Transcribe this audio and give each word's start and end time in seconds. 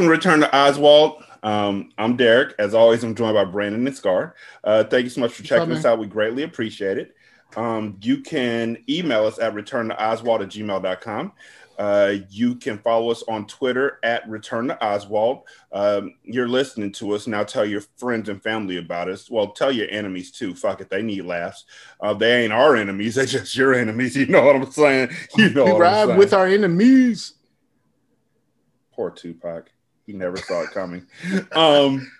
welcome 0.00 0.08
to 0.08 0.16
Return 0.16 0.40
to 0.40 0.56
Oswald. 0.56 1.22
Um, 1.42 1.90
I'm 1.98 2.16
Derek. 2.16 2.54
As 2.58 2.72
always, 2.72 3.04
I'm 3.04 3.14
joined 3.14 3.34
by 3.34 3.44
Brandon 3.44 3.86
and 3.86 3.94
Scar. 3.94 4.34
Uh, 4.64 4.82
thank 4.82 5.04
you 5.04 5.10
so 5.10 5.20
much 5.20 5.32
for 5.32 5.42
checking 5.42 5.70
us 5.72 5.84
out. 5.84 5.98
We 5.98 6.06
greatly 6.06 6.42
appreciate 6.42 6.96
it. 6.96 7.14
Um, 7.54 7.98
you 8.00 8.22
can 8.22 8.82
email 8.88 9.26
us 9.26 9.38
at 9.38 9.52
return 9.52 9.90
to 9.90 10.02
oswald 10.02 10.40
at 10.40 10.48
gmail.com. 10.48 11.32
Uh, 11.78 12.14
you 12.30 12.54
can 12.54 12.78
follow 12.78 13.10
us 13.10 13.22
on 13.28 13.46
Twitter 13.46 13.98
at 14.02 14.26
Return 14.26 14.68
to 14.68 14.82
Oswald. 14.82 15.42
Um, 15.70 16.14
you're 16.22 16.48
listening 16.48 16.92
to 16.92 17.12
us 17.12 17.26
now. 17.26 17.44
Tell 17.44 17.66
your 17.66 17.82
friends 17.98 18.30
and 18.30 18.42
family 18.42 18.78
about 18.78 19.10
us. 19.10 19.30
Well, 19.30 19.48
tell 19.48 19.70
your 19.70 19.90
enemies 19.90 20.30
too. 20.30 20.54
Fuck 20.54 20.80
it, 20.80 20.88
they 20.88 21.02
need 21.02 21.26
laughs. 21.26 21.66
Uh, 22.00 22.14
they 22.14 22.44
ain't 22.44 22.54
our 22.54 22.74
enemies. 22.74 23.14
They're 23.16 23.26
just 23.26 23.54
your 23.54 23.74
enemies. 23.74 24.16
You 24.16 24.26
know 24.26 24.46
what 24.46 24.56
I'm 24.56 24.70
saying? 24.70 25.10
You 25.36 25.50
know 25.50 25.66
we 25.66 25.72
what 25.72 25.80
ride 25.80 26.16
with 26.16 26.32
our 26.32 26.46
enemies. 26.46 27.34
Poor 28.92 29.10
Tupac. 29.10 29.70
He 30.06 30.12
never 30.12 30.36
saw 30.36 30.62
it 30.62 30.70
coming. 30.70 31.06
Um, 31.52 32.10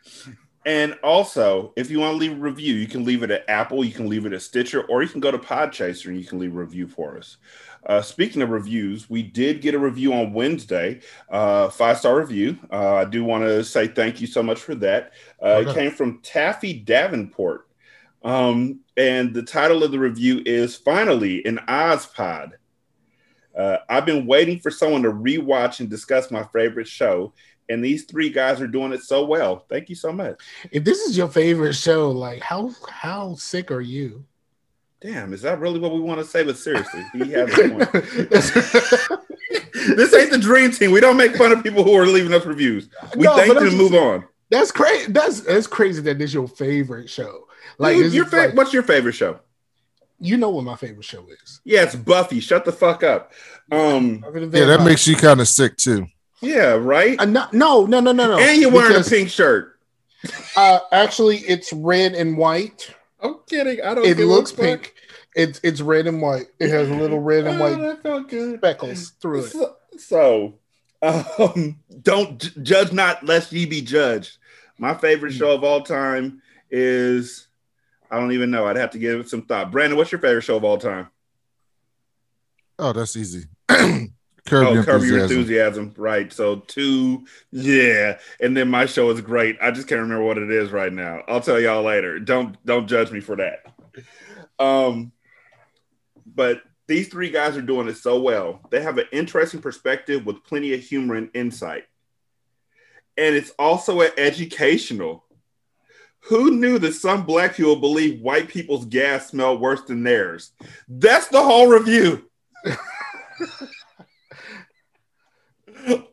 and 0.67 0.99
also, 1.03 1.73
if 1.77 1.91
you 1.91 2.01
want 2.01 2.13
to 2.13 2.19
leave 2.19 2.33
a 2.33 2.41
review, 2.41 2.75
you 2.75 2.87
can 2.87 3.05
leave 3.05 3.23
it 3.23 3.31
at 3.31 3.49
Apple, 3.49 3.85
you 3.85 3.93
can 3.93 4.09
leave 4.09 4.27
it 4.27 4.33
at 4.33 4.43
Stitcher, 4.43 4.83
or 4.83 5.03
you 5.03 5.09
can 5.09 5.21
go 5.21 5.31
to 5.31 5.39
Podchaser 5.39 6.07
and 6.07 6.21
you 6.21 6.27
can 6.27 6.39
leave 6.39 6.55
a 6.55 6.59
review 6.59 6.87
for 6.87 7.17
us. 7.17 7.39
Uh, 7.87 8.03
speaking 8.03 8.43
of 8.43 8.51
reviews, 8.51 9.09
we 9.09 9.23
did 9.23 9.63
get 9.63 9.75
a 9.75 9.79
review 9.79 10.13
on 10.13 10.35
Wednesday, 10.35 11.01
uh, 11.31 11.71
five 11.71 11.99
star 11.99 12.19
review. 12.19 12.59
Uh, 12.71 12.97
I 12.97 13.05
do 13.07 13.25
want 13.25 13.45
to 13.45 13.65
say 13.65 13.89
thank 13.89 14.21
you 14.21 14.27
so 14.27 14.43
much 14.43 14.61
for 14.61 14.75
that. 14.77 15.13
Uh, 15.43 15.65
it 15.67 15.75
came 15.75 15.91
from 15.91 16.21
Taffy 16.21 16.75
Davenport. 16.75 17.67
Um, 18.23 18.81
and 18.99 19.33
the 19.33 19.43
title 19.43 19.83
of 19.83 19.93
the 19.93 19.99
review 19.99 20.43
is 20.45 20.77
Finally 20.77 21.43
an 21.47 21.59
Ozpod. 21.67 22.53
Uh, 23.59 23.79
I've 23.89 24.07
been 24.07 24.27
waiting 24.27 24.61
for 24.61 24.71
someone 24.71 25.03
to 25.03 25.11
rewatch 25.11 25.81
and 25.81 25.91
discuss 25.91 26.31
my 26.31 26.45
favorite 26.53 26.87
show, 26.87 27.33
and 27.71 27.85
these 27.85 28.05
three 28.05 28.31
guys 28.31 28.61
are 28.61 28.67
doing 28.67 28.93
it 28.93 29.03
so 29.03 29.25
well. 29.25 29.65
Thank 29.69 29.89
you 29.89 29.95
so 29.95 30.13
much. 30.13 30.41
If 30.71 30.85
this 30.85 30.99
is 31.01 31.17
your 31.17 31.29
favorite 31.29 31.75
show, 31.75 32.11
like 32.11 32.43
how 32.43 32.73
how 32.89 33.35
sick 33.37 33.71
are 33.71 33.81
you? 33.81 34.25
Damn, 35.01 35.33
is 35.33 35.41
that 35.43 35.61
really 35.61 35.79
what 35.81 35.95
we 35.95 36.01
want 36.01 36.21
to 36.21 36.27
say? 36.27 36.43
But 36.45 36.59
seriously, 36.59 37.03
he 37.15 37.31
has 37.33 37.51
a 37.59 37.69
point. 37.71 37.93
this 39.97 40.15
ain't 40.15 40.31
the 40.31 40.39
dream 40.41 40.73
team. 40.73 40.91
We 40.91 41.01
don't 41.01 41.17
make 41.17 41.37
fun 41.37 41.53
of 41.53 41.63
people 41.63 41.85
who 41.85 41.95
are 41.95 42.07
leaving 42.07 42.35
us 42.35 42.45
reviews. 42.45 42.89
We 43.17 43.25
No, 43.25 43.35
thank 43.37 43.49
but 43.49 43.55
them 43.61 43.69
and 43.69 43.79
move 43.79 43.95
on. 43.95 44.25
That's 44.51 44.73
crazy. 44.73 45.11
That's 45.13 45.41
that's 45.41 45.67
crazy 45.67 46.03
that 46.03 46.19
this 46.19 46.31
is 46.31 46.35
your 46.35 46.49
favorite 46.49 47.09
show. 47.09 47.47
Like, 47.79 47.97
Dude, 47.97 48.13
your 48.13 48.25
is 48.25 48.31
fa- 48.31 48.37
like- 48.37 48.55
what's 48.55 48.73
your 48.73 48.83
favorite 48.83 49.13
show? 49.15 49.41
you 50.23 50.37
know 50.37 50.51
what 50.51 50.65
my 50.65 50.77
favorite 50.77 51.05
show 51.07 51.25
is. 51.43 51.63
Yeah, 51.65 51.85
it's 51.85 51.97
Buffy. 51.97 52.41
Shut 52.41 52.67
the 52.67 52.73
fuck 52.73 53.03
up. 53.03 53.33
Um, 53.73 54.23
Yeah, 54.53 54.67
that 54.67 54.83
makes 54.85 55.07
you 55.07 55.17
kind 55.17 55.41
of 55.41 55.49
sick 55.49 55.79
too. 55.79 56.07
Yeah, 56.41 56.73
right. 56.73 57.19
Uh, 57.19 57.25
no, 57.25 57.47
no, 57.53 57.87
no, 57.87 58.01
no, 58.01 58.13
no, 58.13 58.27
no. 58.29 58.39
and 58.39 58.61
you're 58.61 58.71
wearing 58.71 58.89
Because, 58.93 59.07
a 59.09 59.11
pink 59.11 59.29
shirt. 59.31 59.79
Uh, 60.57 60.81
actually, 60.93 61.39
it's 61.39 61.73
red 61.73 62.13
and 62.15 62.37
white. 62.37 62.95
I'm 63.23 63.37
kidding. 63.49 63.81
I 63.83 63.95
don't. 63.95 64.05
It 64.07 64.17
give 64.17 64.29
looks 64.29 64.51
fuck. 64.51 64.61
pink. 64.65 64.95
It's 65.35 65.61
it's 65.63 65.81
red 65.81 66.07
and 66.07 66.21
white. 66.21 66.47
It 66.59 66.71
has 66.71 66.89
a 66.91 66.95
little 66.95 67.21
red 67.21 67.47
and 67.47 67.61
Oh, 67.61 67.65
white 67.79 68.03
that 68.03 68.29
good. 68.29 68.59
speckles 68.59 69.11
through 69.21 69.45
it. 69.45 69.51
So, 69.51 69.77
so, 69.97 70.55
um, 71.03 71.79
don't 72.03 72.39
j- 72.41 72.51
judge 72.63 72.93
not 72.93 73.25
lest 73.25 73.53
ye 73.53 73.65
be 73.67 73.81
judged. 73.81 74.39
My 74.79 74.95
favorite 74.95 75.33
show 75.33 75.53
of 75.53 75.63
all 75.63 75.83
time 75.83 76.43
is 76.71 77.47
I 78.11 78.19
don't 78.19 78.33
even 78.33 78.51
know. 78.51 78.67
I'd 78.67 78.77
have 78.77 78.91
to 78.91 78.99
give 78.99 79.21
it 79.21 79.29
some 79.29 79.43
thought. 79.43 79.71
Brandon, 79.71 79.97
what's 79.97 80.11
your 80.13 80.21
favorite 80.21 80.43
show 80.43 80.57
of 80.57 80.65
all 80.65 80.79
time? 80.79 81.09
Oh, 82.79 82.93
that's 82.93 83.17
easy. 83.17 83.45
Curb 84.47 84.67
oh, 84.67 84.73
Your 84.75 84.85
Curb 84.85 85.03
Your 85.03 85.21
Enthusiasm. 85.21 85.85
Enthusiasm. 85.85 85.95
Right. 85.97 86.33
So 86.33 86.57
two, 86.57 87.27
yeah. 87.51 88.19
And 88.41 88.57
then 88.57 88.69
my 88.69 88.87
show 88.87 89.11
is 89.11 89.21
great. 89.21 89.59
I 89.61 89.71
just 89.71 89.89
can't 89.89 90.01
remember 90.01 90.25
what 90.25 90.39
it 90.39 90.51
is 90.51 90.71
right 90.71 90.93
now. 90.93 91.23
I'll 91.29 91.41
tell 91.41 91.61
y'all 91.61 91.83
later. 91.83 92.19
Don't 92.19 92.57
don't 92.65 92.89
judge 92.89 93.11
me 93.11 93.21
for 93.21 93.37
that. 93.37 93.67
Um, 94.59 95.13
but 96.27 96.63
these 96.87 97.09
three 97.09 97.31
guys 97.31 97.57
are 97.57 97.63
doing 97.63 97.89
it 97.89 97.97
so 97.97 98.21
well. 98.21 98.61
They 98.71 98.83
have 98.83 98.99
an 98.99 99.07
interesting 99.13 99.61
perspective 99.61 100.27
with 100.27 100.45
plenty 100.45 100.75
of 100.75 100.81
humor 100.81 101.15
and 101.15 101.31
insight. 101.35 101.85
And 103.17 103.35
it's 103.35 103.51
also 103.59 104.01
an 104.01 104.11
educational. 104.19 105.25
Who 106.25 106.51
knew 106.51 106.79
that 106.81 106.95
some 106.95 107.25
black 107.25 107.55
people 107.55 107.77
believe 107.77 108.21
white 108.21 108.49
people's 108.49 108.85
gas 108.87 109.29
smell 109.29 109.59
worse 109.59 109.83
than 109.83 110.03
theirs? 110.03 110.53
That's 110.89 111.29
the 111.29 111.43
whole 111.43 111.69
review. 111.69 112.29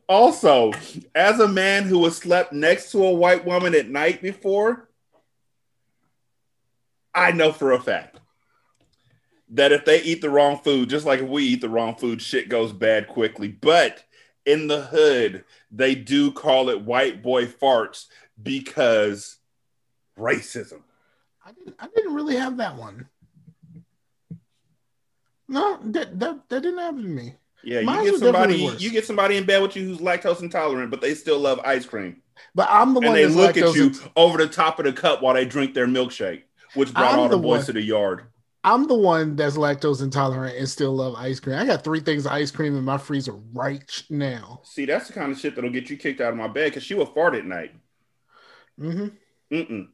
also, 0.09 0.71
as 1.13 1.39
a 1.39 1.47
man 1.47 1.83
who 1.83 2.03
has 2.05 2.17
slept 2.17 2.53
next 2.53 2.91
to 2.91 3.03
a 3.03 3.13
white 3.13 3.45
woman 3.45 3.75
at 3.75 3.89
night 3.89 4.21
before, 4.21 4.89
I 7.13 7.31
know 7.31 7.51
for 7.51 7.71
a 7.71 7.79
fact 7.79 8.19
that 9.49 9.71
if 9.71 9.85
they 9.85 10.01
eat 10.01 10.21
the 10.21 10.29
wrong 10.29 10.57
food, 10.57 10.89
just 10.89 11.05
like 11.05 11.19
if 11.19 11.27
we 11.27 11.43
eat 11.43 11.61
the 11.61 11.69
wrong 11.69 11.95
food, 11.95 12.21
shit 12.21 12.49
goes 12.49 12.71
bad 12.71 13.07
quickly. 13.07 13.47
But 13.47 14.03
in 14.45 14.67
the 14.67 14.81
hood, 14.81 15.43
they 15.71 15.95
do 15.95 16.31
call 16.31 16.69
it 16.69 16.81
white 16.81 17.21
boy 17.21 17.45
farts 17.45 18.05
because 18.41 19.37
racism. 20.17 20.81
I 21.45 21.51
didn't, 21.51 21.75
I 21.79 21.87
didn't 21.87 22.13
really 22.13 22.35
have 22.35 22.57
that 22.57 22.75
one. 22.75 23.07
No, 25.47 25.79
that 25.81 26.19
that, 26.19 26.49
that 26.49 26.61
didn't 26.61 26.79
happen 26.79 27.03
to 27.03 27.09
me. 27.09 27.35
Yeah, 27.67 27.81
Mine 27.81 28.05
you 28.05 28.11
get 28.11 28.19
somebody 28.21 28.55
you 28.79 28.89
get 28.89 29.05
somebody 29.05 29.35
in 29.35 29.43
bed 29.43 29.61
with 29.61 29.75
you 29.75 29.83
who's 29.83 29.97
lactose 29.97 30.41
intolerant, 30.41 30.89
but 30.89 31.01
they 31.01 31.13
still 31.13 31.37
love 31.37 31.59
ice 31.65 31.85
cream. 31.85 32.21
But 32.55 32.69
I'm 32.71 32.93
the 32.93 33.01
and 33.01 33.07
one 33.09 33.15
they 33.15 33.25
look 33.25 33.57
at 33.57 33.75
you 33.75 33.87
int- 33.87 34.07
over 34.15 34.37
the 34.37 34.47
top 34.47 34.79
of 34.79 34.85
the 34.85 34.93
cup 34.93 35.21
while 35.21 35.33
they 35.33 35.43
drink 35.43 35.73
their 35.73 35.85
milkshake, 35.85 36.43
which 36.75 36.93
brought 36.93 37.15
I'm 37.15 37.19
all 37.19 37.27
the 37.27 37.35
the 37.35 37.41
boys 37.41 37.57
one- 37.57 37.65
to 37.65 37.73
the 37.73 37.81
yard. 37.81 38.23
I'm 38.63 38.87
the 38.87 38.95
one 38.95 39.35
that's 39.35 39.57
lactose 39.57 40.01
intolerant 40.01 40.57
and 40.57 40.67
still 40.67 40.95
love 40.95 41.15
ice 41.17 41.41
cream. 41.41 41.57
I 41.57 41.65
got 41.65 41.83
three 41.83 41.99
things 41.99 42.25
of 42.25 42.31
ice 42.31 42.51
cream 42.51 42.77
in 42.77 42.85
my 42.85 42.97
freezer 42.97 43.33
right 43.53 44.03
now. 44.09 44.61
See, 44.63 44.85
that's 44.85 45.07
the 45.07 45.13
kind 45.13 45.33
of 45.33 45.37
shit 45.37 45.55
that'll 45.55 45.69
get 45.69 45.89
you 45.89 45.97
kicked 45.97 46.21
out 46.21 46.31
of 46.31 46.37
my 46.37 46.47
bed 46.47 46.71
because 46.71 46.83
she 46.83 46.93
will 46.93 47.05
fart 47.05 47.35
at 47.35 47.45
night. 47.45 47.73
Mm-hmm. 48.79 49.07
Mm-mm. 49.55 49.87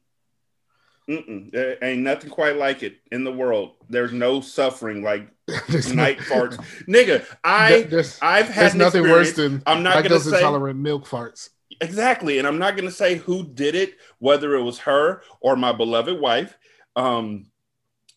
Mm-mm. 1.09 1.51
There 1.51 1.77
ain't 1.83 2.01
nothing 2.03 2.29
quite 2.29 2.57
like 2.57 2.83
it 2.83 2.97
in 3.11 3.23
the 3.23 3.33
world. 3.33 3.71
There's 3.89 4.13
no 4.13 4.41
suffering 4.41 5.03
like 5.03 5.27
night 5.93 6.19
farts. 6.19 6.57
Nigga, 6.87 7.25
I 7.43 7.83
there's, 7.89 8.17
I've 8.21 8.47
had 8.47 8.75
nothing 8.75 9.03
worse 9.03 9.33
than 9.33 9.61
I'm 9.65 9.83
not 9.83 10.03
gonna 10.03 10.19
say 10.19 10.37
intolerant 10.37 10.79
milk 10.79 11.05
farts. 11.07 11.49
exactly, 11.81 12.39
and 12.39 12.47
I'm 12.47 12.59
not 12.59 12.77
gonna 12.77 12.91
say 12.91 13.15
who 13.15 13.43
did 13.43 13.75
it, 13.75 13.95
whether 14.19 14.55
it 14.55 14.63
was 14.63 14.79
her 14.79 15.21
or 15.41 15.55
my 15.55 15.71
beloved 15.71 16.19
wife. 16.19 16.57
Um, 16.95 17.47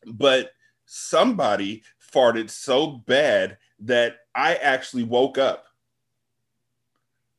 but 0.06 0.50
somebody 0.84 1.82
farted 2.14 2.50
so 2.50 2.86
bad 2.88 3.58
that 3.80 4.18
I 4.34 4.54
actually 4.56 5.02
woke 5.04 5.38
up. 5.38 5.64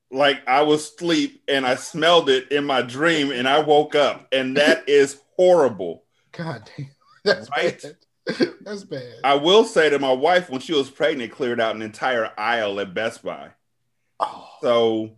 Like 0.10 0.42
I 0.48 0.62
was 0.64 0.86
asleep 0.90 1.44
and 1.48 1.66
I 1.66 1.76
smelled 1.76 2.30
it 2.30 2.52
in 2.52 2.66
my 2.66 2.82
dream 2.82 3.32
and 3.32 3.48
I 3.48 3.60
woke 3.60 3.96
up, 3.96 4.28
and 4.32 4.58
that 4.58 4.84
is 4.90 5.20
horrible. 5.36 6.04
God 6.32 6.70
damn, 6.78 6.90
that's 7.24 7.50
Right? 7.50 7.82
bad. 7.82 7.96
That's 8.62 8.84
bad. 8.84 9.14
I 9.24 9.36
will 9.36 9.64
say 9.64 9.90
that 9.90 10.02
my 10.02 10.12
wife, 10.12 10.50
when 10.50 10.62
she 10.62 10.74
was 10.74 10.90
pregnant, 10.90 11.32
cleared 11.32 11.62
out 11.62 11.76
an 11.76 11.82
entire 11.82 12.32
aisle 12.38 12.80
at 12.80 12.94
Best 12.94 13.24
Buy. 13.24 13.50
oh, 14.20 14.48
So 14.62 15.12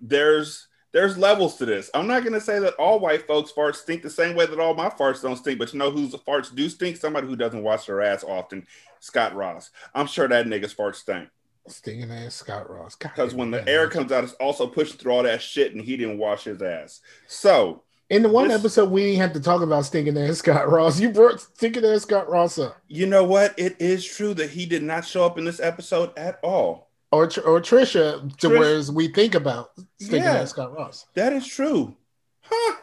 there's 0.00 0.68
there's 0.92 1.16
levels 1.16 1.56
to 1.56 1.64
this. 1.64 1.90
I'm 1.94 2.06
not 2.06 2.22
gonna 2.22 2.40
say 2.40 2.58
that 2.58 2.74
all 2.74 3.00
white 3.00 3.26
folks 3.26 3.50
farts 3.52 3.76
stink 3.76 4.02
the 4.02 4.10
same 4.10 4.36
way 4.36 4.44
that 4.46 4.60
all 4.60 4.74
my 4.74 4.90
farts 4.90 5.22
don't 5.22 5.36
stink, 5.36 5.58
but 5.58 5.72
you 5.72 5.78
know 5.78 5.90
whose 5.90 6.12
farts 6.14 6.54
do 6.54 6.68
stink? 6.68 6.96
Somebody 6.98 7.26
who 7.26 7.36
doesn't 7.36 7.62
wash 7.62 7.86
their 7.86 8.02
ass 8.02 8.22
often, 8.24 8.66
Scott 9.00 9.34
Ross. 9.34 9.70
I'm 9.94 10.06
sure 10.06 10.28
that 10.28 10.46
nigga's 10.46 10.74
farts 10.74 10.96
stink. 10.96 11.28
stinging 11.66 12.10
ass 12.10 12.34
Scott 12.34 12.68
Ross. 12.68 12.94
Because 12.96 13.34
when 13.34 13.50
the 13.50 13.66
air 13.66 13.88
comes 13.88 14.12
out, 14.12 14.22
it's 14.24 14.34
also 14.34 14.66
pushing 14.66 14.98
through 14.98 15.12
all 15.12 15.22
that 15.22 15.40
shit, 15.40 15.72
and 15.74 15.80
he 15.82 15.96
didn't 15.96 16.18
wash 16.18 16.44
his 16.44 16.60
ass. 16.60 17.00
So 17.26 17.84
in 18.12 18.22
the 18.22 18.28
one 18.28 18.48
this- 18.48 18.58
episode, 18.60 18.90
we 18.90 19.02
didn't 19.04 19.20
have 19.20 19.32
to 19.32 19.40
talk 19.40 19.62
about 19.62 19.84
stinking 19.84 20.16
ass 20.18 20.38
Scott 20.44 20.70
Ross. 20.70 21.00
You 21.00 21.10
brought 21.10 21.40
stinking 21.40 21.84
ass 21.84 22.02
Scott 22.02 22.28
Ross 22.28 22.58
up, 22.58 22.76
you 22.88 23.06
know 23.06 23.24
what? 23.24 23.58
It 23.58 23.76
is 23.80 24.04
true 24.04 24.34
that 24.34 24.50
he 24.50 24.66
did 24.66 24.82
not 24.82 25.04
show 25.04 25.24
up 25.26 25.38
in 25.38 25.44
this 25.44 25.60
episode 25.60 26.10
at 26.16 26.38
all. 26.42 26.90
or 27.10 27.24
or 27.24 27.60
Trisha, 27.60 28.36
to 28.38 28.48
Trish- 28.48 28.58
whereas 28.58 28.92
we 28.92 29.08
think 29.08 29.34
about 29.34 29.70
stinking 30.00 30.22
Yeah. 30.24 30.34
ass 30.42 30.50
Scott 30.50 30.72
Ross. 30.72 31.06
That 31.14 31.32
is 31.32 31.46
true. 31.46 31.96
Huh. 32.42 32.76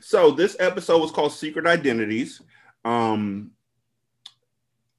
So 0.00 0.30
this 0.30 0.56
episode 0.58 1.00
was 1.00 1.10
called 1.10 1.32
Secret 1.32 1.66
Identities. 1.66 2.40
Um 2.84 3.52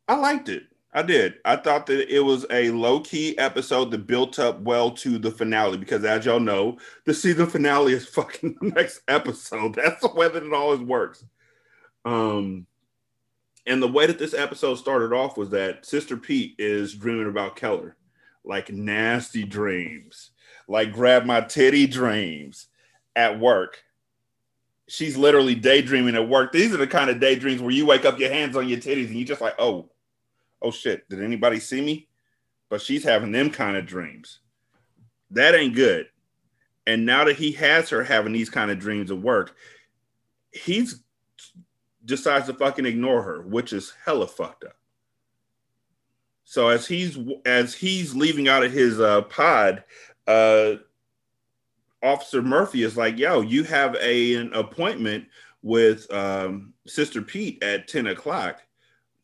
I 0.08 0.16
liked 0.16 0.48
it. 0.50 0.64
I 0.98 1.04
did. 1.04 1.36
I 1.46 1.58
thought 1.58 1.86
that 1.86 2.12
it 2.12 2.22
was 2.22 2.48
a 2.50 2.72
low-key 2.72 3.38
episode 3.38 3.92
that 3.92 4.08
built 4.08 4.40
up 4.40 4.60
well 4.62 4.90
to 4.94 5.20
the 5.20 5.30
finale 5.30 5.78
because 5.78 6.04
as 6.04 6.26
y'all 6.26 6.40
know, 6.40 6.80
the 7.06 7.14
season 7.14 7.46
finale 7.46 7.94
is 7.94 8.08
fucking 8.16 8.58
the 8.60 8.70
next 8.70 9.02
episode. 9.08 9.76
That's 9.76 10.02
the 10.02 10.12
way 10.16 10.28
that 10.28 10.42
it 10.42 10.54
always 10.54 10.80
works. 10.80 11.24
Um 12.04 12.66
and 13.68 13.80
the 13.80 13.88
way 13.88 14.08
that 14.08 14.18
this 14.18 14.34
episode 14.34 14.74
started 14.80 15.14
off 15.14 15.38
was 15.38 15.52
that 15.52 15.86
Sister 15.86 16.18
Pete 16.18 16.56
is 16.58 16.96
dreaming 16.96 17.30
about 17.30 17.56
Keller. 17.56 17.96
like 18.44 18.72
nasty 18.72 19.44
dreams, 19.44 20.32
like 20.68 20.94
grab 20.94 21.26
my 21.26 21.42
titty 21.42 21.86
dreams 21.86 22.70
at 23.16 23.40
work. 23.40 23.84
She's 24.88 25.16
literally 25.16 25.54
daydreaming 25.54 26.16
at 26.16 26.28
work. 26.28 26.54
These 26.54 26.74
are 26.74 26.78
the 26.78 26.88
kind 26.88 27.12
of 27.12 27.20
daydreams 27.20 27.62
where 27.62 27.70
you 27.70 27.86
wake 27.86 28.06
up, 28.06 28.20
your 28.20 28.32
hands 28.34 28.56
on 28.58 28.68
your 28.68 28.80
titties, 28.80 29.10
and 29.10 29.16
you're 29.16 29.28
just 29.28 29.42
like, 29.42 29.54
oh, 29.60 29.92
oh 30.62 30.72
shit, 30.72 31.08
did 31.10 31.22
anybody 31.22 31.60
see 31.60 31.82
me? 31.82 32.08
But 32.70 32.82
she's 32.82 33.04
having 33.04 33.32
them 33.32 33.50
kind 33.50 33.78
of 33.78 33.86
dreams. 33.86 34.40
That 35.32 35.56
ain't 35.56 35.76
good. 35.76 36.08
And 36.86 37.06
now 37.06 37.26
that 37.26 37.38
he 37.38 37.52
has 37.54 37.90
her 37.90 38.04
having 38.04 38.34
these 38.34 38.50
kind 38.50 38.72
of 38.72 38.80
dreams 38.80 39.12
at 39.12 39.18
work, 39.18 39.56
he's 40.52 41.02
decides 42.06 42.48
to 42.48 42.54
fucking 42.54 42.86
ignore 42.86 43.22
her, 43.22 43.42
which 43.42 43.74
is 43.74 43.94
hella 44.04 44.28
fucked 44.28 44.64
up. 44.64 44.78
So 46.46 46.70
as 46.70 46.88
he's 46.88 47.18
as 47.46 47.76
he's 47.76 48.16
leaving 48.16 48.48
out 48.48 48.64
of 48.64 48.72
his 48.72 49.02
uh, 49.02 49.24
pod, 49.24 49.84
uh, 50.28 50.76
Officer 52.02 52.42
Murphy 52.42 52.84
is 52.84 52.96
like, 52.96 53.18
"Yo, 53.18 53.42
you 53.42 53.64
have 53.64 53.96
a, 53.96 54.36
an 54.36 54.54
appointment 54.54 55.26
with 55.62 56.12
um, 56.14 56.74
Sister 56.88 57.22
Pete 57.22 57.62
at 57.62 57.90
ten 57.90 58.08
o'clock. 58.08 58.62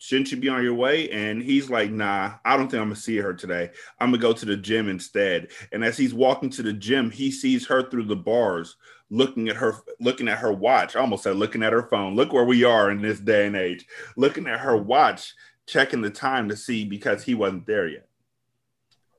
Shouldn't 0.03 0.31
you 0.31 0.37
be 0.37 0.49
on 0.49 0.61
your 0.61 0.73
way?" 0.73 1.09
And 1.11 1.41
he's 1.41 1.69
like, 1.69 1.89
"Nah, 1.89 2.33
I 2.43 2.57
don't 2.57 2.69
think 2.69 2.81
I'm 2.81 2.89
gonna 2.89 2.97
see 2.97 3.15
her 3.17 3.33
today. 3.33 3.71
I'm 4.01 4.09
gonna 4.11 4.21
go 4.21 4.33
to 4.33 4.45
the 4.45 4.57
gym 4.57 4.89
instead." 4.89 5.51
And 5.71 5.81
as 5.81 5.95
he's 5.95 6.13
walking 6.13 6.49
to 6.49 6.61
the 6.61 6.73
gym, 6.73 7.09
he 7.09 7.31
sees 7.31 7.65
her 7.67 7.89
through 7.89 8.07
the 8.07 8.15
bars, 8.17 8.75
looking 9.09 9.47
at 9.47 9.55
her, 9.55 9.75
looking 10.01 10.27
at 10.27 10.39
her 10.39 10.51
watch. 10.51 10.97
I 10.97 10.99
almost 10.99 11.23
said 11.23 11.37
looking 11.37 11.63
at 11.63 11.71
her 11.71 11.83
phone. 11.83 12.17
Look 12.17 12.33
where 12.33 12.43
we 12.43 12.65
are 12.65 12.91
in 12.91 13.01
this 13.01 13.21
day 13.21 13.47
and 13.47 13.55
age. 13.55 13.85
Looking 14.17 14.45
at 14.45 14.59
her 14.59 14.75
watch 14.75 15.33
checking 15.65 16.01
the 16.01 16.09
time 16.09 16.49
to 16.49 16.57
see 16.57 16.83
because 16.83 17.23
he 17.23 17.33
wasn't 17.33 17.65
there 17.65 17.87
yet. 17.87 18.09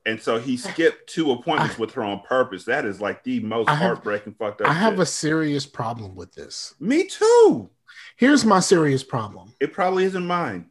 And 0.05 0.21
so 0.21 0.37
he 0.37 0.55
skipped 0.57 1.09
two 1.09 1.31
appointments 1.31 1.77
I, 1.77 1.81
with 1.81 1.93
her 1.93 2.03
on 2.03 2.19
purpose. 2.19 2.65
That 2.65 2.85
is 2.85 3.01
like 3.01 3.23
the 3.23 3.39
most 3.39 3.69
have, 3.69 3.79
heartbreaking 3.79 4.35
fucked 4.37 4.61
up. 4.61 4.69
I 4.69 4.73
have 4.73 4.93
shit. 4.93 4.99
a 4.99 5.05
serious 5.07 5.65
problem 5.65 6.13
with 6.13 6.31
this. 6.35 6.75
Me 6.79 7.07
too. 7.07 7.71
Here's 8.17 8.45
my 8.45 8.59
serious 8.59 9.03
problem. 9.03 9.53
It 9.59 9.73
probably 9.73 10.05
isn't 10.05 10.27
mine. 10.27 10.69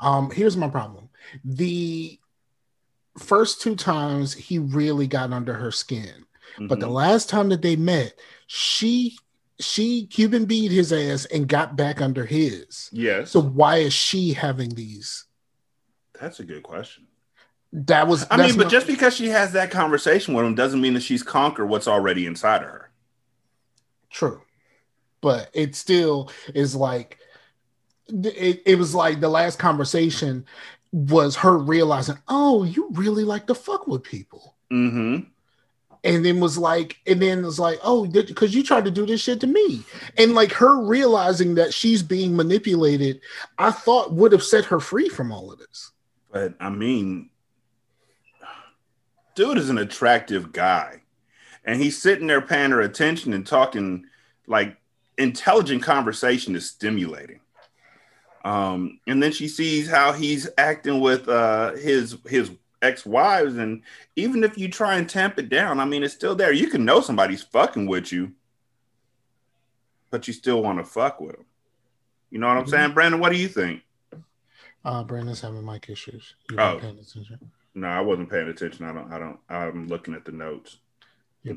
Um, 0.00 0.30
here's 0.30 0.56
my 0.56 0.68
problem. 0.68 1.08
The 1.44 2.18
first 3.18 3.60
two 3.60 3.76
times 3.76 4.34
he 4.34 4.58
really 4.58 5.06
got 5.06 5.32
under 5.32 5.54
her 5.54 5.70
skin. 5.70 6.24
Mm-hmm. 6.54 6.66
But 6.66 6.80
the 6.80 6.86
mm-hmm. 6.86 6.94
last 6.94 7.28
time 7.28 7.48
that 7.50 7.62
they 7.62 7.76
met, 7.76 8.14
she 8.46 9.16
she 9.60 10.06
Cuban 10.06 10.46
beat 10.46 10.72
his 10.72 10.92
ass 10.92 11.26
and 11.26 11.46
got 11.46 11.76
back 11.76 12.00
under 12.00 12.24
his. 12.24 12.88
Yes. 12.92 13.30
So 13.30 13.40
why 13.40 13.78
is 13.78 13.92
she 13.92 14.32
having 14.32 14.70
these? 14.70 15.26
That's 16.20 16.40
a 16.40 16.44
good 16.44 16.62
question. 16.62 17.06
That 17.72 18.08
was. 18.08 18.26
I 18.30 18.36
mean, 18.36 18.56
but 18.56 18.68
just 18.68 18.86
because 18.86 19.14
she 19.14 19.28
has 19.28 19.52
that 19.52 19.70
conversation 19.70 20.34
with 20.34 20.44
him 20.44 20.54
doesn't 20.54 20.80
mean 20.80 20.94
that 20.94 21.02
she's 21.02 21.22
conquered 21.22 21.66
what's 21.66 21.86
already 21.86 22.26
inside 22.26 22.62
of 22.62 22.68
her. 22.68 22.90
True, 24.10 24.42
but 25.20 25.50
it 25.52 25.76
still 25.76 26.32
is 26.52 26.74
like 26.74 27.18
it, 28.10 28.62
it 28.66 28.78
was 28.78 28.94
like 28.94 29.20
the 29.20 29.28
last 29.28 29.58
conversation 29.58 30.44
was 30.92 31.36
her 31.36 31.56
realizing, 31.56 32.18
oh, 32.28 32.64
you 32.64 32.88
really 32.92 33.24
like 33.24 33.46
to 33.46 33.54
fuck 33.54 33.86
with 33.86 34.02
people. 34.02 34.56
Mm-hmm 34.70 35.28
and 36.04 36.24
then 36.24 36.40
was 36.40 36.56
like, 36.56 36.98
and 37.06 37.20
then 37.20 37.42
was 37.42 37.58
like, 37.58 37.78
oh, 37.82 38.06
because 38.06 38.54
you 38.54 38.62
tried 38.62 38.84
to 38.84 38.90
do 38.90 39.04
this 39.04 39.20
shit 39.20 39.40
to 39.40 39.46
me, 39.46 39.82
and 40.16 40.34
like 40.34 40.52
her 40.52 40.80
realizing 40.82 41.54
that 41.56 41.74
she's 41.74 42.02
being 42.02 42.34
manipulated, 42.34 43.20
I 43.58 43.70
thought 43.70 44.12
would 44.12 44.32
have 44.32 44.42
set 44.42 44.64
her 44.66 44.80
free 44.80 45.08
from 45.08 45.32
all 45.32 45.52
of 45.52 45.58
this. 45.58 45.92
But 46.30 46.54
I 46.60 46.70
mean, 46.70 47.30
dude 49.34 49.58
is 49.58 49.70
an 49.70 49.78
attractive 49.78 50.52
guy, 50.52 51.02
and 51.64 51.80
he's 51.80 52.00
sitting 52.00 52.26
there 52.26 52.40
paying 52.40 52.70
her 52.70 52.80
attention 52.80 53.32
and 53.32 53.46
talking 53.46 54.06
like 54.46 54.76
intelligent 55.18 55.82
conversation 55.82 56.56
is 56.56 56.68
stimulating. 56.68 57.40
Um, 58.44 59.00
and 59.06 59.22
then 59.22 59.32
she 59.32 59.48
sees 59.48 59.88
how 59.90 60.12
he's 60.12 60.48
acting 60.56 61.00
with 61.00 61.28
uh, 61.28 61.72
his 61.72 62.16
his 62.26 62.50
ex-wives. 62.82 63.56
And 63.56 63.82
even 64.16 64.44
if 64.44 64.56
you 64.56 64.68
try 64.68 64.96
and 64.96 65.08
tamp 65.08 65.38
it 65.38 65.48
down 65.48 65.80
i 65.80 65.84
mean 65.84 66.02
it's 66.02 66.14
still 66.14 66.34
there. 66.34 66.52
You 66.52 66.68
can 66.68 66.84
know 66.84 67.00
somebody's 67.00 67.42
fucking 67.42 67.86
with 67.86 68.12
you 68.12 68.32
but 70.10 70.26
you 70.26 70.34
still 70.34 70.62
want 70.62 70.78
to 70.78 70.84
fuck 70.84 71.20
with 71.20 71.36
them 71.36 71.44
you 72.30 72.38
know 72.38 72.48
what 72.48 72.56
i'm 72.56 72.64
mm-hmm. 72.64 72.70
saying? 72.70 72.92
Brandon 72.92 73.20
what 73.20 73.32
do 73.32 73.38
you 73.38 73.48
think? 73.48 73.82
Uh 74.84 75.04
brandon's 75.04 75.40
having 75.40 75.64
mic 75.64 75.88
issues. 75.88 76.34
You 76.50 76.58
oh. 76.58 76.78
paying 76.80 76.98
attention. 76.98 77.50
No 77.74 77.88
i 77.88 78.00
wasn't 78.00 78.30
paying 78.30 78.48
attention. 78.48 78.84
I 78.84 78.92
don't 78.92 79.12
i 79.12 79.18
don't 79.18 79.38
i'm 79.48 79.88
looking 79.88 80.14
at 80.14 80.24
the 80.24 80.32
notes. 80.32 80.78
Yep. 81.44 81.56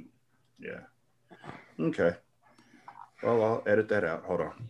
yeah. 0.59 0.79
Okay. 1.79 2.11
Well 3.21 3.43
i'll 3.43 3.63
edit 3.65 3.89
that 3.89 4.03
out. 4.03 4.23
Hold 4.25 4.41
on 4.41 4.69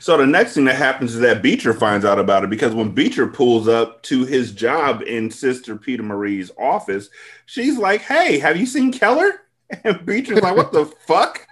So 0.00 0.16
the 0.16 0.26
next 0.26 0.54
thing 0.54 0.64
that 0.64 0.76
happens 0.76 1.14
is 1.14 1.20
that 1.20 1.42
Beecher 1.42 1.74
finds 1.74 2.04
out 2.04 2.18
about 2.18 2.44
it 2.44 2.50
because 2.50 2.74
when 2.74 2.90
Beecher 2.90 3.26
pulls 3.26 3.68
up 3.68 4.02
to 4.04 4.24
his 4.24 4.52
job 4.52 5.02
in 5.02 5.30
Sister 5.30 5.76
Peter 5.76 6.02
Marie's 6.02 6.50
office, 6.58 7.08
she's 7.46 7.78
like, 7.78 8.02
"Hey, 8.02 8.38
have 8.38 8.56
you 8.56 8.66
seen 8.66 8.92
Keller?" 8.92 9.42
And 9.84 10.06
Beecher's 10.06 10.40
like, 10.40 10.56
"What 10.56 10.72
the 10.72 10.86
fuck?" 10.86 11.46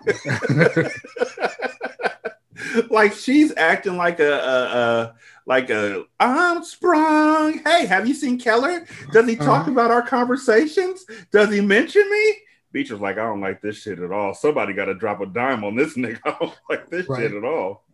like 2.91 3.13
she's 3.13 3.55
acting 3.57 3.99
like 3.99 4.21
a, 4.21 4.33
a, 4.33 4.79
a 4.79 5.15
like 5.47 5.71
a 5.71 6.05
I'm 6.19 6.65
sprung. 6.65 7.59
Hey, 7.59 7.87
have 7.87 8.09
you 8.09 8.15
seen 8.15 8.39
Keller? 8.39 8.87
Does 9.13 9.29
he 9.29 9.37
talk 9.37 9.63
uh-huh. 9.63 9.71
about 9.71 9.91
our 9.91 10.03
conversations? 10.03 11.05
Does 11.31 11.53
he 11.53 11.61
mention 11.61 12.09
me? 12.11 12.37
Beecher's 12.73 13.01
like, 13.01 13.17
I 13.17 13.25
don't 13.25 13.41
like 13.41 13.63
this 13.63 13.81
shit 13.81 14.01
at 14.01 14.13
all. 14.13 14.35
Somebody 14.35 14.75
got 14.75 14.87
to 14.87 14.95
drop 14.95 15.21
a 15.23 15.27
dime 15.27 15.65
on 15.65 15.77
this 15.77 15.95
nigga. 15.95 16.21
I 16.25 16.37
don't 16.39 16.59
like 16.69 16.91
this 16.91 17.09
right. 17.09 17.23
shit 17.23 17.33
at 17.33 17.45
all. 17.45 17.85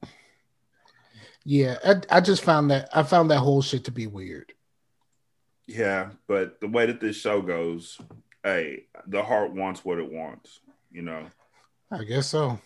Yeah, 1.45 1.79
I, 1.85 2.17
I 2.17 2.21
just 2.21 2.43
found 2.45 2.71
that 2.71 2.89
I 2.95 3.03
found 3.03 3.31
that 3.31 3.39
whole 3.39 3.63
shit 3.63 3.85
to 3.85 3.91
be 3.91 4.07
weird. 4.07 4.53
Yeah, 5.67 6.11
but 6.29 6.61
the 6.61 6.69
way 6.69 6.87
that 6.87 7.01
this 7.01 7.17
show 7.17 7.41
goes, 7.41 7.99
hey, 8.43 8.85
the 9.07 9.23
heart 9.23 9.53
wants 9.53 9.85
what 9.85 9.99
it 9.99 10.11
wants, 10.11 10.61
you 10.91 11.03
know. 11.03 11.27
I 11.91 12.05
guess 12.05 12.29
so. 12.29 12.59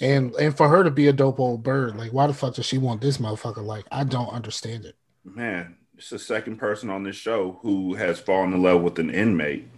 And 0.00 0.34
and 0.36 0.56
for 0.56 0.68
her 0.68 0.82
to 0.84 0.90
be 0.90 1.08
a 1.08 1.12
dope 1.12 1.40
old 1.40 1.62
bird, 1.62 1.96
like 1.96 2.12
why 2.12 2.26
the 2.26 2.34
fuck 2.34 2.54
does 2.54 2.66
she 2.66 2.78
want 2.78 3.00
this 3.00 3.18
motherfucker? 3.18 3.64
Like 3.64 3.84
I 3.90 4.04
don't 4.04 4.30
understand 4.30 4.84
it. 4.84 4.96
Man, 5.24 5.76
it's 5.96 6.10
the 6.10 6.18
second 6.18 6.56
person 6.56 6.90
on 6.90 7.02
this 7.02 7.16
show 7.16 7.58
who 7.62 7.94
has 7.94 8.18
fallen 8.18 8.52
in 8.54 8.62
love 8.62 8.82
with 8.82 8.98
an 8.98 9.10
inmate, 9.10 9.68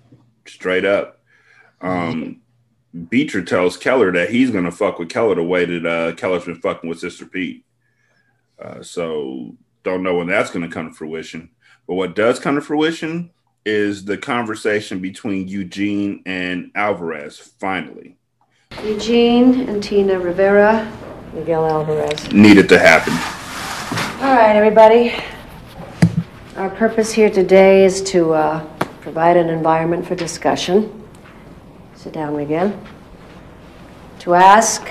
straight 0.47 0.85
up. 0.85 1.21
Um, 1.81 2.43
Beecher 3.09 3.43
tells 3.43 3.77
Keller 3.77 4.13
that 4.13 4.31
he's 4.31 4.51
gonna 4.51 4.71
fuck 4.71 4.99
with 4.99 5.09
Keller 5.09 5.35
the 5.35 5.43
way 5.43 5.65
that 5.65 5.87
uh, 5.87 6.13
Keller's 6.15 6.45
been 6.45 6.61
fucking 6.61 6.89
with 6.89 7.01
Sister 7.01 7.27
Pete. 7.27 7.65
Uh, 8.61 8.83
so 8.83 9.57
don't 9.83 10.03
know 10.03 10.17
when 10.17 10.27
that's 10.27 10.51
going 10.51 10.69
to 10.69 10.73
come 10.73 10.89
to 10.89 10.95
fruition. 10.95 11.51
But 11.87 11.95
what 11.95 12.15
does 12.15 12.39
come 12.39 12.57
to 12.57 12.61
fruition 12.61 13.31
is 13.65 14.05
the 14.05 14.19
conversation 14.19 15.01
between 15.01 15.49
Eugene 15.49 16.23
and 16.27 16.71
Alvarez. 16.75 17.39
Finally, 17.39 18.17
Eugene 18.85 19.69
and 19.69 19.83
Tina 19.83 20.19
Rivera, 20.19 20.91
Miguel 21.35 21.67
Alvarez 21.67 22.33
needed 22.33 22.69
to 22.69 22.79
happen. 22.79 23.13
All 24.23 24.37
right, 24.37 24.55
everybody. 24.57 25.15
Our 26.57 26.71
purpose 26.71 27.13
here 27.13 27.31
today 27.31 27.85
is 27.85 28.03
to 28.05 28.33
uh, 28.33 28.67
provide 29.01 29.37
an 29.37 29.49
environment 29.49 30.07
for 30.07 30.15
discussion. 30.15 31.09
Sit 31.95 32.13
down, 32.13 32.37
Miguel. 32.37 32.79
To 34.21 34.35
ask 34.35 34.91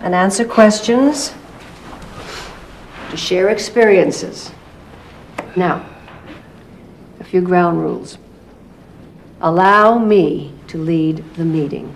and 0.00 0.14
answer 0.14 0.44
questions 0.44 1.34
to 3.10 3.16
share 3.16 3.50
experiences. 3.50 4.52
Now, 5.56 5.84
a 7.18 7.24
few 7.24 7.40
ground 7.40 7.80
rules. 7.82 8.18
Allow 9.40 9.98
me 9.98 10.52
to 10.68 10.78
lead 10.78 11.24
the 11.34 11.44
meeting. 11.44 11.94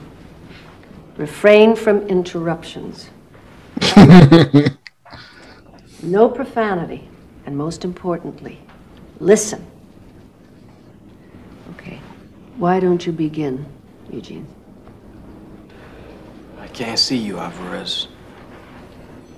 Refrain 1.16 1.76
from 1.76 2.02
interruptions. 2.08 3.10
no 6.02 6.28
profanity. 6.28 7.08
And 7.46 7.56
most 7.56 7.84
importantly, 7.84 8.58
listen. 9.20 9.64
Okay. 11.76 12.00
Why 12.56 12.80
don't 12.80 13.04
you 13.06 13.12
begin, 13.12 13.66
Eugene? 14.10 14.46
I 16.58 16.66
can't 16.68 16.98
see 16.98 17.18
you, 17.18 17.38
Alvarez. 17.38 18.08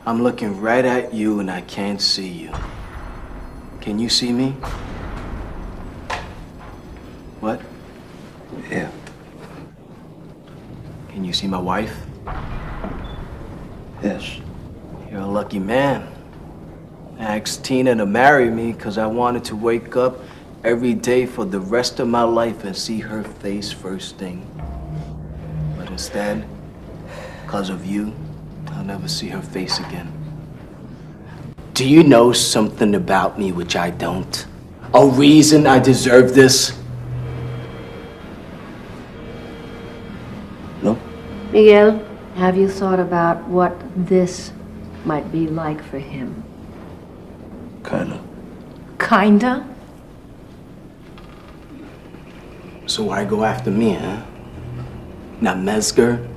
I'm 0.07 0.23
looking 0.23 0.61
right 0.61 0.85
at 0.85 1.13
you 1.13 1.41
and 1.41 1.51
I 1.51 1.63
can't 1.63 2.01
see 2.01 2.29
you. 2.29 2.53
Can 3.81 3.99
you 3.99 4.09
see 4.09 4.33
me? 4.33 4.51
What? 7.41 7.61
Yeah. 8.71 8.89
Can 11.09 11.25
you 11.25 11.33
see 11.33 11.49
my 11.49 11.59
wife? 11.59 11.93
Yes. 14.01 14.39
You're 15.11 15.23
a 15.23 15.27
lucky 15.27 15.59
man. 15.59 16.07
I 17.19 17.41
asked 17.41 17.65
Tina 17.65 17.97
to 17.97 18.07
marry 18.07 18.49
me 18.49 18.71
because 18.71 18.99
I 18.99 19.07
wanted 19.07 19.43
to 19.47 19.57
wake 19.57 19.97
up 19.97 20.21
every 20.63 20.95
day 20.95 21.27
for 21.27 21.45
the 21.45 21.59
rest 21.59 21.99
of 21.99 22.07
my 22.07 22.23
life 22.23 22.63
and 22.63 22.77
see 22.77 23.01
her 23.01 23.25
face 23.25 23.73
first 23.73 24.19
thing. 24.19 24.47
But 25.77 25.91
instead, 25.91 26.47
because 27.45 27.71
of 27.71 27.85
you, 27.85 28.15
I'll 28.77 28.85
never 28.85 29.09
see 29.09 29.29
her 29.29 29.41
face 29.41 29.79
again. 29.79 30.13
Do 31.73 31.89
you 31.89 32.03
know 32.03 32.33
something 32.33 32.95
about 32.95 33.39
me 33.39 33.51
which 33.51 33.75
I 33.75 33.89
don't? 33.91 34.47
A 34.93 35.07
reason 35.07 35.67
I 35.67 35.79
deserve 35.79 36.35
this? 36.35 36.79
No? 40.83 40.99
Miguel, 41.53 42.05
have 42.35 42.59
you 42.59 42.69
thought 42.69 43.01
about 43.01 43.43
what 43.49 43.75
this 43.97 44.53
might 45.07 45.33
be 45.33 45.47
like 45.47 45.83
for 45.83 45.99
him? 45.99 46.45
Kinda. 47.83 48.23
Kinda? 48.99 49.67
So 52.85 53.05
why 53.05 53.25
go 53.25 53.43
after 53.43 53.71
me, 53.71 53.95
huh? 53.95 54.23
Not 55.41 55.59
Metzger, 55.59 56.29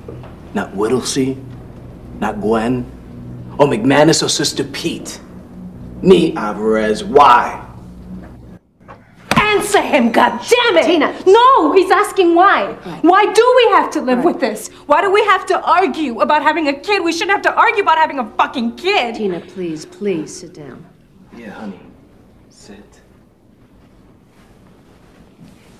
not 0.54 0.74
Whittlesey, 0.74 1.36
not 2.20 2.40
Glynn, 2.40 2.84
or 3.58 3.66
McManus 3.66 4.22
or 4.22 4.28
Sister 4.28 4.64
Pete. 4.64 5.20
Me, 6.02 6.34
Alvarez, 6.36 7.02
why? 7.02 7.66
Answer 9.36 9.82
him, 9.82 10.12
goddammit! 10.12 10.84
Tina. 10.84 11.14
No, 11.26 11.72
he's 11.72 11.90
asking 11.90 12.34
why. 12.34 12.72
Why 13.02 13.32
do 13.32 13.54
we 13.56 13.72
have 13.72 13.90
to 13.92 14.00
live 14.00 14.24
with 14.24 14.38
this? 14.40 14.68
Why 14.86 15.02
do 15.02 15.10
we 15.10 15.24
have 15.24 15.44
to 15.46 15.60
argue 15.62 16.20
about 16.20 16.42
having 16.42 16.68
a 16.68 16.72
kid? 16.72 17.02
We 17.02 17.12
shouldn't 17.12 17.32
have 17.32 17.42
to 17.42 17.54
argue 17.54 17.82
about 17.82 17.98
having 17.98 18.18
a 18.18 18.30
fucking 18.36 18.76
kid. 18.76 19.16
Tina, 19.16 19.40
please, 19.40 19.84
please 19.84 20.34
sit 20.34 20.54
down. 20.54 20.84
Yeah, 21.36 21.50
honey. 21.50 21.80
Sit. 22.48 23.00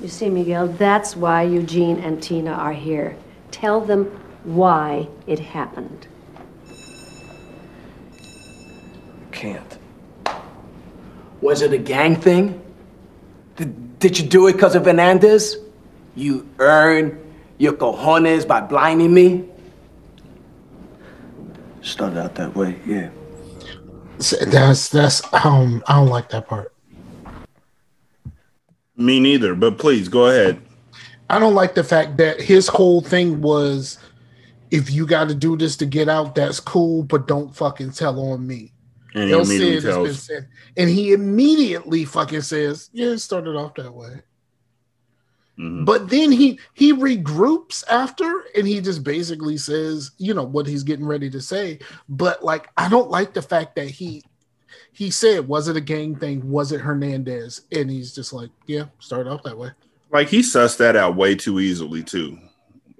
You 0.00 0.08
see, 0.08 0.28
Miguel, 0.28 0.68
that's 0.68 1.14
why 1.14 1.42
Eugene 1.42 1.98
and 1.98 2.22
Tina 2.22 2.52
are 2.52 2.72
here. 2.72 3.16
Tell 3.50 3.80
them 3.80 4.06
why 4.44 5.08
it 5.26 5.38
happened. 5.38 6.06
Can't. 9.40 9.78
Was 11.40 11.62
it 11.62 11.72
a 11.72 11.78
gang 11.78 12.14
thing? 12.14 12.60
Did, 13.56 13.98
did 13.98 14.18
you 14.18 14.28
do 14.28 14.46
it 14.48 14.52
because 14.52 14.74
of 14.74 14.84
Hernandez? 14.84 15.56
You 16.14 16.46
earn 16.58 17.18
your 17.56 17.72
cojones 17.72 18.46
by 18.46 18.60
blinding 18.60 19.14
me? 19.14 19.48
Started 21.80 22.18
out 22.18 22.34
that 22.34 22.54
way, 22.54 22.78
yeah. 22.84 23.08
That's 24.42 24.90
that's 24.90 25.22
I 25.32 25.42
don't 25.44 25.82
I 25.86 25.94
don't 25.94 26.08
like 26.08 26.28
that 26.28 26.46
part. 26.46 26.74
Me 28.94 29.20
neither, 29.20 29.54
but 29.54 29.78
please 29.78 30.10
go 30.10 30.26
ahead. 30.26 30.60
I 31.30 31.38
don't 31.38 31.54
like 31.54 31.74
the 31.74 31.84
fact 31.84 32.18
that 32.18 32.42
his 32.42 32.68
whole 32.68 33.00
thing 33.00 33.40
was 33.40 33.98
if 34.70 34.90
you 34.90 35.06
got 35.06 35.30
to 35.30 35.34
do 35.34 35.56
this 35.56 35.78
to 35.78 35.86
get 35.86 36.10
out, 36.10 36.34
that's 36.34 36.60
cool, 36.60 37.04
but 37.04 37.26
don't 37.26 37.56
fucking 37.56 37.92
tell 37.92 38.20
on 38.20 38.46
me. 38.46 38.74
And 39.14 39.24
he 39.24 39.32
El 39.32 39.40
immediately 39.40 39.80
Cid 39.80 39.84
has 39.84 39.94
been 39.96 40.04
tells, 40.04 40.22
said, 40.22 40.48
and 40.76 40.90
he 40.90 41.12
immediately 41.12 42.04
fucking 42.04 42.42
says, 42.42 42.90
"Yeah, 42.92 43.08
it 43.08 43.18
started 43.18 43.56
off 43.56 43.74
that 43.74 43.92
way." 43.92 44.22
Mhm. 45.58 45.84
But 45.84 46.08
then 46.08 46.32
he 46.32 46.58
he 46.74 46.92
regroups 46.92 47.84
after, 47.88 48.44
and 48.56 48.66
he 48.66 48.80
just 48.80 49.04
basically 49.04 49.56
says, 49.56 50.12
you 50.18 50.32
know, 50.32 50.44
what 50.44 50.66
he's 50.66 50.84
getting 50.84 51.06
ready 51.06 51.28
to 51.30 51.40
say. 51.40 51.80
But 52.08 52.44
like, 52.44 52.68
I 52.76 52.88
don't 52.88 53.10
like 53.10 53.34
the 53.34 53.42
fact 53.42 53.76
that 53.76 53.90
he 53.90 54.22
he 54.92 55.10
said, 55.10 55.48
"Was 55.48 55.68
it 55.68 55.76
a 55.76 55.80
gang 55.80 56.16
thing? 56.16 56.48
Was 56.48 56.72
it 56.72 56.80
Hernandez?" 56.80 57.62
And 57.72 57.90
he's 57.90 58.14
just 58.14 58.32
like, 58.32 58.50
"Yeah, 58.66 58.86
started 59.00 59.30
off 59.30 59.42
that 59.42 59.58
way." 59.58 59.70
like 60.12 60.28
he 60.28 60.40
sussed 60.40 60.78
that 60.78 60.96
out 60.96 61.14
way 61.14 61.34
too 61.34 61.60
easily 61.60 62.02
too. 62.02 62.36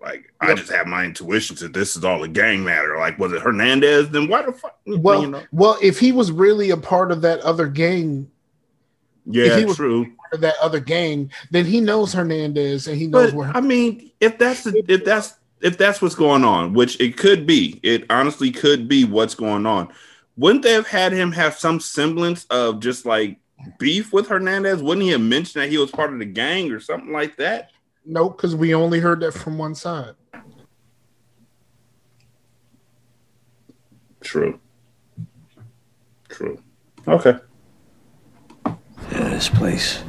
Like 0.01 0.33
I 0.41 0.55
just 0.55 0.73
have 0.73 0.87
my 0.87 1.05
intuition 1.05 1.57
that 1.57 1.75
this 1.75 1.95
is 1.95 2.05
all 2.05 2.23
a 2.23 2.29
gang 2.29 2.65
matter. 2.65 2.97
Like 2.97 3.19
was 3.19 3.33
it 3.33 3.43
Hernandez? 3.43 4.09
Then 4.11 4.29
why 4.29 4.43
the 4.43 4.53
fuck? 4.53 4.79
Well, 4.87 5.23
you 5.23 5.29
know? 5.29 5.43
well, 5.53 5.77
if 5.83 5.99
he 5.99 6.13
was 6.13 6.33
really 6.33 6.71
a 6.71 6.77
part 6.77 7.13
of 7.13 7.21
that 7.23 7.41
other 7.41 7.67
gang, 7.67 8.31
yeah, 9.27 9.59
he 9.59 9.67
was- 9.67 9.77
true. 9.77 10.05
part 10.05 10.33
of 10.33 10.41
that 10.41 10.55
other 10.63 10.81
gang, 10.81 11.31
then 11.51 11.67
he 11.67 11.81
knows 11.81 12.15
Hernandez 12.15 12.87
and 12.89 12.97
he 12.97 13.07
knows 13.07 13.31
But 13.33 13.37
where. 13.37 13.53
I 13.55 13.61
mean, 13.61 14.11
if 14.21 14.39
that's 14.39 14.65
the, 14.65 14.83
if 14.89 15.05
that's 15.05 15.35
if 15.61 15.77
that's 15.77 16.01
what's 16.01 16.15
going 16.15 16.45
on, 16.45 16.73
which 16.73 16.99
it 16.99 17.19
could 17.19 17.47
be, 17.47 17.79
it 17.83 18.07
honestly 18.11 18.51
could 18.51 18.89
be 18.89 19.05
what's 19.05 19.35
going 19.35 19.67
on. 19.67 19.93
Wouldn't 20.37 20.63
they 20.63 20.73
have 20.73 20.87
had 20.87 21.13
him 21.13 21.33
have 21.33 21.59
some 21.59 21.81
semblance 21.81 22.47
of 22.47 22.81
just 22.81 23.05
like 23.05 23.39
beef 23.79 24.15
with 24.15 24.29
Hernandez? 24.29 24.83
Wouldn't 24.83 25.05
he 25.05 25.11
have 25.11 25.21
mentioned 25.21 25.63
that 25.63 25.69
he 25.69 25.77
was 25.77 25.91
part 25.91 26.13
of 26.13 26.19
the 26.19 26.25
gang 26.25 26.73
or 26.73 26.81
something 26.81 27.13
like 27.13 27.37
that? 27.37 27.71
Nope, 28.05 28.37
because 28.37 28.57
we 28.57 28.75
only 28.75 29.01
heard 29.01 29.21
that 29.21 29.33
from 29.33 29.59
one 29.59 29.75
side. 29.75 30.15
True. 34.21 34.61
True. 36.29 36.63
Okay. 37.07 37.37
Yeah, 38.67 39.29
this 39.29 39.49
place. 39.49 40.03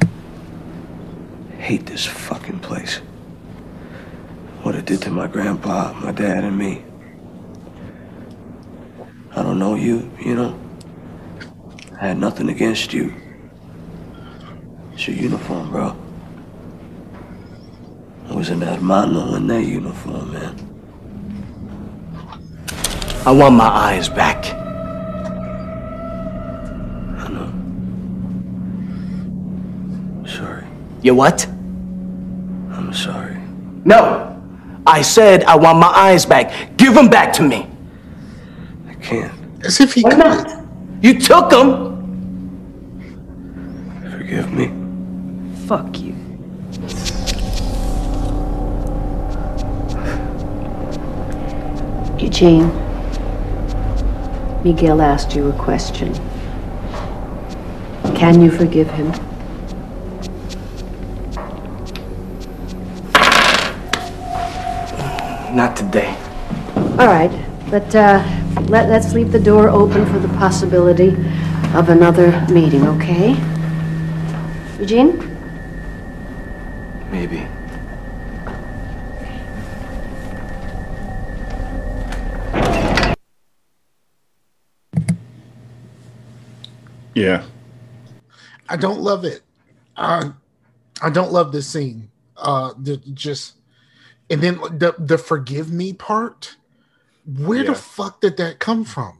Hate 1.58 1.86
this 1.86 2.06
fucking 2.06 2.60
place. 2.60 2.98
What 4.62 4.74
it 4.74 4.84
did 4.84 5.02
to 5.02 5.10
my 5.10 5.26
grandpa, 5.26 5.92
my 5.94 6.12
dad, 6.12 6.44
and 6.44 6.56
me. 6.56 6.84
I 9.34 9.42
don't 9.42 9.58
know 9.58 9.74
you, 9.74 10.10
you 10.20 10.34
know. 10.34 10.58
I 12.00 12.08
had 12.08 12.18
nothing 12.18 12.48
against 12.48 12.92
you. 12.92 13.14
It's 14.92 15.08
your 15.08 15.16
uniform, 15.16 15.70
bro. 15.70 16.01
I 18.42 18.44
was 18.44 18.50
an 18.50 18.62
hermano 18.62 19.36
in 19.36 19.46
that 19.46 19.62
uniform, 19.62 20.32
man. 20.32 20.56
I 23.24 23.30
want 23.30 23.54
my 23.54 23.68
eyes 23.68 24.08
back. 24.08 24.46
I 27.22 27.28
know. 27.28 27.52
Sorry. 30.26 30.64
You 31.02 31.14
what? 31.14 31.46
I'm 31.46 32.92
sorry. 32.92 33.36
No! 33.84 34.36
I 34.88 35.02
said 35.02 35.44
I 35.44 35.54
want 35.54 35.78
my 35.78 35.86
eyes 35.86 36.26
back. 36.26 36.76
Give 36.76 36.94
them 36.94 37.08
back 37.08 37.32
to 37.34 37.44
me. 37.44 37.68
I 38.88 38.94
can't. 38.94 39.32
As 39.64 39.78
if 39.78 39.94
he 39.94 40.02
Why 40.02 40.10
could. 40.10 40.18
not? 40.18 40.64
You 41.00 41.20
took 41.20 41.48
them. 41.48 41.92
Forgive 44.10 44.52
me. 44.52 44.72
Fuck 45.68 46.00
you. 46.00 46.01
Eugene, 52.42 52.66
Miguel 54.64 55.00
asked 55.00 55.36
you 55.36 55.48
a 55.48 55.52
question. 55.52 56.12
Can 58.16 58.42
you 58.42 58.50
forgive 58.50 58.90
him? 58.90 59.06
Not 65.54 65.76
today. 65.76 66.16
All 66.98 67.06
right, 67.06 67.30
but 67.70 67.94
uh, 67.94 68.18
let, 68.62 68.88
let's 68.88 69.12
leave 69.12 69.30
the 69.30 69.38
door 69.38 69.68
open 69.68 70.04
for 70.06 70.18
the 70.18 70.26
possibility 70.36 71.10
of 71.76 71.90
another 71.90 72.44
meeting, 72.50 72.88
okay? 72.88 73.36
Eugene? 74.80 75.31
Yeah. 87.14 87.44
I 88.68 88.76
don't 88.76 89.00
love 89.00 89.24
it. 89.24 89.42
I 89.96 90.32
I 91.02 91.10
don't 91.10 91.32
love 91.32 91.52
this 91.52 91.68
scene. 91.68 92.10
Uh, 92.36 92.72
the, 92.78 92.96
just 93.12 93.54
and 94.30 94.40
then 94.40 94.56
the 94.56 94.94
the 94.98 95.18
forgive 95.18 95.70
me 95.72 95.92
part. 95.92 96.56
Where 97.26 97.62
Yeah. 97.62 97.70
the 97.70 97.74
fuck 97.74 98.20
did 98.20 98.36
that 98.38 98.58
come 98.58 98.84
from? 98.84 99.18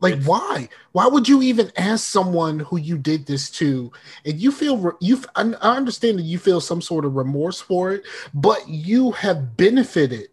Like, 0.00 0.22
why? 0.22 0.68
Why 0.92 1.08
would 1.08 1.28
you 1.28 1.42
even 1.42 1.72
ask 1.76 2.04
someone 2.06 2.60
who 2.60 2.78
you 2.78 2.96
did 2.96 3.26
this 3.26 3.50
to, 3.52 3.90
and 4.24 4.40
you 4.40 4.52
feel 4.52 4.96
you? 5.00 5.20
I 5.34 5.42
understand 5.42 6.18
that 6.18 6.22
you 6.22 6.38
feel 6.38 6.60
some 6.60 6.80
sort 6.80 7.04
of 7.04 7.16
remorse 7.16 7.60
for 7.60 7.92
it, 7.92 8.04
but 8.32 8.68
you 8.68 9.10
have 9.12 9.56
benefited 9.56 10.28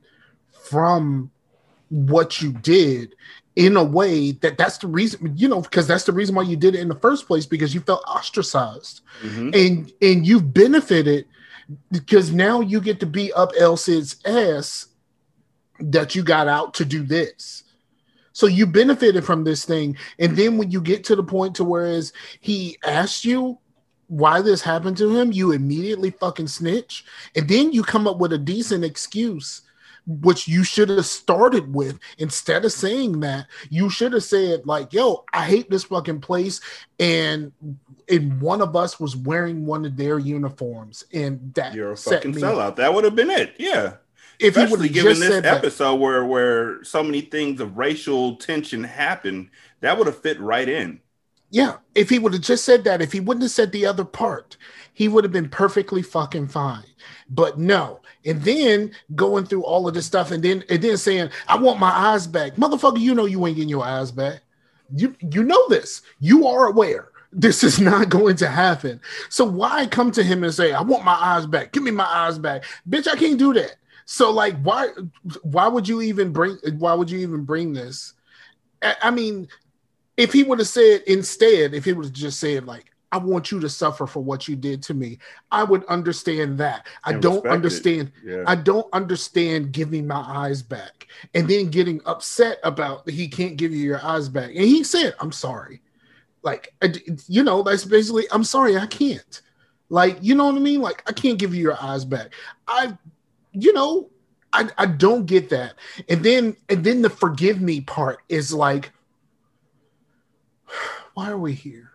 from 0.51 1.31
what 1.89 2.41
you 2.41 2.51
did 2.51 3.15
in 3.55 3.77
a 3.77 3.83
way 3.83 4.31
that 4.31 4.57
that's 4.57 4.77
the 4.79 4.87
reason 4.87 5.33
you 5.37 5.47
know 5.47 5.61
because 5.61 5.87
that's 5.87 6.03
the 6.03 6.11
reason 6.11 6.35
why 6.35 6.43
you 6.43 6.57
did 6.57 6.75
it 6.75 6.81
in 6.81 6.89
the 6.89 6.95
first 6.99 7.25
place 7.25 7.45
because 7.45 7.73
you 7.73 7.79
felt 7.79 8.03
ostracized 8.07 9.01
Mhm. 9.23 9.55
and 9.55 9.93
and 10.01 10.27
you've 10.27 10.53
benefited 10.53 11.25
because 11.91 12.31
now 12.31 12.59
you 12.61 12.81
get 12.81 12.99
to 12.99 13.05
be 13.05 13.31
up 13.33 13.51
El 13.57 13.77
Cid's 13.77 14.17
ass 14.25 14.87
that 15.79 16.15
you 16.15 16.23
got 16.23 16.47
out 16.47 16.73
to 16.75 16.85
do 16.85 17.03
this. 17.03 17.63
So 18.33 18.47
you 18.47 18.65
benefited 18.65 19.23
from 19.23 19.43
this 19.45 19.63
thing, 19.65 19.97
and 20.19 20.35
then 20.35 20.57
when 20.57 20.69
you 20.69 20.81
get 20.81 21.03
to 21.05 21.15
the 21.15 21.23
point 21.23 21.55
to 21.55 21.63
whereas 21.63 22.11
he 22.41 22.77
asked 22.85 23.23
you 23.25 23.57
why 24.07 24.41
this 24.41 24.61
happened 24.61 24.97
to 24.97 25.09
him, 25.17 25.31
you 25.31 25.53
immediately 25.53 26.11
fucking 26.11 26.49
snitch, 26.49 27.05
and 27.35 27.47
then 27.47 27.71
you 27.71 27.81
come 27.81 28.07
up 28.07 28.17
with 28.19 28.33
a 28.33 28.37
decent 28.37 28.83
excuse, 28.83 29.61
which 30.07 30.47
you 30.47 30.63
should 30.63 30.89
have 30.89 31.05
started 31.05 31.73
with 31.73 31.99
instead 32.17 32.65
of 32.65 32.71
saying 32.71 33.19
that. 33.21 33.47
You 33.69 33.89
should 33.89 34.13
have 34.13 34.23
said 34.23 34.65
like, 34.65 34.93
"Yo, 34.93 35.25
I 35.33 35.45
hate 35.45 35.69
this 35.69 35.85
fucking 35.85 36.21
place," 36.21 36.61
and 36.99 37.51
and 38.07 38.39
one 38.41 38.61
of 38.61 38.75
us 38.75 38.99
was 38.99 39.15
wearing 39.15 39.65
one 39.65 39.85
of 39.85 39.97
their 39.97 40.19
uniforms, 40.19 41.05
and 41.13 41.53
that 41.55 41.73
You're 41.73 41.93
a 41.93 41.97
fucking 41.97 42.35
me- 42.35 42.41
sellout. 42.41 42.75
That 42.75 42.93
would 42.93 43.03
have 43.03 43.15
been 43.15 43.31
it. 43.31 43.55
Yeah. 43.57 43.95
If 44.37 44.55
he 44.55 44.65
would 44.65 44.81
have 44.81 44.93
given 44.93 45.19
this 45.19 45.29
said 45.29 45.43
that, 45.43 45.57
episode 45.57 45.95
where 45.95 46.25
where 46.25 46.83
so 46.83 47.01
many 47.01 47.21
things 47.21 47.61
of 47.61 47.77
racial 47.77 48.35
tension 48.35 48.83
happen, 48.83 49.49
that 49.79 49.97
would 49.97 50.07
have 50.07 50.21
fit 50.21 50.39
right 50.41 50.67
in. 50.67 50.99
Yeah, 51.49 51.77
if 51.93 52.09
he 52.09 52.19
would 52.19 52.33
have 52.33 52.41
just 52.41 52.65
said 52.65 52.83
that, 52.83 53.01
if 53.01 53.11
he 53.11 53.19
wouldn't 53.19 53.43
have 53.43 53.51
said 53.51 53.71
the 53.71 53.85
other 53.85 54.03
part, 54.03 54.57
he 54.93 55.07
would 55.07 55.23
have 55.23 55.33
been 55.33 55.49
perfectly 55.49 56.01
fucking 56.01 56.47
fine. 56.47 56.85
But 57.29 57.59
no, 57.59 58.01
and 58.25 58.41
then 58.43 58.91
going 59.15 59.45
through 59.45 59.63
all 59.63 59.87
of 59.87 59.93
this 59.93 60.05
stuff, 60.05 60.31
and 60.31 60.43
then 60.43 60.63
and 60.69 60.81
then 60.81 60.97
saying, 60.97 61.29
"I 61.47 61.57
want 61.57 61.79
my 61.79 61.91
eyes 61.91 62.27
back, 62.27 62.55
motherfucker." 62.55 62.99
You 62.99 63.15
know 63.15 63.25
you 63.25 63.45
ain't 63.45 63.55
getting 63.55 63.69
your 63.69 63.85
eyes 63.85 64.11
back. 64.11 64.41
You 64.95 65.15
you 65.31 65.43
know 65.43 65.67
this. 65.69 66.01
You 66.19 66.47
are 66.47 66.65
aware 66.67 67.09
this 67.31 67.63
is 67.63 67.79
not 67.81 68.09
going 68.09 68.37
to 68.37 68.47
happen. 68.47 68.99
So 69.29 69.45
why 69.45 69.85
come 69.87 70.11
to 70.11 70.23
him 70.23 70.43
and 70.43 70.53
say, 70.53 70.73
"I 70.73 70.81
want 70.81 71.05
my 71.05 71.13
eyes 71.13 71.45
back. 71.45 71.71
Give 71.71 71.83
me 71.83 71.91
my 71.91 72.05
eyes 72.05 72.39
back, 72.39 72.63
bitch"? 72.89 73.07
I 73.07 73.15
can't 73.15 73.37
do 73.37 73.53
that. 73.53 73.75
So 74.05 74.31
like, 74.31 74.59
why 74.61 74.89
why 75.41 75.67
would 75.67 75.87
you 75.87 76.01
even 76.01 76.31
bring? 76.31 76.57
Why 76.77 76.93
would 76.93 77.11
you 77.11 77.19
even 77.19 77.43
bring 77.43 77.73
this? 77.73 78.13
I, 78.81 78.95
I 79.03 79.11
mean, 79.11 79.47
if 80.17 80.33
he 80.33 80.43
would 80.43 80.59
have 80.59 80.67
said 80.67 81.03
instead, 81.07 81.73
if 81.73 81.85
he 81.85 81.93
would 81.93 82.05
have 82.05 82.13
just 82.13 82.39
said 82.39 82.65
like, 82.65 82.91
"I 83.11 83.17
want 83.17 83.51
you 83.51 83.59
to 83.59 83.69
suffer 83.69 84.07
for 84.07 84.21
what 84.21 84.47
you 84.47 84.55
did 84.55 84.81
to 84.83 84.93
me," 84.93 85.19
I 85.51 85.63
would 85.63 85.83
understand 85.85 86.57
that. 86.59 86.87
I 87.03 87.13
And 87.13 87.21
don't 87.21 87.45
understand. 87.47 88.11
Yeah. 88.23 88.43
I 88.47 88.55
don't 88.55 88.87
understand 88.93 89.71
giving 89.71 90.07
my 90.07 90.23
eyes 90.27 90.61
back 90.61 91.07
and 91.33 91.47
then 91.47 91.69
getting 91.69 92.01
upset 92.05 92.59
about 92.63 93.09
he 93.09 93.27
can't 93.27 93.57
give 93.57 93.71
you 93.71 93.83
your 93.83 94.03
eyes 94.03 94.29
back. 94.29 94.49
And 94.49 94.65
he 94.65 94.83
said, 94.83 95.15
"I'm 95.19 95.31
sorry." 95.31 95.81
Like, 96.43 96.75
you 97.27 97.43
know, 97.43 97.63
that's 97.63 97.85
basically, 97.85 98.25
"I'm 98.31 98.43
sorry, 98.43 98.77
I 98.77 98.85
can't." 98.85 99.41
Like, 99.89 100.17
you 100.21 100.35
know 100.35 100.45
what 100.45 100.55
I 100.55 100.59
mean? 100.59 100.81
Like, 100.81 101.03
I 101.07 101.11
can't 101.11 101.37
give 101.37 101.53
you 101.53 101.61
your 101.61 101.81
eyes 101.81 102.05
back. 102.05 102.33
I, 102.67 102.97
you 103.51 103.71
know, 103.73 104.09
I, 104.51 104.69
I 104.77 104.85
don't 104.85 105.25
get 105.25 105.49
that. 105.49 105.75
And 106.09 106.23
then 106.23 106.55
and 106.69 106.83
then 106.83 107.01
the 107.01 107.09
forgive 107.09 107.61
me 107.61 107.81
part 107.81 108.19
is 108.29 108.53
like, 108.53 108.91
why 111.13 111.29
are 111.29 111.37
we 111.37 111.53
here? 111.53 111.91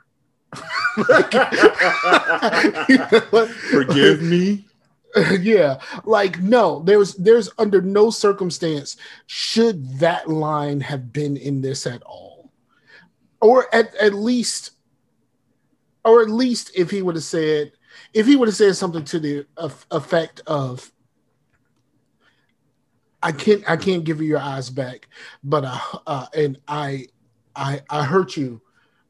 Like- 1.08 1.32
You 2.88 2.98
know? 2.98 3.46
Forgive 3.70 4.22
me. 4.22 4.66
yeah 5.40 5.80
like 6.04 6.38
no 6.40 6.82
there's 6.84 7.14
there's 7.16 7.50
under 7.58 7.82
no 7.82 8.10
circumstance 8.10 8.96
should 9.26 9.98
that 9.98 10.28
line 10.28 10.80
have 10.80 11.12
been 11.12 11.36
in 11.36 11.60
this 11.60 11.84
at 11.84 12.00
all 12.04 12.52
or 13.40 13.66
at, 13.74 13.92
at 13.96 14.14
least 14.14 14.70
or 16.04 16.22
at 16.22 16.30
least 16.30 16.70
if 16.76 16.92
he 16.92 17.02
would 17.02 17.16
have 17.16 17.24
said 17.24 17.72
if 18.14 18.24
he 18.24 18.36
would 18.36 18.46
have 18.46 18.54
said 18.54 18.76
something 18.76 19.02
to 19.04 19.18
the 19.18 19.44
eff- 19.60 19.84
effect 19.90 20.42
of 20.46 20.92
i 23.20 23.32
can't 23.32 23.68
i 23.68 23.76
can't 23.76 24.04
give 24.04 24.20
you 24.20 24.28
your 24.28 24.38
eyes 24.38 24.70
back 24.70 25.08
but 25.42 25.64
uh, 25.64 25.78
uh 26.06 26.26
and 26.36 26.56
i 26.68 27.04
i 27.56 27.80
i 27.90 28.04
hurt 28.04 28.36
you 28.36 28.60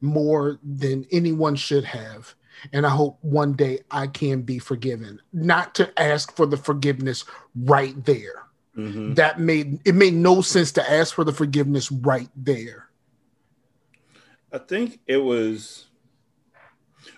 more 0.01 0.59
than 0.63 1.05
anyone 1.11 1.55
should 1.55 1.83
have 1.83 2.35
and 2.73 2.85
I 2.85 2.89
hope 2.89 3.17
one 3.21 3.53
day 3.53 3.79
I 3.89 4.07
can 4.07 4.41
be 4.41 4.59
forgiven. 4.59 5.21
Not 5.33 5.75
to 5.75 5.99
ask 6.01 6.35
for 6.35 6.45
the 6.45 6.57
forgiveness 6.57 7.25
right 7.55 8.03
there. 8.05 8.43
Mhm. 8.77 9.15
That 9.15 9.39
made 9.39 9.79
it 9.85 9.95
made 9.95 10.13
no 10.13 10.41
sense 10.41 10.71
to 10.73 10.91
ask 10.91 11.13
for 11.13 11.23
the 11.23 11.33
forgiveness 11.33 11.91
right 11.91 12.29
there. 12.35 12.87
I 14.51 14.59
think 14.59 14.99
it 15.07 15.17
was 15.17 15.87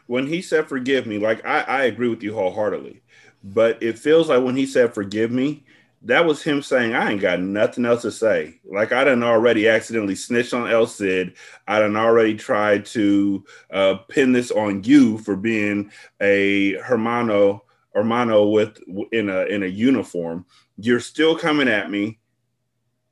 when 0.08 0.28
he 0.28 0.42
said 0.42 0.68
forgive 0.68 1.06
me, 1.06 1.20
like 1.20 1.46
I, 1.46 1.62
I 1.62 1.84
agree 1.84 2.08
with 2.08 2.24
you 2.24 2.34
wholeheartedly. 2.34 3.02
But 3.44 3.82
it 3.84 4.00
feels 4.00 4.30
like 4.30 4.44
when 4.44 4.56
he 4.56 4.66
said 4.66 4.94
forgive 4.94 5.32
me, 5.32 5.66
that 6.04 6.26
was 6.26 6.44
him 6.44 6.62
saying, 6.62 6.94
I 6.94 7.12
ain't 7.12 7.22
got 7.22 7.40
nothing 7.40 7.86
else 7.86 8.02
to 8.04 8.12
say. 8.12 8.60
Like 8.66 8.92
I 8.92 9.04
done 9.04 9.24
already 9.24 9.68
accidentally 9.68 10.16
snitched 10.16 10.54
on 10.54 10.70
El 10.70 10.88
Cid. 10.88 11.36
I 11.68 11.80
done 11.80 11.96
already 11.96 12.36
tried 12.36 12.86
to 12.88 13.44
uh, 13.72 13.96
pin 14.10 14.32
this 14.32 14.52
on 14.52 14.84
you 14.84 15.18
for 15.20 15.36
being 15.36 15.92
a 16.22 16.74
hermano 16.82 17.64
hermano 17.94 18.48
with 18.48 18.80
in 19.12 19.30
a 19.30 19.46
in 19.46 19.64
a 19.64 19.68
uniform. 19.68 20.46
You're 20.78 21.00
still 21.00 21.38
coming 21.38 21.68
at 21.68 21.92
me 21.92 22.20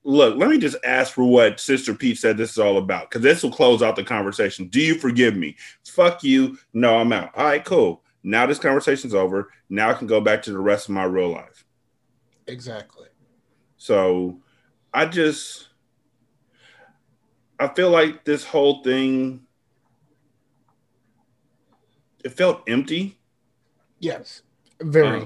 look, 0.04 0.38
let 0.38 0.49
me 0.49 0.58
just 0.58 0.77
ask 0.84 1.13
for 1.13 1.23
what 1.23 1.60
Sister 1.60 1.93
Pete 1.93 2.17
said 2.17 2.38
this 2.38 2.51
is 2.51 2.58
all 2.58 2.77
about, 2.77 3.10
because 3.10 3.21
this 3.21 3.43
will 3.43 3.51
close 3.51 3.82
out 3.82 3.95
the 3.95 4.04
conversation. 4.04 4.67
Do 4.67 4.82
you 4.82 4.95
forgive 4.95 5.36
me? 5.36 5.56
Fuck 5.86 6.23
you. 6.23 6.58
No, 6.73 6.97
I'm 6.97 7.13
out. 7.13 7.32
All 7.36 7.45
right, 7.45 7.63
cool. 7.63 8.04
Now 8.23 8.45
this 8.45 8.60
conversation's 8.60 9.13
over. 9.13 9.51
Now 9.69 9.89
I 9.89 9.93
can 9.93 10.08
go 10.08 10.21
back 10.21 10.41
to 10.43 10.51
the 10.51 10.60
rest 10.60 10.89
of 10.89 10.95
my 10.95 11.04
real 11.04 11.30
life. 11.30 11.50
Exactly. 12.51 13.07
So 13.77 14.39
I 14.93 15.05
just 15.05 15.69
I 17.59 17.67
feel 17.69 17.89
like 17.89 18.25
this 18.25 18.43
whole 18.43 18.83
thing 18.83 19.41
it 22.23 22.33
felt 22.33 22.61
empty. 22.67 23.17
Yes. 23.99 24.41
Very. 24.81 25.21
Uh, 25.21 25.25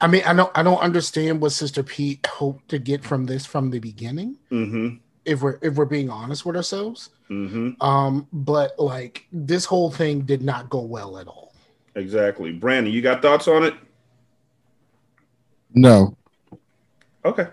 I 0.00 0.06
mean, 0.06 0.22
I 0.24 0.32
don't 0.32 0.50
I 0.56 0.62
don't 0.62 0.80
understand 0.80 1.40
what 1.40 1.52
Sister 1.52 1.82
Pete 1.82 2.24
hoped 2.26 2.68
to 2.70 2.78
get 2.78 3.04
from 3.04 3.26
this 3.26 3.44
from 3.44 3.70
the 3.70 3.78
beginning, 3.78 4.38
Mm-hmm. 4.50 4.96
if 5.26 5.42
we're 5.42 5.58
if 5.60 5.74
we're 5.74 5.84
being 5.84 6.08
honest 6.08 6.46
with 6.46 6.56
ourselves. 6.56 7.10
Mm-hmm. 7.28 7.82
Um, 7.82 8.26
but 8.32 8.78
like 8.78 9.26
this 9.32 9.64
whole 9.64 9.90
thing 9.90 10.22
did 10.22 10.42
not 10.42 10.70
go 10.70 10.80
well 10.80 11.18
at 11.18 11.26
all. 11.26 11.52
Exactly. 11.96 12.52
Brandon, 12.52 12.92
you 12.92 13.02
got 13.02 13.20
thoughts 13.20 13.48
on 13.48 13.64
it? 13.64 13.74
No. 15.74 16.16
Okay. 17.24 17.48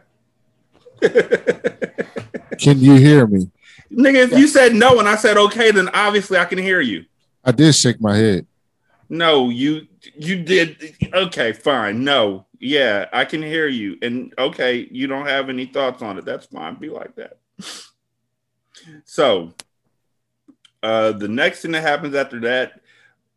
Can 2.60 2.80
you 2.80 2.95
hear 2.95 3.27
me? 3.27 3.51
Nigga, 3.91 4.15
if 4.15 4.32
you 4.32 4.47
said 4.47 4.73
no 4.73 4.99
and 4.99 5.08
I 5.08 5.15
said 5.15 5.38
okay, 5.38 5.71
then 5.71 5.89
obviously 5.89 6.38
I 6.38 6.45
can 6.45 6.58
hear 6.58 6.82
you. 6.82 7.06
I 7.43 7.51
did 7.51 7.73
shake 7.73 8.01
my 8.01 8.17
head. 8.17 8.45
No, 9.10 9.49
you 9.49 9.88
you 10.15 10.43
did 10.43 10.95
okay, 11.13 11.53
fine. 11.53 12.03
No. 12.03 12.45
Yeah, 12.60 13.06
I 13.13 13.23
can 13.25 13.41
hear 13.41 13.67
you. 13.67 13.97
And 14.01 14.34
okay, 14.38 14.88
you 14.91 15.08
don't 15.08 15.27
have 15.27 15.49
any 15.49 15.65
thoughts 15.67 16.01
on 16.01 16.17
it. 16.17 16.25
That's 16.25 16.47
fine. 16.47 16.75
Be 16.75 16.89
like 16.89 17.15
that. 17.15 17.38
So 19.03 19.53
uh 20.82 21.12
the 21.12 21.27
next 21.27 21.62
thing 21.62 21.71
that 21.71 21.82
happens 21.82 22.15
after 22.15 22.39
that 22.41 22.80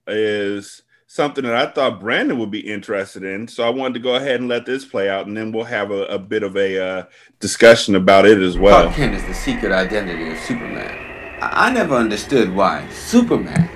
is 0.06 0.82
something 1.10 1.42
that 1.42 1.56
I 1.56 1.66
thought 1.66 1.98
Brandon 1.98 2.38
would 2.38 2.52
be 2.52 2.60
interested 2.60 3.24
in. 3.24 3.48
So 3.48 3.64
I 3.64 3.70
wanted 3.70 3.94
to 3.94 4.00
go 4.00 4.14
ahead 4.14 4.38
and 4.38 4.48
let 4.48 4.64
this 4.64 4.84
play 4.84 5.10
out 5.10 5.26
and 5.26 5.36
then 5.36 5.50
we'll 5.50 5.64
have 5.64 5.90
a, 5.90 6.04
a 6.04 6.20
bit 6.20 6.44
of 6.44 6.56
a 6.56 6.80
uh, 6.80 7.04
discussion 7.40 7.96
about 7.96 8.26
it 8.26 8.38
as 8.38 8.56
well. 8.56 8.82
Clark 8.82 8.94
Kent 8.94 9.14
is 9.16 9.24
the 9.24 9.34
secret 9.34 9.72
identity 9.72 10.30
of 10.30 10.38
Superman. 10.38 11.42
I, 11.42 11.66
I 11.66 11.72
never 11.72 11.96
understood 11.96 12.54
why 12.54 12.88
Superman 12.90 13.68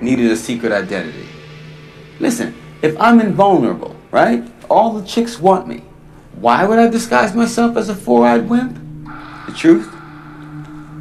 needed 0.00 0.32
a 0.32 0.36
secret 0.36 0.72
identity. 0.72 1.28
Listen, 2.18 2.56
if 2.82 3.00
I'm 3.00 3.20
invulnerable, 3.20 3.94
right? 4.10 4.42
All 4.68 4.92
the 4.92 5.06
chicks 5.06 5.38
want 5.38 5.68
me. 5.68 5.84
Why 6.40 6.64
would 6.64 6.80
I 6.80 6.88
disguise 6.88 7.36
myself 7.36 7.76
as 7.76 7.88
a 7.88 7.94
four-eyed 7.94 8.48
wimp? 8.48 8.76
The 9.46 9.52
truth? 9.52 9.88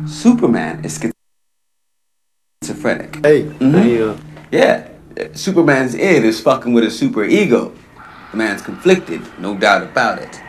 Superman 0.08 0.86
is 0.86 1.00
schizophrenic. 2.64 3.26
Hey, 3.26 3.46
Mhm. 3.46 3.82
hey, 3.82 4.02
uh, 4.04 4.16
Yeah, 4.52 4.89
Superman's 5.34 5.96
id 5.96 6.24
is 6.26 6.40
fucking 6.40 6.74
with 6.74 6.84
his 6.84 6.98
super 6.98 7.24
ego. 7.24 7.74
The 8.32 8.38
man's 8.38 8.62
conflicted, 8.62 9.22
no 9.40 9.56
doubt 9.56 9.84
about 9.84 10.20
it. 10.20 10.40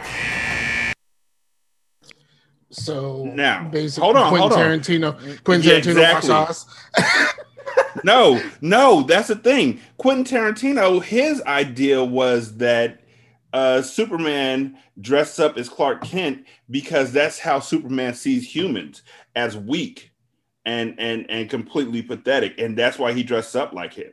So 2.71 3.25
Now, 3.35 3.69
basically, 3.69 4.05
hold 4.05 4.17
on, 4.17 4.29
Quentin 4.31 4.51
hold 4.51 4.53
on. 4.53 4.79
Tarantino, 4.79 5.45
Quentin 5.45 5.69
Yeah, 5.69 5.81
Tarantino 5.81 5.91
exactly. 5.91 6.31
watch 6.31 6.51
us. 6.51 6.67
no, 8.05 8.43
no, 8.61 9.03
that's 9.03 9.29
the 9.29 9.37
thing. 9.37 9.81
Quentin 9.97 10.25
Tarantino, 10.25 11.03
his 11.03 11.43
idea 11.43 12.05
was 12.05 12.57
that 12.59 13.01
uh, 13.53 13.83
Superman 13.83 14.79
dressed 15.01 15.41
up 15.41 15.57
as 15.59 15.69
Clark 15.69 16.05
Kent 16.05 16.45
because 16.71 17.13
that's 17.13 17.41
how 17.41 17.59
Superman 17.59 18.15
sees 18.15 18.55
humans 18.55 19.03
as 19.35 19.57
weak 19.57 20.13
and 20.65 20.95
and 20.99 21.29
and 21.31 21.51
completely 21.51 22.03
pathetic, 22.03 22.55
and 22.59 22.77
that's 22.79 22.99
why 22.99 23.13
he 23.13 23.23
dressed 23.25 23.57
up 23.57 23.73
like 23.73 23.95
him. 23.95 24.13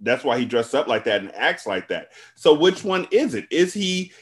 That's 0.00 0.24
why 0.24 0.38
he 0.38 0.44
dressed 0.44 0.74
up 0.74 0.86
like 0.88 1.04
that 1.04 1.20
and 1.22 1.34
acts 1.34 1.66
like 1.66 1.88
that. 1.88 2.12
So, 2.34 2.52
which 2.54 2.84
one 2.84 3.06
is 3.10 3.34
it? 3.34 3.46
Is 3.50 3.72
he 3.72 4.12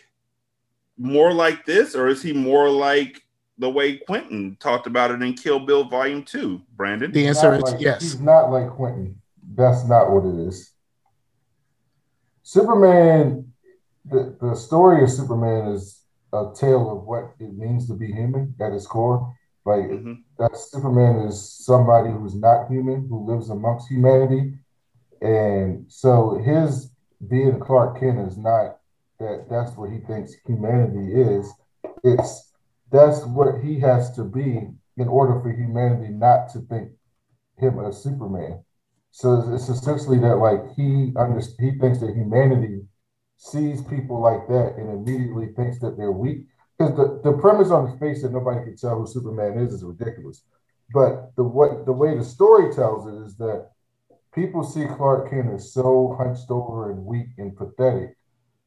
more 0.96 1.32
like 1.32 1.64
this, 1.66 1.94
or 1.96 2.08
is 2.08 2.22
he 2.22 2.32
more 2.32 2.70
like 2.70 3.22
the 3.58 3.70
way 3.70 3.96
Quentin 3.98 4.56
talked 4.60 4.86
about 4.86 5.10
it 5.10 5.22
in 5.22 5.34
Kill 5.34 5.60
Bill 5.60 5.84
Volume 5.84 6.22
Two. 6.22 6.62
Brandon, 6.76 7.10
The 7.12 7.26
answer 7.26 7.54
is 7.54 7.62
like- 7.62 7.80
yes. 7.80 8.02
He's 8.02 8.20
not 8.20 8.50
like 8.50 8.70
Quentin. 8.70 9.20
That's 9.54 9.84
not 9.86 10.10
what 10.10 10.24
it 10.24 10.34
is. 10.48 10.70
Superman, 12.42 13.52
the, 14.04 14.36
the 14.40 14.54
story 14.54 15.02
of 15.02 15.10
Superman 15.10 15.68
is 15.72 16.02
a 16.32 16.46
tale 16.54 16.90
of 16.90 17.04
what 17.04 17.34
it 17.38 17.56
means 17.56 17.86
to 17.88 17.94
be 17.94 18.06
human 18.12 18.54
at 18.60 18.72
its 18.72 18.86
core. 18.86 19.34
Like 19.64 19.84
Mhm. 19.84 20.24
that 20.38 20.56
Superman 20.56 21.16
is 21.26 21.40
somebody 21.64 22.10
who's 22.10 22.34
not 22.34 22.68
human, 22.68 23.08
who 23.08 23.24
lives 23.24 23.48
amongst 23.50 23.88
humanity. 23.88 24.54
And 25.24 25.86
so 25.88 26.38
his 26.44 26.90
being 27.28 27.58
Clark 27.58 27.98
Kent 27.98 28.28
is 28.28 28.36
not 28.36 28.76
that 29.18 29.46
that's 29.48 29.74
what 29.74 29.90
he 29.90 30.00
thinks 30.00 30.34
humanity 30.46 31.14
is. 31.14 31.50
It's 32.02 32.52
that's 32.92 33.24
what 33.24 33.62
he 33.62 33.80
has 33.80 34.14
to 34.16 34.24
be 34.24 34.68
in 34.98 35.08
order 35.08 35.40
for 35.40 35.50
humanity 35.50 36.12
not 36.12 36.50
to 36.50 36.60
think 36.60 36.90
him 37.58 37.80
as 37.80 38.02
Superman. 38.02 38.62
So 39.12 39.54
it's 39.54 39.70
essentially 39.70 40.18
that 40.18 40.36
like 40.36 40.60
he 40.76 41.12
under, 41.16 41.40
he 41.58 41.78
thinks 41.78 42.00
that 42.00 42.14
humanity 42.14 42.82
sees 43.38 43.80
people 43.82 44.20
like 44.20 44.46
that 44.48 44.74
and 44.76 44.90
immediately 44.90 45.54
thinks 45.56 45.78
that 45.80 45.96
they're 45.96 46.12
weak. 46.12 46.46
Because 46.76 46.96
the, 46.96 47.20
the 47.24 47.38
premise 47.38 47.70
on 47.70 47.90
the 47.90 47.98
face 47.98 48.22
that 48.22 48.32
nobody 48.32 48.62
can 48.62 48.76
tell 48.76 48.98
who 48.98 49.06
Superman 49.06 49.58
is 49.58 49.72
is 49.72 49.84
ridiculous. 49.84 50.42
But 50.92 51.34
the 51.36 51.44
what 51.44 51.86
the 51.86 51.92
way 51.92 52.14
the 52.14 52.24
story 52.24 52.74
tells 52.74 53.06
it 53.06 53.24
is 53.24 53.36
that 53.36 53.70
people 54.34 54.64
see 54.64 54.86
Clark 54.86 55.30
Kent 55.30 55.52
as 55.52 55.72
so 55.72 56.16
hunched 56.18 56.50
over 56.50 56.90
and 56.90 57.04
weak 57.04 57.28
and 57.38 57.56
pathetic 57.56 58.16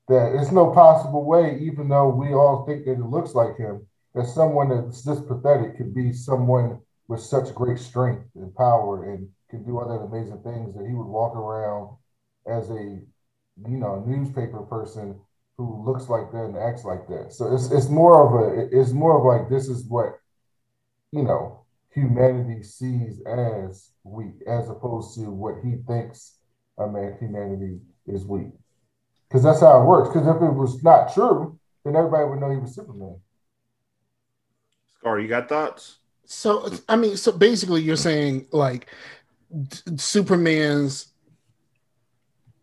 that 0.08 0.34
it's 0.36 0.52
no 0.52 0.72
possible 0.72 1.26
way, 1.26 1.60
even 1.62 1.90
though 1.90 2.10
we 2.10 2.34
all 2.34 2.66
think 2.66 2.86
that 2.86 2.94
it 2.94 3.00
looks 3.00 3.36
like 3.36 3.58
him, 3.58 3.86
that 4.16 4.26
someone 4.26 4.70
that's 4.70 5.04
this 5.04 5.20
pathetic 5.20 5.78
could 5.78 5.94
be 5.94 6.14
someone 6.14 6.80
with 7.08 7.20
such 7.20 7.54
great 7.54 7.78
strength 7.78 8.26
and 8.36 8.56
power 8.56 9.12
and 9.12 9.28
can 9.50 9.64
do 9.64 9.80
other 9.80 9.96
amazing 9.96 10.42
things 10.44 10.76
that 10.76 10.86
he 10.88 10.94
would 10.94 11.08
walk 11.08 11.36
around 11.36 11.96
as 12.48 12.70
a 12.70 13.00
you 13.68 13.78
know 13.78 14.04
newspaper 14.06 14.60
person 14.64 15.20
who 15.58 15.84
looks 15.86 16.08
like 16.10 16.32
that 16.32 16.46
and 16.46 16.58
acts 16.58 16.86
like 16.86 17.08
that. 17.08 17.34
So 17.34 17.54
it's 17.54 17.72
it's 17.72 17.90
more 17.90 18.26
of 18.26 18.58
a 18.58 18.80
it's 18.80 18.92
more 18.92 19.18
of 19.18 19.26
like 19.26 19.50
this 19.50 19.68
is 19.68 19.86
what 19.86 20.20
you 21.12 21.24
know 21.24 21.66
humanity 21.94 22.64
sees 22.64 23.22
as 23.26 23.92
weak 24.04 24.36
as 24.48 24.70
opposed 24.70 25.16
to 25.16 25.22
what 25.32 25.56
he 25.64 25.76
thinks 25.88 26.38
a 26.78 26.88
man 26.88 27.18
humanity 27.20 27.80
is 28.06 28.26
weak. 28.26 28.52
Because 29.28 29.44
that's 29.44 29.62
how 29.62 29.82
it 29.82 29.86
works. 29.86 30.10
Because 30.10 30.28
if 30.28 30.42
it 30.42 30.54
was 30.54 30.84
not 30.84 31.14
true, 31.14 31.60
then 31.84 31.96
everybody 31.96 32.30
would 32.30 32.40
know 32.40 32.52
he 32.52 32.58
was 32.58 32.76
Superman. 32.76 33.20
Scar, 35.00 35.20
you 35.20 35.28
got 35.28 35.50
thoughts? 35.50 35.98
So 36.26 36.72
I 36.90 36.96
mean, 36.96 37.18
so 37.18 37.32
basically, 37.32 37.82
you're 37.82 37.96
saying 37.96 38.48
like 38.52 38.88
Superman's 39.96 41.08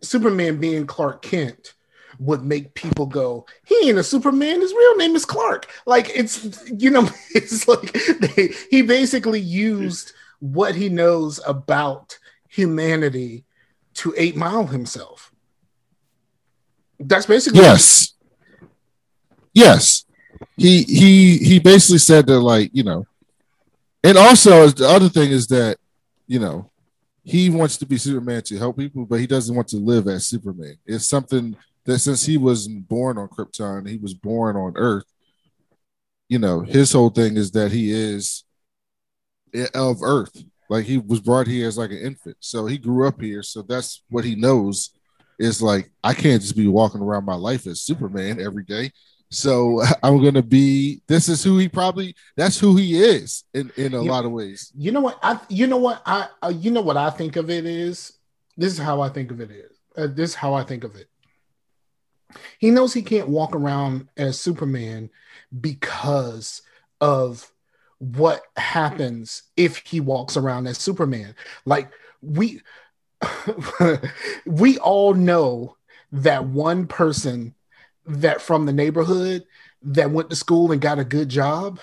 Superman 0.03 0.59
being 0.59 0.87
Clark 0.87 1.23
Kent 1.23 1.74
would 2.18 2.44
make 2.44 2.74
people 2.74 3.07
go, 3.07 3.46
he 3.66 3.88
ain't 3.88 3.98
a 3.98 4.05
Superman. 4.05 4.61
His 4.61 4.72
real 4.72 4.96
name 4.96 5.16
is 5.16 5.24
Clark. 5.24 5.70
Like 5.87 6.11
it's 6.14 6.70
you 6.70 6.90
know, 6.90 7.09
it's 7.35 7.66
like 7.68 7.92
they, 7.92 8.55
he 8.70 8.83
basically 8.83 9.40
used 9.40 10.12
what 10.40 10.74
he 10.74 10.88
knows 10.88 11.40
about 11.46 12.18
humanity 12.48 13.44
to 13.94 14.14
eight 14.16 14.37
mile 14.37 14.66
himself. 14.66 15.33
That's 16.98 17.27
basically 17.27 17.61
Yes. 17.61 18.14
Yes. 19.53 20.05
He 20.57 20.83
he 20.83 21.38
he 21.38 21.59
basically 21.59 21.98
said 21.98 22.27
that 22.27 22.40
like, 22.40 22.70
you 22.72 22.83
know, 22.83 23.07
and 24.03 24.18
also 24.18 24.68
the 24.68 24.88
other 24.88 25.09
thing 25.09 25.31
is 25.31 25.46
that, 25.48 25.79
you 26.27 26.38
know, 26.38 26.70
he 27.22 27.48
wants 27.48 27.79
to 27.79 27.87
be 27.87 27.96
Superman 27.96 28.42
to 28.42 28.59
help 28.59 28.77
people, 28.77 29.07
but 29.07 29.18
he 29.18 29.27
doesn't 29.27 29.55
want 29.55 29.68
to 29.68 29.79
live 29.79 30.07
as 30.09 30.27
Superman. 30.27 30.77
It's 30.85 31.09
something 31.09 31.57
that 31.87 31.99
since 31.99 32.25
he 32.25 32.37
wasn't 32.37 32.88
born 32.88 33.18
on 33.18 33.29
Krypton, 33.29 33.88
he 33.88 33.99
was 33.99 34.14
born 34.14 34.57
on 34.57 34.73
Earth. 34.77 35.05
You 36.29 36.38
know, 36.38 36.61
his 36.61 36.92
whole 36.92 37.11
thing 37.11 37.37
is 37.37 37.51
that 37.53 37.70
he 37.73 37.92
is 37.92 38.44
of 39.75 40.03
Earth. 40.03 40.42
Like 40.70 40.87
he 40.87 40.99
was 40.99 41.20
brought 41.20 41.47
here 41.47 41.68
as 41.68 41.77
like 41.79 41.90
an 41.90 41.99
infant. 41.99 42.37
So 42.40 42.66
he 42.66 42.79
grew 42.79 43.07
up 43.07 43.20
here. 43.20 43.42
So 43.42 43.62
that's 43.62 44.03
what 44.09 44.25
he 44.25 44.35
knows 44.35 44.90
is 45.38 45.61
like 45.61 45.90
I 46.03 46.14
can't 46.14 46.40
just 46.40 46.57
be 46.57 46.68
walking 46.68 47.01
around 47.01 47.25
my 47.25 47.35
life 47.35 47.66
as 47.66 47.83
Superman 47.83 48.40
every 48.40 48.64
day. 48.64 48.90
So 49.31 49.83
I'm 50.03 50.23
gonna 50.23 50.42
be. 50.42 51.03
This 51.07 51.29
is 51.29 51.44
who 51.44 51.59
he 51.59 51.68
probably. 51.68 52.14
That's 52.37 52.59
who 52.59 52.77
he 52.77 53.03
is 53.03 53.44
in 53.53 53.70
in 53.77 53.94
a 53.94 54.03
Yeah. 54.03 54.11
lot 54.11 54.25
of 54.25 54.33
ways. 54.33 54.73
You 54.77 54.92
know 54.92 55.01
what? 55.01 55.18
I 55.23 55.38
you 55.49 55.66
know 55.66 55.77
what 55.77 56.03
I 56.07 56.29
uh, 56.42 56.49
you 56.49 56.70
know 56.70 56.81
what 56.83 56.97
I 56.97 57.11
think 57.11 57.37
of 57.37 57.51
it 57.51 57.66
is. 57.66 58.12
This 58.57 58.73
is 58.73 58.79
how 58.79 59.01
I 59.01 59.09
think 59.11 59.31
of 59.31 59.40
it 59.40 59.51
is. 59.51 59.77
Uh, 59.97 60.07
this 60.07 60.31
is 60.31 60.35
how 60.37 60.55
I 60.55 60.62
think 60.64 60.85
of 60.85 60.94
it. 60.97 61.09
He 62.59 62.70
knows 62.70 62.92
he 62.92 63.03
can't 63.03 63.29
walk 63.29 63.55
around 63.55 64.09
as 64.16 64.40
Superman 64.40 65.11
because 65.61 66.62
of 67.01 67.51
what 67.99 68.42
happens 68.57 69.44
if 69.57 69.79
he 69.79 70.01
walks 70.01 70.37
around 70.37 70.66
as 70.66 70.79
Superman. 70.79 71.35
Like 71.64 71.90
we 72.20 72.61
we 74.47 74.79
all 74.79 75.14
know 75.14 75.77
that 76.12 76.44
one 76.47 76.87
person 76.87 77.55
that 78.07 78.40
from 78.40 78.66
the 78.66 78.73
neighborhood 78.73 79.44
that 79.83 80.11
went 80.11 80.31
to 80.31 80.37
school 80.37 80.73
and 80.73 80.81
got 80.81 80.99
a 80.99 81.05
good 81.05 81.29
job 81.29 81.81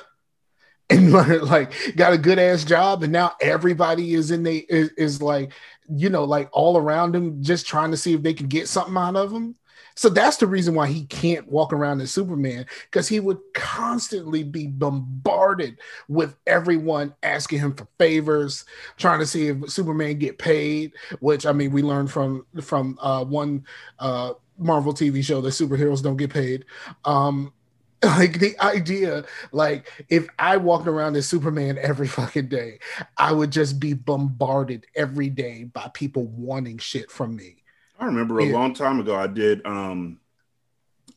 and 0.90 1.12
like 1.44 1.74
got 1.96 2.14
a 2.14 2.18
good 2.18 2.38
ass 2.38 2.64
job 2.64 3.04
and 3.04 3.14
now 3.14 3.34
everybody 3.42 4.14
is 4.14 4.30
in 4.30 4.44
the 4.44 4.66
is, 4.70 4.90
is 4.98 5.22
like 5.22 5.54
you 5.90 6.10
know 6.10 6.24
like 6.26 6.50
all 6.52 6.78
around 6.78 7.16
him 7.16 7.42
just 7.42 7.66
trying 7.66 7.92
to 7.92 7.98
see 7.98 8.14
if 8.14 8.22
they 8.22 8.34
can 8.34 8.48
get 8.48 8.68
something 8.68 8.98
out 8.98 9.16
of 9.16 9.32
him 9.32 9.56
so 10.02 10.10
that's 10.10 10.38
the 10.38 10.48
reason 10.48 10.74
why 10.74 10.88
he 10.88 11.06
can't 11.06 11.48
walk 11.48 11.72
around 11.72 12.02
as 12.02 12.10
superman 12.10 12.66
because 12.90 13.08
he 13.08 13.20
would 13.20 13.38
constantly 13.54 14.42
be 14.42 14.66
bombarded 14.66 15.78
with 16.08 16.36
everyone 16.48 17.14
asking 17.22 17.60
him 17.60 17.72
for 17.72 17.88
favors 18.00 18.66
trying 18.98 19.20
to 19.20 19.28
see 19.28 19.50
if 19.50 19.70
superman 19.70 20.18
get 20.18 20.40
paid 20.40 20.92
which 21.20 21.46
i 21.46 21.52
mean 21.52 21.72
we 21.72 21.84
learned 21.84 22.10
from 22.10 22.44
from 22.64 22.98
uh 23.00 23.24
one 23.24 23.64
uh 24.00 24.34
marvel 24.58 24.92
tv 24.92 25.24
show 25.24 25.40
that 25.40 25.50
superheroes 25.50 26.02
don't 26.02 26.18
get 26.18 26.34
paid. 26.34 26.66
Um 27.06 27.54
like 28.04 28.40
the 28.40 28.60
idea 28.60 29.24
like 29.52 29.88
if 30.10 30.28
i 30.40 30.58
walked 30.58 30.88
around 30.88 31.16
as 31.16 31.28
superman 31.30 31.78
every 31.80 32.08
fucking 32.08 32.48
day 32.48 32.80
i 33.18 33.32
would 33.32 33.52
just 33.52 33.80
be 33.80 33.94
bombarded 33.94 34.88
every 34.96 35.30
day 35.30 35.66
by 35.66 35.88
people 35.94 36.26
wanting 36.26 36.80
shit 36.80 37.12
from 37.12 37.36
me 37.36 37.61
I 38.02 38.06
remember 38.06 38.40
a 38.40 38.46
Yeah. 38.46 38.54
long 38.54 38.74
time 38.74 39.00
ago 39.00 39.16
I 39.16 39.28
did 39.28 39.66
um 39.66 40.20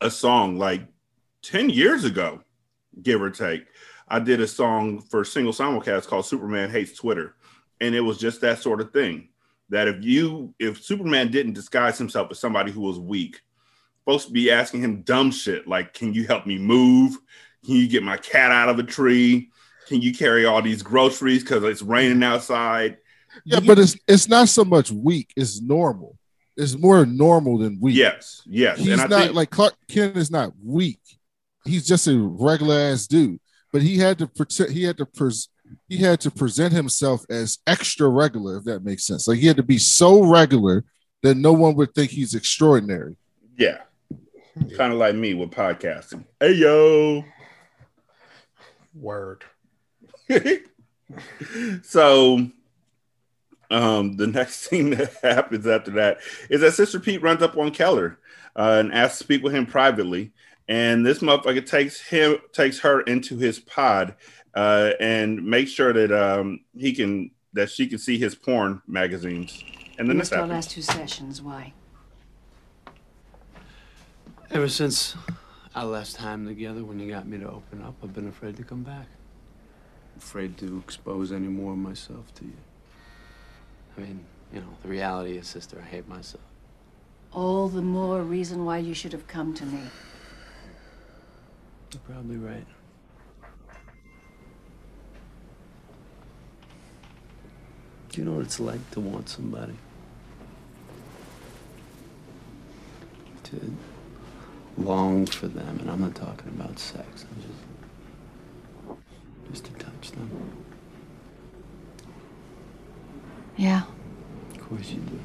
a 0.01 0.11
song 0.11 0.57
like 0.57 0.81
10 1.41 1.69
years 1.69 2.03
ago, 2.03 2.41
give 3.01 3.21
or 3.21 3.31
take. 3.31 3.65
I 4.07 4.19
did 4.19 4.39
a 4.39 4.47
song 4.47 5.01
for 5.01 5.25
single 5.25 5.53
simulcast 5.53 6.07
called 6.07 6.25
Superman 6.27 6.69
Hates 6.69 6.95
Twitter. 6.95 7.35
And 7.81 7.95
it 7.95 8.01
was 8.01 8.17
just 8.19 8.41
that 8.41 8.59
sort 8.61 8.81
of 8.81 8.93
thing. 8.93 9.29
That 9.69 9.87
if 9.87 10.03
you 10.05 10.53
if 10.59 10.83
Superman 10.83 11.31
didn't 11.31 11.53
disguise 11.53 11.97
himself 11.97 12.29
as 12.29 12.39
somebody 12.39 12.71
who 12.71 12.81
was 12.81 12.99
weak, 12.99 13.41
folks 14.05 14.25
be 14.27 14.51
asking 14.51 14.81
him 14.81 15.01
dumb 15.01 15.31
shit 15.31 15.67
like, 15.67 15.93
Can 15.93 16.13
you 16.13 16.27
help 16.27 16.45
me 16.45 16.59
move? 16.59 17.17
Can 17.65 17.73
you 17.75 17.87
get 17.87 18.03
my 18.03 18.17
cat 18.17 18.51
out 18.51 18.69
of 18.69 18.77
a 18.77 18.83
tree? 18.83 19.49
Can 19.87 20.01
you 20.03 20.13
carry 20.13 20.45
all 20.45 20.61
these 20.61 20.83
groceries 20.83 21.41
because 21.41 21.63
it's 21.63 21.81
raining 21.81 22.21
outside? 22.21 22.97
Yeah, 23.43 23.59
but 23.59 23.79
it's 23.79 23.97
it's 24.07 24.29
not 24.29 24.49
so 24.49 24.63
much 24.63 24.91
weak. 24.91 25.33
It's 25.35 25.59
normal. 25.61 26.15
It's 26.57 26.77
more 26.77 27.05
normal 27.05 27.57
than 27.57 27.79
weak. 27.81 27.95
Yes, 27.95 28.41
yes. 28.45 28.79
he's 28.79 28.89
and 28.89 29.01
I 29.01 29.07
not 29.07 29.21
think 29.21 29.35
like 29.35 29.49
Clark 29.49 29.75
Kent 29.89 30.15
is 30.17 30.31
not 30.31 30.53
weak. 30.63 30.99
He's 31.65 31.85
just 31.85 32.07
a 32.07 32.17
regular 32.17 32.75
ass 32.75 33.07
dude. 33.07 33.39
But 33.73 33.81
he 33.81 33.97
had 33.97 34.19
to 34.19 34.27
pretend. 34.27 34.71
He 34.71 34.83
had 34.83 34.97
to 34.97 35.05
pres. 35.05 35.49
He 35.89 35.97
had 35.97 36.21
to 36.21 36.31
present 36.31 36.73
himself 36.73 37.25
as 37.29 37.57
extra 37.67 38.07
regular, 38.07 38.57
if 38.57 38.63
that 38.65 38.85
makes 38.85 39.05
sense. 39.05 39.27
Like 39.27 39.39
he 39.39 39.47
had 39.47 39.57
to 39.57 39.63
be 39.63 39.79
so 39.79 40.23
regular 40.23 40.85
that 41.23 41.35
no 41.35 41.53
one 41.53 41.75
would 41.75 41.93
think 41.93 42.11
he's 42.11 42.35
extraordinary. 42.35 43.17
Yeah. 43.57 43.79
Kind 44.77 44.93
of 44.93 44.99
like 44.99 45.15
me 45.15 45.33
with 45.33 45.51
podcasting. 45.51 46.23
Hey 46.39 46.53
yo. 46.53 47.25
word 48.93 49.43
so 51.83 52.47
um 53.71 54.17
the 54.17 54.27
next 54.39 54.67
thing 54.67 54.91
that 54.91 55.13
happens 55.21 55.67
after 55.67 55.91
that 55.91 56.19
is 56.49 56.61
that 56.61 56.73
Sister 56.73 56.99
Pete 56.99 57.21
runs 57.21 57.41
up 57.41 57.57
on 57.57 57.71
Keller 57.71 58.17
uh, 58.55 58.77
and 58.79 58.93
asks 58.93 59.17
to 59.19 59.23
speak 59.23 59.43
with 59.43 59.53
him 59.53 59.65
privately. 59.65 60.31
And 60.67 61.05
this 61.05 61.19
motherfucker 61.19 61.65
takes 61.65 62.01
him 62.01 62.37
takes 62.51 62.79
her 62.79 63.01
into 63.01 63.37
his 63.37 63.59
pod 63.59 64.15
uh, 64.55 64.91
and 64.99 65.45
makes 65.45 65.71
sure 65.71 65.93
that 65.93 66.11
um 66.11 66.61
he 66.75 66.93
can 66.93 67.31
that 67.53 67.69
she 67.69 67.87
can 67.87 67.97
see 67.97 68.17
his 68.17 68.35
porn 68.35 68.81
magazines. 68.87 69.63
And 69.97 70.07
We 70.07 70.09
then 70.09 70.17
this 70.17 70.31
missed 70.31 70.33
our 70.33 70.47
last 70.47 70.71
two 70.71 70.81
sessions. 70.81 71.41
Why? 71.41 71.73
Ever 74.51 74.67
since 74.69 75.15
our 75.75 75.85
last 75.85 76.15
time 76.15 76.45
together 76.45 76.83
when 76.83 76.99
you 76.99 77.09
got 77.09 77.27
me 77.27 77.37
to 77.39 77.49
open 77.49 77.81
up, 77.81 77.95
I've 78.03 78.13
been 78.13 78.27
afraid 78.27 78.57
to 78.57 78.63
come 78.63 78.83
back. 78.83 79.07
Afraid 80.17 80.57
to 80.59 80.77
expose 80.77 81.31
any 81.31 81.47
more 81.47 81.73
of 81.73 81.77
myself 81.77 82.33
to 82.35 82.45
you. 82.45 82.53
I 83.97 84.01
mean, 84.01 84.25
you 84.53 84.59
know, 84.59 84.67
the 84.81 84.89
reality 84.89 85.37
is, 85.37 85.47
sister, 85.47 85.81
I 85.81 85.87
hate 85.87 86.07
myself. 86.07 86.43
All 87.31 87.67
the 87.67 87.81
more 87.81 88.21
reason 88.21 88.65
why 88.65 88.77
you 88.77 88.93
should 88.93 89.11
have 89.11 89.27
come 89.27 89.53
to 89.55 89.65
me. 89.65 89.81
You're 91.91 92.01
probably 92.01 92.37
right. 92.37 92.65
Do 98.09 98.21
you 98.21 98.25
know 98.25 98.33
what 98.33 98.45
it's 98.45 98.59
like 98.59 98.91
to 98.91 98.99
want 99.01 99.27
somebody? 99.27 99.75
To 103.43 103.59
long 104.77 105.25
for 105.25 105.47
them, 105.47 105.79
and 105.79 105.89
I'm 105.89 106.01
not 106.01 106.15
talking 106.15 106.47
about 106.49 106.79
sex. 106.79 107.25
I'm 107.29 107.41
just 107.41 107.55
just 109.51 109.65
to 109.65 109.71
touch 109.73 110.11
them. 110.11 110.64
Yeah. 113.57 113.83
Of 114.53 114.69
course 114.69 114.89
you 114.91 114.99
do. 114.99 115.19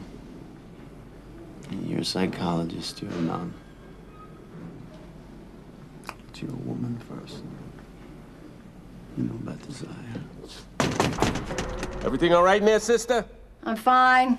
And 1.70 1.88
You're 1.88 2.00
a 2.00 2.04
psychologist. 2.04 3.02
You're 3.02 3.12
a 3.12 3.22
nun. 3.22 3.54
But 6.06 6.42
you're 6.42 6.50
a 6.52 6.56
woman 6.56 6.98
first. 7.08 7.42
You 9.16 9.24
know 9.24 9.34
about 9.34 9.60
desire. 9.66 9.88
Everything 12.04 12.32
all 12.32 12.42
right 12.42 12.60
in 12.60 12.66
there, 12.66 12.80
sister? 12.80 13.24
I'm 13.64 13.76
fine. 13.76 14.38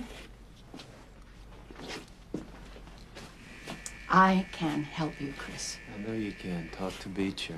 I 4.09 4.45
can 4.51 4.83
help 4.83 5.19
you, 5.21 5.33
Chris. 5.37 5.77
I 5.95 6.01
know 6.01 6.13
you 6.13 6.33
can. 6.33 6.69
Talk 6.77 6.97
to 6.99 7.09
Beecher. 7.09 7.55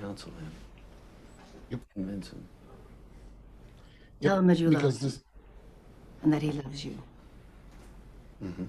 Counsel 0.00 0.30
him. 0.32 0.52
Yep. 1.70 1.80
Convince 1.94 2.28
him. 2.30 2.46
Tell 4.22 4.38
him 4.38 4.46
that 4.46 4.58
you 4.58 4.70
love 4.70 4.82
him 4.82 4.90
this 4.90 5.20
and 6.22 6.32
that 6.32 6.42
he 6.42 6.52
loves 6.52 6.84
you. 6.84 6.96
Mm-hmm. 8.42 8.64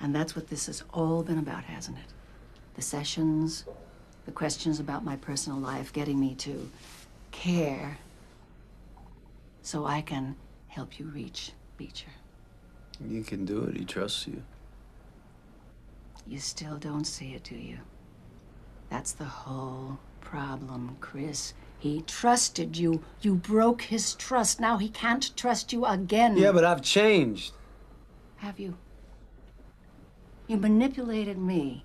And 0.00 0.14
that's 0.14 0.36
what 0.36 0.48
this 0.48 0.66
has 0.66 0.84
all 0.92 1.22
been 1.22 1.38
about, 1.38 1.64
hasn't 1.64 1.96
it? 1.96 2.12
The 2.74 2.82
sessions, 2.82 3.64
the 4.26 4.32
questions 4.32 4.80
about 4.80 5.04
my 5.04 5.16
personal 5.16 5.58
life, 5.58 5.92
getting 5.92 6.20
me 6.20 6.34
to 6.36 6.70
care 7.30 7.98
so 9.62 9.86
I 9.86 10.02
can 10.02 10.36
help 10.68 10.98
you 10.98 11.06
reach 11.06 11.52
Beecher. 11.78 12.10
You 13.08 13.22
can 13.22 13.44
do 13.44 13.64
it. 13.64 13.76
He 13.76 13.84
trusts 13.84 14.26
you. 14.26 14.42
You 16.26 16.38
still 16.38 16.76
don't 16.76 17.04
see 17.04 17.34
it, 17.34 17.44
do 17.44 17.54
you? 17.54 17.78
That's 18.90 19.12
the 19.12 19.24
whole 19.24 19.98
problem, 20.20 20.96
Chris. 21.00 21.54
He 21.84 22.00
trusted 22.00 22.78
you. 22.78 23.02
You 23.20 23.34
broke 23.34 23.82
his 23.82 24.14
trust. 24.14 24.58
Now 24.58 24.78
he 24.78 24.88
can't 24.88 25.36
trust 25.36 25.70
you 25.70 25.84
again. 25.84 26.34
Yeah, 26.38 26.50
but 26.50 26.64
I've 26.64 26.80
changed. 26.80 27.52
Have 28.36 28.58
you? 28.58 28.78
You 30.46 30.56
manipulated 30.56 31.36
me 31.36 31.84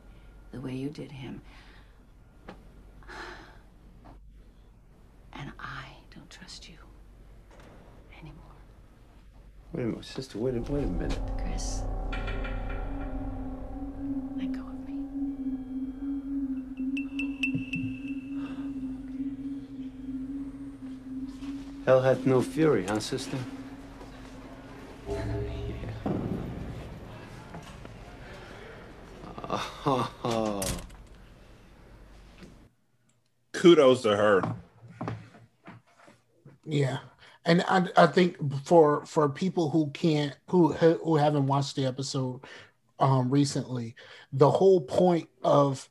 the 0.54 0.62
way 0.62 0.74
you 0.74 0.88
did 0.88 1.12
him. 1.12 1.42
And 5.34 5.52
I 5.60 5.88
don't 6.16 6.30
trust 6.30 6.70
you 6.70 6.78
anymore. 8.22 8.56
Wait 9.74 9.84
a 9.84 9.88
minute, 9.88 10.06
sister. 10.06 10.38
Wait 10.38 10.56
a, 10.56 10.62
wait 10.62 10.86
a 10.86 10.88
minute. 10.88 11.20
Chris. 11.40 11.84
Hell 21.90 22.02
hath 22.02 22.24
no 22.24 22.40
fury, 22.40 22.86
huh, 22.86 23.00
sister? 23.00 23.36
Yeah. 25.10 25.26
Oh, 30.24 30.62
Kudos 33.54 34.04
to 34.04 34.16
her. 34.16 34.44
Yeah, 36.64 37.00
and 37.44 37.64
I, 37.68 37.88
I 37.98 38.06
think 38.06 38.38
for 38.66 39.04
for 39.08 39.28
people 39.28 39.72
who 39.72 39.90
can't 39.90 40.38
who 40.48 40.74
who 40.74 41.16
haven't 41.16 41.48
watched 41.48 41.76
the 41.76 41.88
episode 41.88 42.42
um 43.00 43.32
recently, 43.32 43.96
the 44.32 44.52
whole 44.52 44.82
point 44.82 45.28
of 45.44 45.90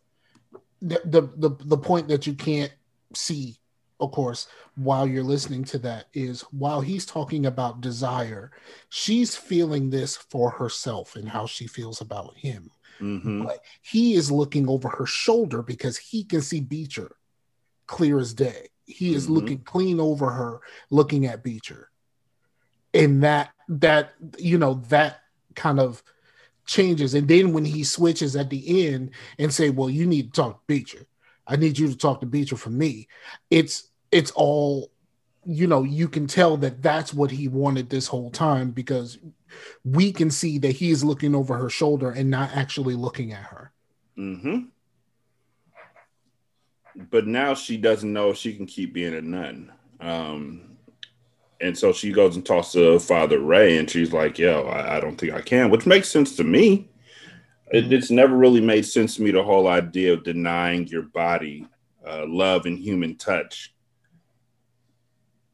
the 0.81 1.01
the 1.05 1.23
the, 1.23 1.57
the 1.65 1.77
point 1.77 2.07
that 2.07 2.25
you 2.25 2.35
can't 2.35 2.73
see, 3.15 3.59
of 4.01 4.13
course, 4.13 4.47
while 4.77 5.07
you're 5.07 5.25
listening 5.25 5.65
to 5.65 5.79
that 5.79 6.07
is 6.15 6.43
while 6.53 6.81
he's 6.81 7.05
talking 7.05 7.47
about 7.47 7.81
desire, 7.81 8.53
she's 8.91 9.35
feeling 9.35 9.91
this 9.91 10.17
for 10.17 10.51
herself 10.51 11.17
and 11.17 11.29
how 11.29 11.47
she 11.47 11.67
feels 11.67 12.01
about 12.01 12.37
him. 12.37 12.71
Mm-hmm. 13.01 13.45
But 13.45 13.65
he 13.83 14.15
is 14.15 14.31
looking 14.31 14.69
over 14.69 14.89
her 14.89 15.07
shoulder 15.07 15.63
because 15.63 15.97
he 15.97 16.25
can 16.25 16.43
see 16.43 16.61
Beecher 16.61 17.17
clear 17.87 18.19
as 18.19 18.35
day. 18.35 18.69
He 18.87 19.15
is 19.15 19.27
Mhm. 19.27 19.31
looking 19.31 19.59
clean 19.59 20.01
over 20.01 20.31
her, 20.31 20.61
looking 20.91 21.27
at 21.27 21.43
Beecher. 21.43 21.91
And 22.95 23.23
that 23.23 23.51
that 23.69 24.15
you 24.39 24.57
know 24.59 24.75
that 24.89 25.21
kind 25.55 25.79
of 25.79 26.03
changes. 26.65 27.15
And 27.15 27.29
then 27.29 27.53
when 27.53 27.65
he 27.65 27.85
switches 27.85 28.35
at 28.37 28.49
the 28.51 28.87
end 28.93 29.11
and 29.39 29.53
say, 29.53 29.71
Well, 29.71 29.91
you 29.91 30.07
need 30.07 30.33
to 30.33 30.43
talk 30.43 30.55
to 30.61 30.65
Beecher. 30.67 31.05
I 31.47 31.57
need 31.57 31.79
you 31.79 31.89
to 31.89 31.97
talk 31.97 32.21
to 32.21 32.27
Beecher 32.27 32.57
for 32.57 32.71
me. 32.71 33.09
It's 33.51 33.88
it's 34.11 34.31
all 34.33 34.91
you 35.51 35.67
know, 35.67 35.83
you 35.83 36.09
can 36.09 36.27
tell 36.27 36.59
that 36.59 36.83
that's 36.83 37.15
what 37.15 37.31
he 37.31 37.49
wanted 37.49 37.89
this 37.89 38.07
whole 38.07 38.31
time 38.31 38.71
because 38.71 39.19
we 39.83 40.13
can 40.13 40.31
see 40.31 40.59
that 40.59 40.73
he 40.73 40.91
is 40.91 41.03
looking 41.03 41.35
over 41.35 41.57
her 41.57 41.71
shoulder 41.71 42.11
and 42.11 42.29
not 42.29 42.51
actually 42.55 42.95
looking 42.95 43.33
at 43.33 43.45
her. 43.45 43.73
Mm-hmm. 44.19 44.65
But 47.11 47.27
now 47.27 47.55
she 47.55 47.79
doesn't 47.79 48.13
know 48.13 48.35
she 48.35 48.53
can 48.55 48.67
keep 48.67 48.93
being 48.93 49.15
a 49.15 49.23
nun. 49.23 49.73
Um, 50.01 50.77
and 51.61 51.77
so 51.77 51.95
she 51.95 52.13
goes 52.13 52.37
and 52.37 52.45
talks 52.45 52.73
to 52.73 52.99
Father 52.99 53.41
Ray, 53.41 53.79
and 53.79 53.89
she's 53.89 54.13
like, 54.13 54.39
"Yo, 54.39 54.63
I, 54.63 54.97
I 54.97 55.01
don't 55.01 55.17
think 55.17 55.33
I 55.33 55.41
can," 55.41 55.71
which 55.71 55.87
makes 55.87 56.09
sense 56.09 56.37
to 56.37 56.45
me. 56.45 56.89
It, 57.73 57.93
it's 57.93 58.11
never 58.11 58.37
really 58.37 58.61
made 58.61 58.85
sense 58.85 59.17
to 59.17 59.23
me 59.23 59.31
the 59.31 59.43
whole 59.43 59.67
idea 59.67 60.13
of 60.13 60.25
denying 60.25 60.87
your 60.89 61.03
body 61.03 61.67
uh, 62.07 62.25
love 62.27 62.67
and 62.67 62.79
human 62.79 63.17
touch, 63.17 63.75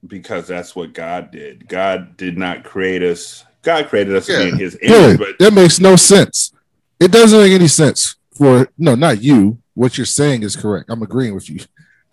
because 0.07 0.47
that's 0.47 0.75
what 0.77 0.93
God 0.93 1.31
did. 1.31 1.69
God 1.69 2.17
did 2.17 2.37
not 2.37 2.65
create 2.65 3.03
us. 3.03 3.45
God 3.63 3.89
created 3.89 4.15
us 4.15 4.27
be 4.27 4.49
in 4.49 4.59
His 4.59 4.79
image, 4.83 5.19
but 5.19 5.39
that 5.39 5.55
makes 5.55 5.81
no 5.81 5.97
sense. 5.97 6.53
It 7.01 7.11
doesn't 7.11 7.39
make 7.39 7.53
any 7.53 7.69
sense 7.69 8.17
for 8.37 8.69
no, 8.79 8.95
not 8.95 9.23
you. 9.23 9.59
What 9.75 9.99
you're 9.99 10.05
saying 10.05 10.43
is 10.43 10.55
correct. 10.55 10.91
I'm 10.91 11.03
agreeing 11.03 11.35
with 11.35 11.49
you. 11.51 11.61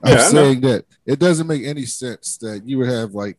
I'm 0.03 0.13
Yeah, 0.17 0.27
saying 0.29 0.61
that 0.61 0.85
it 1.05 1.19
doesn't 1.19 1.47
make 1.47 1.63
any 1.63 1.85
sense 1.85 2.37
that 2.37 2.63
you 2.65 2.77
would 2.79 2.89
have 2.89 3.13
like 3.13 3.37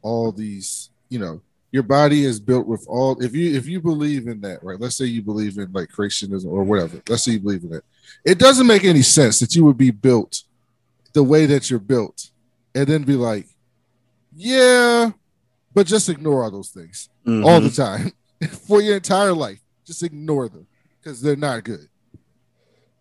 all 0.00 0.32
these, 0.32 0.90
you 1.08 1.18
know, 1.18 1.42
your 1.70 1.82
body 1.82 2.24
is 2.24 2.38
built 2.38 2.66
with 2.66 2.86
all 2.88 3.20
if 3.22 3.34
you 3.34 3.56
if 3.56 3.66
you 3.66 3.80
believe 3.80 4.28
in 4.28 4.40
that, 4.42 4.62
right? 4.62 4.78
Let's 4.78 4.96
say 4.96 5.06
you 5.06 5.22
believe 5.22 5.58
in 5.58 5.72
like 5.72 5.88
creationism 5.88 6.46
or 6.46 6.64
whatever. 6.64 7.02
Let's 7.08 7.24
say 7.24 7.32
you 7.32 7.40
believe 7.40 7.64
in 7.64 7.74
it. 7.74 7.84
It 8.24 8.38
doesn't 8.38 8.66
make 8.66 8.84
any 8.84 9.02
sense 9.02 9.40
that 9.40 9.54
you 9.54 9.64
would 9.64 9.78
be 9.78 9.90
built 9.90 10.42
the 11.12 11.22
way 11.22 11.46
that 11.46 11.70
you're 11.70 11.78
built 11.78 12.30
and 12.74 12.86
then 12.86 13.02
be 13.02 13.14
like, 13.14 13.46
yeah, 14.34 15.10
but 15.74 15.86
just 15.86 16.08
ignore 16.08 16.44
all 16.44 16.50
those 16.50 16.70
things 16.70 17.08
all 17.26 17.60
the 17.60 17.68
mm-hmm. 17.68 17.82
time 17.82 18.12
for 18.66 18.80
your 18.80 18.96
entire 18.96 19.32
life. 19.32 19.60
Just 19.86 20.02
ignore 20.02 20.48
them 20.48 20.66
because 21.00 21.20
they're 21.20 21.36
not 21.36 21.64
good. 21.64 21.88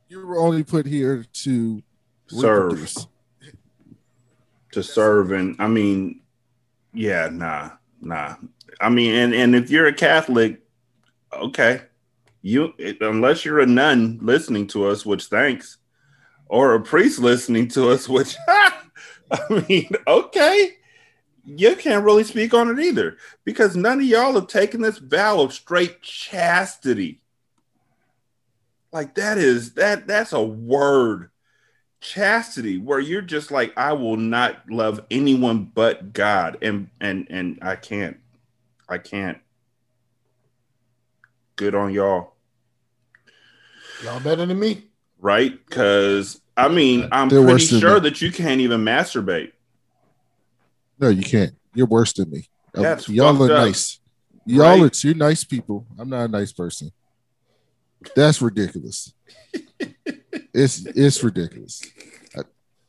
You 0.10 0.26
were 0.26 0.40
only 0.40 0.64
put 0.64 0.86
here 0.86 1.26
to 1.44 1.84
Serve. 2.28 2.72
reproduce. 2.72 3.08
to 4.72 4.82
serve 4.82 5.32
and 5.34 5.56
i 5.60 5.68
mean 5.68 6.22
yeah 6.94 7.28
nah 7.30 7.72
nah 8.00 8.36
i 8.80 8.88
mean 8.88 9.14
and 9.14 9.34
and 9.34 9.54
if 9.54 9.70
you're 9.70 9.88
a 9.88 9.94
catholic 9.94 10.62
okay 11.34 11.82
you 12.42 12.74
unless 13.02 13.44
you're 13.44 13.60
a 13.60 13.66
nun 13.66 14.18
listening 14.22 14.66
to 14.66 14.88
us 14.88 15.06
which 15.06 15.26
thanks 15.26 15.78
or 16.48 16.74
a 16.74 16.82
priest 16.82 17.20
listening 17.20 17.68
to 17.68 17.90
us 17.90 18.08
which 18.08 18.36
i 18.48 19.66
mean 19.68 19.90
okay 20.08 20.72
you 21.46 21.76
can't 21.76 22.04
really 22.06 22.24
speak 22.24 22.54
on 22.54 22.70
it 22.70 22.84
either 22.84 23.18
because 23.46 23.76
none 23.76 24.00
of 24.00 24.06
y'all 24.06 24.34
have 24.34 24.48
taken 24.48 24.82
this 24.82 24.98
vow 25.00 25.40
of 25.42 25.54
straight 25.54 26.02
chastity 26.02 27.22
like 28.92 29.16
that 29.16 29.38
is 29.38 29.74
that 29.74 30.08
that's 30.08 30.34
a 30.34 30.42
word 30.42 31.30
chastity 32.00 32.78
where 32.78 33.00
you're 33.00 33.22
just 33.22 33.52
like 33.52 33.76
i 33.78 33.94
will 33.94 34.18
not 34.18 34.58
love 34.70 35.00
anyone 35.12 35.64
but 35.74 36.14
god 36.14 36.58
and 36.62 36.90
and 37.00 37.28
and 37.30 37.60
i 37.62 37.76
can't 37.76 38.18
i 38.90 38.98
can't 38.98 39.38
good 41.56 41.76
on 41.76 41.94
y'all 41.94 42.34
Y'all 44.04 44.20
better 44.20 44.46
than 44.46 44.60
me. 44.60 44.86
right? 45.20 45.64
Because 45.68 46.42
I 46.58 46.68
mean, 46.70 47.08
I'm 47.12 47.30
They're 47.30 47.44
pretty 47.44 47.66
sure 47.66 47.96
me. 47.96 48.00
that 48.02 48.22
you 48.22 48.32
can't 48.32 48.62
even 48.62 48.84
masturbate. 48.84 49.52
No, 51.02 51.10
you 51.10 51.24
can't. 51.24 51.54
You're 51.74 51.88
worse 51.88 52.14
than 52.14 52.30
me. 52.30 52.48
Uh, 52.76 52.84
That's 52.84 53.10
Y'all 53.10 53.42
are 53.42 53.52
up. 53.52 53.66
nice. 53.66 54.00
Y'all 54.46 54.60
Right? 54.62 54.82
are 54.84 54.90
two 54.90 55.14
nice 55.16 55.44
people. 55.44 55.88
I'm 56.00 56.10
not 56.10 56.26
a 56.26 56.28
nice 56.28 56.54
person. 56.54 56.92
That's 58.16 58.42
ridiculous. 58.42 59.14
it's 60.54 60.86
it's 60.86 61.24
ridiculous. 61.24 61.82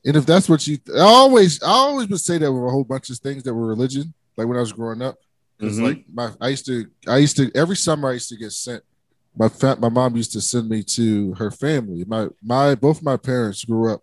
And 0.05 0.17
if 0.17 0.27
that's 0.27 0.49
what 0.49 0.67
you, 0.67 0.79
I 0.97 1.01
always 1.01 1.63
I 1.63 1.69
always 1.69 2.09
would 2.09 2.21
say 2.21 2.37
that 2.39 2.53
with 2.53 2.65
a 2.65 2.71
whole 2.71 2.83
bunch 2.85 3.09
of 3.11 3.19
things 3.19 3.45
that 3.45 3.55
were 3.55 3.67
religion. 3.69 4.13
Like 4.37 4.49
when 4.49 4.57
I 4.57 4.61
was 4.61 4.73
growing 4.73 5.01
up, 5.03 5.17
because 5.59 5.79
Mhm. 5.79 5.83
like 5.83 6.05
my 6.13 6.31
I 6.41 6.49
used 6.49 6.67
to 6.67 6.87
I 7.07 7.19
used 7.19 7.37
to 7.37 7.51
every 7.55 7.77
summer 7.77 8.11
I 8.11 8.15
used 8.15 8.29
to 8.31 8.37
get 8.37 8.51
sent. 8.53 8.83
My 9.37 9.49
fa- 9.49 9.79
my 9.81 9.89
mom 9.91 10.17
used 10.17 10.33
to 10.33 10.41
send 10.41 10.69
me 10.69 10.83
to 10.83 11.35
her 11.35 11.51
family. 11.51 12.05
My 12.05 12.29
my 12.43 12.75
both 12.75 13.03
my 13.03 13.17
parents 13.17 13.65
grew 13.65 13.93
up 13.93 14.03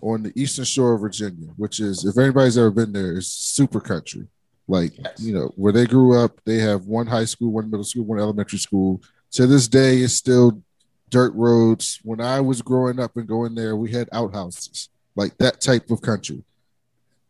on 0.00 0.22
the 0.22 0.32
eastern 0.40 0.64
shore 0.64 0.94
of 0.94 1.00
Virginia, 1.00 1.48
which 1.56 1.80
is 1.80 2.04
if 2.04 2.18
anybody's 2.18 2.58
ever 2.58 2.70
been 2.70 2.92
there, 2.92 3.16
is 3.16 3.28
super 3.28 3.80
country. 3.80 4.26
Like 4.68 4.94
you 5.18 5.32
know 5.32 5.52
where 5.56 5.72
they 5.72 5.86
grew 5.86 6.18
up, 6.18 6.40
they 6.44 6.58
have 6.58 6.86
one 6.86 7.06
high 7.06 7.24
school, 7.24 7.52
one 7.52 7.70
middle 7.70 7.84
school, 7.84 8.04
one 8.04 8.18
elementary 8.18 8.58
school. 8.58 9.00
To 9.32 9.46
this 9.46 9.68
day, 9.68 9.98
it's 9.98 10.14
still 10.14 10.62
dirt 11.08 11.32
roads. 11.34 12.00
When 12.02 12.20
I 12.20 12.40
was 12.40 12.62
growing 12.62 12.98
up 12.98 13.16
and 13.16 13.28
going 13.28 13.54
there, 13.54 13.76
we 13.76 13.92
had 13.92 14.08
outhouses, 14.12 14.88
like 15.14 15.36
that 15.38 15.60
type 15.60 15.90
of 15.90 16.02
country. 16.02 16.42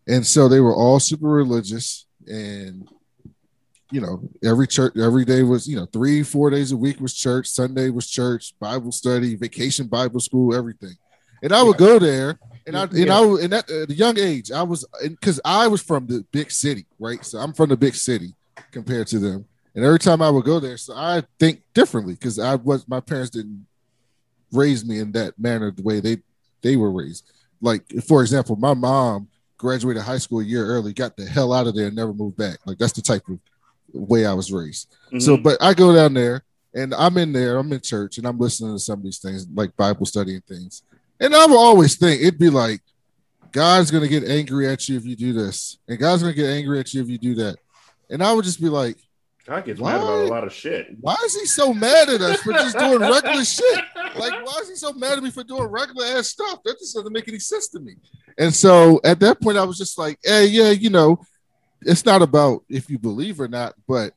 And 0.08 0.26
so 0.26 0.48
they 0.48 0.60
were 0.60 0.74
all 0.74 1.00
super 1.00 1.28
religious, 1.28 2.06
and 2.26 2.88
you 3.90 4.00
know, 4.00 4.20
every 4.42 4.66
church, 4.66 4.96
every 4.96 5.24
day 5.24 5.42
was, 5.42 5.68
you 5.68 5.76
know, 5.76 5.86
three, 5.86 6.22
four 6.22 6.50
days 6.50 6.72
a 6.72 6.76
week 6.76 7.00
was 7.00 7.14
church. 7.14 7.46
Sunday 7.46 7.90
was 7.90 8.10
church, 8.10 8.54
Bible 8.58 8.90
study, 8.90 9.36
vacation 9.36 9.86
Bible 9.86 10.20
school, 10.20 10.54
everything. 10.54 10.96
And 11.42 11.52
I 11.52 11.62
would 11.62 11.76
go 11.76 11.98
there, 11.98 12.38
and 12.66 12.76
I, 12.76 12.82
and 12.84 12.92
Yeah. 12.94 13.18
I, 13.18 13.40
and 13.42 13.54
at 13.54 13.70
a 13.70 13.86
young 13.92 14.18
age, 14.18 14.50
I 14.50 14.62
was, 14.62 14.84
because 15.02 15.40
I 15.44 15.68
was 15.68 15.82
from 15.82 16.06
the 16.06 16.24
big 16.32 16.50
city, 16.50 16.86
right? 16.98 17.24
So 17.24 17.38
I'm 17.38 17.52
from 17.52 17.68
the 17.70 17.76
big 17.76 17.94
city 17.94 18.34
compared 18.72 19.06
to 19.08 19.18
them. 19.18 19.44
And 19.74 19.84
every 19.84 19.98
time 19.98 20.22
I 20.22 20.30
would 20.30 20.44
go 20.44 20.58
there, 20.58 20.76
so 20.78 20.94
I 20.94 21.22
think 21.38 21.62
differently 21.74 22.14
because 22.14 22.38
I 22.38 22.54
was, 22.56 22.88
my 22.88 23.00
parents 23.00 23.30
didn't 23.30 23.66
raise 24.52 24.84
me 24.84 24.98
in 25.00 25.12
that 25.12 25.38
manner 25.38 25.70
the 25.70 25.82
way 25.82 26.00
they 26.00 26.18
they 26.62 26.76
were 26.76 26.90
raised. 26.90 27.30
Like, 27.60 27.84
for 28.08 28.22
example, 28.22 28.56
my 28.56 28.74
mom 28.74 29.28
graduated 29.58 30.02
high 30.02 30.18
school 30.18 30.40
a 30.40 30.44
year 30.44 30.66
early, 30.66 30.92
got 30.92 31.16
the 31.16 31.26
hell 31.26 31.52
out 31.52 31.66
of 31.66 31.74
there, 31.74 31.86
and 31.88 31.96
never 31.96 32.12
moved 32.14 32.36
back. 32.36 32.58
Like 32.66 32.78
that's 32.78 32.92
the 32.94 33.02
type 33.02 33.22
of 33.28 33.38
way 33.92 34.24
I 34.26 34.32
was 34.32 34.50
raised. 34.50 34.94
So, 35.18 35.36
Mhm. 35.36 35.42
but 35.42 35.58
I 35.62 35.74
go 35.74 35.94
down 35.94 36.14
there 36.14 36.42
and 36.74 36.94
I'm 36.94 37.16
in 37.18 37.32
there, 37.32 37.56
I'm 37.58 37.72
in 37.72 37.80
church, 37.80 38.18
and 38.18 38.26
I'm 38.26 38.38
listening 38.38 38.74
to 38.74 38.78
some 38.78 38.98
of 38.98 39.04
these 39.04 39.18
things, 39.18 39.46
like 39.54 39.76
Bible 39.76 40.06
study 40.06 40.34
and 40.34 40.44
things. 40.46 40.82
And 41.20 41.34
I 41.34 41.46
will 41.46 41.58
always 41.58 41.96
think 41.96 42.20
it'd 42.20 42.38
be 42.38 42.50
like, 42.50 42.80
God's 43.52 43.90
gonna 43.90 44.08
get 44.08 44.24
angry 44.24 44.68
at 44.68 44.88
you 44.88 44.96
if 44.96 45.04
you 45.06 45.16
do 45.16 45.32
this, 45.32 45.78
and 45.88 45.98
God's 45.98 46.22
gonna 46.22 46.34
get 46.34 46.50
angry 46.50 46.78
at 46.78 46.92
you 46.92 47.02
if 47.02 47.08
you 47.08 47.18
do 47.18 47.34
that. 47.36 47.56
And 48.10 48.22
I 48.22 48.32
would 48.32 48.44
just 48.44 48.60
be 48.60 48.68
like, 48.68 48.96
God 49.46 49.64
gets 49.64 49.80
mad 49.80 49.96
about 49.96 50.24
a 50.24 50.26
lot 50.26 50.44
of 50.44 50.52
shit. 50.52 50.88
why 51.00 51.16
is 51.24 51.38
he 51.38 51.46
so 51.46 51.72
mad 51.72 52.08
at 52.08 52.20
us 52.20 52.42
for 52.42 52.52
just 52.52 52.76
doing 52.76 52.98
regular 52.98 53.44
shit? 53.44 53.84
Like, 54.16 54.32
why 54.44 54.58
is 54.62 54.68
he 54.68 54.74
so 54.74 54.92
mad 54.92 55.18
at 55.18 55.22
me 55.22 55.30
for 55.30 55.44
doing 55.44 55.64
regular 55.64 56.04
ass 56.04 56.28
stuff? 56.28 56.60
That 56.64 56.78
just 56.78 56.96
doesn't 56.96 57.12
make 57.12 57.28
any 57.28 57.38
sense 57.38 57.68
to 57.68 57.80
me. 57.80 57.94
And 58.38 58.52
so 58.52 59.00
at 59.04 59.20
that 59.20 59.40
point, 59.40 59.56
I 59.56 59.64
was 59.64 59.78
just 59.78 59.98
like, 59.98 60.18
hey, 60.24 60.46
yeah, 60.46 60.70
you 60.70 60.90
know, 60.90 61.20
it's 61.82 62.04
not 62.04 62.22
about 62.22 62.64
if 62.68 62.90
you 62.90 62.98
believe 62.98 63.40
or 63.40 63.46
not, 63.46 63.74
but 63.86 64.14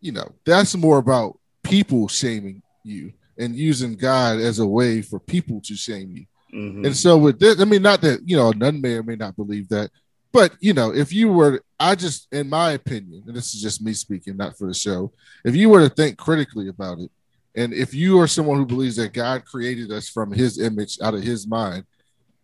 you 0.00 0.12
know, 0.12 0.28
that's 0.44 0.74
more 0.76 0.98
about 0.98 1.38
people 1.62 2.08
shaming 2.08 2.62
you 2.82 3.12
and 3.38 3.54
using 3.54 3.94
God 3.94 4.38
as 4.38 4.58
a 4.58 4.66
way 4.66 5.02
for 5.02 5.18
people 5.18 5.60
to 5.62 5.74
shame 5.74 6.10
you. 6.10 6.26
Mhm. 6.54 6.86
And 6.86 6.96
so 6.96 7.18
with 7.18 7.38
this, 7.38 7.60
I 7.60 7.64
mean, 7.64 7.82
not 7.82 8.00
that 8.02 8.20
you 8.24 8.36
know, 8.36 8.50
none 8.52 8.80
may 8.80 8.94
or 8.94 9.02
may 9.02 9.16
not 9.16 9.36
believe 9.36 9.68
that, 9.70 9.90
but 10.32 10.52
you 10.60 10.72
know, 10.72 10.94
if 10.94 11.12
you 11.12 11.28
were, 11.32 11.62
I 11.80 11.94
just, 11.94 12.28
in 12.32 12.48
my 12.48 12.72
opinion, 12.72 13.24
and 13.26 13.36
this 13.36 13.54
is 13.54 13.62
just 13.62 13.82
me 13.82 13.92
speaking, 13.92 14.36
not 14.36 14.56
for 14.56 14.66
the 14.66 14.74
show, 14.74 15.12
if 15.44 15.56
you 15.56 15.68
were 15.68 15.88
to 15.88 15.94
think 15.94 16.16
critically 16.16 16.68
about 16.68 16.98
it, 17.00 17.10
and 17.56 17.72
if 17.72 17.92
you 17.94 18.18
are 18.20 18.26
someone 18.26 18.58
who 18.58 18.66
believes 18.66 18.96
that 18.96 19.12
God 19.12 19.44
created 19.44 19.90
us 19.90 20.08
from 20.08 20.32
His 20.32 20.58
image, 20.58 20.98
out 21.02 21.14
of 21.14 21.22
His 21.22 21.46
mind, 21.46 21.84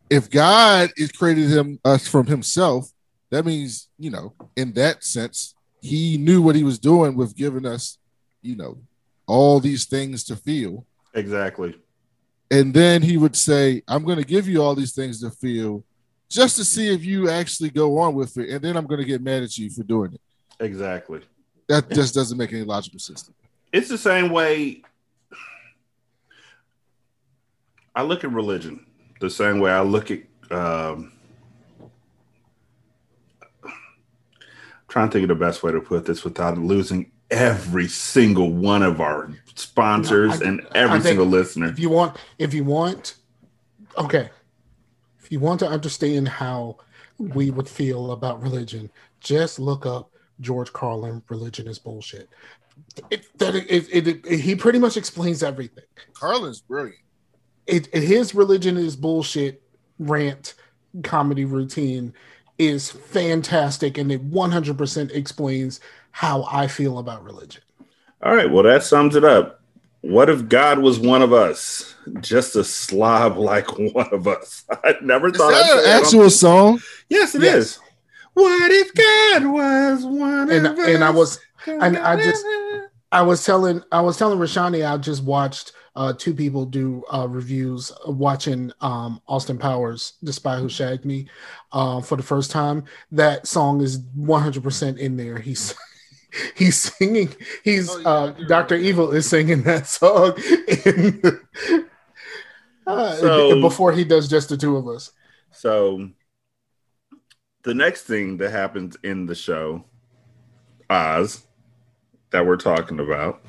if 0.09 0.29
God 0.29 0.91
is 0.97 1.13
created 1.13 1.49
him 1.49 1.79
us 1.85 2.07
from 2.07 2.27
Himself, 2.27 2.91
that 3.31 3.47
means 3.47 3.89
you 3.99 4.11
know, 4.11 4.35
in 4.57 4.73
that 4.73 5.05
sense, 5.05 5.55
He 5.81 6.19
knew 6.19 6.43
what 6.43 6.57
He 6.57 6.65
was 6.65 6.79
doing 6.79 7.17
with 7.17 7.37
giving 7.37 7.67
us, 7.67 7.99
you 8.43 8.57
know, 8.57 8.79
all 9.27 9.61
these 9.61 9.87
things 9.87 10.25
to 10.25 10.37
feel 10.37 10.85
Exactly. 11.15 11.77
And 12.51 12.75
then 12.75 13.03
he 13.03 13.17
would 13.17 13.37
say, 13.37 13.83
I'm 13.87 14.05
going 14.05 14.19
to 14.19 14.25
give 14.25 14.49
you 14.49 14.63
all 14.63 14.75
these 14.75 14.93
things 14.93 15.21
to 15.21 15.31
feel 15.31 15.85
just 16.29 16.57
to 16.57 16.65
see 16.65 16.93
if 16.93 17.05
you 17.05 17.29
actually 17.29 17.71
go 17.71 17.99
on 17.99 18.15
with 18.15 18.37
it. 18.39 18.51
And 18.51 18.63
then 18.63 18.77
I'm 18.77 18.87
going 18.87 19.01
to 19.01 19.07
get 19.07 19.23
mad 19.23 19.43
at 19.43 19.57
you 19.57 19.71
for 19.71 19.83
doing 19.83 20.15
it. 20.15 20.21
Exactly. 20.59 21.21
That 21.69 21.91
just 21.91 22.15
doesn't 22.15 22.37
make 22.37 22.53
any 22.53 22.65
logical 22.65 22.99
sense. 22.99 23.31
It's 23.73 23.89
the 23.89 23.99
same 23.99 24.31
way 24.31 24.83
I 27.95 28.03
look 28.03 28.25
at 28.25 28.33
religion, 28.33 28.87
the 29.21 29.31
same 29.31 29.61
way 29.61 29.71
I 29.71 29.83
look 29.83 30.11
at 30.11 30.21
um 30.51 31.13
trying 34.89 35.09
to 35.09 35.13
think 35.13 35.23
of 35.23 35.29
the 35.29 35.45
best 35.45 35.63
way 35.63 35.71
to 35.71 35.81
put 35.81 36.05
this 36.05 36.25
without 36.25 36.59
losing 36.59 37.13
every 37.31 37.89
single 37.89 38.51
one 38.53 38.83
of 38.83 39.01
our 39.01 39.31
sponsors 39.55 40.41
No, 40.41 40.47
I- 40.47 40.49
and 40.49 40.67
every 40.75 40.95
think 41.01 41.05
single 41.11 41.27
listener. 41.27 41.67
If 41.69 41.79
you 41.79 41.91
want, 41.91 42.17
if 42.39 42.55
you 42.55 42.65
want, 42.65 43.17
okay, 43.97 44.31
if 45.23 45.31
you 45.31 45.41
want 45.41 45.61
to 45.61 45.69
understand 45.69 46.29
how 46.29 46.79
we 47.19 47.51
would 47.51 47.69
feel 47.69 48.13
about 48.13 48.43
religion, 48.43 48.91
just 49.21 49.59
look 49.59 49.87
up 49.87 50.11
George 50.41 50.73
Carlin. 50.73 51.23
Religion 51.29 51.69
is 51.69 51.79
bullshit. 51.79 52.29
It, 53.11 53.27
that 53.39 53.55
it, 53.55 53.89
it, 53.93 54.09
it, 54.09 54.27
he 54.41 54.55
pretty 54.55 54.79
much 54.79 54.97
explains 54.97 55.43
everything. 55.43 55.85
Carlin's 56.15 56.61
brilliant. 56.63 56.97
It, 57.67 57.89
it- 57.93 58.03
his 58.03 58.35
religion 58.35 58.77
is 58.77 58.97
bullshit 58.97 59.63
rant 59.99 60.55
comedy 61.05 61.45
routine 61.45 62.13
is 62.61 62.91
fantastic, 62.91 63.97
and 63.99 64.13
it 64.13 64.31
100% 64.31 65.11
explains 65.13 65.81
how 66.13 66.45
I 66.51 66.67
feel 66.69 66.99
about 66.99 67.25
religion. 67.25 67.63
All 68.23 68.35
right, 68.35 68.51
well 68.51 68.65
that 68.65 68.83
sums 68.83 69.17
it 69.17 69.25
up. 69.25 69.61
What 70.03 70.29
if 70.31 70.49
God 70.49 70.79
was 70.79 70.99
one 70.99 71.23
of 71.23 71.33
us? 71.33 71.95
Just 72.21 72.57
a 72.57 72.65
slob 72.65 73.37
like 73.37 73.67
one 73.79 74.09
of 74.13 74.29
us. 74.29 74.65
I 74.85 74.95
never 75.03 75.29
Is 75.29 75.37
thought 75.37 75.53
I'd 75.55 75.63
that 75.63 75.79
an 75.79 75.85
that 75.85 75.97
on- 75.99 76.03
actual 76.05 76.31
song? 76.31 76.81
Yes, 77.09 77.35
it 77.35 77.43
Yes. 77.43 77.55
is. 77.57 77.79
What 78.35 78.71
if 78.71 78.95
God 78.95 79.47
was 79.53 80.05
one 80.05 80.51
And 80.51 80.67
of 80.67 80.79
us? 80.79 80.89
and 80.89 81.03
I 81.05 81.11
was 81.11 81.39
and 81.67 81.99
I 81.99 82.17
just 82.23 82.45
I 83.13 83.23
was 83.23 83.45
telling 83.45 83.83
I 83.91 84.01
was 84.01 84.17
telling 84.17 84.39
Rashani 84.39 84.89
I 84.89 84.97
just 84.99 85.25
watched 85.25 85.73
uh, 85.97 86.13
two 86.13 86.35
people 86.35 86.65
do 86.65 87.03
uh, 87.13 87.27
reviews 87.29 87.91
uh, 88.07 88.11
watching 88.11 88.73
um, 88.81 89.21
Austin 89.27 89.59
Powers, 89.59 90.15
"The 90.23 90.33
Spy 90.33 90.57
Who 90.59 90.69
Shagged 90.69 91.05
Me," 91.05 91.27
uh, 91.73 92.01
for 92.01 92.17
the 92.17 92.23
first 92.23 92.51
time. 92.51 92.85
That 93.13 93.47
song 93.47 93.81
is 93.81 93.99
100 94.15 94.63
percent 94.63 94.99
in 94.99 95.17
there. 95.17 95.39
He's 95.39 95.75
he's 96.55 96.79
singing. 96.79 97.35
He's 97.65 97.91
Oh, 97.91 97.99
yeah, 98.01 98.09
uh, 98.09 98.27
Doctor 98.49 98.77
remember. 98.77 98.89
Evil 98.89 99.11
is 99.13 99.29
singing 99.29 99.63
that 99.63 99.87
song 99.87 100.35
in, 100.87 101.41
uh, 102.87 103.15
So- 103.17 103.61
before 103.61 103.93
he 103.93 104.05
does 104.05 104.29
just 104.29 104.49
the 104.49 104.57
two 104.57 104.77
of 104.77 104.87
us. 104.89 105.11
So 105.53 106.09
the 107.63 107.75
next 107.75 108.03
thing 108.05 108.37
that 108.39 108.51
happens 108.53 108.97
in 109.03 109.27
the 109.27 109.35
show, 109.35 109.85
Oz, 110.89 111.45
that 112.31 112.47
we're 112.47 112.57
talking 112.57 113.01
about, 113.01 113.43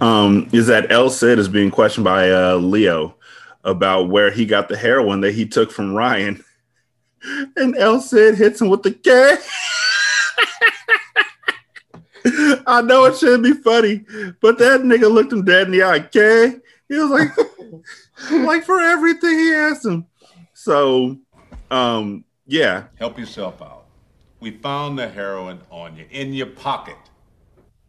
um, 0.00 0.48
is 0.52 0.66
that 0.68 0.90
El 0.90 1.10
Cid 1.10 1.38
is 1.38 1.48
being 1.48 1.70
questioned 1.70 2.04
by 2.04 2.30
uh, 2.30 2.56
Leo 2.56 3.14
about 3.64 4.08
where 4.08 4.30
he 4.30 4.46
got 4.46 4.68
the 4.68 4.76
heroin 4.76 5.20
that 5.20 5.34
he 5.34 5.46
took 5.46 5.70
from 5.70 5.94
Ryan. 5.94 6.44
And 7.54 7.76
El 7.76 8.00
Cid 8.00 8.36
hits 8.36 8.62
him 8.62 8.70
with 8.70 8.82
the 8.82 8.92
K. 8.92 9.36
I 12.66 12.80
know 12.80 13.04
it 13.04 13.18
shouldn't 13.18 13.42
be 13.42 13.52
funny, 13.52 14.04
but 14.40 14.56
that 14.58 14.80
nigga 14.80 15.12
looked 15.12 15.30
him 15.30 15.44
dead 15.44 15.66
in 15.66 15.72
the 15.72 15.82
eye. 15.82 16.00
K. 16.00 16.56
He 16.88 16.96
was 16.96 17.10
like, 17.10 17.28
like 18.46 18.64
for 18.64 18.80
everything 18.80 19.38
he 19.38 19.52
asked 19.52 19.84
him. 19.84 20.06
So, 20.54 21.18
um, 21.70 22.24
yeah, 22.46 22.84
Help 22.98 23.18
yourself 23.18 23.60
out. 23.62 23.84
We 24.40 24.52
found 24.52 24.98
the 24.98 25.08
heroin 25.08 25.60
on 25.70 25.96
you, 25.96 26.06
in 26.10 26.32
your 26.32 26.46
pocket. 26.46 26.96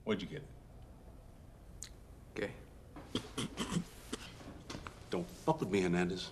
Where'd 0.04 0.22
you 0.22 0.28
get 0.28 0.38
it? 0.38 1.90
Okay. 2.36 2.52
Don't 5.10 5.30
fuck 5.46 5.60
with 5.60 5.70
me, 5.70 5.82
Hernandez. 5.82 6.32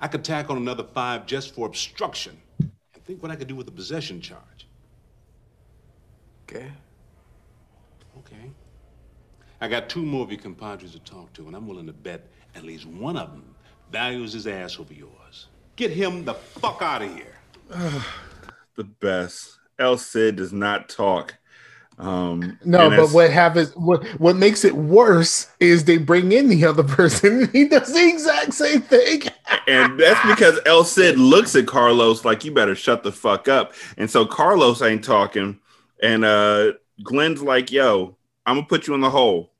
I 0.00 0.08
could 0.08 0.24
tack 0.24 0.50
on 0.50 0.56
another 0.56 0.84
five 0.84 1.26
just 1.26 1.54
for 1.54 1.66
obstruction. 1.66 2.36
And 2.58 2.72
think 3.04 3.22
what 3.22 3.30
I 3.30 3.36
could 3.36 3.48
do 3.48 3.54
with 3.54 3.66
the 3.66 3.72
possession 3.72 4.20
charge. 4.20 4.66
Okay. 6.44 6.70
Okay. 8.18 8.50
I 9.60 9.68
got 9.68 9.88
two 9.88 10.02
more 10.02 10.24
of 10.24 10.30
your 10.30 10.40
compadres 10.40 10.92
to 10.92 10.98
talk 11.00 11.32
to, 11.34 11.46
and 11.46 11.56
I'm 11.56 11.66
willing 11.66 11.86
to 11.86 11.92
bet 11.92 12.26
at 12.54 12.64
least 12.64 12.86
one 12.86 13.16
of 13.16 13.30
them 13.30 13.54
values 13.90 14.32
his 14.32 14.46
ass 14.46 14.78
over 14.78 14.92
yours. 14.92 15.46
Get 15.76 15.90
him 15.90 16.24
the 16.24 16.34
fuck 16.34 16.82
out 16.82 17.02
of 17.02 17.14
here. 17.14 17.36
the 18.76 18.84
best. 18.84 19.58
El 19.78 19.98
Cid 19.98 20.36
does 20.36 20.52
not 20.52 20.88
talk. 20.88 21.36
Um, 21.98 22.58
No, 22.64 22.90
but 22.90 23.10
what 23.10 23.30
happens? 23.30 23.74
What 23.76 24.04
what 24.20 24.36
makes 24.36 24.64
it 24.64 24.74
worse 24.74 25.48
is 25.60 25.84
they 25.84 25.96
bring 25.98 26.32
in 26.32 26.48
the 26.48 26.64
other 26.64 26.82
person. 26.98 27.48
He 27.52 27.68
does 27.68 27.92
the 27.92 28.08
exact 28.08 28.54
same 28.54 28.82
thing. 28.82 29.22
and 29.68 29.98
that's 29.98 30.26
because 30.28 30.58
El 30.66 30.84
Cid 30.84 31.18
looks 31.18 31.54
at 31.54 31.66
Carlos 31.66 32.24
like 32.24 32.44
you 32.44 32.52
better 32.52 32.74
shut 32.74 33.02
the 33.02 33.12
fuck 33.12 33.48
up. 33.48 33.74
And 33.96 34.10
so 34.10 34.26
Carlos 34.26 34.82
ain't 34.82 35.04
talking. 35.04 35.60
And 36.02 36.24
uh 36.24 36.72
Glynn's 37.02 37.42
like, 37.42 37.70
yo, 37.70 38.16
I'm 38.44 38.56
gonna 38.56 38.66
put 38.66 38.86
you 38.86 38.94
in 38.94 39.00
the 39.00 39.10
hole. 39.10 39.52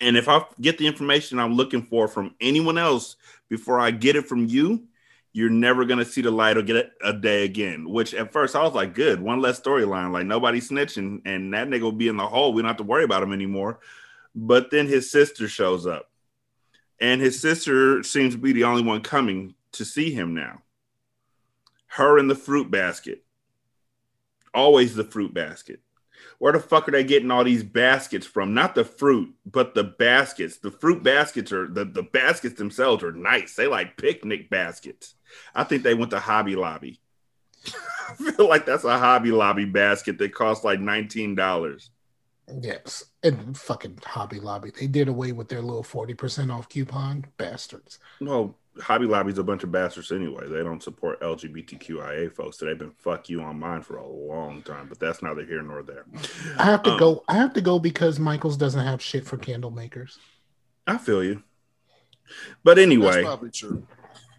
And 0.00 0.16
if 0.16 0.28
I 0.28 0.44
get 0.60 0.78
the 0.78 0.86
information 0.86 1.38
I'm 1.38 1.54
looking 1.54 1.82
for 1.82 2.08
from 2.08 2.34
anyone 2.40 2.78
else 2.78 3.16
before 3.48 3.78
I 3.80 3.90
get 3.90 4.16
it 4.16 4.26
from 4.26 4.46
you, 4.46 4.84
you're 5.32 5.50
never 5.50 5.84
gonna 5.84 6.04
see 6.04 6.22
the 6.22 6.30
light 6.30 6.56
or 6.56 6.62
get 6.62 6.76
it 6.76 6.92
a 7.02 7.12
day 7.12 7.44
again. 7.44 7.88
Which 7.88 8.14
at 8.14 8.32
first 8.32 8.56
I 8.56 8.62
was 8.62 8.74
like, 8.74 8.94
good, 8.94 9.20
one 9.20 9.40
less 9.40 9.60
storyline. 9.60 10.12
Like 10.12 10.26
nobody 10.26 10.60
snitching, 10.60 11.22
and 11.24 11.54
that 11.54 11.68
nigga 11.68 11.82
will 11.82 11.92
be 11.92 12.08
in 12.08 12.16
the 12.16 12.26
hole. 12.26 12.52
We 12.52 12.62
don't 12.62 12.68
have 12.68 12.76
to 12.78 12.82
worry 12.82 13.04
about 13.04 13.22
him 13.22 13.32
anymore. 13.32 13.80
But 14.34 14.70
then 14.70 14.86
his 14.86 15.10
sister 15.10 15.48
shows 15.48 15.86
up 15.86 16.10
and 17.00 17.20
his 17.20 17.40
sister 17.40 18.02
seems 18.02 18.34
to 18.34 18.40
be 18.40 18.52
the 18.52 18.64
only 18.64 18.82
one 18.82 19.00
coming 19.00 19.54
to 19.72 19.84
see 19.84 20.12
him 20.12 20.34
now. 20.34 20.62
Her 21.86 22.18
in 22.18 22.28
the 22.28 22.34
fruit 22.34 22.70
basket. 22.70 23.24
Always 24.52 24.94
the 24.94 25.04
fruit 25.04 25.32
basket. 25.32 25.80
Where 26.38 26.52
the 26.52 26.60
fuck 26.60 26.88
are 26.88 26.92
they 26.92 27.04
getting 27.04 27.30
all 27.30 27.44
these 27.44 27.62
baskets 27.62 28.26
from? 28.26 28.52
Not 28.52 28.74
the 28.74 28.84
fruit, 28.84 29.34
but 29.46 29.74
the 29.74 29.84
baskets. 29.84 30.58
The 30.58 30.70
fruit 30.70 31.02
baskets 31.02 31.52
are 31.52 31.66
the, 31.66 31.84
the 31.84 32.02
baskets 32.02 32.54
themselves 32.54 33.02
are 33.02 33.12
nice. 33.12 33.54
They 33.54 33.66
like 33.66 33.96
picnic 33.96 34.50
baskets. 34.50 35.14
I 35.54 35.64
think 35.64 35.82
they 35.82 35.94
went 35.94 36.10
to 36.12 36.20
Hobby 36.20 36.56
Lobby. 36.56 37.00
I 38.10 38.14
feel 38.14 38.48
like 38.48 38.66
that's 38.66 38.84
a 38.84 38.98
Hobby 38.98 39.30
Lobby 39.30 39.64
basket 39.66 40.18
that 40.18 40.34
costs 40.34 40.64
like 40.64 40.80
$19. 40.80 41.88
Yes, 42.60 43.04
and 43.22 43.56
fucking 43.56 44.00
Hobby 44.04 44.40
Lobby. 44.40 44.72
They 44.78 44.86
did 44.88 45.08
away 45.08 45.30
with 45.32 45.48
their 45.48 45.60
little 45.62 45.84
forty 45.84 46.14
percent 46.14 46.50
off 46.50 46.68
coupon, 46.68 47.26
bastards. 47.36 48.00
Well, 48.20 48.56
Hobby 48.80 49.06
Lobby's 49.06 49.38
a 49.38 49.44
bunch 49.44 49.62
of 49.62 49.70
bastards 49.70 50.10
anyway. 50.10 50.48
They 50.48 50.64
don't 50.64 50.82
support 50.82 51.20
LGBTQIA 51.20 52.34
folks. 52.34 52.58
So 52.58 52.66
they've 52.66 52.76
been 52.76 52.90
fuck 52.90 53.28
you 53.28 53.40
on 53.42 53.60
mine 53.60 53.82
for 53.82 53.98
a 53.98 54.06
long 54.08 54.62
time, 54.62 54.86
but 54.88 54.98
that's 54.98 55.22
neither 55.22 55.44
here 55.44 55.62
nor 55.62 55.84
there. 55.84 56.04
I 56.58 56.64
have 56.64 56.82
to 56.84 56.92
Um, 56.94 56.98
go. 56.98 57.24
I 57.28 57.34
have 57.34 57.52
to 57.54 57.60
go 57.60 57.78
because 57.78 58.18
Michaels 58.18 58.56
doesn't 58.56 58.84
have 58.84 59.00
shit 59.00 59.24
for 59.24 59.36
candle 59.36 59.70
makers. 59.70 60.18
I 60.88 60.98
feel 60.98 61.22
you. 61.22 61.44
But 62.64 62.78
anyway, 62.80 63.12
That's 63.12 63.24
probably 63.26 63.50
true. 63.50 63.86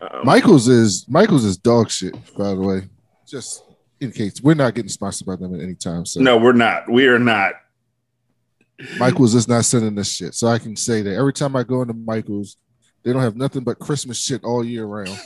Um, 0.01 0.25
Michaels 0.25 0.67
is 0.67 1.05
Michaels 1.07 1.45
is 1.45 1.57
dog 1.57 1.89
shit. 1.89 2.13
By 2.37 2.49
the 2.49 2.61
way, 2.61 2.81
just 3.27 3.63
in 3.99 4.11
case 4.11 4.41
we're 4.41 4.55
not 4.55 4.73
getting 4.73 4.89
sponsored 4.89 5.27
by 5.27 5.35
them 5.35 5.53
at 5.53 5.61
any 5.61 5.75
time. 5.75 6.05
So 6.05 6.19
no, 6.19 6.37
we're 6.37 6.53
not. 6.53 6.89
We 6.89 7.07
are 7.07 7.19
not. 7.19 7.53
Michaels 8.97 9.35
is 9.35 9.47
not 9.47 9.65
sending 9.65 9.93
this 9.93 10.11
shit. 10.11 10.33
So 10.33 10.47
I 10.47 10.57
can 10.57 10.75
say 10.75 11.03
that 11.03 11.15
every 11.15 11.33
time 11.33 11.55
I 11.55 11.63
go 11.63 11.81
into 11.81 11.93
Michaels, 11.93 12.57
they 13.03 13.13
don't 13.13 13.21
have 13.21 13.35
nothing 13.35 13.63
but 13.63 13.79
Christmas 13.79 14.19
shit 14.19 14.43
all 14.43 14.65
year 14.65 14.85
round. 14.85 15.19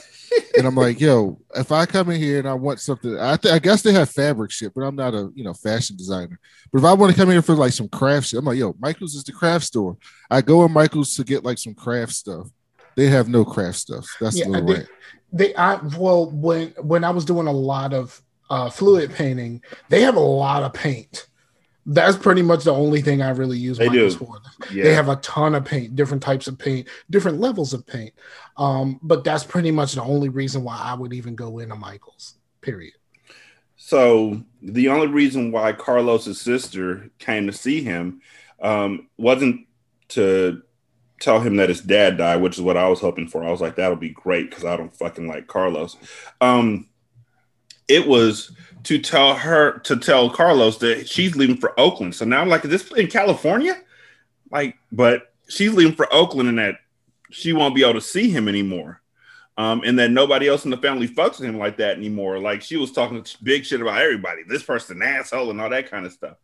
and 0.56 0.66
I'm 0.66 0.74
like, 0.74 1.00
yo, 1.00 1.40
if 1.54 1.72
I 1.72 1.86
come 1.86 2.10
in 2.10 2.20
here 2.20 2.38
and 2.38 2.48
I 2.48 2.54
want 2.54 2.80
something, 2.80 3.18
I, 3.18 3.36
th- 3.36 3.54
I 3.54 3.58
guess 3.58 3.82
they 3.82 3.92
have 3.92 4.10
fabric 4.10 4.50
shit, 4.50 4.74
but 4.74 4.82
I'm 4.82 4.96
not 4.96 5.14
a 5.14 5.30
you 5.34 5.44
know 5.44 5.54
fashion 5.54 5.96
designer. 5.96 6.38
But 6.72 6.80
if 6.80 6.84
I 6.84 6.92
want 6.92 7.12
to 7.12 7.18
come 7.18 7.28
in 7.28 7.34
here 7.34 7.42
for 7.42 7.54
like 7.54 7.72
some 7.72 7.88
craft 7.88 8.28
shit, 8.28 8.38
I'm 8.38 8.44
like, 8.44 8.58
yo, 8.58 8.74
Michaels 8.78 9.14
is 9.14 9.24
the 9.24 9.32
craft 9.32 9.64
store. 9.64 9.96
I 10.30 10.42
go 10.42 10.64
in 10.64 10.72
Michaels 10.72 11.14
to 11.16 11.24
get 11.24 11.44
like 11.44 11.58
some 11.58 11.74
craft 11.74 12.12
stuff. 12.12 12.48
They 12.96 13.06
have 13.06 13.28
no 13.28 13.44
craft 13.44 13.78
stuff. 13.78 14.06
That's 14.20 14.38
Yeah, 14.38 14.46
a 14.46 14.48
little 14.48 14.66
they, 14.66 14.74
rant. 14.74 14.88
they 15.32 15.54
I 15.54 15.76
well 15.98 16.30
when 16.30 16.68
when 16.80 17.04
I 17.04 17.10
was 17.10 17.24
doing 17.24 17.46
a 17.46 17.52
lot 17.52 17.92
of 17.94 18.20
uh, 18.50 18.70
fluid 18.70 19.12
painting, 19.12 19.62
they 19.88 20.02
have 20.02 20.16
a 20.16 20.20
lot 20.20 20.62
of 20.62 20.72
paint. 20.72 21.26
That's 21.88 22.16
pretty 22.16 22.42
much 22.42 22.64
the 22.64 22.74
only 22.74 23.00
thing 23.00 23.22
I 23.22 23.30
really 23.30 23.58
use 23.58 23.78
They 23.78 23.88
do. 23.88 24.10
for. 24.10 24.38
Yeah. 24.72 24.82
They 24.84 24.94
have 24.94 25.08
a 25.08 25.16
ton 25.16 25.54
of 25.54 25.64
paint, 25.64 25.94
different 25.94 26.20
types 26.22 26.48
of 26.48 26.58
paint, 26.58 26.88
different 27.10 27.38
levels 27.38 27.72
of 27.74 27.86
paint. 27.86 28.12
Um, 28.56 28.98
but 29.02 29.22
that's 29.22 29.44
pretty 29.44 29.70
much 29.70 29.92
the 29.92 30.02
only 30.02 30.28
reason 30.28 30.64
why 30.64 30.76
I 30.80 30.94
would 30.94 31.12
even 31.12 31.36
go 31.36 31.60
into 31.60 31.76
Michaels. 31.76 32.34
Period. 32.60 32.94
So 33.76 34.42
the 34.62 34.88
only 34.88 35.06
reason 35.06 35.52
why 35.52 35.72
Carlos's 35.72 36.40
sister 36.40 37.10
came 37.18 37.46
to 37.46 37.52
see 37.52 37.82
him 37.84 38.20
um, 38.60 39.08
wasn't 39.16 39.66
to 40.08 40.62
tell 41.20 41.40
him 41.40 41.56
that 41.56 41.68
his 41.68 41.80
dad 41.80 42.18
died, 42.18 42.40
which 42.40 42.56
is 42.56 42.62
what 42.62 42.76
I 42.76 42.88
was 42.88 43.00
hoping 43.00 43.28
for. 43.28 43.44
I 43.44 43.50
was 43.50 43.60
like, 43.60 43.76
that'll 43.76 43.96
be 43.96 44.10
great 44.10 44.50
because 44.50 44.64
I 44.64 44.76
don't 44.76 44.94
fucking 44.94 45.26
like 45.26 45.46
Carlos. 45.46 45.96
Um, 46.40 46.88
it 47.88 48.06
was 48.06 48.52
to 48.84 48.98
tell 48.98 49.34
her 49.34 49.78
to 49.80 49.96
tell 49.96 50.30
Carlos 50.30 50.78
that 50.78 51.08
she's 51.08 51.36
leaving 51.36 51.56
for 51.56 51.78
Oakland. 51.78 52.14
So 52.14 52.24
now 52.24 52.40
I'm 52.40 52.48
like, 52.48 52.64
is 52.64 52.70
this 52.70 52.92
in 52.92 53.08
California? 53.08 53.76
Like, 54.50 54.76
but 54.92 55.34
she's 55.48 55.72
leaving 55.72 55.94
for 55.94 56.12
Oakland 56.12 56.48
and 56.48 56.58
that 56.58 56.76
she 57.30 57.52
won't 57.52 57.74
be 57.74 57.82
able 57.82 57.94
to 57.94 58.00
see 58.00 58.30
him 58.30 58.48
anymore 58.48 59.00
um, 59.58 59.82
and 59.84 59.98
that 59.98 60.10
nobody 60.10 60.48
else 60.48 60.64
in 60.64 60.70
the 60.70 60.76
family 60.76 61.08
fucks 61.08 61.40
with 61.40 61.48
him 61.48 61.58
like 61.58 61.78
that 61.78 61.96
anymore. 61.96 62.38
Like 62.38 62.62
she 62.62 62.76
was 62.76 62.92
talking 62.92 63.24
big 63.42 63.64
shit 63.64 63.80
about 63.80 64.00
everybody, 64.00 64.42
this 64.46 64.62
person 64.62 65.02
asshole 65.02 65.50
and 65.50 65.60
all 65.60 65.70
that 65.70 65.90
kind 65.90 66.06
of 66.06 66.12
stuff. 66.12 66.36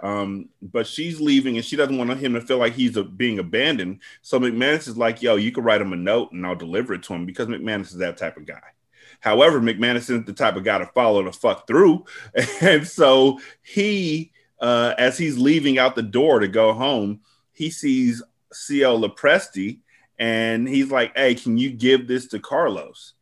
Um, 0.00 0.48
but 0.60 0.86
she's 0.86 1.20
leaving 1.20 1.56
and 1.56 1.64
she 1.64 1.76
doesn't 1.76 1.96
want 1.96 2.10
him 2.18 2.34
to 2.34 2.40
feel 2.40 2.58
like 2.58 2.74
he's 2.74 2.96
a, 2.96 3.04
being 3.04 3.38
abandoned. 3.38 4.00
So 4.22 4.38
McManus 4.38 4.88
is 4.88 4.96
like, 4.96 5.22
yo, 5.22 5.36
you 5.36 5.52
can 5.52 5.64
write 5.64 5.80
him 5.80 5.92
a 5.92 5.96
note 5.96 6.32
and 6.32 6.46
I'll 6.46 6.56
deliver 6.56 6.94
it 6.94 7.02
to 7.04 7.14
him 7.14 7.24
because 7.24 7.46
McManus 7.46 7.86
is 7.86 7.96
that 7.96 8.18
type 8.18 8.36
of 8.36 8.46
guy. 8.46 8.60
However, 9.20 9.60
McManus 9.60 10.02
isn't 10.02 10.26
the 10.26 10.32
type 10.32 10.56
of 10.56 10.64
guy 10.64 10.78
to 10.78 10.86
follow 10.86 11.22
the 11.22 11.32
fuck 11.32 11.66
through. 11.66 12.04
And 12.60 12.86
so 12.86 13.40
he, 13.62 14.32
uh, 14.60 14.94
as 14.98 15.16
he's 15.16 15.38
leaving 15.38 15.78
out 15.78 15.94
the 15.94 16.02
door 16.02 16.40
to 16.40 16.48
go 16.48 16.72
home, 16.74 17.20
he 17.52 17.70
sees 17.70 18.22
C.O. 18.52 18.98
Lepresti 18.98 19.78
and 20.18 20.68
he's 20.68 20.90
like, 20.90 21.16
"Hey, 21.16 21.34
can 21.34 21.58
you 21.58 21.70
give 21.70 22.06
this 22.06 22.28
to 22.28 22.38
Carlos?" 22.38 23.14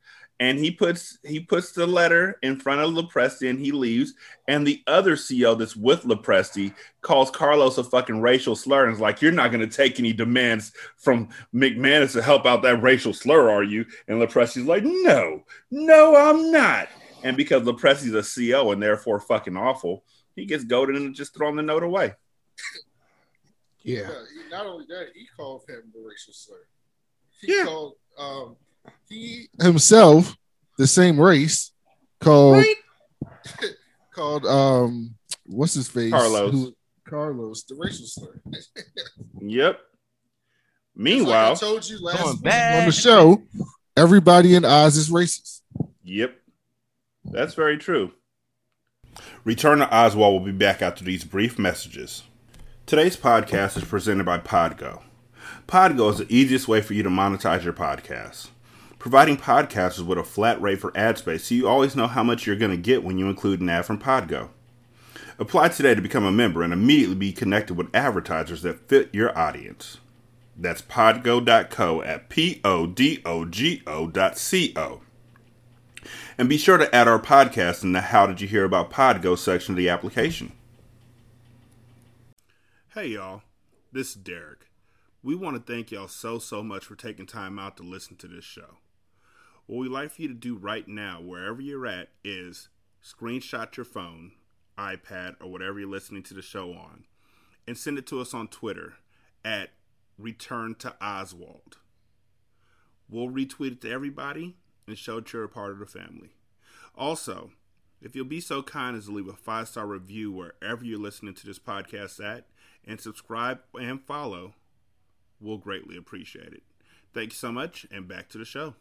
And 0.43 0.59
he 0.59 0.73
puts 0.73 1.19
he 1.25 1.39
puts 1.39 1.71
the 1.71 1.87
letter 1.87 2.37
in 2.43 2.59
front 2.59 2.81
of 2.81 2.91
Lepresti 2.91 3.49
and 3.49 3.61
he 3.61 3.71
leaves. 3.71 4.15
And 4.49 4.67
the 4.67 4.83
other 4.89 5.17
CO 5.17 5.55
that's 5.55 5.77
with 5.77 6.03
Lepresti 6.03 6.75
calls 7.01 7.31
Carlos 7.31 7.79
a 7.79 7.85
fucking 7.85 8.21
racial 8.21 8.57
slur 8.57 8.87
and 8.87 8.93
is 8.95 9.01
like, 9.01 9.23
"You're 9.23 9.31
not 9.31 9.53
going 9.53 9.61
to 9.69 9.77
take 9.77 10.01
any 10.01 10.13
demands 10.13 10.73
from 10.97 11.29
McManus 11.55 12.13
to 12.15 12.23
help 12.23 12.45
out 12.45 12.63
that 12.63 12.83
racial 12.83 13.15
slur, 13.15 13.51
are 13.51 13.63
you?" 13.63 13.87
And 14.09 14.21
Lepresti's 14.21 14.67
like, 14.67 14.83
"No, 14.85 15.45
no, 15.71 16.17
I'm 16.17 16.51
not." 16.51 16.89
And 17.23 17.37
because 17.37 17.63
Lepresti's 17.63 18.15
a 18.15 18.25
CO 18.53 18.73
and 18.73 18.83
therefore 18.83 19.21
fucking 19.21 19.57
awful, 19.57 20.03
he 20.35 20.45
gets 20.45 20.65
goaded 20.65 20.97
into 20.97 21.13
just 21.13 21.37
throwing 21.37 21.55
the 21.55 21.63
note 21.63 21.85
away. 21.85 22.15
Yeah. 23.85 24.09
he- 24.35 24.51
not 24.51 24.67
only 24.67 24.87
that, 24.87 25.09
he 25.15 25.27
called 25.37 25.63
him 25.69 25.83
the 25.95 26.01
racial 26.01 26.33
slur. 26.33 26.67
He 27.41 27.57
Yeah. 27.57 27.65
called 27.65 27.95
um 28.19 28.57
he 29.09 29.49
himself 29.61 30.37
the 30.79 30.87
same 30.87 31.21
race 31.21 31.73
called 32.21 32.65
called 34.15 34.47
um 34.47 35.15
what's 35.47 35.75
his 35.75 35.89
face 35.89 36.13
Carlos. 36.13 36.73
Carlos 37.09 37.65
the 37.65 37.75
racial 37.77 38.07
slur. 38.07 38.41
Yep. 39.41 39.75
Like 39.75 39.79
Meanwhile, 40.95 41.53
I 41.53 41.55
told 41.55 41.89
you 41.89 41.99
last 42.01 42.43
Going 42.43 42.55
on 42.55 42.87
the 42.87 42.93
show, 42.93 43.43
everybody 43.97 44.55
in 44.55 44.65
Oz 44.65 44.97
is 44.97 45.11
racist. 45.11 45.63
Yep. 46.05 46.37
That's 47.25 47.55
very 47.55 47.79
true. 47.79 48.13
Return 49.45 49.79
to 49.79 49.95
Oswald 49.95 50.35
will 50.35 50.53
be 50.53 50.57
back 50.57 50.83
after 50.83 51.05
these 51.05 51.25
brief 51.25 51.59
messages. 51.59 52.23
Today's 52.87 53.17
podcast 53.17 53.77
is 53.77 53.85
presented 53.85 54.25
by 54.25 54.39
Podgo. 54.39 55.03
Podgo 55.67 56.11
is 56.11 56.19
the 56.19 56.27
easiest 56.35 56.69
way 56.69 56.81
for 56.81 56.95
you 56.95 57.03
to 57.03 57.09
monetize 57.09 57.65
your 57.65 57.73
podcast. 57.73 58.49
Providing 59.03 59.37
podcasters 59.37 60.07
with 60.07 60.17
a 60.17 60.23
flat 60.23 60.63
rate 60.63 60.79
for 60.79 60.97
ad 60.97 61.19
space 61.19 61.47
so 61.47 61.57
you 61.57 61.67
always 61.67 61.97
know 61.97 62.07
how 62.07 62.23
much 62.23 62.47
you're 62.47 62.55
going 62.55 62.71
to 62.71 62.77
get 62.77 63.03
when 63.03 63.19
you 63.19 63.29
include 63.29 63.61
an 63.61 63.69
ad 63.69 63.85
from 63.85 63.99
Podgo. 63.99 64.51
Apply 65.41 65.71
today 65.71 65.97
to 65.97 66.01
become 66.01 66.25
a 66.25 66.31
member 66.31 66.63
and 66.63 66.73
immediately 66.73 67.17
be 67.17 67.33
connected 67.33 67.75
with 67.75 67.93
advertisers 67.93 68.63
that 68.63 68.89
fit 68.89 69.13
your 69.13 69.37
audience. 69.37 69.99
That's 70.57 70.83
podgo.co 70.83 72.01
at 72.03 72.29
P 72.29 72.61
O 72.65 72.87
D 72.87 73.21
O 73.25 73.45
G 73.45 73.83
O 73.89 74.07
dot 74.07 74.39
C 74.39 74.73
O. 74.77 75.01
And 76.39 76.49
be 76.49 76.57
sure 76.57 76.79
to 76.79 76.95
add 76.95 77.09
our 77.09 77.19
podcast 77.19 77.83
in 77.83 77.91
the 77.91 78.03
How 78.03 78.29
Did 78.29 78.41
You 78.41 78.47
Hear 78.47 78.63
About 78.63 78.93
Podgo 78.93 79.37
section 79.37 79.73
of 79.73 79.79
the 79.79 79.89
application. 79.89 80.53
Hey, 82.95 83.09
y'all. 83.09 83.43
This 83.91 84.11
is 84.11 84.15
Derek. 84.15 84.69
We 85.25 85.35
want 85.35 85.57
to 85.57 85.73
thank 85.73 85.91
y'all 85.91 86.07
so, 86.07 86.39
so 86.39 86.63
much 86.63 86.85
for 86.85 86.95
taking 86.95 87.27
time 87.27 87.59
out 87.59 87.77
to 87.79 87.83
listen 87.83 88.15
to 88.19 88.29
this 88.29 88.45
show. 88.45 88.77
What 89.67 89.79
we'd 89.79 89.91
like 89.91 90.11
for 90.13 90.23
you 90.23 90.29
to 90.29 90.35
do 90.35 90.57
right 90.57 90.87
now, 90.87 91.21
wherever 91.21 91.61
you're 91.61 91.87
at, 91.87 92.09
is 92.25 92.69
screenshot 93.03 93.77
your 93.77 93.85
phone, 93.85 94.33
iPad, 94.77 95.37
or 95.41 95.51
whatever 95.51 95.79
you're 95.79 95.89
listening 95.89 96.23
to 96.25 96.35
the 96.35 96.43
show 96.43 96.73
on, 96.73 97.05
and 97.67 97.79
send 97.79 97.99
it 97.99 98.07
to 98.09 98.21
us 98.21 98.35
on 98.35 98.49
Twitter 98.49 98.95
at 99.45 99.71
Return 100.19 100.75
to 100.77 100.95
Oswald. 101.01 101.79
We'll 103.09 103.29
retweet 103.29 103.73
it 103.73 103.81
to 103.83 103.91
everybody 103.91 104.57
and 104.87 104.99
show 104.99 105.17
that 105.17 105.33
you're 105.33 105.45
a 105.45 105.49
part 105.49 105.73
of 105.73 105.79
the 105.79 105.87
family. 105.87 106.31
Also, 106.97 107.53
if 108.01 108.17
you'll 108.17 108.25
be 108.25 108.41
so 108.41 108.63
kind 108.63 108.97
as 108.97 109.07
to 109.07 109.13
leave 109.13 109.29
a 109.29 109.33
five 109.33 109.69
star 109.69 109.87
review 109.87 110.33
wherever 110.33 110.85
you're 110.85 110.99
listening 110.99 111.35
to 111.35 111.47
this 111.47 111.59
podcast 111.59 112.25
at, 112.25 112.47
and 112.85 113.01
subscribe 113.01 113.61
and 113.79 114.03
follow, 114.03 114.55
we'll 115.41 115.59
greatly 115.59 115.97
appreciate 115.97 116.53
it. 116.53 116.63
Thank 117.15 117.31
you 117.31 117.37
so 117.37 117.53
much, 117.53 117.87
and 117.91 118.09
back 118.09 118.29
to 118.31 118.39
the 118.39 118.45
show. 118.45 118.75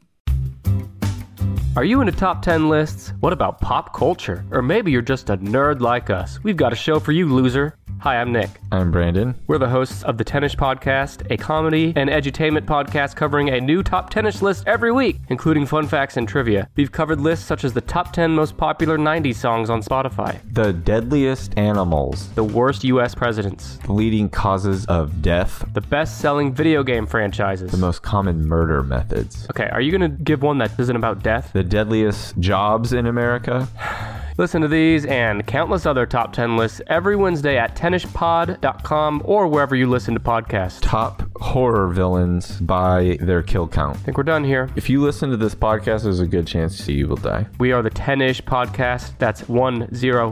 Are 1.78 1.86
you 1.86 2.02
into 2.02 2.12
top 2.12 2.42
10 2.42 2.68
lists? 2.68 3.14
What 3.22 3.32
about 3.32 3.62
pop 3.62 3.94
culture? 3.94 4.44
Or 4.52 4.62
maybe 4.62 4.92
you're 4.92 5.02
just 5.02 5.30
a 5.30 5.38
nerd 5.38 5.80
like 5.80 6.10
us. 6.10 6.38
We've 6.44 6.58
got 6.58 6.74
a 6.74 6.76
show 6.76 7.00
for 7.00 7.14
you, 7.14 7.34
loser. 7.34 7.76
Hi, 8.02 8.20
I'm 8.20 8.32
Nick. 8.32 8.50
I'm 8.72 8.90
Brandon. 8.90 9.36
We're 9.46 9.60
the 9.60 9.70
hosts 9.70 10.02
of 10.02 10.18
the 10.18 10.26
10ish 10.26 10.56
Podcast, 10.56 11.30
a 11.30 11.38
comedy 11.38 11.94
and 11.96 12.10
edutainment 12.10 12.66
podcast 12.66 13.16
covering 13.16 13.50
a 13.50 13.62
new 13.62 13.84
top 13.84 14.10
tennis 14.10 14.42
list 14.42 14.64
every 14.66 14.92
week, 14.92 15.18
including 15.30 15.68
fun 15.68 15.88
facts 15.88 16.18
and 16.18 16.28
trivia. 16.28 16.68
We've 16.76 16.92
covered 16.92 17.22
lists 17.22 17.46
such 17.46 17.64
as 17.64 17.74
the 17.74 17.82
top 17.82 18.12
10 18.12 18.32
most 18.32 18.58
popular 18.58 18.98
90s 18.98 19.36
songs 19.36 19.70
on 19.70 19.84
Spotify, 19.84 20.40
The 20.52 20.74
deadliest 20.74 21.56
animals, 21.60 22.30
the 22.30 22.44
worst 22.44 22.84
US 22.86 23.14
presidents, 23.14 23.78
the 23.86 23.94
leading 23.94 24.30
causes 24.30 24.84
of 24.88 25.22
death, 25.22 25.64
the 25.74 25.82
best 25.82 26.18
selling 26.18 26.56
video 26.56 26.82
game 26.82 27.06
franchises. 27.06 27.70
the 27.70 27.78
most 27.78 28.02
common 28.02 28.48
murder 28.48 28.82
methods, 28.82 29.46
Okay, 29.52 29.70
are 29.72 29.82
you 29.82 29.92
gonna 29.92 30.10
give 30.10 30.42
one 30.42 30.58
that 30.58 30.72
isn't 30.80 30.96
about 30.96 31.22
death? 31.22 31.54
the 31.54 31.64
deadliest 31.64 32.36
jobs 32.40 32.94
in 32.94 33.06
America, 33.06 33.68
Listen 34.42 34.64
to 34.64 34.68
these 34.68 35.06
and 35.06 35.46
countless 35.46 35.86
other 35.86 36.08
top 36.08 36.34
10 36.34 36.58
lists 36.58 36.82
every 36.88 37.16
Wednesday 37.16 37.60
at 37.60 37.76
tennispod.com 37.76 39.22
or 39.24 39.48
wherever 39.48 39.76
you 39.76 39.86
listen 39.88 40.16
to 40.16 40.20
podcasts. 40.20 40.80
top 40.82 41.22
horror 41.40 41.90
villains 41.90 42.60
by 42.60 43.20
their 43.22 43.44
kill 43.44 43.68
count. 43.68 43.98
I 43.98 44.00
think 44.00 44.18
we're 44.18 44.24
done 44.24 44.44
here. 44.44 44.68
If 44.76 44.90
you 44.90 45.00
listen 45.00 45.30
to 45.30 45.38
this 45.38 45.54
podcast, 45.54 46.06
there's 46.06 46.22
a 46.22 46.26
good 46.26 46.48
chance 46.48 46.88
you 46.92 47.08
will 47.08 47.18
die. 47.18 47.46
We 47.60 47.72
are 47.72 47.84
the 47.84 47.92
10ish 47.92 48.42
podcast. 48.42 49.16
That's 49.20 49.42
10 49.42 49.90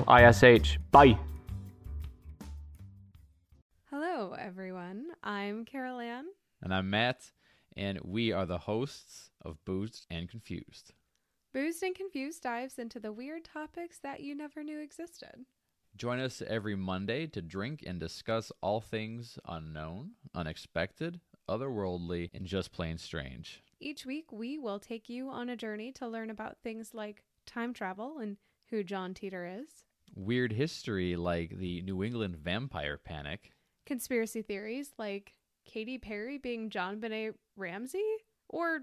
ISH. 0.10 0.80
Bye. 0.90 1.20
Hello, 3.92 4.34
everyone. 4.34 5.06
I'm 5.24 5.66
Carol 5.66 6.00
Ann. 6.00 6.26
And 6.64 6.74
I'm 6.74 6.90
Matt, 6.90 7.30
and 7.78 8.00
we 8.04 8.32
are 8.32 8.48
the 8.48 8.58
hosts 8.58 9.30
of 9.46 9.64
Boozed 9.66 10.08
and 10.10 10.28
Confused. 10.28 10.94
Boozed 11.52 11.82
and 11.82 11.96
Confused 11.96 12.44
dives 12.44 12.78
into 12.78 13.00
the 13.00 13.12
weird 13.12 13.44
topics 13.44 13.98
that 14.00 14.20
you 14.20 14.36
never 14.36 14.64
knew 14.64 14.80
existed. 14.80 15.46
Join 15.98 16.20
us 16.20 16.44
every 16.46 16.76
Monday 16.76 17.26
to 17.28 17.42
drink 17.42 17.84
and 17.88 18.00
discuss 18.00 18.52
all 18.62 18.82
things 18.82 19.40
unknown, 19.48 20.12
unexpected, 20.36 21.20
otherworldly, 21.50 22.30
and 22.36 22.46
just 22.46 22.72
plain 22.72 23.00
strange. 23.00 23.64
Each 23.80 24.06
week, 24.06 24.32
we 24.32 24.60
will 24.60 24.80
take 24.80 25.10
you 25.10 25.30
on 25.30 25.50
a 25.50 25.56
journey 25.56 25.92
to 25.94 26.08
learn 26.08 26.30
about 26.30 26.58
things 26.62 26.94
like 26.94 27.24
time 27.48 27.74
travel 27.74 28.20
and 28.20 28.38
who 28.70 28.84
John 28.84 29.16
Titor 29.16 29.64
is, 29.64 29.86
Weird 30.16 30.52
history 30.52 31.16
like 31.16 31.58
the 31.58 31.82
New 31.82 32.04
England 32.04 32.36
vampire 32.38 32.98
panic, 32.98 33.52
conspiracy 33.86 34.42
theories 34.42 34.92
like 34.98 35.34
Katy 35.66 35.98
Perry 35.98 36.38
being 36.38 36.70
JonBenét 36.70 37.34
Ramsey, 37.56 38.06
or 38.50 38.82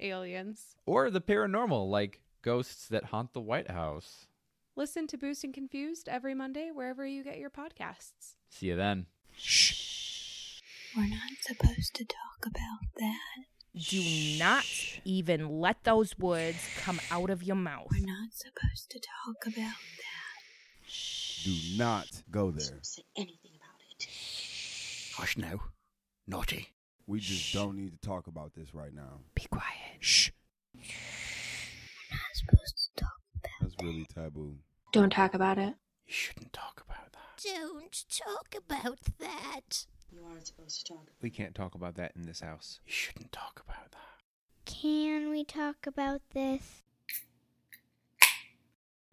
aliens. 0.00 0.76
or 0.86 1.10
the 1.10 1.20
paranormal 1.20 1.88
like 1.90 2.20
ghosts 2.42 2.88
that 2.88 3.04
haunt 3.06 3.32
the 3.32 3.40
White 3.40 3.70
House. 3.70 4.26
Listen 4.74 5.06
to 5.08 5.18
Boozed 5.18 5.44
and 5.44 5.52
Confused 5.52 6.08
every 6.08 6.34
Monday 6.34 6.70
wherever 6.72 7.06
you 7.06 7.22
get 7.22 7.38
your 7.38 7.50
podcasts. 7.50 8.36
See 8.48 8.66
you 8.68 8.76
then. 8.76 9.06
Shh. 9.36 10.60
We're 10.96 11.08
not 11.08 11.32
supposed 11.40 11.94
to 11.94 12.04
talk 12.04 12.46
about 12.46 12.88
that. 12.98 13.44
Do 13.74 14.02
not 14.38 14.64
even 15.04 15.60
let 15.60 15.84
those 15.84 16.18
words 16.18 16.58
come 16.82 17.00
out 17.10 17.30
of 17.30 17.42
your 17.42 17.56
mouth. 17.56 17.88
We're 17.90 18.04
not 18.06 18.32
supposed 18.32 18.90
to 18.90 18.98
talk 19.00 19.46
about 19.46 19.54
that. 19.56 21.42
Do 21.44 21.54
not 21.78 22.08
go 22.30 22.50
there. 22.50 22.68
Don't 22.70 22.86
Say 22.86 23.02
anything 23.16 23.52
about 23.56 23.80
it. 23.98 24.08
Hush 25.16 25.36
now. 25.38 25.60
Naughty. 26.26 26.68
We 27.12 27.20
just 27.20 27.52
don't 27.52 27.76
need 27.76 27.92
to 27.92 27.98
talk 27.98 28.26
about 28.26 28.54
this 28.54 28.74
right 28.74 28.94
now. 28.94 29.20
Be 29.34 29.42
quiet. 29.50 29.66
Shh. 30.00 30.30
We're 30.74 30.80
not 32.10 32.20
supposed 32.32 32.74
to 32.96 33.04
talk 33.04 33.18
about 33.36 33.50
That's 33.60 33.74
really 33.82 34.06
taboo. 34.14 34.54
Don't 34.92 35.12
talk 35.12 35.34
about 35.34 35.58
it. 35.58 35.74
You 36.06 36.14
shouldn't 36.14 36.54
talk 36.54 36.82
about 36.82 37.12
that. 37.12 37.44
Don't 37.44 37.92
talk 38.08 38.54
about 38.56 38.98
that. 39.18 39.84
You 40.10 40.24
aren't 40.26 40.46
supposed 40.46 40.86
to 40.86 40.94
talk. 40.94 41.08
We 41.20 41.28
can't 41.28 41.54
talk 41.54 41.74
about 41.74 41.96
that 41.96 42.12
in 42.16 42.22
this 42.22 42.40
house. 42.40 42.80
You 42.86 42.92
shouldn't 42.94 43.30
talk 43.30 43.62
about 43.62 43.90
that. 43.90 44.64
Can 44.64 45.28
we 45.28 45.44
talk 45.44 45.86
about 45.86 46.22
this? 46.32 46.82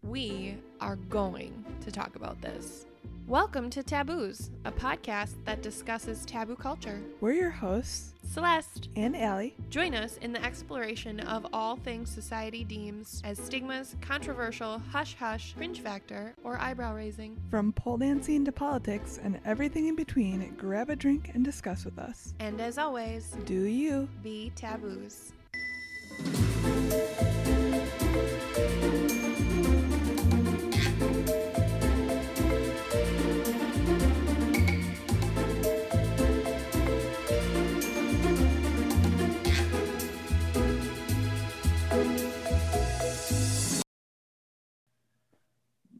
We 0.02 0.56
are 0.80 0.96
going 0.96 1.66
to 1.82 1.92
talk 1.92 2.16
about 2.16 2.40
this. 2.40 2.86
Welcome 3.26 3.70
to 3.70 3.82
Taboos, 3.84 4.50
a 4.64 4.72
podcast 4.72 5.34
that 5.44 5.62
discusses 5.62 6.24
taboo 6.26 6.56
culture. 6.56 7.00
We're 7.20 7.32
your 7.34 7.50
hosts, 7.50 8.12
Celeste 8.24 8.88
and 8.96 9.16
Allie. 9.16 9.54
Join 9.70 9.94
us 9.94 10.16
in 10.16 10.32
the 10.32 10.44
exploration 10.44 11.20
of 11.20 11.46
all 11.52 11.76
things 11.76 12.10
society 12.10 12.64
deems 12.64 13.22
as 13.24 13.38
stigmas, 13.38 13.94
controversial, 14.00 14.80
hush 14.90 15.14
hush, 15.14 15.54
cringe 15.56 15.80
factor, 15.80 16.34
or 16.42 16.58
eyebrow 16.58 16.94
raising. 16.94 17.36
From 17.50 17.72
pole 17.72 17.98
dancing 17.98 18.44
to 18.46 18.52
politics 18.52 19.20
and 19.22 19.38
everything 19.44 19.86
in 19.86 19.94
between, 19.94 20.52
grab 20.58 20.90
a 20.90 20.96
drink 20.96 21.30
and 21.34 21.44
discuss 21.44 21.84
with 21.84 21.98
us. 22.00 22.34
And 22.40 22.60
as 22.60 22.78
always, 22.78 23.36
Do 23.44 23.54
you? 23.62 24.08
be 24.24 24.50
taboos. 24.56 25.32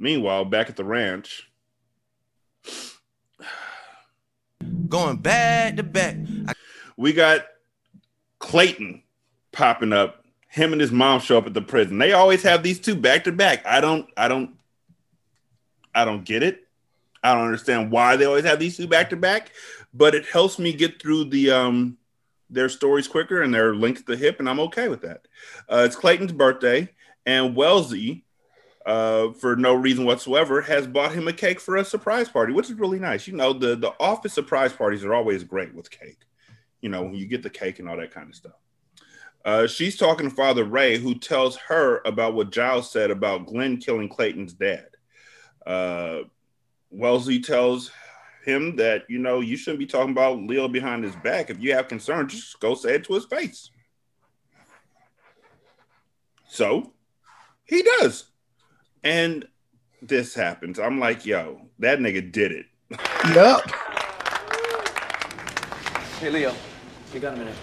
Meanwhile, 0.01 0.47
back 0.47 0.71
at 0.71 0.77
the 0.77 0.85
ranch, 0.85 1.47
Going 4.89 5.19
back 5.19 5.77
to 5.77 5.83
back. 5.83 6.17
we 6.97 7.13
got 7.13 7.47
Clayton 8.41 9.03
popping 9.53 9.93
up. 9.93 10.25
Him 10.49 10.73
and 10.73 10.81
his 10.81 10.91
mom 10.91 11.21
show 11.21 11.39
up 11.39 11.47
at 11.47 11.55
the 11.55 11.63
prison. 11.63 11.99
They 11.99 12.13
always 12.13 12.43
have 12.43 12.65
these 12.65 12.81
two 12.81 12.97
back 12.97 13.25
to 13.25 13.33
back. 13.33 13.65
I 13.65 13.81
don't, 13.81 14.09
I 14.17 14.27
don't, 14.27 14.57
I 15.95 16.05
don't 16.05 16.25
get 16.25 16.43
it. 16.43 16.67
I 17.23 17.35
don't 17.35 17.45
understand 17.45 17.93
why 17.93 18.17
they 18.17 18.25
always 18.25 18.45
have 18.45 18.59
these 18.59 18.77
two 18.77 18.89
back 18.89 19.11
to 19.11 19.17
back, 19.17 19.53
but 19.95 20.15
it 20.15 20.27
helps 20.27 20.59
me 20.59 20.73
get 20.73 21.01
through 21.01 21.25
the 21.27 21.51
um 21.51 21.99
their 22.49 22.69
stories 22.69 23.07
quicker 23.07 23.43
and 23.43 23.55
they're 23.55 23.75
linked 23.75 24.01
at 24.01 24.07
the 24.07 24.17
hip, 24.17 24.41
and 24.41 24.49
I'm 24.49 24.61
okay 24.61 24.89
with 24.89 25.03
that. 25.03 25.29
Uh, 25.69 25.85
it's 25.87 25.95
Clayton's 25.95 26.33
birthday, 26.33 26.89
and 27.27 27.55
Wellesley, 27.55 28.25
uh, 28.87 29.33
for 29.33 29.57
no 29.57 29.75
reason 29.75 30.05
whatsoever, 30.05 30.63
has 30.63 30.87
bought 30.87 31.13
him 31.13 31.29
a 31.29 31.33
cake 31.33 31.61
for 31.61 31.77
a 31.77 31.85
surprise 31.85 32.29
party, 32.29 32.53
which 32.53 32.71
is 32.71 32.79
really 32.79 32.99
nice. 32.99 33.27
You 33.27 33.35
know, 33.37 33.53
the 33.53 33.77
the 33.77 33.95
office 34.01 34.33
surprise 34.33 34.73
parties 34.73 35.05
are 35.05 35.15
always 35.15 35.45
great 35.45 35.75
with 35.75 35.91
cake. 35.91 36.21
You 36.81 36.89
know, 36.89 37.03
when 37.03 37.15
you 37.15 37.27
get 37.27 37.43
the 37.43 37.51
cake 37.51 37.79
and 37.79 37.89
all 37.89 37.97
that 37.97 38.13
kind 38.13 38.29
of 38.29 38.35
stuff. 38.35 38.53
Uh, 39.45 39.67
she's 39.67 39.97
talking 39.97 40.29
to 40.29 40.35
Father 40.35 40.65
Ray, 40.65 40.99
who 40.99 41.15
tells 41.15 41.57
her 41.57 42.03
about 42.05 42.35
what 42.35 42.53
Giles 42.53 42.91
said 42.91 43.11
about 43.11 43.47
Glynn 43.47 43.79
killing 43.79 44.09
Clayton's 44.09 44.53
dad. 44.53 44.89
Uh, 45.67 46.21
Wellesley 46.91 47.41
tells 47.41 47.91
him 48.45 48.77
that, 48.77 49.05
you 49.09 49.19
know, 49.19 49.41
you 49.41 49.57
shouldn't 49.57 49.79
be 49.79 49.87
talking 49.87 50.13
about 50.13 50.41
Leo 50.41 50.69
behind 50.69 51.05
his 51.05 51.17
back. 51.17 51.51
If 51.51 51.61
you 51.61 51.75
have 51.75 51.89
concerns, 51.89 52.33
just 52.33 52.61
go 52.61 52.75
say 52.75 52.95
it 52.95 53.05
to 53.05 53.15
his 53.15 53.25
face. 53.27 53.71
So 56.49 56.93
he 57.65 57.83
does. 57.83 58.30
And 59.03 59.47
this 60.03 60.35
happens. 60.35 60.79
I'm 60.79 60.99
like, 60.99 61.25
yo, 61.25 61.63
that 61.79 61.99
nigga 61.99 62.31
did 62.31 62.53
it. 62.53 62.67
Yep. 63.35 63.71
Hey, 66.19 66.31
Leo, 66.31 66.55
you 67.15 67.21
got 67.21 67.35
a 67.35 67.37
minute? 67.37 67.55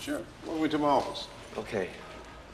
Sure. 0.00 0.18
Why 0.44 0.52
don't 0.52 0.60
we 0.60 0.68
to 0.68 0.78
my 0.78 0.88
office? 0.88 1.28
Okay. 1.56 1.88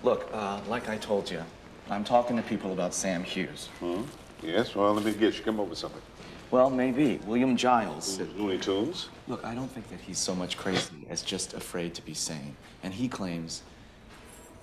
Look, 0.03 0.29
uh, 0.33 0.61
like 0.69 0.89
I 0.89 0.99
told 0.99 1.31
you, 1.31 1.43
I'm 1.89 2.05
talking 2.05 2.37
to 2.37 2.43
people 2.43 2.73
about 2.73 2.93
Sam 2.93 3.25
Hughes. 3.25 3.69
Hmm? 3.81 4.03
Yes, 4.43 4.75
well, 4.75 4.93
let 4.93 5.05
me 5.05 5.13
get 5.13 5.39
you. 5.39 5.45
Come 5.45 5.61
up 5.61 5.69
with 5.69 5.79
something. 5.79 6.03
Well, 6.51 6.71
maybe. 6.71 7.19
William 7.27 7.57
Giles. 7.57 8.21
Looney 8.37 8.59
Tunes? 8.59 9.09
Look, 9.27 9.45
I 9.45 9.55
don't 9.55 9.69
think 9.69 9.89
that 9.91 10.01
he's 10.01 10.19
so 10.19 10.35
much 10.35 10.57
crazy 10.57 11.07
as 11.09 11.23
just 11.23 11.55
afraid 11.55 11.95
to 11.95 12.03
be 12.03 12.15
sane. 12.15 12.57
And 12.83 12.93
he 12.95 13.09
claims, 13.09 13.63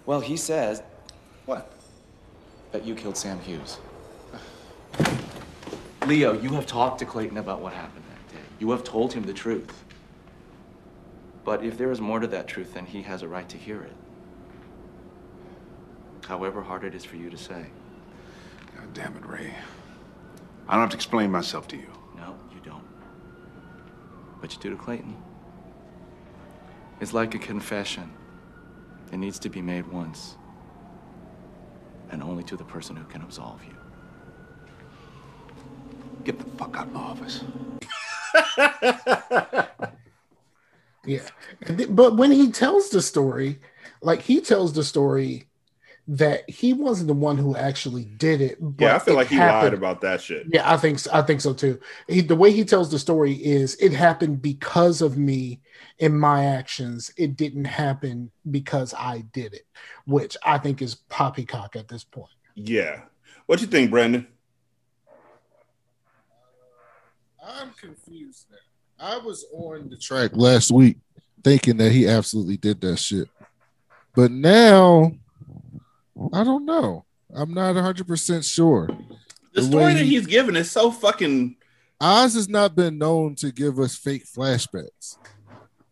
well, 0.05 0.19
he 0.19 0.37
says. 0.37 0.83
What? 1.45 1.71
That 2.73 2.83
you 2.85 2.95
killed 2.95 3.15
Sam 3.15 3.39
Hughes. 3.39 3.77
Leo, 6.07 6.33
you 6.33 6.49
have 6.49 6.65
talked 6.65 6.99
to 6.99 7.05
Clayton 7.05 7.37
about 7.37 7.61
what 7.61 7.71
happened 7.71 8.03
that 8.09 8.33
day. 8.33 8.41
You 8.59 8.71
have 8.71 8.83
told 8.83 9.13
him 9.13 9.23
the 9.23 9.33
truth. 9.33 9.83
But 11.45 11.63
if 11.63 11.77
there 11.77 11.91
is 11.91 12.01
more 12.01 12.19
to 12.19 12.27
that 12.27 12.47
truth, 12.47 12.73
then 12.73 12.85
he 12.85 13.03
has 13.03 13.21
a 13.21 13.27
right 13.27 13.47
to 13.49 13.57
hear 13.57 13.81
it. 13.83 13.93
however 16.27 16.61
hard 16.61 16.83
it 16.83 16.95
is 16.95 17.05
for 17.05 17.15
you 17.15 17.29
to 17.29 17.37
say. 17.37 17.65
God 18.75 18.93
damn 18.93 19.15
it, 19.17 19.25
Ray. 19.25 19.53
I 20.67 20.73
don't 20.73 20.81
have 20.81 20.89
to 20.91 20.95
explain 20.95 21.31
myself 21.31 21.67
to 21.69 21.77
you. 21.77 21.87
No, 22.15 22.35
you 22.53 22.59
don't. 22.63 22.83
But 24.41 24.53
you 24.53 24.59
do 24.59 24.69
to 24.71 24.77
Clayton. 24.77 25.15
It's 27.01 27.13
like 27.13 27.35
a 27.35 27.39
confession. 27.39 28.11
It 29.11 29.17
needs 29.17 29.37
to 29.39 29.49
be 29.49 29.61
made 29.61 29.85
once. 29.87 30.37
And 32.13 32.21
only 32.21 32.43
to 32.43 32.55
the 32.55 32.63
person 32.63 32.95
who 32.95 33.05
can 33.05 33.23
absolve 33.23 33.59
you. 33.65 33.73
Get 36.23 36.37
the 36.37 36.45
fuck 36.57 36.77
out 36.77 36.85
of 36.85 36.93
my 36.93 37.01
office. 37.01 37.43
Yeah. 41.05 41.27
But 41.89 42.15
when 42.15 42.31
he 42.31 42.51
tells 42.51 42.89
the 42.89 43.01
story, 43.01 43.59
like 44.01 44.21
he 44.21 44.39
tells 44.39 44.71
the 44.71 44.85
story 44.85 45.47
that 46.07 46.49
he 46.49 46.73
wasn't 46.73 47.07
the 47.07 47.13
one 47.13 47.37
who 47.37 47.55
actually 47.55 48.03
did 48.03 48.41
it. 48.41 48.57
But 48.59 48.85
Yeah, 48.85 48.95
I 48.95 48.99
feel 48.99 49.15
like 49.15 49.27
he 49.27 49.37
lied 49.37 49.73
about 49.73 50.01
that 50.01 50.21
shit. 50.21 50.47
Yeah, 50.49 50.71
I 50.71 50.77
think 50.77 50.99
so, 50.99 51.09
I 51.13 51.21
think 51.21 51.39
so 51.39 51.53
too. 51.53 51.79
He, 52.07 52.21
the 52.21 52.35
way 52.35 52.51
he 52.51 52.65
tells 52.65 52.91
the 52.91 52.99
story 52.99 53.33
is 53.33 53.75
it 53.75 53.93
happened 53.93 54.41
because 54.41 55.01
of 55.01 55.17
me 55.17 55.61
and 55.99 56.19
my 56.19 56.45
actions. 56.45 57.11
It 57.17 57.37
didn't 57.37 57.65
happen 57.65 58.31
because 58.49 58.93
I 58.93 59.23
did 59.31 59.53
it, 59.53 59.65
which 60.05 60.35
I 60.43 60.57
think 60.57 60.81
is 60.81 60.95
poppycock 60.95 61.75
at 61.77 61.87
this 61.87 62.03
point. 62.03 62.31
Yeah. 62.55 63.03
What 63.45 63.59
do 63.59 63.65
you 63.65 63.71
think, 63.71 63.89
Brandon? 63.89 64.27
I'm 67.45 67.71
confused 67.79 68.47
now. 68.51 68.57
I 68.99 69.17
was 69.17 69.45
on 69.53 69.89
the 69.89 69.97
track 69.97 70.31
last 70.33 70.71
week 70.71 70.97
thinking 71.43 71.77
that 71.77 71.91
he 71.91 72.07
absolutely 72.07 72.57
did 72.57 72.79
that 72.81 72.97
shit. 72.97 73.27
But 74.15 74.31
now 74.31 75.13
I 76.31 76.43
don't 76.43 76.65
know. 76.65 77.05
I'm 77.35 77.53
not 77.53 77.75
100% 77.75 78.43
sure. 78.43 78.87
The 79.53 79.61
The 79.61 79.67
story 79.67 79.93
that 79.93 80.03
he- 80.03 80.09
he's 80.11 80.27
given 80.27 80.55
is 80.55 80.69
so 80.71 80.91
fucking. 80.91 81.55
Oz 81.99 82.33
has 82.35 82.49
not 82.49 82.75
been 82.75 82.97
known 82.97 83.35
to 83.35 83.51
give 83.51 83.79
us 83.79 83.95
fake 83.95 84.25
flashbacks. 84.25 85.17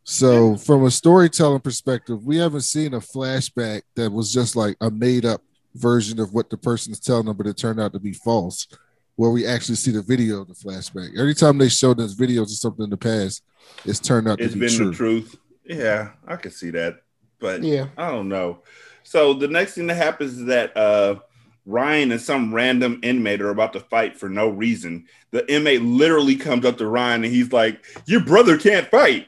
So, 0.03 0.57
from 0.57 0.83
a 0.85 0.91
storytelling 0.91 1.61
perspective, 1.61 2.25
we 2.25 2.37
haven't 2.37 2.61
seen 2.61 2.93
a 2.93 2.99
flashback 2.99 3.83
that 3.95 4.11
was 4.11 4.33
just 4.33 4.55
like 4.55 4.75
a 4.81 4.89
made 4.89 5.25
up 5.25 5.41
version 5.75 6.19
of 6.19 6.33
what 6.33 6.49
the 6.49 6.57
person 6.57 6.91
is 6.91 6.99
telling 6.99 7.25
them, 7.27 7.37
but 7.37 7.47
it 7.47 7.55
turned 7.55 7.79
out 7.79 7.93
to 7.93 7.99
be 7.99 8.11
false, 8.13 8.67
where 9.15 9.29
we 9.29 9.45
actually 9.45 9.75
see 9.75 9.91
the 9.91 10.01
video 10.01 10.41
of 10.41 10.47
the 10.47 10.53
flashback. 10.55 11.17
Every 11.17 11.35
time 11.35 11.57
they 11.59 11.69
showed 11.69 11.99
us 11.99 12.15
videos 12.15 12.43
of 12.43 12.49
something 12.51 12.83
in 12.85 12.89
the 12.89 12.97
past, 12.97 13.43
it's 13.85 13.99
turned 13.99 14.27
out 14.27 14.41
It's 14.41 14.53
to 14.53 14.59
be 14.59 14.65
been 14.67 14.75
true. 14.75 14.89
the 14.89 14.95
truth. 14.95 15.35
Yeah, 15.65 16.09
I 16.27 16.35
can 16.35 16.51
see 16.51 16.71
that. 16.71 17.03
But 17.39 17.63
Yeah. 17.63 17.87
I 17.95 18.09
don't 18.11 18.27
know. 18.27 18.63
So 19.11 19.33
the 19.33 19.49
next 19.49 19.73
thing 19.73 19.87
that 19.87 19.95
happens 19.95 20.37
is 20.37 20.45
that 20.45 20.75
uh 20.77 21.15
Ryan 21.65 22.13
and 22.13 22.21
some 22.21 22.55
random 22.55 23.01
inmate 23.03 23.41
are 23.41 23.49
about 23.49 23.73
to 23.73 23.81
fight 23.81 24.17
for 24.17 24.29
no 24.29 24.47
reason. 24.47 25.05
The 25.31 25.53
inmate 25.53 25.81
literally 25.81 26.37
comes 26.37 26.65
up 26.65 26.77
to 26.77 26.87
Ryan 26.87 27.25
and 27.25 27.33
he's 27.33 27.51
like, 27.51 27.83
Your 28.05 28.21
brother 28.21 28.57
can't 28.57 28.87
fight. 28.87 29.27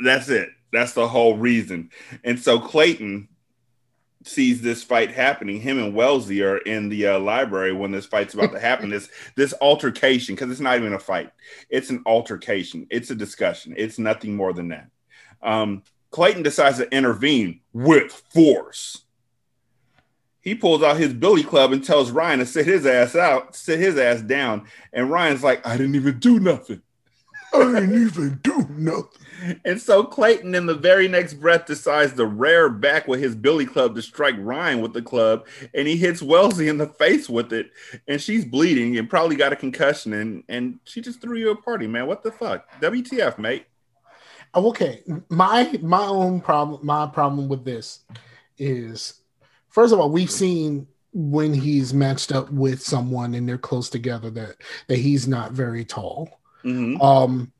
That's 0.00 0.28
it. 0.28 0.48
That's 0.72 0.94
the 0.94 1.06
whole 1.06 1.36
reason. 1.36 1.90
And 2.24 2.40
so 2.40 2.58
Clayton 2.58 3.28
sees 4.24 4.60
this 4.60 4.82
fight 4.82 5.12
happening. 5.12 5.60
Him 5.60 5.78
and 5.78 5.94
Wellesley 5.94 6.42
are 6.42 6.58
in 6.58 6.88
the 6.88 7.06
uh, 7.06 7.18
library 7.20 7.72
when 7.72 7.92
this 7.92 8.04
fight's 8.04 8.34
about 8.34 8.50
to 8.50 8.58
happen. 8.58 8.90
This 8.90 9.08
this 9.36 9.54
altercation, 9.60 10.34
because 10.34 10.50
it's 10.50 10.58
not 10.58 10.76
even 10.76 10.92
a 10.92 10.98
fight. 10.98 11.30
It's 11.70 11.90
an 11.90 12.02
altercation. 12.04 12.88
It's 12.90 13.10
a 13.10 13.14
discussion. 13.14 13.74
It's 13.76 13.96
nothing 13.96 14.34
more 14.34 14.52
than 14.52 14.70
that. 14.70 14.88
Um, 15.40 15.84
Clayton 16.10 16.42
decides 16.42 16.78
to 16.78 16.94
intervene 16.94 17.60
with 17.72 18.12
force. 18.32 19.04
He 20.40 20.54
pulls 20.54 20.82
out 20.82 20.96
his 20.96 21.12
billy 21.12 21.42
club 21.42 21.72
and 21.72 21.84
tells 21.84 22.10
Ryan 22.10 22.38
to 22.38 22.46
sit 22.46 22.66
his 22.66 22.86
ass 22.86 23.14
out, 23.14 23.54
sit 23.54 23.78
his 23.78 23.98
ass 23.98 24.22
down. 24.22 24.66
And 24.92 25.10
Ryan's 25.10 25.42
like, 25.42 25.66
I 25.66 25.76
didn't 25.76 25.96
even 25.96 26.18
do 26.18 26.40
nothing. 26.40 26.80
I 27.52 27.80
didn't 27.80 28.06
even 28.06 28.40
do 28.42 28.66
nothing. 28.70 29.58
And 29.64 29.80
so 29.80 30.04
Clayton, 30.04 30.54
in 30.54 30.66
the 30.66 30.74
very 30.74 31.08
next 31.08 31.34
breath, 31.34 31.66
decides 31.66 32.12
to 32.14 32.26
rear 32.26 32.68
back 32.68 33.06
with 33.06 33.20
his 33.20 33.34
billy 33.34 33.66
club 33.66 33.94
to 33.94 34.02
strike 34.02 34.34
Ryan 34.38 34.80
with 34.80 34.92
the 34.92 35.02
club, 35.02 35.46
and 35.74 35.86
he 35.86 35.96
hits 35.96 36.20
Wellesley 36.20 36.68
in 36.68 36.78
the 36.78 36.88
face 36.88 37.28
with 37.28 37.52
it, 37.52 37.70
and 38.06 38.20
she's 38.20 38.44
bleeding 38.44 38.98
and 38.98 39.08
probably 39.08 39.36
got 39.36 39.52
a 39.52 39.56
concussion, 39.56 40.12
and 40.12 40.44
and 40.48 40.80
she 40.84 41.00
just 41.00 41.20
threw 41.20 41.38
you 41.38 41.50
a 41.50 41.56
party, 41.56 41.86
man. 41.86 42.06
What 42.06 42.22
the 42.22 42.32
fuck? 42.32 42.68
WTF, 42.80 43.38
mate? 43.38 43.66
Oh, 44.54 44.68
okay. 44.68 45.02
My 45.28 45.78
my 45.82 46.04
own 46.04 46.40
problem 46.40 46.84
my 46.84 47.06
problem 47.06 47.48
with 47.48 47.64
this 47.64 48.00
is 48.56 49.20
first 49.68 49.92
of 49.92 50.00
all 50.00 50.10
we've 50.10 50.30
seen 50.30 50.86
when 51.12 51.54
he's 51.54 51.94
matched 51.94 52.32
up 52.32 52.50
with 52.50 52.82
someone 52.82 53.34
and 53.34 53.48
they're 53.48 53.58
close 53.58 53.88
together 53.88 54.30
that 54.30 54.56
that 54.88 54.98
he's 54.98 55.26
not 55.28 55.52
very 55.52 55.84
tall. 55.84 56.40
Mm-hmm. 56.64 57.00
um 57.00 57.52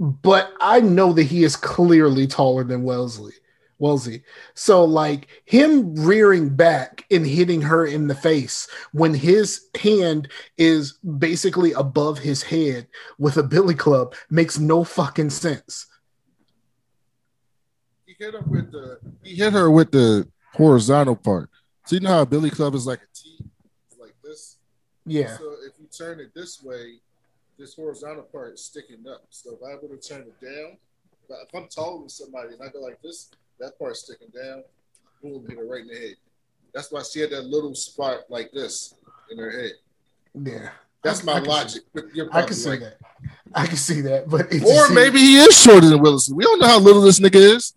but 0.00 0.54
i 0.58 0.80
know 0.80 1.12
that 1.12 1.24
he 1.24 1.44
is 1.44 1.54
clearly 1.54 2.26
taller 2.26 2.64
than 2.64 2.82
wellesley 2.82 3.34
wellesley 3.80 4.22
so 4.54 4.84
like 4.84 5.26
him 5.44 5.94
rearing 5.96 6.48
back 6.48 7.04
and 7.10 7.26
hitting 7.26 7.62
her 7.62 7.86
in 7.86 8.06
the 8.06 8.14
face 8.14 8.68
when 8.92 9.14
his 9.14 9.68
hand 9.80 10.28
is 10.56 10.92
basically 11.18 11.72
above 11.72 12.18
his 12.18 12.42
head 12.42 12.86
with 13.18 13.36
a 13.36 13.42
billy 13.42 13.74
club 13.74 14.14
makes 14.30 14.58
no 14.58 14.84
fucking 14.84 15.30
sense 15.30 15.86
He 18.06 18.14
hit 18.18 18.34
her 18.34 18.40
with 18.40 18.72
the 18.72 18.98
he 19.22 19.36
hit 19.36 19.52
her 19.52 19.70
with 19.70 19.92
the 19.92 20.28
horizontal 20.54 21.16
part. 21.16 21.48
So 21.86 21.96
you 21.96 22.00
know 22.00 22.10
how 22.10 22.22
a 22.22 22.26
billy 22.26 22.50
club 22.50 22.74
is 22.74 22.86
like 22.86 23.00
a 23.00 23.06
T, 23.14 23.38
like 23.98 24.14
this. 24.22 24.58
Yeah. 25.06 25.36
So 25.36 25.54
if 25.66 25.72
you 25.78 25.86
turn 25.86 26.20
it 26.20 26.34
this 26.34 26.62
way, 26.62 26.98
this 27.58 27.74
horizontal 27.74 28.24
part 28.24 28.54
is 28.54 28.64
sticking 28.64 29.04
up. 29.10 29.24
So 29.30 29.54
if 29.54 29.60
I 29.62 29.74
were 29.80 29.96
to 29.96 30.08
turn 30.08 30.22
it 30.22 30.40
down, 30.40 30.76
but 31.28 31.38
if 31.46 31.54
I'm 31.54 31.68
taller 31.68 32.00
than 32.00 32.08
somebody 32.08 32.54
and 32.54 32.62
I 32.62 32.68
go 32.68 32.80
like 32.80 33.00
this, 33.02 33.30
that 33.60 33.78
part's 33.78 34.00
sticking 34.04 34.28
down, 34.34 34.62
boom, 35.22 35.44
hit 35.48 35.58
her 35.58 35.64
right 35.66 35.82
in 35.82 35.88
the 35.88 35.94
head. 35.94 36.16
That's 36.74 36.90
why 36.90 37.02
she 37.02 37.20
had 37.20 37.30
that 37.30 37.42
little 37.44 37.74
spot 37.74 38.20
like 38.28 38.50
this 38.52 38.94
in 39.30 39.38
her 39.38 39.50
head. 39.50 39.72
Yeah. 40.34 40.70
That's 41.02 41.22
I- 41.22 41.24
my 41.24 41.32
I 41.32 41.40
can 41.40 41.44
see- 41.44 41.50
logic. 41.50 41.82
I 42.32 42.42
can 42.42 42.54
see 42.54 42.70
right. 42.70 42.80
that. 42.80 42.96
I 43.54 43.66
can 43.66 43.76
see 43.76 44.00
that, 44.02 44.28
but 44.28 44.52
it 44.52 44.62
Or 44.62 44.92
maybe 44.94 45.18
he 45.18 45.36
is 45.38 45.56
shorter 45.56 45.88
than 45.88 46.00
Willis. 46.00 46.28
We 46.30 46.44
don't 46.44 46.60
know 46.60 46.68
how 46.68 46.78
little 46.78 47.02
this 47.02 47.18
nigga 47.20 47.56
is. 47.56 47.74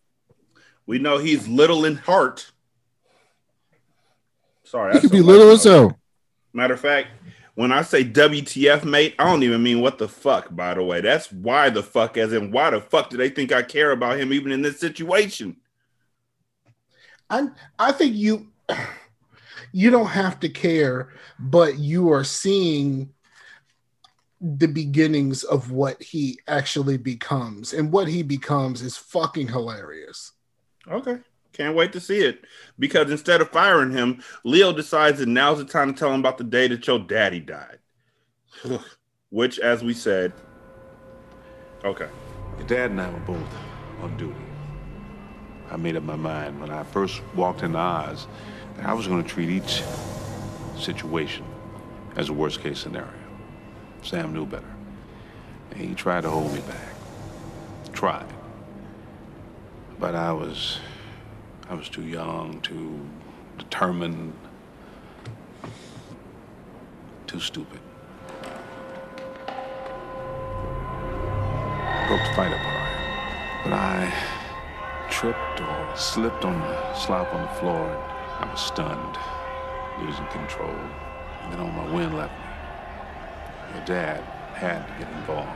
We 0.86 1.00
know 1.00 1.18
he's 1.18 1.48
little 1.48 1.86
in 1.86 1.96
heart. 1.96 2.52
Sorry, 4.64 4.94
He 4.94 4.98
I 4.98 5.02
could 5.02 5.12
be 5.12 5.22
little 5.22 5.52
as 5.52 5.64
hell. 5.64 5.98
Matter 6.54 6.74
of 6.76 6.80
fact, 6.80 7.10
when 7.56 7.72
I 7.72 7.82
say 7.84 8.04
WTF, 8.04 8.84
mate, 8.84 9.16
I 9.20 9.26
don't 9.26 9.44
even 9.44 9.62
mean 9.64 9.82
what 9.82 9.98
the 9.98 10.08
fuck, 10.08 10.54
by 10.56 10.74
the 10.74 10.84
way. 10.84 11.02
That's 11.02 11.32
why 11.32 11.70
the 11.70 11.84
fuck, 11.84 12.18
as 12.18 12.34
in 12.34 12.52
why 12.52 12.70
the 12.72 12.82
fuck 12.82 13.10
do 13.10 13.18
they 13.18 13.30
think 13.30 13.52
I 13.52 13.62
care 13.64 13.92
about 13.92 14.20
him 14.20 14.34
even 14.34 14.52
in 14.52 14.62
this 14.62 14.80
situation? 14.80 15.58
I 17.30 17.48
I 17.80 17.92
think 17.92 18.16
you 18.16 18.48
you 19.72 19.90
don't 19.90 20.08
have 20.08 20.40
to 20.42 20.50
care, 20.50 21.14
but 21.40 21.80
you 21.80 22.12
are 22.12 22.24
seeing 22.24 23.10
the 24.40 24.68
beginnings 24.68 25.44
of 25.44 25.72
what 25.72 26.02
he 26.02 26.40
actually 26.48 26.98
becomes, 26.98 27.74
and 27.74 27.92
what 27.92 28.08
he 28.08 28.24
becomes 28.24 28.82
is 28.82 28.98
fucking 28.98 29.48
hilarious. 29.48 30.34
Okay. 30.88 31.20
Can't 31.54 31.76
wait 31.76 31.94
to 31.94 32.00
see 32.00 32.20
it. 32.20 32.44
Because 32.78 33.12
instead 33.12 33.40
of 33.40 33.50
firing 33.52 33.92
him, 33.92 34.22
Leo 34.44 34.74
decides 34.74 35.20
that 35.20 35.28
now's 35.28 35.60
the 35.60 35.66
time 35.66 35.94
to 35.94 35.98
tell 35.98 36.12
him 36.12 36.20
about 36.20 36.38
the 36.38 36.44
day 36.44 36.68
that 36.68 36.86
your 36.88 37.00
daddy 37.00 37.40
died. 37.40 37.80
Which, 39.30 39.60
as 39.60 39.84
we 39.84 39.94
said, 39.94 40.34
okay. 41.84 42.10
Your 42.58 42.68
dad 42.68 42.92
and 42.92 43.02
I 43.02 43.10
were 43.10 43.20
both 43.20 43.56
on 44.02 44.16
duty. 44.18 44.36
I 45.74 45.76
made 45.76 45.96
up 45.96 46.04
my 46.04 46.16
mind 46.16 46.62
when 46.62 46.70
I 46.70 46.84
first 46.84 47.24
walked 47.34 47.64
into 47.64 47.80
Oz 47.80 48.28
that 48.78 48.86
I 48.86 48.94
was 48.94 49.08
going 49.08 49.24
to 49.24 49.28
treat 49.28 49.50
each 49.50 49.82
situation 50.78 51.44
as 52.16 52.30
a 52.30 52.34
worst 52.34 52.62
case 52.62 52.78
scenario. 52.78 53.10
Sam 54.04 54.34
knew 54.34 54.46
better. 54.46 54.72
And 55.72 55.80
he 55.80 55.96
tried 55.96 56.22
to 56.22 56.30
hold 56.30 56.54
me 56.54 56.60
back. 56.60 56.94
Tried. 57.92 58.28
But 60.00 60.14
I 60.14 60.32
was 60.32 60.80
I 61.68 61.74
was 61.74 61.90
too 61.90 62.04
young, 62.04 62.62
too 62.62 63.00
determined, 63.58 64.34
too 67.26 67.40
stupid. 67.40 67.80
Broke 72.08 72.22
the 72.22 72.34
fight 72.36 72.52
apart. 72.54 73.64
But 73.64 73.74
I 73.74 74.14
tripped 75.24 75.62
or 75.62 75.96
slipped 75.96 76.44
on 76.44 76.60
the 76.60 76.94
slop 76.96 77.34
on 77.34 77.44
the 77.44 77.54
floor. 77.54 77.88
and 78.42 78.50
I 78.50 78.52
was 78.52 78.60
stunned, 78.60 79.18
losing 80.02 80.28
control. 80.28 80.76
And 81.42 81.54
then 81.54 81.62
all 81.62 81.72
my 81.72 81.90
wind 81.94 82.18
left 82.18 82.38
me. 82.38 82.46
Your 83.74 83.86
dad 83.86 84.20
had 84.54 84.86
to 84.86 84.94
get 85.00 85.10
involved. 85.14 85.50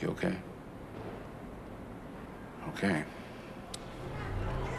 You 0.00 0.08
okay? 0.10 0.36
Okay. 2.68 3.02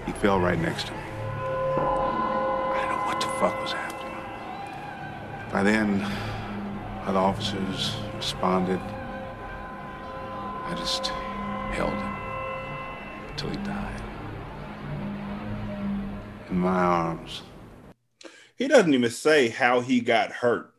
he 0.06 0.14
fell 0.14 0.39
right 0.39 0.58
next 0.58 0.88
to 0.88 0.93
me. 0.93 1.00
I 1.00 2.76
didn't 2.76 2.91
know 2.91 3.04
what 3.08 3.20
the 3.20 3.28
fuck 3.41 3.62
was 3.62 3.74
happening. 3.74 5.52
By 5.52 5.64
then, 5.64 6.08
other 7.06 7.20
officers 7.20 7.97
responded. 8.16 8.80
I 8.80 10.74
just 10.78 11.12
held 11.72 11.93
him 11.93 12.15
until 13.30 13.49
he 13.49 13.57
died. 13.57 14.01
In 16.49 16.57
my 16.59 16.82
arms. 16.84 17.43
He 18.55 18.67
doesn't 18.67 18.93
even 18.93 19.09
say 19.09 19.49
how 19.49 19.80
he 19.80 20.01
got 20.01 20.32
hurt. 20.32 20.74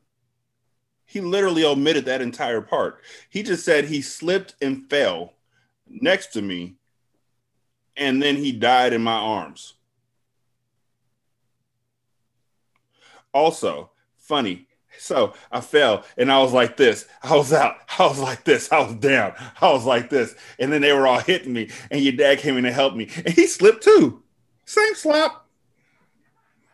He 1.07 1.21
literally 1.21 1.65
omitted 1.65 2.05
that 2.05 2.23
entire 2.23 2.61
part. 2.61 3.01
He 3.29 3.43
just 3.43 3.65
said 3.65 3.87
he 3.87 4.03
slipped 4.03 4.55
and 4.61 4.89
fell 4.89 5.33
next 5.89 6.29
to 6.35 6.43
me, 6.43 6.77
and 7.97 8.23
then 8.23 8.37
he 8.37 8.53
died 8.53 8.93
in 8.93 9.03
my 9.03 9.17
arms. 9.19 9.75
Also, 13.33 13.91
funny. 14.19 14.67
So 15.01 15.33
I 15.51 15.61
fell 15.61 16.05
and 16.19 16.31
I 16.31 16.41
was 16.41 16.53
like 16.53 16.77
this. 16.77 17.07
I 17.23 17.35
was 17.35 17.53
out. 17.53 17.77
I 17.99 18.07
was 18.07 18.19
like 18.19 18.45
this. 18.45 18.71
I 18.71 18.81
was 18.81 18.95
down. 18.97 19.33
I 19.61 19.73
was 19.73 19.85
like 19.85 20.11
this. 20.11 20.35
And 20.59 20.73
then 20.73 20.83
they 20.83 20.93
were 20.93 21.07
all 21.07 21.21
hitting 21.21 21.53
me. 21.53 21.71
And 21.91 22.03
your 22.03 22.13
dad 22.13 22.39
came 22.39 22.57
in 22.57 22.65
to 22.65 22.73
help 22.73 22.95
me. 22.95 23.09
And 23.17 23.35
he 23.35 23.47
slipped 23.47 23.83
too. 23.83 24.23
Same 24.67 24.95
slap. 24.95 25.45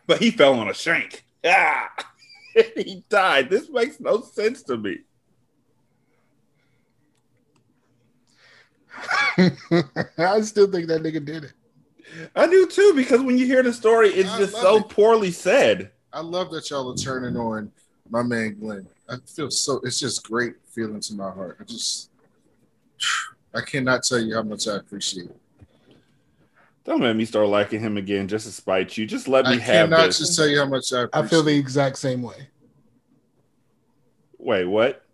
But 0.07 0.21
he 0.21 0.31
fell 0.31 0.55
on 0.55 0.69
a 0.69 0.75
shank. 0.75 1.25
Ah. 1.49 1.93
he 2.75 3.05
died. 3.09 3.51
This 3.51 3.69
makes 3.71 4.01
no 4.01 4.21
sense 4.21 4.65
to 4.65 4.77
me. 4.77 4.99
I 10.19 10.41
still 10.41 10.67
think 10.73 10.89
that 10.89 11.03
nigga 11.03 11.25
did 11.25 11.45
it. 11.45 11.53
I 12.35 12.49
do 12.49 12.67
too, 12.67 12.95
because 12.97 13.21
when 13.21 13.39
you 13.39 13.47
hear 13.47 13.63
the 13.63 13.73
story, 13.73 14.09
it's 14.09 14.31
I 14.31 14.39
just 14.39 14.57
so 14.57 14.79
it. 14.79 14.89
poorly 14.89 15.31
said. 15.31 15.93
I 16.13 16.21
love 16.21 16.51
that 16.51 16.69
y'all 16.71 16.91
are 16.91 16.97
turning 16.97 17.37
on 17.37 17.71
my 18.11 18.23
man 18.23 18.59
Glynn. 18.59 18.87
I 19.09 19.17
feel 19.27 19.51
so. 19.51 19.81
It's 19.85 20.01
just 20.01 20.29
great 20.29 20.55
feeling 20.71 21.01
to 21.01 21.15
my 21.15 21.31
heart. 21.31 21.59
I 21.61 21.65
just, 21.65 22.11
I 23.55 23.61
cannot 23.61 24.03
tell 24.03 24.19
you 24.19 24.35
how 24.35 24.43
much 24.43 24.69
I 24.69 24.77
appreciate 24.77 25.27
it. 25.27 25.41
Don't 26.85 27.01
let 27.01 27.17
me 27.17 27.25
start 27.25 27.49
liking 27.49 27.81
him 27.81 27.97
again 27.97 28.29
just 28.29 28.47
to 28.47 28.53
spite 28.53 28.97
you. 28.97 29.07
Just 29.07 29.27
let 29.27 29.45
me 29.47 29.55
I 29.55 29.59
have 29.59 29.93
I 29.93 29.97
cannot 29.97 30.07
this. 30.07 30.19
just 30.19 30.37
tell 30.37 30.47
you 30.47 30.59
how 30.59 30.67
much 30.67 30.93
I. 30.93 31.03
Appreciate 31.03 31.25
I 31.25 31.29
feel 31.29 31.43
the 31.43 31.57
exact 31.57 31.99
same 31.99 32.23
way. 32.23 32.49
Wait, 34.39 34.65
what? 34.65 35.05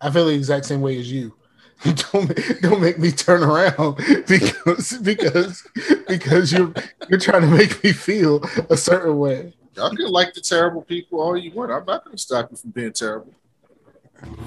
I 0.00 0.10
feel 0.10 0.26
the 0.26 0.34
exact 0.34 0.66
same 0.66 0.80
way 0.80 0.98
as 0.98 1.10
you. 1.10 1.34
Don't 2.12 2.60
don't 2.60 2.80
make 2.80 2.98
me 2.98 3.12
turn 3.12 3.44
around 3.44 3.96
because 4.26 4.98
because 4.98 5.64
because 6.08 6.52
you're 6.52 6.74
you're 7.08 7.20
trying 7.20 7.42
to 7.42 7.46
make 7.46 7.84
me 7.84 7.92
feel 7.92 8.42
a 8.68 8.76
certain 8.76 9.16
way. 9.16 9.54
Y'all 9.78 9.94
can 9.94 10.10
like 10.10 10.34
the 10.34 10.40
terrible 10.40 10.82
people 10.82 11.20
all 11.20 11.36
you 11.36 11.52
want. 11.52 11.70
I'm 11.70 11.84
not 11.84 12.04
going 12.04 12.16
to 12.16 12.20
stop 12.20 12.50
you 12.50 12.56
from 12.56 12.70
being 12.70 12.92
terrible. 12.92 13.32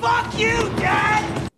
Fuck 0.02 0.38
you, 0.38 0.70
Dad! 0.76 1.50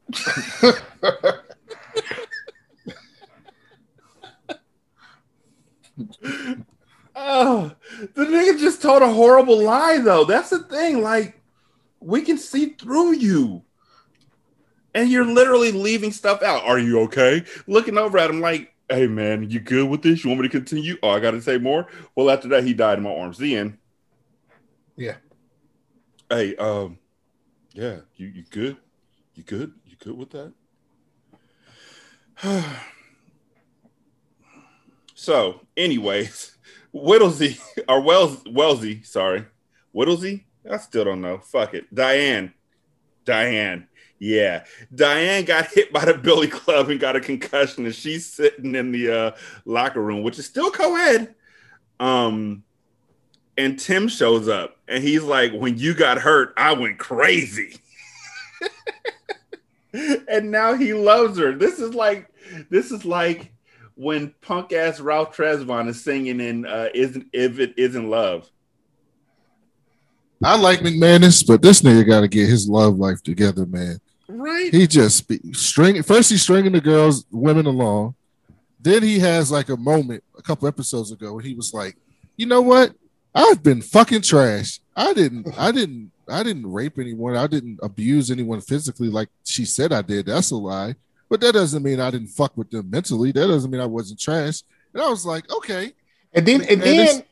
Oh, 7.16 7.72
the 7.98 8.26
nigga 8.26 8.60
just 8.60 8.80
told 8.80 9.02
a 9.02 9.12
horrible 9.12 9.64
lie, 9.64 9.98
though. 9.98 10.24
That's 10.24 10.52
the 10.52 10.60
thing. 10.60 11.02
Like, 11.02 11.42
we 12.00 12.22
can 12.22 12.38
see 12.38 12.76
through 12.80 13.14
you. 13.14 13.64
And 14.94 15.10
you're 15.10 15.26
literally 15.26 15.72
leaving 15.72 16.12
stuff 16.12 16.44
out. 16.44 16.64
Are 16.64 16.78
you 16.78 17.00
okay? 17.06 17.44
Looking 17.66 17.98
over 17.98 18.20
at 18.20 18.30
him 18.30 18.40
like, 18.40 18.73
hey, 18.94 19.08
man, 19.08 19.50
you 19.50 19.60
good 19.60 19.90
with 19.90 20.04
this? 20.04 20.24
You 20.24 20.30
want 20.30 20.42
me 20.42 20.48
to 20.48 20.52
continue? 20.52 20.98
Oh, 21.02 21.10
I 21.10 21.20
got 21.20 21.32
to 21.32 21.42
say 21.42 21.58
more? 21.58 21.88
Well, 22.16 22.30
after 22.30 22.48
that, 22.50 22.64
he 22.64 22.74
died 22.74 23.00
in 23.00 23.04
my 23.04 23.12
arms. 23.14 23.38
The 23.38 23.56
end. 23.56 23.78
Yeah. 24.96 25.16
Hey, 26.30 26.56
um, 26.58 27.00
yeah, 27.74 27.98
you, 28.16 28.28
you 28.28 28.44
good? 28.50 28.78
You 29.34 29.44
good? 29.44 29.74
You 29.86 29.96
good 29.98 30.16
with 30.18 30.30
that? 30.32 30.54
so, 35.16 35.62
anyways, 35.76 36.56
Whittlesey 36.92 37.58
or 37.88 38.02
Wells 38.02 38.44
Wellesley, 38.48 39.02
sorry, 39.04 39.46
Whittlesey. 39.92 40.46
I 40.70 40.78
still 40.78 41.06
don't 41.06 41.22
know. 41.22 41.40
Fuck 41.40 41.74
it. 41.74 41.94
Diane, 41.94 42.54
Diane. 43.26 43.88
Yeah, 44.24 44.64
Diane 44.96 45.44
got 45.44 45.68
hit 45.68 45.92
by 45.92 46.06
the 46.06 46.14
Billy 46.14 46.48
Club 46.48 46.90
and 46.90 46.98
got 46.98 47.18
a 47.18 47.20
concussion, 47.20 47.84
and 47.84 47.94
she's 47.94 48.26
sitting 48.26 48.74
in 48.74 48.94
the 48.94 49.12
uh, 49.12 49.32
locker 49.66 50.02
room, 50.02 50.24
which 50.24 50.40
is 50.40 50.46
still 50.46 50.72
co-ed. 50.72 51.36
Um, 52.00 52.64
and 53.58 53.78
Tim 53.78 54.08
shows 54.08 54.48
up, 54.48 54.78
and 54.88 55.04
he's 55.04 55.24
like, 55.24 55.52
"When 55.52 55.78
you 55.78 55.94
got 55.94 56.20
hurt, 56.20 56.54
I 56.56 56.72
went 56.72 57.00
crazy." 57.00 57.76
and 59.94 60.50
now 60.50 60.74
he 60.76 60.94
loves 60.94 61.38
her. 61.38 61.54
This 61.54 61.80
is 61.80 61.94
like 61.94 62.30
this 62.70 62.92
is 62.94 63.04
like 63.04 63.52
when 63.96 64.34
punk 64.40 64.72
ass 64.72 65.02
Ralph 65.02 65.36
Tresvant 65.36 65.90
is 65.90 66.02
singing 66.02 66.40
in 66.40 66.66
uh, 66.66 66.88
"Isn't 66.96 67.28
If 67.34 67.60
It 67.60 67.74
Isn't 67.76 68.10
Love." 68.10 68.50
I 70.42 70.58
like 70.58 70.80
McManus, 70.80 71.46
but 71.46 71.62
this 71.62 71.82
nigga 71.82 72.08
got 72.08 72.22
to 72.22 72.30
get 72.30 72.48
his 72.48 72.70
love 72.70 72.98
life 72.98 73.22
together, 73.22 73.66
man. 73.66 74.00
Right? 74.36 74.74
He 74.74 74.88
just 74.88 75.28
be 75.28 75.40
string 75.54 76.02
first. 76.04 76.30
He's 76.30 76.42
stringing 76.42 76.72
the 76.72 76.82
girls, 76.82 77.26
women 77.32 77.66
along. 77.66 78.16
Then 78.80 79.04
he 79.04 79.20
has 79.20 79.52
like 79.52 79.70
a 79.70 79.78
moment 79.78 80.24
a 80.38 80.42
couple 80.42 80.68
episodes 80.68 81.12
ago 81.12 81.34
where 81.34 81.44
he 81.44 81.54
was 81.54 81.74
like, 81.74 81.96
"You 82.36 82.46
know 82.46 82.62
what? 82.62 82.94
I've 83.36 83.64
been 83.64 83.82
fucking 83.82 84.22
trash. 84.22 84.80
I 84.96 85.14
didn't. 85.14 85.48
I 85.58 85.72
didn't. 85.72 86.12
I 86.28 86.44
didn't 86.44 86.72
rape 86.72 86.98
anyone. 87.00 87.36
I 87.36 87.48
didn't 87.48 87.80
abuse 87.84 88.32
anyone 88.32 88.62
physically 88.62 89.10
like 89.10 89.30
she 89.44 89.66
said 89.66 89.92
I 89.94 90.02
did. 90.02 90.26
That's 90.26 90.52
a 90.52 90.56
lie. 90.56 90.96
But 91.30 91.42
that 91.42 91.54
doesn't 91.54 91.84
mean 91.84 92.00
I 92.00 92.12
didn't 92.12 92.28
fuck 92.28 92.56
with 92.58 92.70
them 92.70 92.90
mentally. 92.90 93.32
That 93.32 93.48
doesn't 93.48 93.72
mean 93.72 93.82
I 93.82 93.86
wasn't 93.86 94.20
trash." 94.20 94.64
And 94.94 95.02
I 95.02 95.10
was 95.10 95.26
like, 95.26 95.52
"Okay." 95.52 95.94
And 96.34 96.46
then 96.46 96.62
and 96.62 96.82
McManus- 96.82 96.84
then 96.84 97.24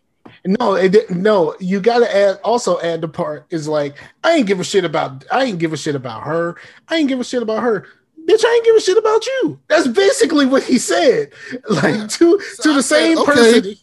no, 0.46 0.74
it, 0.76 1.10
no, 1.12 1.56
you 1.60 1.80
gotta 1.80 2.14
add 2.16 2.40
also 2.44 2.80
add 2.82 3.02
the 3.02 3.08
part 3.08 3.46
is 3.50 3.68
like 3.68 3.98
I 4.24 4.34
ain't 4.34 4.48
give 4.48 4.60
a 4.60 4.64
shit 4.64 4.86
about 4.86 5.24
I 5.32 5.46
ain't 5.46 5.60
give 5.60 5.74
a 5.74 5.78
shit 5.78 5.96
about 5.96 6.24
her. 6.24 6.58
I 6.88 6.98
ain't 6.98 7.10
give 7.10 7.20
a 7.20 7.24
shit 7.24 7.44
about 7.44 7.62
her. 7.64 7.88
Bitch, 8.28 8.46
I 8.46 8.54
ain't 8.54 8.66
give 8.66 8.76
a 8.76 8.82
shit 8.82 8.98
about 8.98 9.26
you. 9.26 9.60
That's 9.68 9.88
basically 9.88 10.46
what 10.46 10.64
he 10.64 10.78
said. 10.78 11.32
Like 11.70 12.10
to 12.10 12.40
to 12.62 12.74
the 12.74 12.84
same 12.84 13.18
okay. 13.20 13.32
person. 13.32 13.76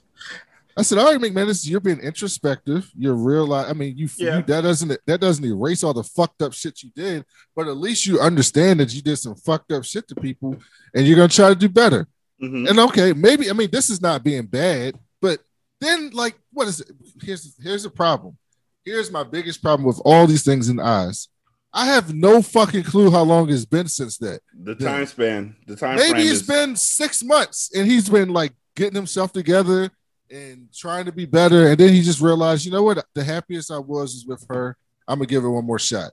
I 0.77 0.83
said, 0.83 0.99
"All 0.99 1.07
right, 1.13 1.21
McManus, 1.21 1.69
you're 1.69 1.81
being 1.81 1.99
introspective. 1.99 2.89
You're 2.97 3.17
real. 3.17 3.53
I 3.53 3.73
mean, 3.73 3.97
you, 3.97 4.09
Yeah. 4.17 4.37
you 4.37 4.43
that 4.45 4.61
doesn't 4.61 4.97
that 5.07 5.21
doesn't 5.21 5.45
erase 5.45 5.83
all 5.83 5.93
the 5.93 6.05
fucked 6.05 6.41
up 6.41 6.53
shit 6.53 6.83
you 6.85 6.91
did, 6.95 7.25
but 7.57 7.67
at 7.67 7.77
least 7.77 8.07
you 8.07 8.21
understand 8.21 8.79
that 8.79 8.95
you 8.95 9.03
did 9.03 9.17
some 9.17 9.35
fucked 9.35 9.73
up 9.73 9.85
shit 9.85 10.07
to 10.09 10.15
people, 10.15 10.57
and 10.95 11.05
you're 11.07 11.17
gonna 11.17 11.29
try 11.29 11.49
to 11.49 11.57
do 11.57 11.69
better. 11.69 12.07
Mhm. 12.41 12.71
And 12.71 12.79
okay, 12.79 13.13
maybe 13.13 13.51
I 13.51 13.55
mean 13.55 13.71
this 13.73 13.91
is 13.91 14.01
not 14.01 14.23
being 14.23 14.47
bad, 14.47 14.95
but 15.21 15.41
then 15.81 16.11
like, 16.11 16.39
what 16.53 16.69
is 16.69 16.81
it? 16.81 16.91
Here's 17.23 17.55
here's 17.63 17.83
the 17.85 17.91
problem. 17.91 18.37
Here's 18.85 19.11
my 19.11 19.23
biggest 19.23 19.63
problem 19.63 19.87
with 19.87 20.01
all 20.05 20.27
these 20.27 20.45
things 20.45 20.69
in 20.69 20.77
the 20.77 20.85
eyes. 20.85 21.29
I 21.73 21.87
have 21.87 22.15
no 22.15 22.41
fucking 22.41 22.85
clue 22.85 23.11
how 23.11 23.23
long 23.23 23.51
it's 23.51 23.67
been 23.67 23.89
since 23.89 24.17
that. 24.19 24.41
The 24.59 24.75
time 24.75 25.07
span, 25.07 25.57
the 25.67 25.77
time 25.77 25.97
Maybe 25.97 26.23
it's 26.23 26.41
is 26.41 26.47
been 26.47 26.77
six 26.77 27.23
months 27.23 27.71
and 27.75 27.87
he's 27.87 28.09
been 28.09 28.31
like 28.31 28.53
getting 28.75 28.95
himself 28.95 29.33
together 29.33 29.91
and 30.31 30.69
trying 30.75 31.05
to 31.05 31.13
be 31.13 31.27
better. 31.27 31.69
And 31.69 31.79
then 31.79 31.93
he 31.93 32.01
just 32.01 32.21
realized, 32.21 32.65
you 32.65 32.73
know 32.73 32.83
what? 32.83 33.05
The 33.15 33.25
happiest 33.25 33.71
I 33.71 33.79
was 33.79 34.15
is 34.15 34.27
with 34.27 34.45
her. 34.49 34.77
I'm 35.07 35.19
gonna 35.19 35.27
give 35.27 35.43
her 35.43 35.51
one 35.51 35.67
more 35.67 35.79
shot. 35.79 36.13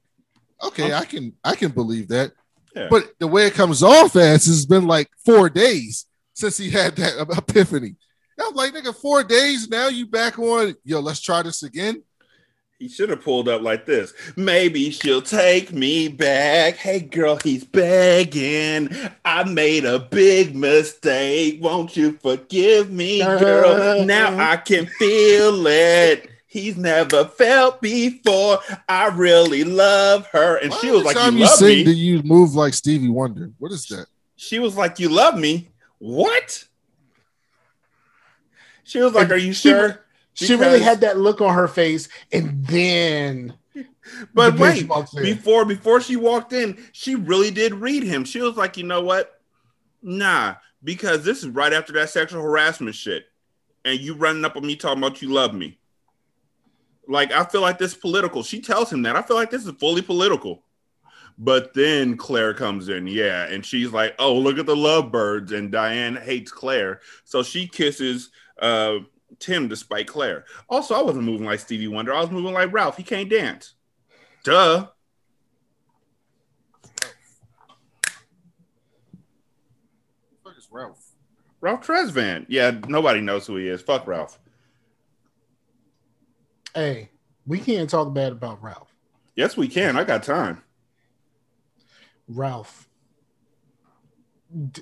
Okay, 0.61 0.93
I 0.93 1.05
can 1.05 1.33
I 1.43 1.55
can 1.55 1.71
believe 1.71 2.09
that. 2.09 2.31
Yeah. 2.75 2.87
But 2.89 3.13
the 3.19 3.27
way 3.27 3.47
it 3.47 3.53
comes 3.53 3.81
off 3.81 4.15
as 4.15 4.45
has 4.45 4.65
been 4.65 4.85
like 4.85 5.09
four 5.25 5.49
days 5.49 6.05
since 6.33 6.57
he 6.57 6.69
had 6.69 6.95
that 6.97 7.27
epiphany. 7.37 7.95
I'm 8.39 8.53
like, 8.53 8.73
nigga, 8.73 8.95
four 8.95 9.23
days 9.23 9.69
now 9.69 9.87
you 9.87 10.05
back 10.05 10.37
on. 10.39 10.75
Yo, 10.83 10.99
let's 10.99 11.21
try 11.21 11.41
this 11.41 11.63
again. 11.63 12.03
He 12.79 12.89
should 12.89 13.09
have 13.09 13.23
pulled 13.23 13.47
up 13.47 13.61
like 13.61 13.85
this. 13.85 14.13
Maybe 14.35 14.91
she'll 14.91 15.21
take 15.21 15.71
me 15.71 16.09
back. 16.09 16.75
Hey, 16.75 16.99
girl, 16.99 17.37
he's 17.41 17.63
begging. 17.63 18.89
I 19.23 19.45
made 19.45 19.85
a 19.85 19.99
big 19.99 20.55
mistake. 20.55 21.59
Won't 21.61 21.95
you 21.95 22.19
forgive 22.21 22.91
me, 22.91 23.19
girl? 23.19 24.03
Now 24.05 24.37
I 24.37 24.57
can 24.57 24.87
feel 24.87 25.65
it. 25.67 26.29
He's 26.47 26.75
never 26.77 27.25
felt 27.25 27.81
before. 27.81 28.59
I 28.89 29.07
really 29.07 29.63
love 29.63 30.27
her. 30.27 30.57
And 30.57 30.73
she 30.75 30.91
was 30.91 31.03
like, 31.03 31.15
Time 31.15 31.33
You 31.33 31.39
you 31.39 31.45
love 31.45 31.55
sing, 31.55 31.77
me. 31.79 31.83
do 31.85 31.91
you 31.93 32.23
move 32.23 32.55
like 32.55 32.73
Stevie 32.73 33.09
Wonder? 33.09 33.51
What 33.57 33.71
is 33.71 33.85
that? 33.87 34.07
She 34.35 34.59
was 34.59 34.75
like, 34.75 34.99
You 34.99 35.09
love 35.09 35.37
me? 35.37 35.69
What? 35.99 36.65
She 38.85 38.99
was 39.01 39.13
like, 39.13 39.29
Are 39.31 39.35
you 39.37 39.51
She- 39.53 39.69
sure? 39.69 40.01
She 40.33 40.55
really 40.55 40.81
had 40.81 41.01
that 41.01 41.17
look 41.17 41.39
on 41.41 41.53
her 41.53 41.67
face, 41.67 42.09
and 42.31 42.65
then 42.67 43.53
But 44.33 44.57
wait, 44.59 44.87
before 45.15 45.65
before 45.65 45.99
she 46.01 46.15
walked 46.17 46.51
in, 46.53 46.77
she 46.91 47.15
really 47.15 47.51
did 47.51 47.73
read 47.73 48.03
him. 48.03 48.23
She 48.25 48.41
was 48.41 48.55
like, 48.57 48.75
you 48.77 48.83
know 48.83 49.01
what? 49.01 49.41
Nah, 50.01 50.55
because 50.83 51.23
this 51.23 51.39
is 51.39 51.47
right 51.49 51.71
after 51.73 51.93
that 51.93 52.09
sexual 52.09 52.41
harassment 52.41 52.95
shit. 52.95 53.25
and 53.85 53.99
you 53.99 54.13
running 54.13 54.43
up 54.45 54.55
on 54.57 54.65
me 54.65 54.75
talking 54.75 54.97
about 54.99 55.21
you 55.21 55.29
love 55.29 55.53
me. 55.53 55.77
Like 57.07 57.31
I 57.31 57.43
feel 57.45 57.61
like 57.61 57.77
this 57.77 57.93
political. 57.93 58.43
She 58.43 58.59
tells 58.61 58.91
him 58.91 59.03
that. 59.03 59.15
I 59.15 59.21
feel 59.21 59.37
like 59.37 59.51
this 59.51 59.65
is 59.65 59.71
fully 59.79 60.01
political. 60.01 60.63
But 61.37 61.73
then 61.73 62.15
Claire 62.17 62.53
comes 62.53 62.87
in, 62.89 63.07
yeah, 63.07 63.43
and 63.45 63.65
she's 63.65 63.91
like, 63.91 64.15
"Oh, 64.19 64.35
look 64.35 64.57
at 64.57 64.65
the 64.65 64.75
lovebirds," 64.75 65.51
and 65.51 65.71
Diane 65.71 66.15
hates 66.15 66.51
Claire, 66.51 67.01
so 67.25 67.43
she 67.43 67.67
kisses 67.67 68.29
uh, 68.61 68.99
Tim 69.39 69.67
despite 69.67 70.07
Claire. 70.07 70.45
Also, 70.69 70.95
I 70.95 71.01
wasn't 71.01 71.25
moving 71.25 71.45
like 71.45 71.59
Stevie 71.59 71.87
Wonder. 71.87 72.13
I 72.13 72.21
was 72.21 72.31
moving 72.31 72.53
like 72.53 72.71
Ralph. 72.71 72.97
He 72.97 73.03
can't 73.03 73.29
dance. 73.29 73.73
Duh. 74.43 74.87
Fuck 80.43 80.57
is 80.57 80.67
Ralph? 80.71 81.11
Ralph 81.61 81.85
Tresvant. 81.85 82.45
Yeah, 82.47 82.79
nobody 82.87 83.21
knows 83.21 83.47
who 83.47 83.55
he 83.57 83.67
is. 83.67 83.81
Fuck 83.81 84.07
Ralph. 84.07 84.39
Hey, 86.73 87.09
we 87.47 87.59
can't 87.59 87.89
talk 87.89 88.13
bad 88.13 88.31
about 88.31 88.61
Ralph. 88.61 88.93
Yes, 89.35 89.57
we 89.57 89.67
can. 89.67 89.97
I 89.97 90.03
got 90.03 90.23
time. 90.23 90.61
Ralph 92.27 92.87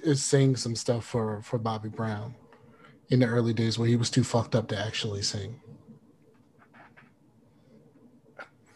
is 0.04 0.24
saying 0.24 0.56
some 0.58 0.76
stuff 0.76 1.04
for 1.04 1.42
for 1.42 1.58
Bobby 1.58 1.90
Brown 1.90 2.36
in 3.14 3.20
the 3.20 3.28
early 3.28 3.54
days 3.54 3.78
where 3.78 3.88
he 3.88 3.96
was 3.96 4.10
too 4.10 4.24
fucked 4.24 4.56
up 4.56 4.68
to 4.70 4.78
actually 4.78 5.22
sing. 5.22 5.60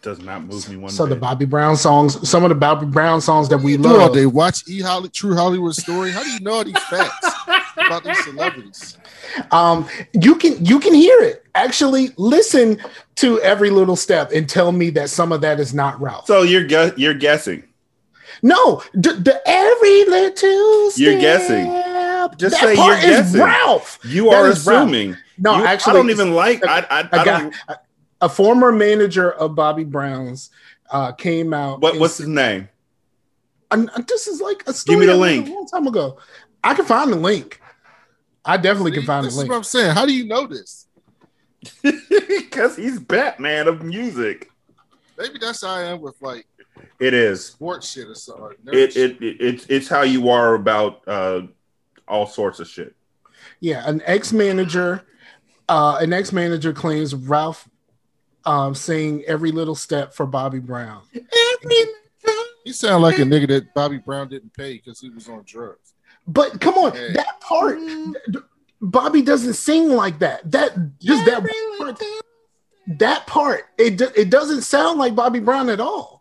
Does 0.03 0.19
not 0.19 0.43
move 0.43 0.69
me 0.69 0.77
one 0.77 0.91
So 0.91 1.07
the. 1.07 1.15
Bobby 1.15 1.45
Brown 1.45 1.75
songs, 1.75 2.29
some 2.29 2.43
of 2.43 2.49
the 2.49 2.55
Bobby 2.55 2.85
Brown 2.85 3.19
songs 3.19 3.49
that 3.49 3.57
we 3.57 3.75
do 3.75 3.89
all 3.89 3.97
love, 3.97 4.13
day 4.13 4.27
watch 4.27 4.63
E 4.69 4.79
Holly 4.79 5.09
True 5.09 5.35
Hollywood 5.35 5.75
Story. 5.75 6.11
How 6.11 6.23
do 6.23 6.29
you 6.29 6.39
know 6.39 6.53
all 6.53 6.63
these 6.63 6.81
facts 6.83 7.35
about 7.75 8.03
these 8.03 8.23
celebrities? 8.23 8.97
um, 9.51 9.89
you 10.13 10.35
can 10.35 10.63
you 10.63 10.79
can 10.79 10.93
hear 10.93 11.19
it. 11.21 11.43
Actually, 11.55 12.11
listen 12.17 12.79
to 13.15 13.41
every 13.41 13.71
little 13.71 13.95
step 13.95 14.31
and 14.31 14.47
tell 14.47 14.71
me 14.71 14.91
that 14.91 15.09
some 15.09 15.31
of 15.31 15.41
that 15.41 15.59
is 15.59 15.73
not 15.73 15.99
Ralph. 15.99 16.27
So 16.27 16.43
you're 16.43 16.67
gu- 16.67 16.93
you're 16.95 17.15
guessing. 17.15 17.63
No, 18.43 18.83
the, 18.93 19.13
the 19.13 19.41
every 19.47 20.05
little 20.05 20.91
step. 20.91 21.03
You're 21.03 21.19
guessing. 21.19 21.65
Just 22.37 22.59
that 22.59 22.61
say 22.69 22.75
part 22.75 23.01
you're 23.01 23.11
is 23.11 23.17
guessing. 23.31 23.41
Ralph. 23.41 23.99
You 24.03 24.25
That 24.29 24.35
are 24.35 24.47
is 24.49 24.65
Ralph. 24.65 24.83
assuming. 24.89 25.17
No, 25.37 25.57
You- 25.57 25.65
actually, 25.65 25.91
I 25.91 25.95
don't 25.95 26.09
even 26.09 26.33
like. 26.33 26.65
I 26.65 26.79
I, 26.89 26.99
a 27.01 27.05
I 27.11 27.25
guy- 27.25 27.41
don't. 27.41 27.55
a, 27.67 27.77
a 28.21 28.29
former 28.29 28.71
manager 28.71 29.31
of 29.33 29.53
Bobby 29.55 29.83
Brown's 29.83 30.49
uh, 30.89 31.11
came 31.11 31.53
out. 31.53 31.81
What 31.81 31.99
what's 31.99 32.17
his 32.17 32.27
name? 32.27 32.69
And 33.71 33.89
and 33.95 34.07
this 34.07 34.27
is 34.27 34.41
like 34.41 34.63
a 34.67 34.73
story. 34.73 34.95
Give 34.95 34.99
me 35.01 35.05
the 35.13 35.17
link. 35.19 35.47
a 35.47 35.51
long 35.51 35.67
time 35.67 35.87
ago. 35.87 36.17
I 36.63 36.73
can 36.73 36.85
find 36.85 37.11
the 37.11 37.17
link. 37.17 37.61
I 38.45 38.55
definitely 38.57 38.93
can 38.93 39.03
find 39.05 39.25
This 39.25 39.33
the 39.33 39.35
is 39.35 39.37
link. 39.39 39.49
what 39.51 39.57
I'm 39.57 39.63
saying. 39.63 39.93
How 39.93 40.05
do 40.05 40.13
you 40.13 40.25
know 40.25 40.47
this? 40.47 40.87
Because 41.83 42.75
he's 42.75 42.99
Batman 42.99 43.67
of 43.67 43.83
music. 43.83 44.49
Maybe 45.17 45.37
that's 45.39 45.61
how 45.61 45.69
I 45.71 45.83
am 45.83 46.01
with 46.01 46.15
like 46.21 46.47
It 46.99 47.13
is. 47.13 47.45
sports 47.45 47.91
shit 47.91 48.07
or 48.07 48.15
something. 48.15 48.43
or 48.45 48.55
It 48.73 48.95
it, 48.95 49.21
it 49.21 49.37
it's 49.39 49.65
it's 49.67 49.87
how 49.87 50.01
you 50.03 50.29
are 50.29 50.55
about 50.55 51.07
uh 51.07 51.41
all 52.07 52.25
sorts 52.27 52.59
of 52.59 52.67
shit. 52.67 52.95
Yeah, 53.59 53.87
an 53.87 54.01
ex 54.05 54.31
manager, 54.33 55.03
uh, 55.69 55.97
an 56.01 56.13
ex 56.13 56.31
manager 56.31 56.73
claims 56.73 57.13
Ralph 57.13 57.69
um, 58.45 58.73
saying 58.75 59.23
every 59.27 59.51
little 59.51 59.75
step 59.75 60.13
for 60.13 60.25
Bobby 60.25 60.59
Brown. 60.59 61.01
He 62.63 62.73
sound 62.73 63.01
like 63.03 63.17
a 63.19 63.23
nigga 63.23 63.47
that 63.49 63.73
Bobby 63.73 63.97
Brown 63.97 64.27
didn't 64.29 64.53
pay 64.53 64.73
because 64.73 64.99
he 64.99 65.09
was 65.09 65.29
on 65.29 65.43
drugs. 65.45 65.93
But 66.27 66.59
come 66.59 66.75
on, 66.75 66.91
Hey. 66.93 67.13
that 67.13 67.39
part, 67.39 67.79
Bobby 68.81 69.21
doesn't 69.21 69.53
sing 69.53 69.89
like 69.89 70.19
that. 70.19 70.49
That 70.51 70.99
just 70.99 71.25
that 71.25 71.43
part, 71.77 72.01
that 72.99 73.25
part, 73.27 73.65
it 73.77 74.01
it 74.15 74.29
doesn't 74.29 74.63
sound 74.63 74.99
like 74.99 75.15
Bobby 75.15 75.39
Brown 75.39 75.69
at 75.69 75.79
all. 75.79 76.16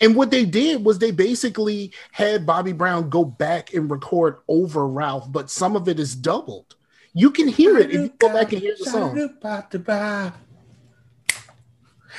And 0.00 0.14
what 0.14 0.30
they 0.30 0.44
did 0.44 0.84
was 0.84 0.98
they 0.98 1.10
basically 1.10 1.92
had 2.12 2.46
Bobby 2.46 2.72
Brown 2.72 3.08
go 3.08 3.24
back 3.24 3.72
and 3.74 3.90
record 3.90 4.38
over 4.48 4.86
Ralph, 4.86 5.30
but 5.30 5.50
some 5.50 5.76
of 5.76 5.88
it 5.88 5.98
is 5.98 6.14
doubled. 6.14 6.76
You 7.14 7.30
can 7.30 7.48
hear 7.48 7.78
it 7.78 7.90
if 7.90 7.94
you 7.94 8.12
go 8.18 8.32
back 8.32 8.52
and 8.52 8.60
hear 8.62 8.76
the 8.78 8.84
song. 8.84 9.16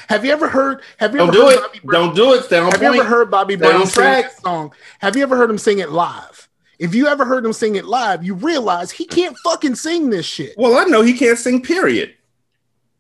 Have 0.08 0.26
you 0.26 0.32
ever 0.32 0.48
heard? 0.48 0.82
Have 0.98 1.14
you 1.14 1.20
Don't 1.20 1.30
ever 1.30 1.38
do 1.38 1.44
heard 1.44 1.54
it. 1.54 1.62
Bobby 1.62 1.80
Brown? 1.84 2.04
Don't 2.04 2.16
do 2.16 2.34
it. 2.34 2.50
Have 2.50 2.82
you 2.82 2.88
ever 2.88 3.04
heard 3.04 3.32
Bobby 3.32 3.56
Brown 3.56 3.86
sing 3.86 4.04
track. 4.04 4.24
that 4.26 4.42
song? 4.42 4.74
Have 5.00 5.16
you 5.16 5.24
ever 5.24 5.36
heard 5.38 5.50
him 5.50 5.58
sing 5.58 5.80
it 5.80 5.90
live? 5.90 6.48
If 6.80 6.96
you 6.96 7.08
ever 7.08 7.26
heard 7.26 7.46
him 7.46 7.54
sing 7.54 7.76
it 7.76 7.86
live, 7.86 8.24
you 8.24 8.34
realize 8.34 8.90
he 8.92 9.06
can't 9.06 9.38
fucking 9.44 9.76
sing 9.76 10.10
this 10.10 10.26
shit. 10.26 10.56
Well, 10.58 10.78
I 10.78 10.86
know 10.86 11.02
he 11.02 11.14
can't 11.14 11.38
sing. 11.38 11.62
Period. 11.62 12.16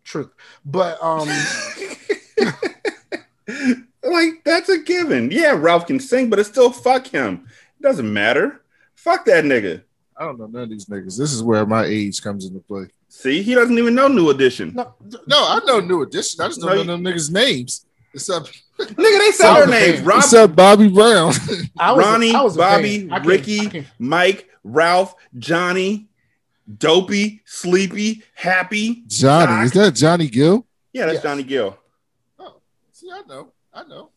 Truth, 0.03 0.31
but 0.65 1.01
um, 1.03 1.29
Like 4.03 4.43
that's 4.45 4.69
a 4.69 4.77
given. 4.79 5.29
Yeah, 5.31 5.51
Ralph 5.57 5.87
can 5.87 5.99
sing, 5.99 6.29
but 6.29 6.39
it's 6.39 6.49
still 6.49 6.71
fuck 6.71 7.07
him. 7.07 7.47
It 7.79 7.83
doesn't 7.83 8.11
matter. 8.11 8.61
Fuck 8.95 9.25
that 9.25 9.43
nigga. 9.43 9.83
I 10.17 10.23
don't 10.25 10.37
know 10.39 10.47
none 10.47 10.63
of 10.63 10.69
these 10.69 10.85
niggas. 10.85 11.17
This 11.17 11.33
is 11.33 11.43
where 11.43 11.65
my 11.65 11.85
age 11.85 12.21
comes 12.21 12.45
into 12.45 12.59
play. 12.59 12.87
See, 13.09 13.41
he 13.41 13.55
doesn't 13.55 13.77
even 13.77 13.95
know 13.95 14.07
New 14.07 14.29
Edition. 14.29 14.73
No, 14.75 14.93
No, 15.27 15.37
I 15.37 15.59
know 15.65 15.79
New 15.79 16.01
Edition. 16.03 16.41
I 16.41 16.47
just 16.47 16.59
don't 16.61 16.69
No, 16.69 16.75
know 16.75 16.81
you- 16.81 16.87
them 16.87 17.03
niggas' 17.03 17.31
names. 17.31 17.85
It's 18.13 18.27
Except, 18.29 18.51
Nigga, 18.79 19.19
they 19.19 19.31
said 19.31 19.53
their 19.55 19.67
names. 19.67 19.95
fan. 19.97 20.05
Rob, 20.05 20.17
except 20.19 20.55
Bobby 20.55 20.87
Brown. 20.89 21.33
I 21.77 21.91
was, 21.91 22.05
Ronnie, 22.05 22.33
I 22.33 22.41
was 22.41 22.57
Bobby. 22.57 23.09
I 23.11 23.17
Ricky, 23.19 23.59
I 23.79 23.85
Mike, 23.99 24.49
Ralph, 24.63 25.15
Johnny, 25.37 26.07
Dopey, 26.77 27.41
Sleepy, 27.45 28.23
Happy. 28.35 29.03
Johnny. 29.07 29.45
Doc. 29.47 29.65
Is 29.65 29.71
that 29.73 29.95
Johnny 29.95 30.27
Gill? 30.27 30.65
Yeah, 30.93 31.05
that's 31.05 31.15
Yes. 31.15 31.23
Johnny 31.23 31.43
Gill. 31.43 31.77
Oh, 32.39 32.55
see, 32.91 33.09
I 33.11 33.21
know. 33.27 33.51
I 33.73 33.83
know. 33.83 34.09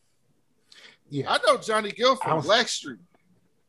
Yeah, 1.08 1.30
I 1.30 1.38
know 1.46 1.58
Johnny 1.58 1.92
Gill 1.92 2.18
I 2.22 2.24
from 2.24 2.36
was- 2.38 2.46
Blackstreet. 2.46 2.98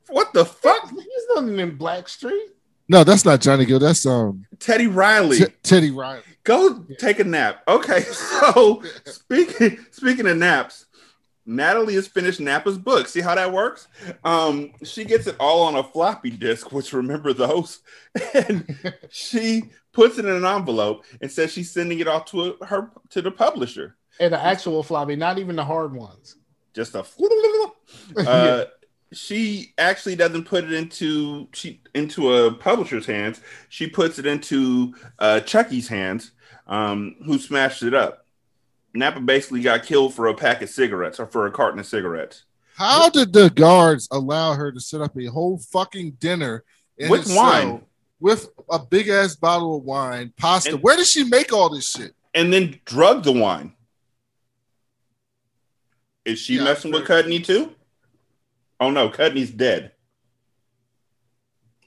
What 0.10 0.34
the 0.34 0.44
fuck? 0.46 0.90
he's 0.90 1.26
nothing 1.34 1.60
in 1.60 1.78
Blackstreet. 1.78 2.48
No, 2.90 3.04
that's 3.06 3.24
not 3.24 3.40
Johnny 3.42 3.66
Gill. 3.66 3.80
That's 3.80 4.06
um 4.06 4.46
Teddy 4.60 4.88
Riley. 4.88 5.38
T- 5.38 5.46
Teddy 5.64 5.92
Riley. 5.92 6.24
Go 6.44 6.86
take 7.00 7.20
a 7.20 7.24
nap. 7.24 7.64
Okay, 7.68 8.02
so 8.04 8.84
speaking 9.06 9.80
speaking 9.92 10.28
of 10.28 10.36
naps, 10.38 10.86
Natalie 11.46 11.96
has 11.96 12.08
finished 12.08 12.42
Nappa's 12.42 12.78
book. 12.78 13.08
See 13.08 13.22
how 13.22 13.36
that 13.36 13.54
works? 13.54 13.88
Um, 14.26 14.74
she 14.84 15.06
gets 15.06 15.28
it 15.28 15.38
all 15.40 15.64
on 15.64 15.76
a 15.76 15.84
floppy 15.84 16.32
disk, 16.32 16.72
which 16.74 16.92
remember 16.92 17.32
those, 17.34 17.80
and 18.34 18.78
she 19.10 19.64
puts 19.94 20.18
it 20.18 20.26
in 20.26 20.32
an 20.32 20.46
envelope 20.46 21.06
and 21.22 21.32
says 21.32 21.52
she's 21.54 21.72
sending 21.72 22.00
it 22.00 22.08
off 22.10 22.26
to 22.26 22.56
a, 22.62 22.66
her 22.66 22.92
to 23.12 23.22
the 23.22 23.32
publisher. 23.32 23.96
And 24.20 24.34
the 24.34 24.44
actual 24.44 24.84
floppy, 24.84 25.16
not 25.16 25.40
even 25.40 25.56
the 25.56 25.66
hard 25.66 25.94
ones. 25.94 26.36
Just 26.74 26.96
a. 26.96 27.06
Uh, 28.18 28.66
she 29.12 29.74
actually 29.78 30.16
doesn't 30.16 30.46
put 30.46 30.64
it 30.64 30.74
into 30.74 31.48
she 31.54 31.82
into 31.94 32.34
a 32.34 32.54
publisher's 32.54 33.06
hands. 33.06 33.40
She 33.70 33.88
puts 33.88 34.18
it 34.20 34.26
into 34.26 34.96
uh, 35.20 35.42
Chucky's 35.42 35.88
hands, 35.88 36.32
um, 36.68 37.16
who 37.26 37.38
smashed 37.38 37.84
it 37.84 37.94
up. 37.94 38.26
Nappa 38.94 39.20
basically 39.22 39.62
got 39.62 39.84
killed 39.84 40.14
for 40.14 40.28
a 40.28 40.34
pack 40.34 40.62
of 40.62 40.70
cigarettes 40.70 41.20
or 41.20 41.28
for 41.28 41.46
a 41.46 41.52
carton 41.52 41.80
of 41.80 41.86
cigarettes. 41.86 42.44
How 42.76 43.10
did 43.10 43.34
the 43.34 43.50
guards 43.50 44.08
allow 44.12 44.54
her 44.54 44.72
to 44.72 44.80
set 44.80 45.02
up 45.02 45.16
a 45.18 45.26
whole 45.26 45.58
fucking 45.60 46.12
dinner 46.20 46.64
in 46.98 47.10
With 47.10 47.28
wine. 47.36 47.84
with 48.20 48.50
a 48.70 48.80
big 48.80 49.10
ass 49.10 49.36
bottle 49.36 49.78
of 49.78 49.84
wine, 49.84 50.34
pasta? 50.38 50.74
And- 50.74 50.84
Where 50.84 50.98
did 50.98 51.08
she 51.08 51.24
make 51.24 51.54
all 51.54 51.70
this 51.70 51.90
shit? 51.90 52.14
And 52.34 52.52
then 52.52 52.80
drug 52.86 53.24
the 53.24 53.32
wine. 53.32 53.74
Is 56.26 56.40
she 56.40 56.56
Yeah, 56.56 56.64
messing 56.66 56.92
with. 56.92 57.06
Cudney 57.06 57.44
too? 57.44 57.76
Oh 58.80 58.92
no, 58.92 59.10
Cudney's 59.10 59.52
dead. 59.52 59.92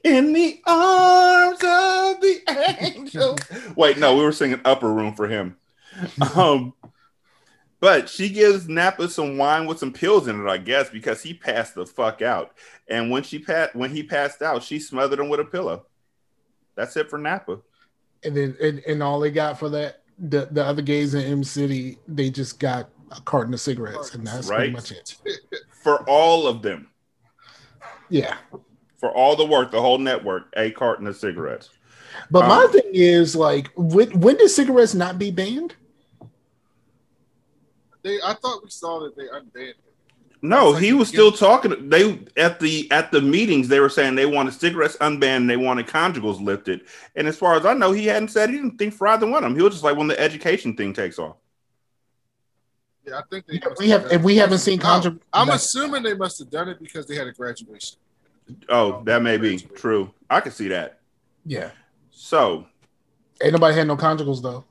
In 0.05 0.33
the 0.33 0.61
arms 0.67 1.59
of 1.59 2.21
the 2.21 2.41
angel. 2.81 3.37
Wait, 3.77 3.99
no, 3.99 4.17
we 4.17 4.23
were 4.23 4.33
singing 4.33 4.61
Upper 4.65 4.93
Room 4.93 5.15
for 5.15 5.27
him. 5.27 5.57
Um, 6.37 6.75
but 7.81 8.09
she 8.09 8.29
gives 8.29 8.69
Nappa 8.69 9.09
some 9.09 9.37
wine 9.37 9.67
with 9.67 9.79
some 9.79 9.93
pills 9.93 10.29
in 10.29 10.41
it, 10.41 10.49
I 10.49 10.59
guess, 10.59 10.91
because 10.91 11.23
he 11.23 11.35
passed 11.35 11.75
the 11.75 11.87
fuck 11.87 12.23
out. 12.23 12.53
And 12.89 13.11
when 13.11 13.25
she 13.25 13.39
passed, 13.41 13.75
when 13.75 13.91
he 13.91 14.03
passed 14.05 14.43
out, 14.43 14.63
she 14.63 14.79
smothered 14.79 15.19
him 15.19 15.29
with 15.29 15.41
a 15.41 15.45
pillow. 15.45 15.87
That's 16.77 16.97
it 16.97 17.11
for 17.11 17.19
Nappa. 17.19 17.59
And 18.23 18.37
then 18.37 18.57
and, 18.63 18.79
and 18.87 19.03
all 19.03 19.19
they 19.19 19.31
got 19.33 19.59
for 19.59 19.69
that, 19.71 20.03
the, 20.19 20.49
the 20.51 20.65
other 20.65 20.83
gays 20.83 21.15
in 21.15 21.23
Em 21.25 21.43
City, 21.43 21.99
they 22.07 22.31
just 22.31 22.61
got 22.61 22.91
a 23.13 23.21
carton 23.23 23.55
of 23.55 23.61
cigarettes, 23.61 24.15
and 24.15 24.27
that's 24.27 24.49
Right. 24.49 24.59
pretty 24.59 24.73
much 24.73 24.93
it. 24.93 25.17
For 25.83 26.03
all 26.09 26.47
of 26.49 26.63
them, 26.63 26.89
Yeah. 28.09 28.37
for 28.99 29.11
all 29.11 29.37
the 29.37 29.45
work, 29.45 29.71
the 29.71 29.81
whole 29.81 29.99
network, 29.99 30.53
a 30.57 30.71
carton 30.73 31.07
of 31.07 31.17
cigarettes. 31.17 31.71
But 32.31 32.49
my 32.49 32.65
Um, 32.65 32.73
thing 32.73 32.91
is 32.93 33.37
like, 33.37 33.71
when, 33.77 34.19
when 34.21 34.37
did 34.37 34.49
cigarettes 34.49 34.95
not 34.95 35.19
be 35.19 35.31
banned? 35.31 35.75
They, 38.03 38.19
I 38.23 38.35
thought 38.35 38.63
we 38.65 38.71
saw 38.71 39.01
that 39.01 39.17
they 39.17 39.25
unbanned 39.25 39.71
it. 39.71 39.77
No, 40.43 40.73
he 40.75 40.93
was 40.93 41.09
still 41.09 41.33
talking. 41.33 41.89
They 41.89 42.21
at 42.37 42.61
the 42.61 42.89
at 42.93 43.11
the 43.11 43.21
meetings 43.23 43.69
they 43.69 43.81
were 43.81 43.89
saying 43.89 44.15
they 44.15 44.27
wanted 44.27 44.53
cigarettes 44.55 44.97
unbanned 45.01 45.37
and 45.39 45.51
they 45.51 45.57
wanted 45.57 45.87
conjugals 45.87 46.41
lifted. 46.45 46.83
And 47.17 47.27
as 47.27 47.37
far 47.39 47.55
as 47.55 47.65
I 47.67 47.73
know, 47.75 47.91
he 47.93 48.07
hadn't 48.07 48.29
said 48.29 48.51
he 48.51 48.57
didn't 48.57 48.77
think 48.79 48.95
for 48.95 49.09
either 49.09 49.27
one 49.27 49.43
of 49.43 49.51
them. 49.51 49.57
He 49.57 49.63
was 49.63 49.73
just 49.73 49.83
like 49.85 49.97
when 49.97 50.07
the 50.09 50.21
education 50.21 50.77
thing 50.77 50.93
takes 50.93 51.19
off. 51.19 51.37
Yeah, 53.07 53.19
I 53.19 53.23
think 53.31 53.47
they 53.47 53.61
We 53.79 53.89
have 53.91 54.11
if 54.13 54.23
we 54.23 54.37
haven't 54.37 54.59
seen 54.59 54.81
I'm. 54.85 55.21
I'm 55.33 55.51
assuming 55.51 56.03
they 56.03 56.15
must 56.15 56.39
have 56.41 56.51
done 56.51 56.69
it 56.69 56.81
because 56.81 57.07
they 57.07 57.15
had 57.15 57.27
a 57.29 57.33
graduation. 57.33 57.99
Oh, 58.69 59.03
that 59.05 59.23
may 59.23 59.37
be 59.37 59.59
true. 59.59 60.13
I 60.31 60.41
can 60.41 60.53
see 60.53 60.69
that. 60.69 60.99
Yeah. 61.45 61.71
So 62.11 62.67
Ain't 63.43 63.53
nobody 63.53 63.77
had 63.77 63.87
no 63.87 63.97
conjugals 63.97 64.43
though. 64.43 64.65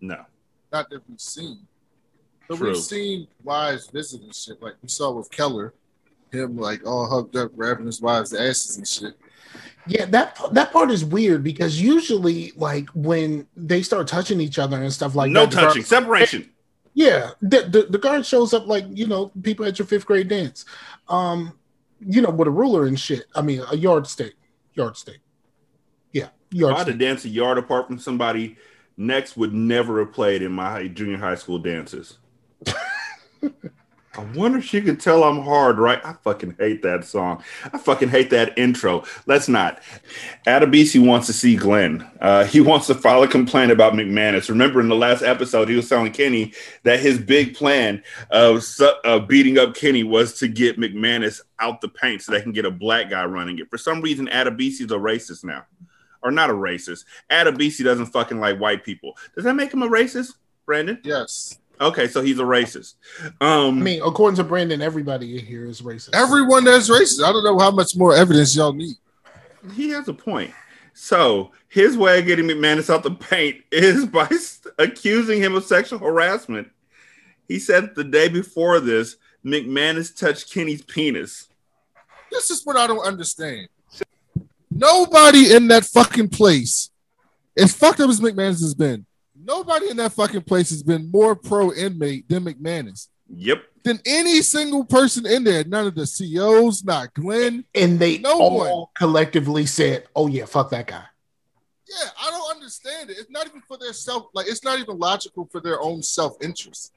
no. 0.00 0.24
Not 0.72 0.88
that 0.90 1.00
we've 1.08 1.20
seen. 1.20 1.66
But 2.48 2.58
True. 2.58 2.68
we've 2.68 2.76
seen 2.76 3.26
wives 3.42 3.88
visit 3.90 4.22
and 4.22 4.34
shit. 4.34 4.62
Like 4.62 4.74
we 4.82 4.88
saw 4.88 5.10
with 5.12 5.30
Keller, 5.30 5.74
him 6.32 6.56
like 6.56 6.86
all 6.86 7.08
hugged 7.08 7.36
up, 7.36 7.54
grabbing 7.56 7.86
his 7.86 8.00
wives' 8.00 8.32
asses 8.32 8.76
and 8.76 8.86
shit. 8.86 9.16
Yeah, 9.86 10.04
that 10.06 10.38
that 10.52 10.72
part 10.72 10.90
is 10.92 11.04
weird 11.04 11.42
because 11.42 11.80
usually, 11.80 12.52
like 12.54 12.88
when 12.90 13.46
they 13.56 13.82
start 13.82 14.06
touching 14.06 14.40
each 14.40 14.58
other 14.60 14.80
and 14.80 14.92
stuff 14.92 15.14
like 15.16 15.30
no 15.32 15.40
that, 15.40 15.50
the 15.50 15.56
guard- 15.56 15.68
touching, 15.70 15.82
separation. 15.84 16.50
Yeah, 16.94 17.30
the, 17.40 17.62
the 17.62 17.82
the 17.90 17.98
guard 17.98 18.26
shows 18.26 18.52
up 18.52 18.66
like 18.66 18.84
you 18.90 19.06
know 19.06 19.28
people 19.42 19.64
at 19.64 19.78
your 19.78 19.86
fifth 19.86 20.06
grade 20.06 20.28
dance, 20.28 20.64
um, 21.08 21.56
you 22.00 22.20
know 22.20 22.30
with 22.30 22.48
a 22.48 22.50
ruler 22.50 22.86
and 22.86 22.98
shit. 22.98 23.24
I 23.34 23.42
mean 23.42 23.62
a 23.70 23.76
yardstick, 23.76 24.34
yardstick. 24.74 25.20
Yeah, 26.12 26.28
If 26.52 26.64
I 26.64 26.78
had 26.78 26.86
to 26.88 26.94
yardstick. 26.94 26.98
dance 26.98 27.24
a 27.24 27.28
yard 27.28 27.58
apart 27.58 27.86
from 27.86 27.98
somebody, 28.00 28.56
next 28.96 29.36
would 29.36 29.54
never 29.54 30.00
have 30.00 30.12
played 30.12 30.42
in 30.42 30.50
my 30.50 30.88
junior 30.88 31.16
high 31.18 31.36
school 31.36 31.58
dances. 31.60 32.18
I 34.16 34.24
wonder 34.34 34.58
if 34.58 34.64
she 34.64 34.80
could 34.80 34.98
tell 34.98 35.22
I'm 35.22 35.42
hard, 35.42 35.78
right? 35.78 36.04
I 36.04 36.14
fucking 36.14 36.56
hate 36.58 36.82
that 36.82 37.04
song. 37.04 37.44
I 37.72 37.78
fucking 37.78 38.08
hate 38.08 38.30
that 38.30 38.58
intro. 38.58 39.04
Let's 39.26 39.48
not. 39.48 39.80
Adebisi 40.48 41.04
wants 41.04 41.28
to 41.28 41.32
see 41.32 41.54
Glynn. 41.54 42.04
Uh, 42.20 42.44
he 42.44 42.60
wants 42.60 42.88
to 42.88 42.94
file 42.96 43.22
a 43.22 43.28
complaint 43.28 43.70
about 43.70 43.92
McManus. 43.92 44.48
Remember 44.48 44.80
in 44.80 44.88
the 44.88 44.96
last 44.96 45.22
episode, 45.22 45.68
he 45.68 45.76
was 45.76 45.88
telling 45.88 46.10
Kenny 46.10 46.52
that 46.82 46.98
his 46.98 47.18
big 47.18 47.54
plan 47.54 48.02
of 48.30 48.64
uh, 49.04 49.20
beating 49.20 49.58
up 49.58 49.76
Kenny 49.76 50.02
was 50.02 50.36
to 50.40 50.48
get 50.48 50.76
McManus 50.76 51.40
out 51.60 51.80
the 51.80 51.88
paint 51.88 52.22
so 52.22 52.32
they 52.32 52.42
can 52.42 52.52
get 52.52 52.64
a 52.64 52.70
black 52.70 53.10
guy 53.10 53.24
running 53.24 53.60
it. 53.60 53.70
For 53.70 53.78
some 53.78 54.00
reason, 54.00 54.26
Adebisi's 54.26 54.90
a 54.90 54.96
racist 54.96 55.44
now. 55.44 55.66
Or 56.22 56.32
not 56.32 56.50
a 56.50 56.54
racist. 56.54 57.04
Adebisi 57.30 57.84
doesn't 57.84 58.06
fucking 58.06 58.40
like 58.40 58.58
white 58.58 58.84
people. 58.84 59.16
Does 59.36 59.44
that 59.44 59.54
make 59.54 59.72
him 59.72 59.82
a 59.82 59.88
racist, 59.88 60.34
Brandon? 60.66 61.00
Yes. 61.04 61.58
Okay, 61.80 62.08
so 62.08 62.20
he's 62.20 62.38
a 62.38 62.42
racist. 62.42 62.94
Um, 63.40 63.78
I 63.78 63.82
mean, 63.82 64.02
according 64.04 64.36
to 64.36 64.44
Brandon, 64.44 64.82
everybody 64.82 65.40
here 65.40 65.64
is 65.64 65.80
racist. 65.80 66.10
Everyone 66.14 66.64
that's 66.64 66.90
racist. 66.90 67.24
I 67.24 67.32
don't 67.32 67.44
know 67.44 67.58
how 67.58 67.70
much 67.70 67.96
more 67.96 68.14
evidence 68.14 68.54
y'all 68.54 68.72
need. 68.72 68.96
he 69.74 69.88
has 69.90 70.06
a 70.08 70.12
point. 70.14 70.52
So 70.92 71.52
his 71.68 71.96
way 71.96 72.18
of 72.18 72.26
getting 72.26 72.46
McManus 72.46 72.92
out 72.92 73.02
the 73.02 73.12
paint 73.12 73.62
is 73.72 74.04
by 74.04 74.28
accusing 74.78 75.40
him 75.40 75.54
of 75.54 75.64
sexual 75.64 75.98
harassment. 75.98 76.68
He 77.48 77.58
said 77.58 77.94
the 77.94 78.04
day 78.04 78.28
before 78.28 78.80
this, 78.80 79.16
McManus 79.44 80.14
touched 80.14 80.52
Kenny's 80.52 80.82
penis. 80.82 81.48
This 82.30 82.50
is 82.50 82.64
what 82.66 82.76
I 82.76 82.86
don't 82.86 83.04
understand. 83.04 83.68
Nobody 84.70 85.54
in 85.54 85.68
that 85.68 85.84
fucking 85.84 86.28
place, 86.28 86.90
as 87.56 87.74
fucked 87.74 88.00
up 88.00 88.10
as 88.10 88.20
McManus 88.20 88.60
has 88.60 88.74
been, 88.74 89.04
nobody 89.44 89.90
in 89.90 89.96
that 89.98 90.12
fucking 90.12 90.42
place 90.42 90.70
has 90.70 90.82
been 90.82 91.10
more 91.10 91.34
pro 91.36 91.72
inmate 91.72 92.28
than 92.28 92.44
McManus. 92.44 93.08
Yep. 93.32 93.62
Than 93.84 94.00
any 94.04 94.42
single 94.42 94.84
person 94.84 95.24
in 95.26 95.44
there. 95.44 95.64
None 95.64 95.86
of 95.86 95.94
the 95.94 96.06
C.O.s, 96.06 96.84
not 96.84 97.14
Glynn. 97.14 97.64
and 97.74 97.98
they 97.98 98.18
No 98.18 98.38
all 98.40 98.58
one. 98.80 98.86
collectively 98.96 99.64
said, 99.66 100.04
"Oh 100.14 100.26
yeah, 100.26 100.44
fuck 100.44 100.70
that 100.70 100.86
guy." 100.88 101.04
Yeah, 101.88 102.08
I 102.20 102.30
don't 102.30 102.50
understand 102.56 103.10
it. 103.10 103.18
It's 103.18 103.30
not 103.30 103.46
even 103.46 103.62
for 103.62 103.76
their 103.78 103.92
self, 103.92 104.26
like 104.34 104.46
it's 104.48 104.62
not 104.64 104.78
even 104.78 104.98
logical 104.98 105.48
for 105.50 105.60
their 105.60 105.80
own 105.80 106.02
self-interest. 106.02 106.92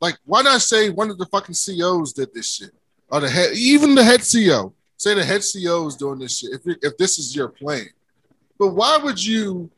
Like, 0.00 0.16
why 0.24 0.42
not 0.42 0.60
say 0.62 0.90
one 0.90 1.10
of 1.10 1.18
the 1.18 1.26
fucking 1.26 1.54
C.O.s 1.54 2.12
did 2.12 2.32
this 2.34 2.48
shit? 2.50 2.70
Or 3.10 3.20
the 3.20 3.28
head, 3.28 3.50
even 3.54 3.94
the 3.94 4.02
head 4.04 4.20
CEO. 4.20 4.72
Say 4.96 5.14
the 5.14 5.24
head 5.24 5.42
C.O. 5.42 5.86
is 5.88 5.96
doing 5.96 6.18
this 6.20 6.38
shit 6.38 6.52
if, 6.52 6.76
if 6.82 6.96
this 6.96 7.18
is 7.18 7.34
your 7.34 7.48
plan. 7.48 7.86
But 8.58 8.68
why 8.68 8.96
would 8.98 9.22
you 9.22 9.68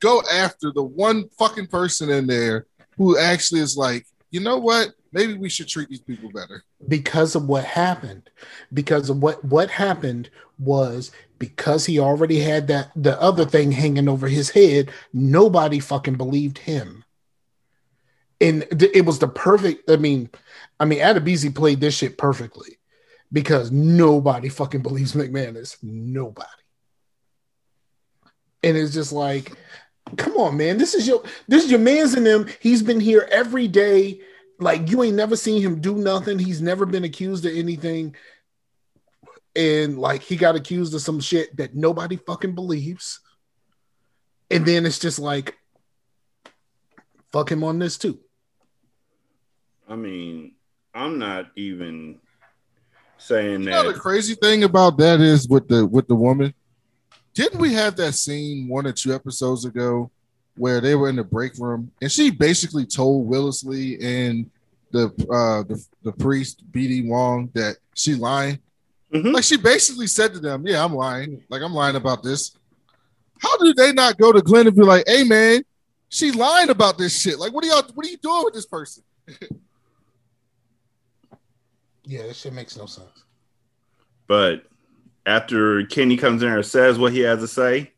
go 0.00 0.22
after 0.32 0.72
the 0.72 0.82
one 0.82 1.28
fucking 1.38 1.66
person 1.66 2.10
in 2.10 2.26
there 2.26 2.66
who 2.96 3.16
actually 3.18 3.60
is 3.60 3.76
like, 3.76 4.06
you 4.30 4.40
know 4.40 4.58
what? 4.58 4.90
Maybe 5.12 5.34
we 5.34 5.48
should 5.48 5.68
treat 5.68 5.88
these 5.88 6.00
people 6.00 6.30
better. 6.30 6.62
because 6.86 7.34
of 7.34 7.46
what 7.48 7.64
happened 7.64 8.28
because 8.72 9.08
of 9.10 9.22
what 9.22 9.42
what 9.44 9.70
happened 9.70 10.28
was 10.58 11.10
because 11.38 11.86
he 11.86 11.98
already 11.98 12.38
had 12.40 12.66
that 12.68 12.90
the 12.94 13.20
other 13.20 13.44
thing 13.44 13.72
hanging 13.72 14.08
over 14.08 14.28
his 14.28 14.50
head 14.50 14.90
nobody 15.12 15.80
fucking 15.80 16.14
believed 16.16 16.58
him 16.58 17.04
and 18.40 18.64
th- 18.78 18.92
it 18.94 19.04
was 19.04 19.18
the 19.18 19.26
perfect 19.26 19.90
i 19.90 19.96
mean 19.96 20.28
i 20.78 20.84
mean 20.84 21.00
adebisi 21.00 21.52
played 21.52 21.80
this 21.80 21.94
shit 21.94 22.16
perfectly 22.18 22.78
because 23.32 23.70
nobody 23.72 24.48
fucking 24.48 24.82
believes 24.82 25.14
mcmanus 25.14 25.76
nobody 25.82 26.48
and 28.62 28.76
it's 28.76 28.92
just 28.94 29.12
like 29.12 29.52
come 30.16 30.36
on 30.36 30.56
man. 30.56 30.78
This 30.78 30.94
is 30.94 31.06
your 31.06 31.22
this 31.46 31.64
is 31.64 31.70
your 31.70 31.80
man's 31.80 32.14
in 32.14 32.24
him 32.26 32.48
he's 32.60 32.82
been 32.82 33.00
here 33.00 33.28
every 33.30 33.68
day. 33.68 34.20
Like 34.60 34.90
you 34.90 35.02
ain't 35.02 35.16
never 35.16 35.36
seen 35.36 35.62
him 35.62 35.80
do 35.80 35.94
nothing. 35.96 36.38
He's 36.38 36.60
never 36.62 36.84
been 36.86 37.04
accused 37.04 37.44
of 37.46 37.54
anything. 37.56 38.14
And 39.54 39.98
like 39.98 40.22
he 40.22 40.36
got 40.36 40.56
accused 40.56 40.94
of 40.94 41.00
some 41.00 41.20
shit 41.20 41.56
that 41.56 41.74
nobody 41.74 42.16
fucking 42.16 42.54
believes. 42.54 43.20
And 44.50 44.64
then 44.64 44.86
it's 44.86 44.98
just 44.98 45.18
like 45.18 45.56
fuck 47.32 47.50
him 47.50 47.62
on 47.64 47.78
this 47.78 47.98
too. 47.98 48.18
I 49.88 49.96
mean, 49.96 50.52
I'm 50.94 51.18
not 51.18 51.46
even 51.56 52.18
saying 53.18 53.62
You 53.62 53.70
know 53.70 53.84
that. 53.86 53.94
the 53.94 54.00
crazy 54.00 54.34
thing 54.34 54.64
about 54.64 54.96
that 54.98 55.20
is 55.20 55.48
with 55.48 55.68
the 55.68 55.86
with 55.86 56.08
the 56.08 56.14
woman. 56.14 56.54
Didn't 57.38 57.60
we 57.60 57.72
have 57.74 57.94
that 57.96 58.14
scene 58.14 58.66
one 58.66 58.84
or 58.84 58.90
two 58.90 59.14
episodes 59.14 59.64
ago 59.64 60.10
where 60.56 60.80
they 60.80 60.96
were 60.96 61.08
in 61.08 61.14
the 61.14 61.22
break 61.22 61.56
room 61.56 61.92
and 62.02 62.10
she 62.10 62.32
basically 62.32 62.84
told 62.84 63.28
Whittlesey 63.28 63.96
and 64.02 64.50
the 64.90 65.04
uh 65.30 65.62
the, 65.62 65.80
the 66.02 66.10
priest 66.10 66.64
BD 66.72 67.06
Wong 67.06 67.48
that 67.54 67.76
she 67.94 68.16
lying? 68.16 68.58
Like 69.12 69.44
she 69.44 69.56
basically 69.56 70.08
said 70.08 70.34
to 70.34 70.40
them, 70.40 70.66
"Yeah, 70.66 70.84
I'm 70.84 70.92
lying. 70.92 71.40
Like 71.48 71.62
I'm 71.62 71.72
lying 71.72 71.94
about 71.94 72.24
this." 72.24 72.56
How 73.40 73.56
do 73.58 73.72
they 73.72 73.92
not 73.92 74.18
go 74.18 74.32
to 74.32 74.42
Glynn 74.42 74.66
and 74.66 74.74
be 74.74 74.82
like, 74.82 75.04
"Hey, 75.06 75.22
man, 75.22 75.62
she 76.08 76.32
lying 76.32 76.70
about 76.70 76.98
this 76.98 77.20
shit. 77.20 77.38
Like, 77.38 77.52
what 77.52 77.62
are 77.64 77.68
y'all? 77.68 77.84
What 77.94 78.04
are 78.04 78.10
you 78.10 78.16
doing 78.16 78.42
with 78.46 78.54
this 78.54 78.66
person?" 78.66 79.04
yeah 82.04 82.26
that 82.26 82.34
shit 82.34 82.52
makes 82.52 82.76
no 82.76 82.86
sense 82.86 83.22
But 84.26 84.64
after 85.28 85.84
Kenny 85.86 86.16
comes 86.16 86.42
in 86.42 86.48
there 86.48 86.56
and 86.56 86.66
says 86.66 86.98
what 86.98 87.12
he 87.12 87.20
has 87.20 87.40
to 87.40 87.48
say, 87.48 87.92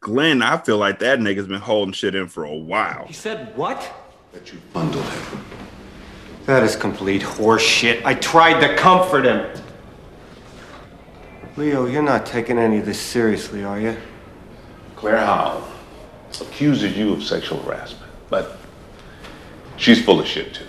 Glynn, 0.00 0.42
I 0.42 0.58
feel 0.58 0.76
like 0.78 1.00
that 1.00 1.18
nigga's 1.18 1.48
been 1.48 1.60
holding 1.60 1.92
shit 1.92 2.14
in 2.14 2.28
for 2.28 2.44
a 2.44 2.54
while. 2.54 3.06
He 3.06 3.14
said 3.14 3.56
what? 3.56 3.92
That 4.32 4.52
you 4.52 4.60
bundled 4.72 5.04
him. 5.04 5.44
That 6.44 6.62
is 6.62 6.76
complete 6.76 7.22
horseshit. 7.22 8.04
I 8.04 8.14
tried 8.14 8.60
to 8.60 8.76
comfort 8.76 9.24
him. 9.24 9.50
Leo, 11.56 11.86
you're 11.86 12.02
not 12.02 12.24
taking 12.24 12.58
any 12.58 12.78
of 12.78 12.86
this 12.86 13.00
seriously, 13.00 13.64
are 13.64 13.80
you? 13.80 13.96
Claire 14.94 15.18
Howell 15.18 15.66
accuses 16.40 16.96
you 16.96 17.14
of 17.14 17.24
sexual 17.24 17.60
harassment, 17.62 18.12
but 18.30 18.58
she's 19.76 20.04
full 20.04 20.20
of 20.20 20.26
shit 20.26 20.54
too. 20.54 20.64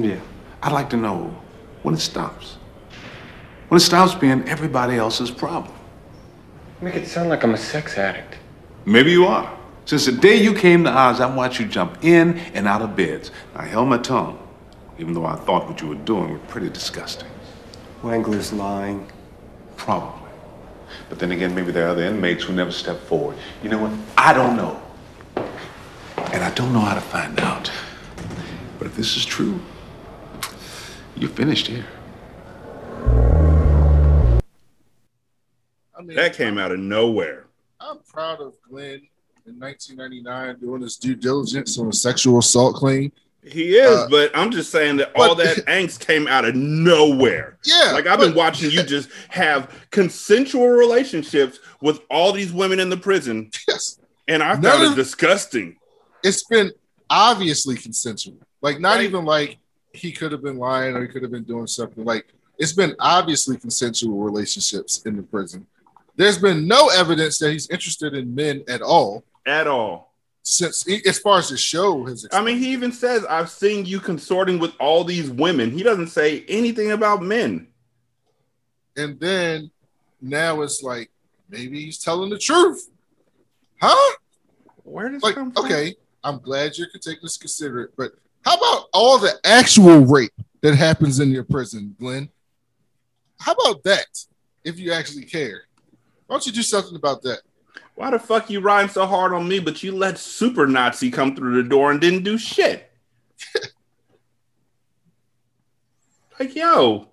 Yeah. 0.00 0.20
I'd 0.62 0.72
like 0.72 0.90
to 0.90 0.96
know 0.96 1.34
when 1.82 1.94
it 1.94 2.00
stops. 2.00 2.57
When 3.68 3.76
it 3.76 3.80
stops 3.80 4.14
being 4.14 4.48
everybody 4.48 4.96
else's 4.96 5.30
problem. 5.30 5.74
Make 6.80 6.94
it 6.94 7.06
sound 7.06 7.28
like 7.28 7.42
I'm 7.44 7.54
a 7.54 7.58
sex 7.58 7.98
addict. 7.98 8.36
Maybe 8.86 9.10
you 9.10 9.26
are. 9.26 9.54
Since 9.84 10.06
the 10.06 10.12
day 10.12 10.36
you 10.36 10.54
came 10.54 10.84
to 10.84 10.90
Oz, 10.90 11.20
I 11.20 11.34
watched 11.34 11.60
you 11.60 11.66
jump 11.66 12.02
in 12.02 12.38
and 12.54 12.66
out 12.66 12.82
of 12.82 12.96
beds. 12.96 13.30
I 13.54 13.66
held 13.66 13.88
my 13.88 13.98
tongue, 13.98 14.38
even 14.98 15.12
though 15.12 15.26
I 15.26 15.36
thought 15.36 15.66
what 15.68 15.80
you 15.80 15.88
were 15.88 15.94
doing 15.96 16.32
was 16.32 16.40
pretty 16.48 16.70
disgusting. 16.70 17.28
Wangler's 18.02 18.52
lying. 18.52 19.10
Probably. 19.76 20.30
But 21.08 21.18
then 21.18 21.32
again, 21.32 21.54
maybe 21.54 21.72
there 21.72 21.86
are 21.86 21.90
other 21.90 22.04
inmates 22.04 22.44
who 22.44 22.54
never 22.54 22.70
step 22.70 22.98
forward. 23.00 23.36
You 23.62 23.68
know 23.68 23.78
what? 23.78 23.92
I 24.16 24.32
don't 24.32 24.56
know. 24.56 24.80
And 26.32 26.42
I 26.42 26.50
don't 26.54 26.72
know 26.72 26.80
how 26.80 26.94
to 26.94 27.00
find 27.00 27.38
out. 27.40 27.70
But 28.78 28.86
if 28.86 28.96
this 28.96 29.16
is 29.16 29.24
true, 29.26 29.60
you're 31.16 31.30
finished 31.30 31.66
here. 31.66 31.86
I 35.98 36.02
mean, 36.02 36.16
That 36.16 36.34
came 36.34 36.58
out 36.58 36.70
of 36.72 36.78
nowhere. 36.78 37.46
I'm 37.80 37.98
proud 38.00 38.40
of 38.40 38.54
Glynn 38.68 39.02
in 39.46 39.58
1999 39.58 40.58
doing 40.60 40.82
his 40.82 40.96
due 40.96 41.14
diligence 41.14 41.78
on 41.78 41.88
a 41.88 41.92
sexual 41.92 42.38
assault 42.38 42.76
claim 42.76 43.12
He 43.42 43.76
is, 43.76 43.90
Uh, 43.90 44.06
but 44.10 44.30
I'm 44.36 44.50
just 44.50 44.70
saying 44.70 44.96
that 44.98 45.12
all 45.16 45.34
but- 45.34 45.44
that 45.56 45.56
angst 45.66 46.00
came 46.00 46.26
out 46.26 46.44
of 46.44 46.54
nowhere. 46.54 47.58
Yeah, 47.64 47.92
Like 47.92 48.06
I've 48.06 48.18
been 48.20 48.34
watching 48.34 48.70
you 48.70 48.82
just 48.96 49.08
have 49.28 49.86
consensual 49.90 50.68
relationships 50.68 51.60
with 51.80 52.00
all 52.10 52.32
these 52.32 52.52
women 52.52 52.78
in 52.80 52.90
the 52.90 52.96
prison. 52.96 53.50
Yes. 53.66 53.98
And 54.26 54.42
I 54.42 54.52
None 54.54 54.62
found 54.62 54.92
it 54.92 54.96
disgusting. 54.96 55.76
It's 56.22 56.44
been 56.44 56.72
obviously 57.08 57.76
consensual. 57.76 58.36
Like 58.60 58.80
not 58.80 58.96
Right. 58.96 59.04
even 59.04 59.24
like 59.24 59.58
he 59.94 60.12
could 60.12 60.32
have 60.32 60.42
been 60.42 60.58
lying 60.58 60.94
or 60.96 61.02
he 61.02 61.08
could 61.08 61.22
have 61.22 61.30
been 61.32 61.44
doing 61.44 61.66
something. 61.66 62.04
Like 62.04 62.26
it's 62.58 62.72
been 62.72 62.94
obviously 62.98 63.56
consensual 63.56 64.18
relationships 64.18 65.00
in 65.06 65.16
the 65.16 65.22
prison. 65.22 65.66
There's 66.18 66.36
been 66.36 66.66
no 66.66 66.88
evidence 66.88 67.38
that 67.38 67.52
he's 67.52 67.70
interested 67.70 68.12
in 68.12 68.34
men 68.34 68.64
at 68.68 68.82
all. 68.82 69.22
At 69.46 69.68
all. 69.68 70.12
Since 70.42 70.84
as 71.06 71.20
far 71.20 71.38
as 71.38 71.50
the 71.50 71.56
show 71.56 72.04
has 72.06 72.26
I 72.32 72.42
mean, 72.42 72.58
he 72.58 72.72
even 72.72 72.90
says, 72.90 73.24
I've 73.26 73.50
seen 73.50 73.86
you 73.86 74.00
consorting 74.00 74.58
with 74.58 74.72
all 74.80 75.04
these 75.04 75.30
women. 75.30 75.70
He 75.70 75.84
doesn't 75.84 76.08
say 76.08 76.44
anything 76.48 76.90
about 76.90 77.22
men. 77.22 77.68
and 78.96 79.20
then 79.20 79.70
now 80.20 80.62
it's 80.62 80.82
like 80.82 81.08
maybe 81.48 81.84
he's 81.84 81.98
telling 81.98 82.30
the 82.30 82.38
truth. 82.38 82.90
Huh? 83.80 84.16
Where 84.82 85.08
does 85.10 85.22
like 85.22 85.36
come 85.36 85.52
from? 85.52 85.66
okay, 85.66 85.94
I'm 86.24 86.40
glad 86.40 86.76
you're 86.76 86.88
taking 86.88 87.20
this 87.22 87.36
considerate, 87.36 87.92
but 87.96 88.12
how 88.44 88.56
about 88.56 88.86
all 88.92 89.18
the 89.18 89.38
actual 89.44 90.00
rape 90.00 90.32
that 90.62 90.74
happens 90.74 91.20
in 91.20 91.30
your 91.30 91.44
prison, 91.44 91.94
Glynn? 92.00 92.28
How 93.38 93.52
about 93.52 93.84
that? 93.84 94.24
If 94.64 94.80
you 94.80 94.92
actually 94.92 95.24
care, 95.24 95.67
why 96.28 96.34
don't 96.34 96.46
you 96.46 96.52
do 96.52 96.62
something 96.62 96.94
about 96.94 97.22
that? 97.22 97.40
Why 97.94 98.10
the 98.10 98.18
fuck 98.18 98.50
you 98.50 98.60
riding 98.60 98.90
so 98.90 99.06
hard 99.06 99.32
on 99.32 99.48
me, 99.48 99.58
but 99.60 99.82
you 99.82 99.92
let 99.92 100.18
Super 100.18 100.66
Nazi 100.66 101.10
come 101.10 101.34
through 101.34 101.60
the 101.60 101.68
door 101.68 101.90
and 101.90 102.00
didn't 102.00 102.22
do 102.22 102.36
shit? 102.36 102.92
like, 106.38 106.54
yo, 106.54 107.08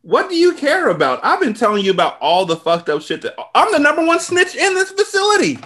what 0.00 0.30
do 0.30 0.36
you 0.36 0.54
care 0.54 0.88
about? 0.88 1.20
I've 1.22 1.40
been 1.40 1.52
telling 1.52 1.84
you 1.84 1.90
about 1.90 2.18
all 2.20 2.46
the 2.46 2.56
fucked 2.56 2.88
up 2.88 3.02
shit 3.02 3.20
that 3.22 3.34
I'm 3.54 3.70
the 3.72 3.78
number 3.78 4.04
one 4.04 4.18
snitch 4.18 4.56
in 4.56 4.74
this 4.74 4.90
facility. 4.90 5.58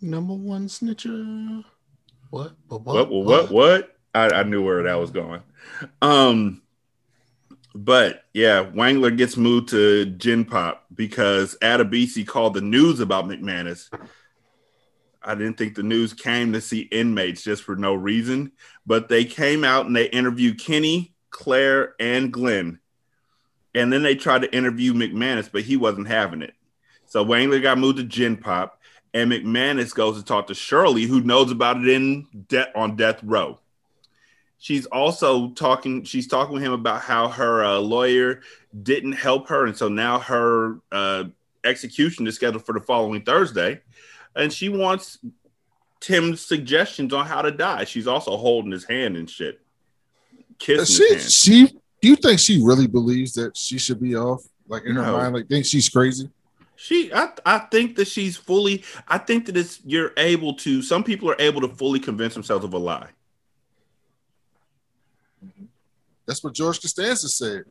Number 0.00 0.34
one 0.34 0.68
snitcher. 0.68 1.64
What? 2.30 2.52
What? 2.68 2.82
What? 2.82 3.10
What? 3.10 3.24
What? 3.24 3.50
what? 3.50 3.96
I, 4.14 4.30
I 4.30 4.42
knew 4.42 4.64
where 4.64 4.84
that 4.84 4.98
was 4.98 5.10
going. 5.10 5.42
Um, 6.00 6.62
but 7.84 8.24
yeah, 8.34 8.64
Wangler 8.64 9.16
gets 9.16 9.36
moved 9.36 9.68
to 9.68 10.06
Gen 10.06 10.44
Pop 10.44 10.84
because 10.92 11.56
Adebisi 11.62 12.26
called 12.26 12.54
the 12.54 12.60
news 12.60 12.98
about 12.98 13.26
McManus. 13.26 13.88
I 15.22 15.36
didn't 15.36 15.58
think 15.58 15.76
the 15.76 15.84
news 15.84 16.12
came 16.12 16.52
to 16.54 16.60
see 16.60 16.80
inmates 16.80 17.42
just 17.42 17.62
for 17.62 17.76
no 17.76 17.94
reason, 17.94 18.50
but 18.84 19.08
they 19.08 19.24
came 19.24 19.62
out 19.62 19.86
and 19.86 19.94
they 19.94 20.06
interviewed 20.06 20.60
Kenny, 20.60 21.14
Claire, 21.30 21.94
and 22.00 22.32
Glynn. 22.32 22.80
And 23.76 23.92
then 23.92 24.02
they 24.02 24.16
tried 24.16 24.42
to 24.42 24.52
interview 24.52 24.92
McManus, 24.92 25.48
but 25.52 25.62
he 25.62 25.76
wasn't 25.76 26.08
having 26.08 26.42
it. 26.42 26.54
So 27.06 27.24
Wangler 27.24 27.62
got 27.62 27.78
moved 27.78 27.98
to 27.98 28.04
Gen 28.04 28.38
Pop, 28.38 28.80
and 29.14 29.30
McManus 29.30 29.94
goes 29.94 30.18
to 30.18 30.24
talk 30.24 30.48
to 30.48 30.54
Shirley, 30.54 31.04
who 31.04 31.20
knows 31.20 31.52
about 31.52 31.76
it 31.76 31.88
in 31.88 32.26
de- 32.48 32.76
on 32.76 32.96
death 32.96 33.22
row. 33.22 33.60
She's 34.58 34.86
also 34.86 35.50
talking. 35.50 36.04
She's 36.04 36.26
talking 36.26 36.54
with 36.54 36.62
him 36.62 36.72
about 36.72 37.02
how 37.02 37.28
her 37.28 37.64
uh, 37.64 37.78
lawyer 37.78 38.40
didn't 38.82 39.12
help 39.12 39.48
her, 39.48 39.66
and 39.66 39.76
so 39.76 39.88
now 39.88 40.18
her 40.18 40.80
uh, 40.90 41.24
execution 41.64 42.26
is 42.26 42.34
scheduled 42.34 42.66
for 42.66 42.72
the 42.72 42.80
following 42.80 43.22
Thursday, 43.22 43.80
and 44.34 44.52
she 44.52 44.68
wants 44.68 45.18
Tim's 46.00 46.40
suggestions 46.40 47.12
on 47.12 47.24
how 47.26 47.42
to 47.42 47.52
die. 47.52 47.84
She's 47.84 48.08
also 48.08 48.36
holding 48.36 48.72
his 48.72 48.84
hand 48.84 49.16
and 49.16 49.30
shit, 49.30 49.60
kissing 50.58 51.06
She, 51.06 51.14
his 51.14 51.22
hand. 51.22 51.32
she, 51.32 51.66
do 52.00 52.08
you 52.08 52.16
think 52.16 52.40
she 52.40 52.60
really 52.62 52.88
believes 52.88 53.34
that 53.34 53.56
she 53.56 53.78
should 53.78 54.00
be 54.00 54.16
off? 54.16 54.42
Like 54.66 54.84
in 54.84 54.96
her 54.96 55.02
mind, 55.02 55.34
like 55.34 55.48
think 55.48 55.66
she's 55.66 55.88
crazy? 55.88 56.30
She, 56.76 57.12
I, 57.12 57.30
I 57.46 57.58
think 57.60 57.96
that 57.96 58.06
she's 58.06 58.36
fully. 58.36 58.84
I 59.06 59.18
think 59.18 59.46
that 59.46 59.56
it's 59.56 59.80
you're 59.84 60.12
able 60.16 60.54
to. 60.54 60.82
Some 60.82 61.02
people 61.04 61.30
are 61.30 61.36
able 61.38 61.60
to 61.60 61.68
fully 61.68 62.00
convince 62.00 62.34
themselves 62.34 62.64
of 62.64 62.74
a 62.74 62.78
lie. 62.78 63.08
That's 66.28 66.44
what 66.44 66.52
George 66.52 66.80
Costanza 66.80 67.28
said. 67.28 67.64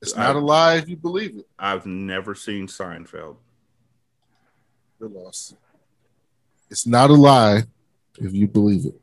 It's 0.00 0.16
I- 0.16 0.22
not 0.28 0.36
a 0.36 0.38
lie 0.38 0.76
if 0.76 0.88
you 0.88 0.96
believe 0.96 1.36
it. 1.36 1.46
I've 1.58 1.84
never 1.84 2.34
seen 2.34 2.68
Seinfeld. 2.68 3.36
You're 5.00 5.08
lost. 5.10 5.56
It's 6.70 6.86
not 6.86 7.10
a 7.10 7.14
lie 7.14 7.64
if 8.20 8.32
you 8.32 8.46
believe 8.46 8.86
it. 8.86 8.94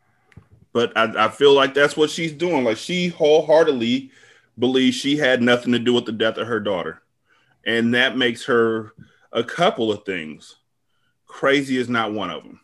but 0.71 0.97
I, 0.97 1.25
I 1.25 1.29
feel 1.29 1.53
like 1.53 1.73
that's 1.75 1.95
what 1.95 2.09
she's 2.09 2.31
doing. 2.33 2.63
Like 2.63 2.77
she 2.77 3.09
wholeheartedly 3.09 4.09
believes 4.57 4.95
she 4.95 5.17
had 5.17 5.41
nothing 5.41 5.73
to 5.73 5.79
do 5.79 5.93
with 5.93 6.05
the 6.05 6.11
death 6.13 6.37
of 6.37 6.47
her 6.47 6.59
daughter, 6.59 7.01
and 7.65 7.93
that 7.93 8.17
makes 8.17 8.45
her 8.45 8.93
a 9.31 9.43
couple 9.43 9.91
of 9.91 10.03
things. 10.05 10.55
Crazy 11.27 11.77
is 11.77 11.89
not 11.89 12.13
one 12.13 12.29
of 12.31 12.43
them. 12.43 12.59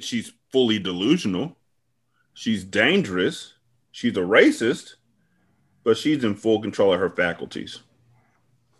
She's 0.00 0.32
fully 0.50 0.78
delusional. 0.78 1.56
She's 2.34 2.64
dangerous. 2.64 3.53
She's 3.94 4.16
a 4.16 4.20
racist, 4.22 4.94
but 5.84 5.96
she's 5.96 6.24
in 6.24 6.34
full 6.34 6.60
control 6.60 6.92
of 6.92 6.98
her 6.98 7.10
faculties 7.10 7.78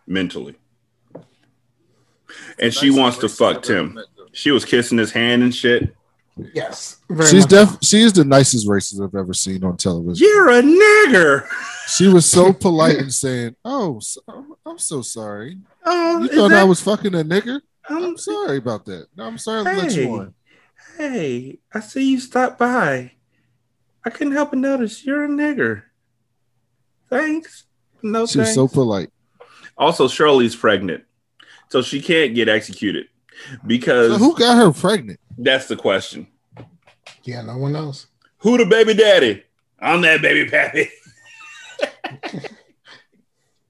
mentally. 0.08 0.56
And 2.58 2.74
she 2.74 2.90
wants 2.90 3.18
to 3.18 3.28
fuck 3.28 3.62
Tim. 3.62 3.96
She 4.32 4.50
was 4.50 4.64
kissing 4.64 4.98
his 4.98 5.12
hand 5.12 5.44
and 5.44 5.54
shit. 5.54 5.94
Yes. 6.52 6.96
Very 7.08 7.28
She's 7.30 7.44
much 7.44 7.50
def 7.50 7.78
she 7.80 8.00
is 8.00 8.12
the 8.12 8.24
nicest 8.24 8.66
racist 8.66 9.00
I've 9.06 9.14
ever 9.14 9.32
seen 9.32 9.62
on 9.62 9.76
television. 9.76 10.26
You're 10.26 10.50
a 10.50 10.62
nigger. 10.62 11.46
She 11.86 12.08
was 12.08 12.26
so 12.26 12.52
polite 12.52 12.96
and 12.98 13.14
saying, 13.14 13.54
"Oh, 13.64 14.00
so, 14.00 14.20
I'm 14.66 14.78
so 14.80 15.00
sorry. 15.00 15.58
Oh, 15.84 16.18
You 16.18 16.28
is 16.28 16.34
thought 16.34 16.52
I 16.52 16.64
was 16.64 16.80
fucking 16.80 17.14
a 17.14 17.22
nigger? 17.22 17.60
Um, 17.88 18.02
I'm 18.04 18.18
sorry 18.18 18.56
about 18.56 18.84
that. 18.86 19.06
No, 19.16 19.26
I'm 19.26 19.38
sorry 19.38 19.62
to 19.62 19.70
let 19.80 19.92
Hey. 19.92 20.02
you 20.02 20.12
on." 20.12 20.34
Hey, 20.98 21.58
I 21.72 21.78
see 21.78 22.10
you 22.10 22.18
stopped 22.18 22.58
by. 22.58 23.12
I 24.04 24.10
couldn't 24.10 24.32
help 24.34 24.50
but 24.50 24.58
notice 24.58 25.04
you're 25.04 25.24
a 25.24 25.28
nigger. 25.28 25.82
Thanks. 27.08 27.64
No 28.02 28.26
She 28.26 28.38
was 28.38 28.48
thanks. 28.48 28.54
so 28.54 28.68
polite. 28.68 29.10
also, 29.78 30.08
Shirley's 30.08 30.54
pregnant, 30.56 31.04
so 31.70 31.80
she 31.82 32.00
can't 32.02 32.34
get 32.34 32.48
executed 32.48 33.06
because 33.66 34.12
So 34.12 34.18
who 34.18 34.36
got 34.36 34.56
her 34.58 34.72
pregnant? 34.72 35.20
that's 35.38 35.66
the 35.68 35.76
question. 35.76 36.26
Yeah, 37.22 37.42
no 37.42 37.56
one 37.56 37.72
knows. 37.72 38.06
Who 38.38 38.58
the 38.58 38.66
baby 38.66 38.92
daddy? 38.94 39.42
I'm 39.80 40.02
that 40.02 40.20
baby 40.22 40.48
pappy. 40.50 40.90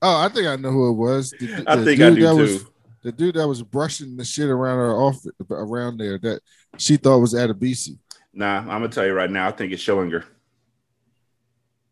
Oh, 0.07 0.19
I 0.19 0.29
think 0.29 0.47
I 0.47 0.57
know 0.57 0.71
who 0.71 0.91
it 0.91 0.95
was. 0.95 1.31
The, 1.31 1.65
I 1.67 1.77
the 1.77 1.85
think 1.85 2.01
I 2.03 2.11
dude 2.11 2.19
do 2.19 2.27
that 2.27 2.35
Was, 2.35 2.63
too. 2.63 2.69
the 3.05 3.13
dude 3.13 3.35
that 3.37 3.49
was 3.49 3.63
brushing 3.63 4.19
the 4.19 4.25
shit 4.25 4.51
around 4.51 4.77
her 4.77 4.93
off 4.93 5.17
around 5.51 5.97
there 5.97 6.19
that 6.19 6.41
she 6.77 6.99
thought 6.99 7.21
was 7.21 7.33
Adebisi. 7.33 7.97
Nah, 8.35 8.59
I'm 8.59 8.67
gonna 8.67 8.89
tell 8.89 9.07
you 9.07 9.13
right 9.13 9.31
now. 9.31 9.49
I 9.49 9.53
think 9.53 9.73
it's 9.73 9.83
Schillinger. 9.83 10.25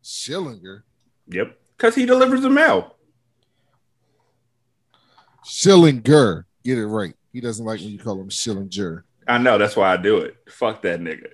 Schillinger. 0.02 0.82
Yep, 1.28 1.58
because 1.76 1.94
he 1.94 2.04
delivers 2.04 2.42
the 2.42 2.50
mail. 2.50 2.96
Schillinger. 5.44 6.44
Get 6.64 6.78
it 6.78 6.86
right. 6.86 7.14
He 7.32 7.40
doesn't 7.40 7.64
like 7.64 7.80
when 7.80 7.90
you 7.90 7.98
call 7.98 8.20
him 8.20 8.28
Schillinger. 8.28 9.04
I 9.26 9.38
know. 9.38 9.56
That's 9.58 9.76
why 9.76 9.92
I 9.92 9.96
do 9.96 10.18
it. 10.18 10.36
Fuck 10.48 10.82
that 10.82 11.00
nigga. 11.00 11.28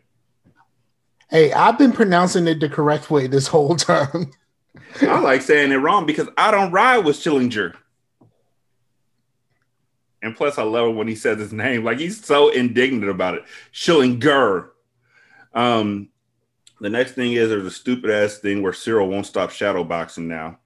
Hey, 1.30 1.52
I've 1.52 1.78
been 1.78 1.92
pronouncing 1.92 2.46
it 2.46 2.60
the 2.60 2.68
correct 2.68 3.10
way 3.10 3.26
this 3.26 3.46
whole 3.46 3.76
time. 3.76 4.30
I 5.02 5.20
like 5.20 5.42
saying 5.42 5.72
it 5.72 5.76
wrong 5.76 6.06
because 6.06 6.28
I 6.36 6.50
don't 6.50 6.72
ride 6.72 7.04
with 7.04 7.16
Schillinger. 7.16 7.74
And 10.22 10.36
plus, 10.36 10.58
I 10.58 10.62
love 10.62 10.88
it 10.88 10.96
when 10.96 11.08
he 11.08 11.14
says 11.14 11.38
his 11.38 11.52
name. 11.52 11.84
Like 11.84 11.98
he's 11.98 12.24
so 12.24 12.48
indignant 12.48 13.10
about 13.10 13.34
it. 13.34 13.44
Schillinger. 13.72 14.70
Um, 15.58 16.10
the 16.80 16.88
next 16.88 17.12
thing 17.12 17.32
is 17.32 17.48
there's 17.48 17.66
a 17.66 17.70
stupid 17.70 18.10
ass 18.10 18.38
thing 18.38 18.62
where 18.62 18.72
Cyril 18.72 19.08
won't 19.08 19.26
stop 19.26 19.50
shadowboxing 19.50 20.26
now. 20.26 20.60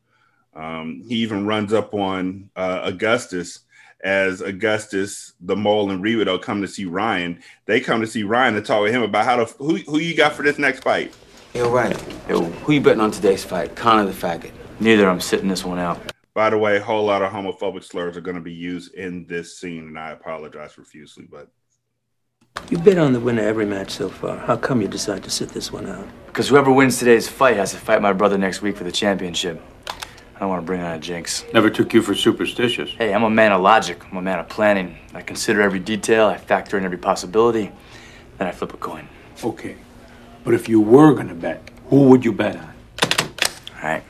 Um, 0.54 1.02
he 1.08 1.16
even 1.16 1.46
runs 1.46 1.72
up 1.72 1.94
on 1.94 2.50
uh, 2.54 2.82
Augustus 2.84 3.60
as 4.04 4.42
Augustus, 4.42 5.32
the 5.40 5.56
mole, 5.56 5.90
and 5.90 6.04
Rebadow 6.04 6.42
come 6.42 6.60
to 6.60 6.68
see 6.68 6.84
Ryan. 6.84 7.42
They 7.64 7.80
come 7.80 8.02
to 8.02 8.06
see 8.06 8.22
Ryan 8.22 8.52
to 8.54 8.60
talk 8.60 8.82
with 8.82 8.92
him 8.92 9.00
about 9.00 9.24
how 9.24 9.36
to 9.36 9.44
who 9.54 9.76
who 9.76 9.98
you 9.98 10.14
got 10.14 10.34
for 10.34 10.42
this 10.42 10.58
next 10.58 10.80
fight. 10.80 11.14
Yo, 11.54 11.70
right. 11.70 11.96
Yo, 12.28 12.42
who 12.42 12.72
you 12.74 12.82
betting 12.82 13.00
on 13.00 13.10
today's 13.10 13.44
fight? 13.44 13.74
Connor 13.74 14.04
the 14.04 14.12
faggot. 14.12 14.50
Neither. 14.78 15.08
I'm 15.08 15.20
sitting 15.20 15.48
this 15.48 15.64
one 15.64 15.78
out. 15.78 15.98
By 16.34 16.50
the 16.50 16.58
way, 16.58 16.76
a 16.76 16.82
whole 16.82 17.06
lot 17.06 17.22
of 17.22 17.32
homophobic 17.32 17.84
slurs 17.84 18.18
are 18.18 18.22
going 18.22 18.36
to 18.36 18.42
be 18.42 18.52
used 18.52 18.92
in 18.94 19.26
this 19.26 19.56
scene, 19.58 19.84
and 19.84 19.98
I 19.98 20.10
apologize 20.10 20.74
profusely. 20.74 21.26
But 21.30 21.48
You 22.72 22.78
bet 22.78 22.96
on 22.96 23.12
the 23.12 23.20
winner 23.20 23.42
every 23.42 23.66
match 23.66 23.90
so 23.90 24.08
far. 24.08 24.38
How 24.38 24.56
come 24.56 24.80
you 24.80 24.88
decide 24.88 25.22
to 25.24 25.30
sit 25.30 25.50
this 25.50 25.70
one 25.70 25.86
out? 25.86 26.08
Because 26.24 26.48
whoever 26.48 26.72
wins 26.72 26.98
today's 26.98 27.28
fight 27.28 27.58
has 27.58 27.72
to 27.72 27.76
fight 27.76 28.00
my 28.00 28.14
brother 28.14 28.38
next 28.38 28.62
week 28.62 28.78
for 28.78 28.84
the 28.84 28.90
championship. 28.90 29.60
I 30.34 30.38
don't 30.38 30.48
want 30.48 30.62
to 30.62 30.66
bring 30.66 30.80
on 30.80 30.92
a 30.92 30.98
jinx. 30.98 31.44
Never 31.52 31.68
took 31.68 31.92
you 31.92 32.00
for 32.00 32.14
superstitious. 32.14 32.88
Hey, 32.90 33.12
I'm 33.12 33.24
a 33.24 33.30
man 33.30 33.52
of 33.52 33.60
logic. 33.60 34.02
I'm 34.10 34.16
a 34.16 34.22
man 34.22 34.38
of 34.38 34.48
planning. 34.48 34.96
I 35.12 35.20
consider 35.20 35.60
every 35.60 35.80
detail. 35.80 36.28
I 36.28 36.38
factor 36.38 36.78
in 36.78 36.84
every 36.86 36.96
possibility. 36.96 37.70
then 38.38 38.48
I 38.48 38.52
flip 38.52 38.72
a 38.72 38.78
coin. 38.78 39.06
Okay. 39.44 39.76
But 40.42 40.54
if 40.54 40.66
you 40.66 40.80
were 40.80 41.12
gonna 41.12 41.34
bet, 41.34 41.62
who 41.90 42.08
would 42.08 42.24
you 42.24 42.32
bet 42.32 42.56
on? 42.56 42.74
All 43.76 43.82
right. 43.82 44.02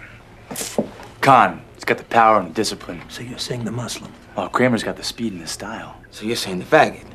Khan, 1.21 1.63
he's 1.75 1.85
got 1.85 1.99
the 1.99 2.05
power 2.05 2.39
and 2.39 2.51
the 2.51 2.55
discipline. 2.55 3.03
So 3.09 3.23
you're 3.23 3.39
saying 3.39 3.65
the 3.65 3.73
Muslim? 3.73 4.13
Well, 4.37 4.49
Kramer's 4.49 4.85
got 4.85 4.97
the 4.97 5.03
speed 5.03 5.33
and 5.33 5.43
the 5.43 5.49
style. 5.49 5.97
So 6.13 6.25
you're 6.25 6.37
saying 6.37 6.61
the 6.61 6.65
faggot? 6.65 7.12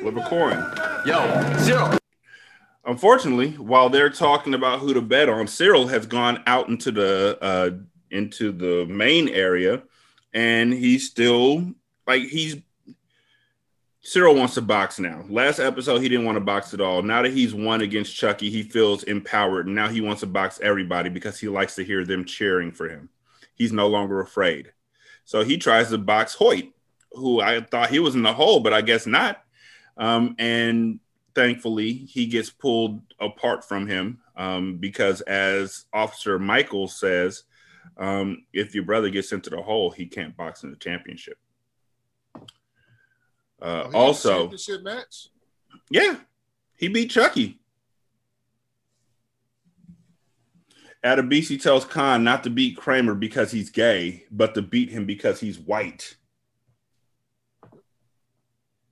Coin. 0.00 0.64
Yo, 1.04 1.56
Cyril. 1.58 1.98
Unfortunately, 2.86 3.52
while 3.52 3.90
they're 3.90 4.10
talking 4.10 4.54
about 4.54 4.80
who 4.80 4.94
to 4.94 5.02
bet 5.02 5.28
on, 5.28 5.46
Cyril 5.46 5.88
has 5.88 6.06
gone 6.06 6.42
out 6.46 6.68
into 6.68 6.90
the 6.90 7.38
uh 7.42 7.70
into 8.10 8.50
the 8.50 8.86
main 8.86 9.28
area 9.28 9.82
and 10.32 10.72
he's 10.72 11.08
still 11.08 11.72
like 12.06 12.22
he's 12.22 12.56
Cyril 14.02 14.34
wants 14.34 14.54
to 14.54 14.62
box 14.62 14.98
now. 14.98 15.24
Last 15.28 15.58
episode, 15.58 16.00
he 16.00 16.08
didn't 16.08 16.24
want 16.24 16.36
to 16.36 16.40
box 16.40 16.72
at 16.72 16.80
all. 16.80 17.02
Now 17.02 17.20
that 17.20 17.34
he's 17.34 17.54
won 17.54 17.82
against 17.82 18.16
Chucky, 18.16 18.48
he 18.48 18.62
feels 18.62 19.02
empowered. 19.02 19.66
Now 19.66 19.88
he 19.88 20.00
wants 20.00 20.20
to 20.20 20.26
box 20.26 20.58
everybody 20.62 21.10
because 21.10 21.38
he 21.38 21.48
likes 21.48 21.74
to 21.74 21.84
hear 21.84 22.06
them 22.06 22.24
cheering 22.24 22.72
for 22.72 22.88
him. 22.88 23.10
He's 23.54 23.72
no 23.72 23.88
longer 23.88 24.20
afraid. 24.20 24.72
So 25.26 25.44
he 25.44 25.58
tries 25.58 25.90
to 25.90 25.98
box 25.98 26.34
Hoyt, 26.34 26.72
who 27.12 27.42
I 27.42 27.60
thought 27.60 27.90
he 27.90 27.98
was 27.98 28.14
in 28.14 28.22
the 28.22 28.32
hole, 28.32 28.60
but 28.60 28.72
I 28.72 28.80
guess 28.80 29.06
not. 29.06 29.44
Um, 30.00 30.34
and 30.38 30.98
thankfully, 31.34 31.92
he 31.92 32.26
gets 32.26 32.48
pulled 32.50 33.02
apart 33.20 33.64
from 33.68 33.86
him 33.86 34.18
um, 34.34 34.78
because, 34.78 35.20
as 35.20 35.84
Officer 35.92 36.38
Michael 36.38 36.88
says, 36.88 37.44
um, 37.98 38.46
if 38.54 38.74
your 38.74 38.84
brother 38.84 39.10
gets 39.10 39.30
into 39.30 39.50
the 39.50 39.60
hole, 39.60 39.90
he 39.90 40.06
can't 40.06 40.34
box 40.36 40.64
in 40.64 40.70
the 40.70 40.76
championship. 40.76 41.36
Uh, 43.60 43.90
Oh, 43.92 43.92
also, 43.92 44.38
championship 44.38 44.82
match. 44.82 45.28
yeah, 45.90 46.16
he 46.76 46.88
beat 46.88 47.10
Chucky. 47.10 47.58
Adebisi 51.04 51.60
tells 51.60 51.84
Khan 51.84 52.24
not 52.24 52.42
to 52.44 52.50
beat 52.50 52.76
Kramer 52.78 53.14
because 53.14 53.50
he's 53.52 53.68
gay, 53.70 54.24
but 54.30 54.54
to 54.54 54.62
beat 54.62 54.90
him 54.90 55.04
because 55.04 55.40
he's 55.40 55.58
white. 55.58 56.16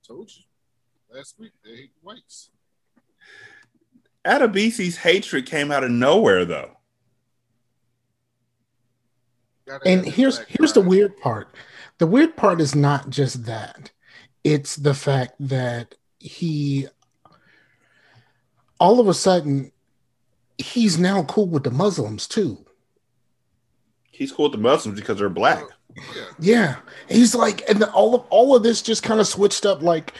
Told 0.07 0.29
you 0.35 0.43
last 1.13 1.39
week 1.39 1.51
they 1.63 1.75
hate 1.75 1.91
whites. 2.01 2.49
Adebisi's 4.25 4.97
hatred 4.97 5.45
came 5.45 5.71
out 5.71 5.83
of 5.83 5.91
nowhere, 5.91 6.45
though. 6.45 6.77
And 9.85 10.05
here's 10.05 10.39
here's 10.39 10.73
the 10.73 10.81
weird 10.81 11.17
part. 11.17 11.53
The 11.99 12.07
weird 12.07 12.35
part 12.35 12.59
is 12.59 12.75
not 12.75 13.09
just 13.09 13.45
that. 13.45 13.91
It's 14.43 14.75
the 14.75 14.93
fact 14.93 15.33
that 15.39 15.95
he 16.19 16.87
all 18.79 18.99
of 18.99 19.07
a 19.07 19.13
sudden 19.13 19.71
he's 20.57 20.97
now 20.97 21.23
cool 21.23 21.47
with 21.47 21.63
the 21.63 21.71
Muslims 21.71 22.27
too. 22.27 22.65
He's 24.11 24.31
cool 24.31 24.45
with 24.45 24.53
the 24.53 24.57
Muslims 24.57 24.99
because 24.99 25.19
they're 25.19 25.29
black. 25.29 25.63
Yeah. 26.39 26.77
He's 27.07 27.35
like 27.35 27.61
and 27.69 27.83
all 27.83 28.15
of 28.15 28.21
all 28.29 28.55
of 28.55 28.63
this 28.63 28.81
just 28.81 29.03
kind 29.03 29.19
of 29.19 29.27
switched 29.27 29.65
up 29.65 29.81
like 29.83 30.13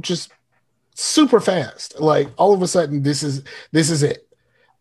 just 0.00 0.30
super 0.94 1.40
fast. 1.40 2.00
Like 2.00 2.28
all 2.36 2.54
of 2.54 2.62
a 2.62 2.68
sudden 2.68 3.02
this 3.02 3.22
is 3.22 3.42
this 3.72 3.90
is 3.90 4.02
it. 4.02 4.26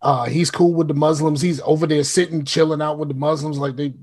Uh 0.01 0.25
he's 0.25 0.51
cool 0.51 0.73
with 0.73 0.87
the 0.87 0.93
Muslims. 0.93 1.41
He's 1.41 1.61
over 1.61 1.87
there 1.87 2.03
sitting 2.03 2.45
chilling 2.45 2.81
out 2.81 2.97
with 2.97 3.09
the 3.09 3.15
Muslims 3.15 3.57
like 3.57 3.75
they 3.75 3.93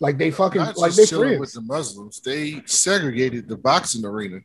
like 0.00 0.18
they 0.18 0.30
fucking 0.30 0.60
Not 0.60 0.78
like 0.78 0.94
they 0.94 1.06
chilling 1.06 1.28
friends. 1.28 1.40
with 1.40 1.52
the 1.52 1.60
Muslims. 1.60 2.20
They 2.20 2.62
segregated 2.66 3.48
the 3.48 3.56
boxing 3.56 4.04
arena. 4.04 4.40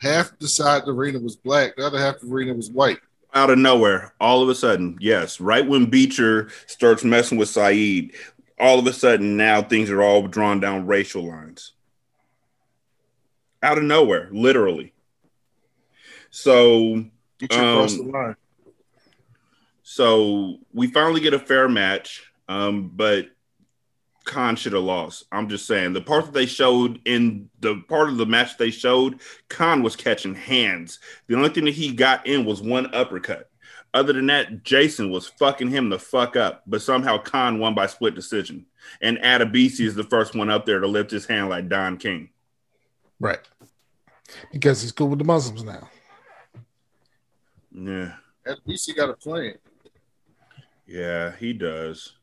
Half 0.00 0.38
the 0.38 0.48
side 0.48 0.80
of 0.80 0.86
the 0.86 0.92
arena 0.92 1.18
was 1.18 1.36
black, 1.36 1.76
the 1.76 1.86
other 1.86 1.98
half 1.98 2.16
of 2.16 2.28
the 2.28 2.34
arena 2.34 2.54
was 2.54 2.70
white. 2.70 2.98
Out 3.34 3.50
of 3.50 3.58
nowhere, 3.58 4.14
all 4.20 4.42
of 4.42 4.48
a 4.48 4.54
sudden, 4.54 4.96
yes, 5.00 5.38
right 5.40 5.66
when 5.66 5.86
Beecher 5.90 6.48
starts 6.66 7.04
messing 7.04 7.36
with 7.36 7.48
Saeed, 7.48 8.14
all 8.58 8.78
of 8.78 8.86
a 8.86 8.92
sudden 8.92 9.36
now 9.36 9.60
things 9.60 9.90
are 9.90 10.02
all 10.02 10.26
drawn 10.26 10.60
down 10.60 10.86
racial 10.86 11.24
lines. 11.28 11.72
Out 13.62 13.76
of 13.78 13.84
nowhere, 13.84 14.28
literally. 14.32 14.92
So, 16.30 17.04
Get 17.38 17.52
you 17.52 17.58
across 17.58 17.94
the 17.94 18.02
um, 18.02 18.10
line. 18.10 18.36
So 19.82 20.58
we 20.72 20.88
finally 20.88 21.20
get 21.20 21.34
a 21.34 21.38
fair 21.38 21.68
match, 21.68 22.22
um, 22.48 22.92
but 22.94 23.28
Khan 24.24 24.54
should 24.56 24.74
have 24.74 24.82
lost. 24.82 25.24
I'm 25.32 25.48
just 25.48 25.66
saying 25.66 25.94
the 25.94 26.02
part 26.02 26.26
that 26.26 26.34
they 26.34 26.44
showed 26.44 27.00
in 27.06 27.48
the 27.60 27.82
part 27.88 28.10
of 28.10 28.18
the 28.18 28.26
match 28.26 28.58
they 28.58 28.70
showed, 28.70 29.20
Khan 29.48 29.82
was 29.82 29.96
catching 29.96 30.34
hands. 30.34 30.98
The 31.26 31.36
only 31.36 31.48
thing 31.48 31.64
that 31.64 31.74
he 31.74 31.92
got 31.92 32.26
in 32.26 32.44
was 32.44 32.60
one 32.60 32.94
uppercut. 32.94 33.50
Other 33.94 34.12
than 34.12 34.26
that, 34.26 34.62
Jason 34.62 35.10
was 35.10 35.26
fucking 35.26 35.70
him 35.70 35.88
the 35.88 35.98
fuck 35.98 36.36
up, 36.36 36.62
but 36.66 36.82
somehow 36.82 37.16
Khan 37.16 37.58
won 37.58 37.74
by 37.74 37.86
split 37.86 38.14
decision. 38.14 38.66
And 39.00 39.16
Adebisi 39.18 39.86
is 39.86 39.94
the 39.94 40.04
first 40.04 40.34
one 40.34 40.50
up 40.50 40.66
there 40.66 40.80
to 40.80 40.86
lift 40.86 41.10
his 41.10 41.24
hand 41.24 41.48
like 41.48 41.70
Don 41.70 41.96
King. 41.96 42.28
Right. 43.18 43.40
Because 44.52 44.82
he's 44.82 44.92
cool 44.92 45.08
with 45.08 45.18
the 45.18 45.24
Muslims 45.24 45.64
now. 45.64 45.88
Yeah. 47.78 48.14
At 48.46 48.58
least 48.66 48.86
he 48.86 48.94
got 48.94 49.10
a 49.10 49.14
plan. 49.14 49.54
Yeah, 50.86 51.36
he 51.36 51.52
does. 51.52 52.14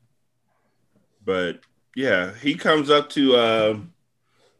But 1.24 1.60
yeah, 1.96 2.34
he 2.36 2.56
comes 2.56 2.90
up 2.90 3.10
to 3.12 3.36
uh, 3.36 3.78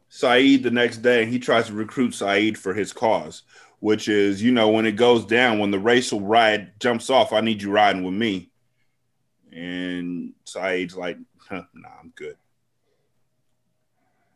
Saeed 0.08 0.62
the 0.62 0.70
next 0.70 0.98
day 0.98 1.22
and 1.22 1.32
he 1.32 1.38
tries 1.38 1.66
to 1.66 1.74
recruit 1.74 2.14
Saeed 2.14 2.56
for 2.56 2.72
his 2.72 2.92
cause, 2.92 3.42
which 3.80 4.08
is, 4.08 4.42
you 4.42 4.52
know, 4.52 4.68
when 4.70 4.86
it 4.86 4.92
goes 4.92 5.24
down, 5.24 5.58
when 5.58 5.70
the 5.70 5.78
racial 5.78 6.20
riot 6.20 6.78
jumps 6.80 7.10
off, 7.10 7.32
I 7.32 7.40
need 7.40 7.62
you 7.62 7.70
riding 7.70 8.04
with 8.04 8.14
me. 8.14 8.50
And 9.52 10.32
Saeed's 10.44 10.96
like, 10.96 11.18
huh, 11.38 11.64
nah, 11.74 11.88
I'm 12.00 12.12
good. 12.14 12.36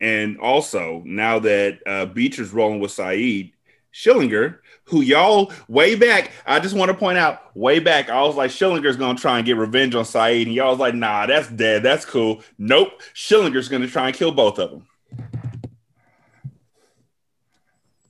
And 0.01 0.39
also, 0.41 1.03
now 1.05 1.39
that 1.41 1.79
uh, 1.87 2.07
Beecher's 2.07 2.53
rolling 2.53 2.81
with 2.81 2.91
Saeed, 2.91 3.53
Schillinger, 3.93 4.59
who 4.91 5.01
y'all 5.01 5.53
way 5.69 5.95
back, 5.95 6.33
I 6.47 6.61
just 6.61 6.75
want 6.75 6.91
to 6.91 6.97
point 6.97 7.17
out, 7.17 7.57
way 7.57 7.79
back, 7.79 8.11
I 8.11 8.23
was 8.23 8.37
like, 8.37 8.51
Schillinger's 8.51 8.97
gonna 8.97 9.19
try 9.19 9.39
and 9.39 9.47
get 9.47 9.57
revenge 9.57 9.95
on 9.95 10.05
Saeed, 10.05 10.49
and 10.49 10.55
y'all 10.55 10.71
was 10.71 10.79
like, 10.79 10.95
nah, 10.95 11.27
that's 11.27 11.49
dead, 11.49 11.83
that's 11.83 12.05
cool. 12.05 12.43
Nope, 12.59 13.01
Schillinger's 13.15 13.69
gonna 13.69 13.87
try 13.87 14.09
and 14.09 14.17
kill 14.17 14.33
both 14.33 14.59
of 14.59 14.71
them. 14.71 14.87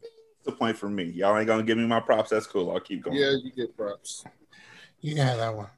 That's 0.00 0.44
the 0.44 0.52
point 0.52 0.76
for 0.76 0.88
me. 0.88 1.04
Y'all 1.04 1.36
ain't 1.36 1.46
gonna 1.46 1.62
give 1.62 1.78
me 1.78 1.86
my 1.86 2.00
props. 2.00 2.30
That's 2.30 2.46
cool. 2.46 2.70
I'll 2.70 2.80
keep 2.80 3.02
going. 3.02 3.16
Yeah, 3.16 3.32
you 3.42 3.52
get 3.52 3.76
props. 3.76 4.24
You 5.00 5.14
can 5.14 5.26
have 5.26 5.38
that 5.38 5.54
one. 5.54 5.68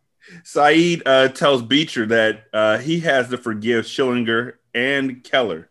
Saeed 0.45 1.03
uh, 1.05 1.29
tells 1.29 1.62
Beecher 1.62 2.07
that 2.07 2.45
uh, 2.53 2.79
he 2.79 3.01
has 3.01 3.29
to 3.31 3.39
forgive 3.39 3.85
Schillinger 3.85 4.55
and 4.74 5.23
Keller. 5.24 5.69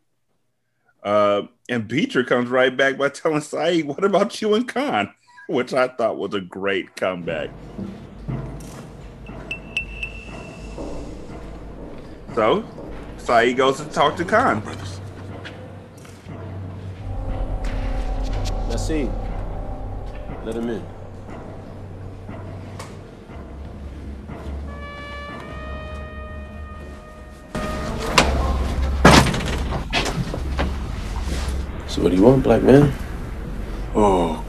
Uh, 1.03 1.44
and 1.70 1.88
Beecher 1.88 2.24
comes 2.24 2.49
right 2.49 2.76
back 2.76 2.98
by 2.98 3.10
telling 3.10 3.41
Saeed, 3.41 3.86
What 3.86 4.03
about 4.03 4.41
you 4.41 4.53
and 4.53 4.68
Khan? 4.68 5.14
Which 5.52 5.73
I 5.73 5.90
thought 5.90 6.18
was 6.18 6.34
a 6.34 6.40
great 6.40 6.95
comeback. 6.95 7.49
So, 12.34 12.64
Saeed 13.18 13.57
goes 13.57 13.78
to 13.80 13.86
talk 13.90 14.15
to 14.15 14.23
Khan. 14.23 14.61
Nassim, 18.69 19.11
let 20.45 20.56
him 20.56 20.69
in. 20.69 20.86
So 31.88 32.02
what 32.02 32.11
do 32.11 32.15
you 32.15 32.23
want, 32.23 32.41
black 32.41 32.64
man? 32.64 32.94
Oh, 33.94 34.36
God. 34.36 34.40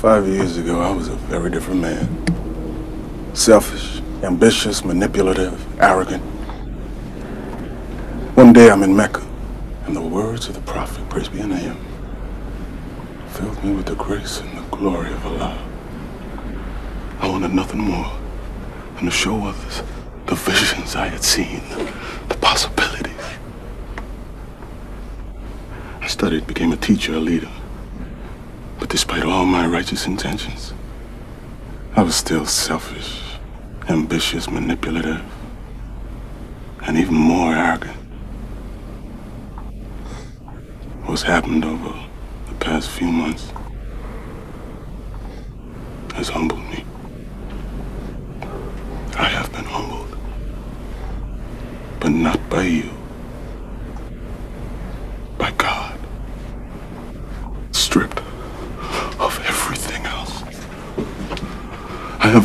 Five 0.00 0.28
years 0.28 0.58
ago, 0.58 0.80
I 0.80 0.90
was 0.90 1.08
a 1.08 1.14
very 1.14 1.50
different 1.50 1.80
man. 1.80 2.06
Selfish, 3.34 4.02
ambitious, 4.22 4.84
manipulative, 4.84 5.58
arrogant. 5.80 6.22
One 8.36 8.52
day 8.52 8.70
I'm 8.70 8.82
in 8.82 8.94
Mecca, 8.94 9.26
and 9.86 9.96
the 9.96 10.02
words 10.02 10.48
of 10.48 10.54
the 10.54 10.60
Prophet, 10.60 11.08
praise 11.08 11.30
be 11.30 11.40
unto 11.40 11.54
him, 11.54 11.78
filled 13.30 13.64
me 13.64 13.72
with 13.72 13.86
the 13.86 13.94
grace 13.94 14.40
and 14.40 14.58
the 14.58 14.76
glory 14.76 15.10
of 15.10 15.24
Allah. 15.24 15.58
I 17.20 17.28
wanted 17.28 17.54
nothing 17.54 17.80
more 17.80 18.12
than 18.96 19.06
to 19.06 19.10
show 19.10 19.46
others 19.46 19.82
the 20.26 20.34
visions 20.34 20.94
I 20.94 21.08
had 21.08 21.24
seen, 21.24 21.62
the 22.28 22.36
possibilities. 22.38 23.14
I 26.02 26.06
studied, 26.06 26.46
became 26.46 26.72
a 26.72 26.76
teacher, 26.76 27.14
a 27.14 27.18
leader. 27.18 27.50
But 28.86 28.92
despite 28.92 29.24
all 29.24 29.44
my 29.44 29.66
righteous 29.66 30.06
intentions, 30.06 30.72
I 31.96 32.04
was 32.04 32.14
still 32.14 32.46
selfish, 32.46 33.20
ambitious, 33.88 34.48
manipulative, 34.48 35.24
and 36.86 36.96
even 36.96 37.14
more 37.14 37.52
arrogant. 37.52 37.96
What's 41.04 41.22
happened 41.22 41.64
over 41.64 41.98
the 42.46 42.54
past 42.60 42.88
few 42.90 43.08
months 43.08 43.50
has 46.14 46.28
humbled 46.28 46.62
me. 46.70 46.84
I 49.16 49.24
have 49.24 49.50
been 49.50 49.64
humbled, 49.64 50.16
but 51.98 52.10
not 52.12 52.38
by 52.48 52.62
you, 52.62 52.95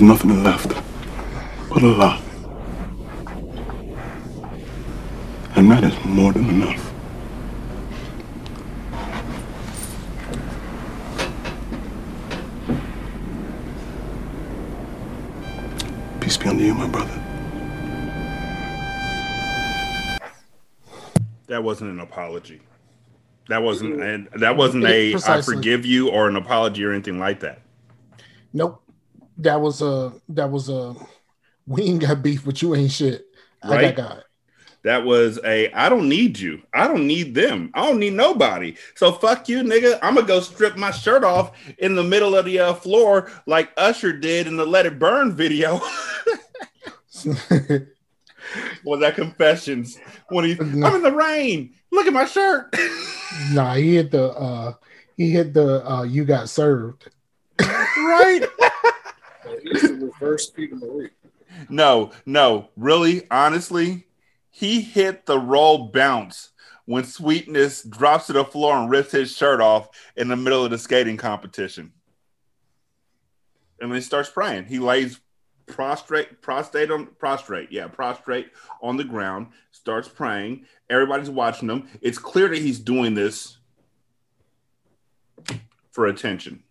have 0.01 0.07
nothing 0.07 0.43
left 0.43 0.69
but 1.69 1.83
a 1.83 1.87
lot. 1.87 2.21
And 5.55 5.69
that 5.69 5.83
is 5.83 6.05
more 6.05 6.33
than 6.33 6.49
enough. 6.49 6.93
Peace 16.19 16.37
be 16.37 16.49
unto 16.49 16.63
you, 16.63 16.73
my 16.73 16.87
brother. 16.87 17.17
That 21.47 21.63
wasn't 21.63 21.91
an 21.91 21.99
apology. 21.99 22.61
That 23.49 23.61
wasn't 23.61 24.01
and 24.01 24.29
that 24.37 24.55
wasn't 24.55 24.85
a 24.85 25.09
I 25.09 25.11
Precisely. 25.11 25.55
forgive 25.55 25.85
you 25.85 26.09
or 26.09 26.27
an 26.27 26.37
apology 26.37 26.83
or 26.85 26.91
anything 26.91 27.19
like 27.19 27.41
that. 27.41 27.61
Nope. 28.53 28.80
That 29.41 29.59
was 29.61 29.81
a 29.81 30.13
that 30.29 30.51
was 30.51 30.69
a 30.69 30.95
we 31.67 31.83
ain't 31.83 32.01
got 32.01 32.21
beef, 32.21 32.45
but 32.45 32.61
you 32.61 32.75
ain't 32.75 32.91
shit. 32.91 33.25
I 33.63 33.81
got 33.81 33.95
God. 33.95 34.23
That 34.83 35.05
was 35.05 35.39
a 35.43 35.71
I 35.71 35.89
don't 35.89 36.09
need 36.09 36.39
you. 36.39 36.61
I 36.73 36.87
don't 36.87 37.05
need 37.05 37.35
them. 37.35 37.71
I 37.73 37.85
don't 37.85 37.99
need 37.99 38.13
nobody. 38.13 38.75
So 38.95 39.11
fuck 39.11 39.47
you, 39.47 39.63
nigga. 39.63 39.99
I'm 40.01 40.15
gonna 40.15 40.27
go 40.27 40.39
strip 40.39 40.75
my 40.75 40.91
shirt 40.91 41.23
off 41.23 41.51
in 41.77 41.95
the 41.95 42.03
middle 42.03 42.35
of 42.35 42.45
the 42.45 42.59
uh, 42.59 42.73
floor 42.73 43.31
like 43.45 43.71
Usher 43.77 44.13
did 44.13 44.47
in 44.47 44.57
the 44.57 44.65
Let 44.65 44.85
It 44.85 44.97
Burn 44.97 45.33
video. 45.33 45.81
Was 48.83 48.99
that 49.01 49.15
confessions 49.15 49.99
when 50.29 50.45
he 50.45 50.57
I'm 50.59 50.95
in 50.95 51.03
the 51.03 51.13
rain. 51.13 51.73
Look 51.91 52.07
at 52.07 52.13
my 52.13 52.25
shirt. 52.25 52.75
Nah, 53.53 53.75
he 53.75 53.95
hit 53.95 54.11
the 54.11 54.31
uh 54.31 54.73
he 55.15 55.29
hit 55.31 55.53
the 55.53 55.89
uh 55.89 56.03
you 56.03 56.25
got 56.25 56.49
served. 56.49 57.09
right. 57.61 58.45
The 59.71 60.11
reverse 60.11 60.49
Peter 60.49 60.75
Marie. 60.75 61.09
No, 61.69 62.11
no, 62.25 62.69
really, 62.75 63.27
honestly, 63.29 64.07
he 64.49 64.81
hit 64.81 65.25
the 65.25 65.39
roll 65.39 65.89
bounce 65.89 66.49
when 66.85 67.03
Sweetness 67.03 67.83
drops 67.83 68.27
to 68.27 68.33
the 68.33 68.45
floor 68.45 68.77
and 68.77 68.89
rips 68.89 69.11
his 69.11 69.35
shirt 69.35 69.61
off 69.61 69.89
in 70.15 70.27
the 70.27 70.35
middle 70.35 70.65
of 70.65 70.71
the 70.71 70.77
skating 70.77 71.17
competition. 71.17 71.93
And 73.79 73.91
then 73.91 73.95
he 73.95 74.01
starts 74.01 74.29
praying. 74.29 74.65
He 74.65 74.79
lays 74.79 75.19
prostrate, 75.67 76.41
prostrate 76.41 76.91
on 76.91 77.07
prostrate, 77.17 77.71
yeah, 77.71 77.87
prostrate 77.87 78.51
on 78.81 78.97
the 78.97 79.03
ground, 79.03 79.47
starts 79.71 80.07
praying. 80.07 80.65
Everybody's 80.89 81.29
watching 81.29 81.69
him. 81.69 81.87
It's 82.01 82.17
clear 82.17 82.49
that 82.49 82.57
he's 82.57 82.79
doing 82.79 83.13
this 83.13 83.57
for 85.91 86.07
attention 86.07 86.63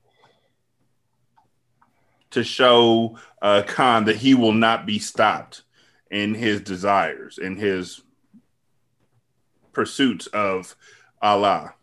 to 2.31 2.45
show 2.45 3.19
uh, 3.43 3.63
Khan 3.67 4.05
that 4.05 4.17
he 4.17 4.35
will 4.35 4.53
not 4.53 4.87
be 4.87 4.99
stopped 4.99 5.63
in 6.11 6.35
his 6.35 6.61
desires, 6.61 7.39
in 7.39 7.57
his 7.57 8.03
pursuits 9.73 10.27
of 10.29 10.77
Allah. 11.23 11.75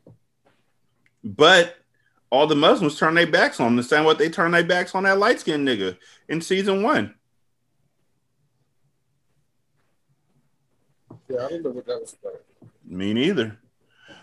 But 1.24 1.78
all 2.30 2.48
the 2.48 2.56
Muslims 2.56 2.98
turn 2.98 3.15
their 3.15 3.28
backs 3.28 3.60
on 3.60 3.68
him 3.68 3.76
the 3.76 3.84
same 3.84 4.06
way 4.06 4.14
they 4.15 4.30
turn 4.30 4.52
their 4.52 4.64
backs 4.64 4.95
on 4.95 5.03
that 5.03 5.18
light 5.18 5.40
skinned 5.40 5.68
nigga 5.68 5.98
in 6.28 6.41
season 6.41 6.84
one. 6.84 7.15
Yeah, 11.30 11.45
I 11.45 11.49
don't 11.49 11.64
know 11.64 11.69
what 11.72 11.86
that 11.86 11.99
was 11.99 12.15
about. 12.22 12.41
Me 12.86 13.14
neither. 13.14 13.57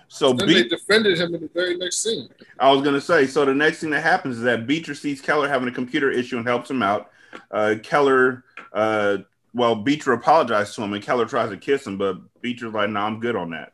So 0.08 0.32
then 0.32 0.48
Be- 0.48 0.54
they 0.54 0.68
defended 0.68 1.18
him 1.18 1.34
in 1.34 1.40
the 1.40 1.50
very 1.52 1.76
next 1.76 2.02
scene. 2.02 2.28
I 2.58 2.70
was 2.70 2.82
gonna 2.82 3.00
say. 3.00 3.26
So 3.26 3.44
the 3.44 3.54
next 3.54 3.80
thing 3.80 3.90
that 3.90 4.02
happens 4.02 4.36
is 4.36 4.42
that 4.42 4.66
Beecher 4.66 4.94
sees 4.94 5.20
Keller 5.20 5.48
having 5.48 5.68
a 5.68 5.72
computer 5.72 6.10
issue 6.10 6.38
and 6.38 6.46
helps 6.46 6.70
him 6.70 6.82
out. 6.82 7.10
Uh, 7.50 7.76
Keller, 7.82 8.44
uh, 8.72 9.18
well, 9.52 9.74
Beecher 9.74 10.12
apologizes 10.12 10.74
to 10.76 10.82
him, 10.82 10.92
and 10.92 11.02
Keller 11.02 11.26
tries 11.26 11.50
to 11.50 11.56
kiss 11.56 11.86
him, 11.86 11.98
but 11.98 12.18
Beecher's 12.42 12.72
like, 12.72 12.90
"No, 12.90 13.00
I'm 13.00 13.20
good 13.20 13.36
on 13.36 13.50
that." 13.50 13.72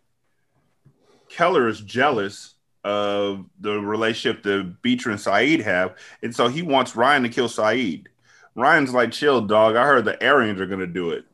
Keller 1.29 1.69
is 1.69 1.81
jealous 1.81 2.55
of 2.83 3.45
the 3.61 3.79
relationship 3.79 4.43
that 4.43 4.83
Beecher 4.83 5.11
and 5.11 5.21
Saeed 5.21 5.61
have, 5.61 5.97
and 6.23 6.35
so 6.35 6.49
he 6.49 6.63
wants 6.63 6.97
Ryan 6.97 7.23
to 7.25 7.29
kill 7.29 7.49
Saeed. 7.49 8.09
Ryan's 8.55 8.95
like, 8.95 9.13
"Chill, 9.13 9.43
dog. 9.43 9.77
I 9.77 9.85
heard 9.85 10.05
the 10.05 10.23
Aryans 10.27 10.61
are 10.61 10.67
gonna 10.67 10.87
do 10.87 11.11
it." 11.11 11.25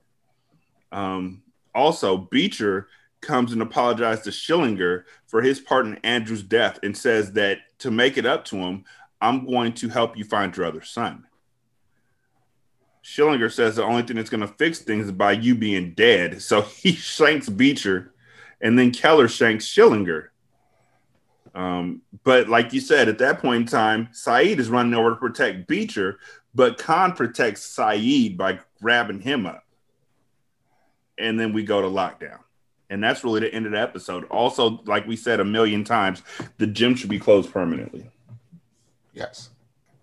Um, 0.93 1.43
also, 1.75 2.17
Beecher 2.17 2.89
comes 3.21 3.53
and 3.53 3.63
apologizes 3.63 4.25
to 4.25 4.31
Schillinger 4.31 5.05
for 5.27 5.43
his 5.43 5.61
part 5.61 5.87
in 5.87 5.97
Andrew's 5.99 6.43
death 6.43 6.79
and 6.83 6.97
says 6.97 7.33
that 7.33 7.59
to 7.79 7.91
make 7.91 8.17
it 8.17 8.27
up 8.27 8.45
to 8.47 8.57
him, 8.57 8.85
I'm 9.21 9.47
going 9.47 9.73
to 9.75 9.89
help 9.89 10.17
you 10.17 10.25
find 10.25 10.57
your 10.57 10.67
other 10.67 10.83
son. 10.83 11.27
Schillinger 13.03 13.53
says 13.53 13.77
the 13.77 13.85
only 13.85 14.03
thing 14.03 14.17
that's 14.17 14.31
going 14.31 14.41
to 14.41 14.49
fix 14.49 14.81
things 14.81 15.07
is 15.07 15.13
by 15.13 15.33
you 15.33 15.55
being 15.55 15.95
dead. 15.95 16.43
So 16.43 16.63
he 16.83 16.93
shanks 16.93 17.49
Beecher 17.49 18.13
and 18.61 18.79
then 18.79 18.91
Keller 18.91 19.29
shanks 19.29 19.67
Schillinger. 19.67 20.29
Um, 21.55 22.03
but 22.25 22.49
like 22.49 22.73
you 22.73 22.81
said, 22.81 23.09
at 23.09 23.19
that 23.19 23.41
point 23.41 23.63
in 23.63 23.67
time, 23.67 24.09
Saeed 24.13 24.61
is 24.61 24.69
running 24.69 24.93
over 24.93 25.11
to 25.11 25.17
protect 25.17 25.67
Beecher, 25.67 26.19
but 26.55 26.77
Khan 26.77 27.13
protects 27.13 27.65
Saeed 27.65 28.37
by 28.37 28.61
grabbing 28.83 29.21
him 29.21 29.47
up. 29.47 29.65
And 31.19 31.41
then 31.41 31.55
we 31.55 31.63
go 31.63 31.81
to 31.81 31.89
lockdown. 31.89 32.41
And 32.89 33.03
that's 33.03 33.25
really 33.25 33.41
the 33.41 33.53
end 33.53 33.67
of 33.67 33.73
the 33.73 33.81
episode. 33.81 34.25
Also, 34.31 34.81
like 34.87 35.07
we 35.07 35.17
said 35.17 35.41
a 35.41 35.45
million 35.45 35.83
times, 35.83 36.23
the 36.59 36.67
gym 36.67 36.95
should 36.95 37.11
be 37.11 37.19
closed 37.19 37.53
permanently. 37.53 38.09
Yes. 39.13 39.51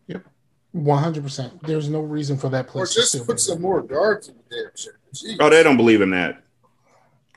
Yep. 0.07 0.25
One 0.73 1.01
hundred 1.01 1.23
percent. 1.23 1.63
There's 1.63 1.87
no 1.89 2.01
reason 2.01 2.37
for 2.37 2.49
that 2.49 2.65
Or 2.65 2.71
place 2.71 2.89
to 2.93 2.99
just 2.99 3.09
still 3.09 3.25
put 3.25 3.35
be. 3.35 3.41
some 3.41 3.61
more 3.61 3.81
guards 3.81 4.27
in 4.29 4.35
the 4.35 4.55
damn 4.55 4.71
shit. 4.75 5.37
Oh, 5.39 5.49
they 5.49 5.63
don't 5.63 5.77
believe 5.77 6.01
in 6.01 6.09
that. 6.09 6.43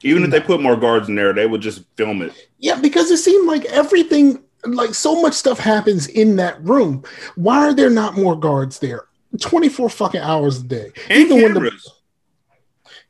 Even 0.02 0.24
if 0.24 0.30
they 0.30 0.40
put 0.40 0.60
more 0.62 0.76
guards 0.76 1.08
in 1.08 1.14
there, 1.14 1.32
they 1.32 1.46
would 1.46 1.60
just 1.60 1.84
film 1.96 2.22
it. 2.22 2.32
Yeah, 2.58 2.80
because 2.80 3.10
it 3.10 3.18
seemed 3.18 3.46
like 3.46 3.64
everything, 3.66 4.42
like 4.64 4.94
so 4.94 5.20
much 5.20 5.34
stuff 5.34 5.58
happens 5.58 6.06
in 6.08 6.36
that 6.36 6.62
room. 6.64 7.02
Why 7.34 7.58
are 7.66 7.74
there 7.74 7.90
not 7.90 8.16
more 8.16 8.36
guards 8.38 8.78
there? 8.78 9.04
24 9.40 9.90
fucking 9.90 10.20
hours 10.20 10.60
a 10.60 10.64
day. 10.64 10.92
And 11.08 11.30
when 11.30 11.54
the. 11.54 11.70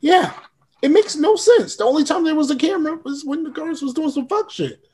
Yeah. 0.00 0.32
It 0.82 0.90
makes 0.90 1.16
no 1.16 1.36
sense. 1.36 1.76
The 1.76 1.84
only 1.84 2.04
time 2.04 2.24
there 2.24 2.34
was 2.34 2.50
a 2.50 2.56
camera 2.56 2.96
was 3.04 3.24
when 3.24 3.42
the 3.44 3.50
girls 3.50 3.82
was 3.82 3.94
doing 3.94 4.10
some 4.10 4.28
fuck 4.28 4.50
shit. 4.50 4.84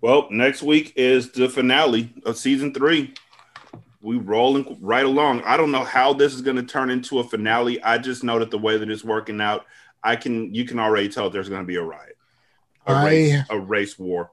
Well, 0.00 0.28
next 0.30 0.62
week 0.62 0.92
is 0.96 1.30
the 1.30 1.48
finale 1.48 2.12
of 2.24 2.36
season 2.36 2.72
three. 2.72 3.14
We 4.00 4.16
rolling 4.16 4.78
right 4.80 5.04
along. 5.04 5.42
I 5.42 5.56
don't 5.56 5.72
know 5.72 5.84
how 5.84 6.12
this 6.12 6.32
is 6.34 6.40
going 6.40 6.56
to 6.56 6.62
turn 6.62 6.88
into 6.88 7.18
a 7.18 7.24
finale. 7.24 7.82
I 7.82 7.98
just 7.98 8.22
know 8.22 8.38
that 8.38 8.50
the 8.50 8.58
way 8.58 8.76
that 8.76 8.88
it's 8.90 9.04
working 9.04 9.40
out, 9.40 9.66
I 10.04 10.14
can 10.14 10.54
you 10.54 10.64
can 10.64 10.78
already 10.78 11.08
tell 11.08 11.28
there's 11.30 11.48
going 11.48 11.62
to 11.62 11.66
be 11.66 11.76
a 11.76 11.82
riot, 11.82 12.16
a 12.86 12.92
I- 12.92 13.04
race, 13.06 13.40
a 13.50 13.58
race 13.58 13.98
war. 13.98 14.30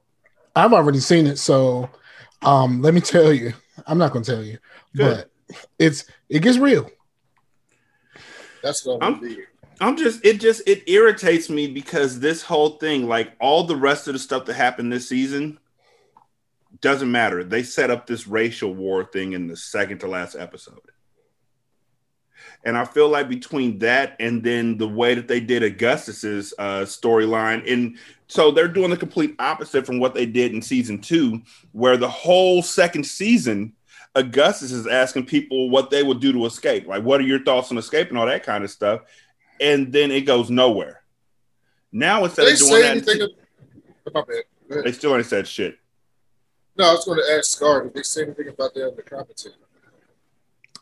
I've 0.55 0.71
already 0.71 0.99
seen 1.01 1.27
it, 1.27 1.37
so 1.37 1.89
um 2.43 2.81
let 2.81 2.93
me 2.93 3.01
tell 3.01 3.33
you. 3.33 3.53
I'm 3.87 3.97
not 3.97 4.13
gonna 4.13 4.23
tell 4.23 4.41
you, 4.43 4.57
Good. 4.95 5.17
but 5.17 5.31
it's 5.79 6.05
it 6.29 6.39
gets 6.39 6.57
real. 6.57 6.89
That's 8.63 8.85
what 8.85 9.03
I'm, 9.03 9.37
I'm 9.79 9.97
just 9.97 10.25
it 10.25 10.39
just 10.39 10.67
it 10.67 10.89
irritates 10.89 11.49
me 11.49 11.67
because 11.67 12.19
this 12.19 12.41
whole 12.41 12.71
thing, 12.77 13.07
like 13.07 13.33
all 13.39 13.63
the 13.63 13.75
rest 13.75 14.07
of 14.07 14.13
the 14.13 14.19
stuff 14.19 14.45
that 14.45 14.55
happened 14.55 14.91
this 14.91 15.09
season, 15.09 15.59
doesn't 16.81 17.11
matter. 17.11 17.43
They 17.43 17.63
set 17.63 17.91
up 17.91 18.07
this 18.07 18.27
racial 18.27 18.73
war 18.73 19.05
thing 19.05 19.33
in 19.33 19.47
the 19.47 19.55
second 19.57 19.99
to 19.99 20.07
last 20.07 20.35
episode. 20.35 20.79
And 22.63 22.77
I 22.77 22.85
feel 22.85 23.09
like 23.09 23.29
between 23.29 23.77
that 23.79 24.15
and 24.19 24.43
then 24.43 24.77
the 24.77 24.87
way 24.87 25.13
that 25.13 25.27
they 25.27 25.39
did 25.39 25.63
Augustus's 25.63 26.53
uh, 26.57 26.81
storyline, 26.81 27.71
and 27.71 27.97
so 28.27 28.49
they're 28.49 28.67
doing 28.67 28.89
the 28.89 28.97
complete 28.97 29.35
opposite 29.37 29.85
from 29.85 29.99
what 29.99 30.15
they 30.15 30.25
did 30.25 30.51
in 30.51 30.61
season 30.61 30.99
two, 30.99 31.43
where 31.73 31.95
the 31.95 32.09
whole 32.09 32.63
second 32.63 33.05
season, 33.05 33.73
Augustus 34.15 34.71
is 34.71 34.87
asking 34.87 35.25
people 35.25 35.69
what 35.69 35.89
they 35.89 36.01
would 36.03 36.19
do 36.19 36.31
to 36.31 36.45
escape. 36.45 36.87
Like, 36.87 37.03
what 37.03 37.19
are 37.19 37.25
your 37.25 37.43
thoughts 37.43 37.71
on 37.71 37.77
escape 37.77 38.09
and 38.09 38.17
all 38.17 38.25
that 38.25 38.43
kind 38.43 38.63
of 38.63 38.71
stuff? 38.71 39.01
And 39.59 39.91
then 39.91 40.11
it 40.11 40.21
goes 40.21 40.49
nowhere. 40.49 41.01
Now 41.91 42.25
instead 42.25 42.47
They 42.47 42.53
of 42.53 42.59
doing 42.59 43.03
say 43.03 43.17
that, 43.17 43.31
about 44.05 44.27
that? 44.27 44.43
They 44.83 44.91
still 44.91 45.15
ain't 45.15 45.25
said 45.25 45.47
shit. 45.47 45.77
No, 46.77 46.89
I 46.89 46.93
was 46.93 47.05
going 47.05 47.19
to 47.19 47.33
ask 47.37 47.55
Scar. 47.55 47.83
Did 47.83 47.93
they 47.93 48.03
say 48.03 48.23
anything 48.23 48.49
about 48.49 48.73
that 48.73 48.89
in 48.89 48.95
the 48.95 49.01
commentator? 49.01 49.55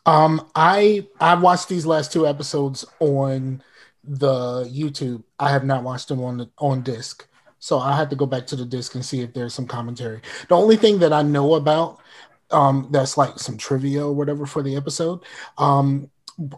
Um, 0.06 0.50
I 0.54 1.06
I 1.20 1.34
watched 1.34 1.68
these 1.68 1.86
last 1.86 2.12
two 2.12 2.26
episodes 2.26 2.84
on 3.00 3.62
the 4.02 4.64
YouTube. 4.64 5.22
I 5.38 5.50
have 5.50 5.64
not 5.64 5.82
watched 5.82 6.08
them 6.08 6.22
on 6.22 6.36
the, 6.38 6.50
on 6.58 6.82
disc, 6.82 7.26
so 7.58 7.78
I 7.78 7.96
had 7.96 8.10
to 8.10 8.16
go 8.16 8.26
back 8.26 8.46
to 8.48 8.56
the 8.56 8.66
disc 8.66 8.94
and 8.94 9.04
see 9.04 9.20
if 9.20 9.32
there's 9.32 9.54
some 9.54 9.66
commentary. 9.66 10.20
The 10.48 10.56
only 10.56 10.76
thing 10.76 10.98
that 10.98 11.12
I 11.12 11.22
know 11.22 11.54
about 11.54 12.00
um, 12.54 12.88
that's 12.90 13.18
like 13.18 13.38
some 13.38 13.58
trivia 13.58 14.06
or 14.06 14.12
whatever 14.12 14.46
for 14.46 14.62
the 14.62 14.76
episode. 14.76 15.20
Um, 15.58 16.10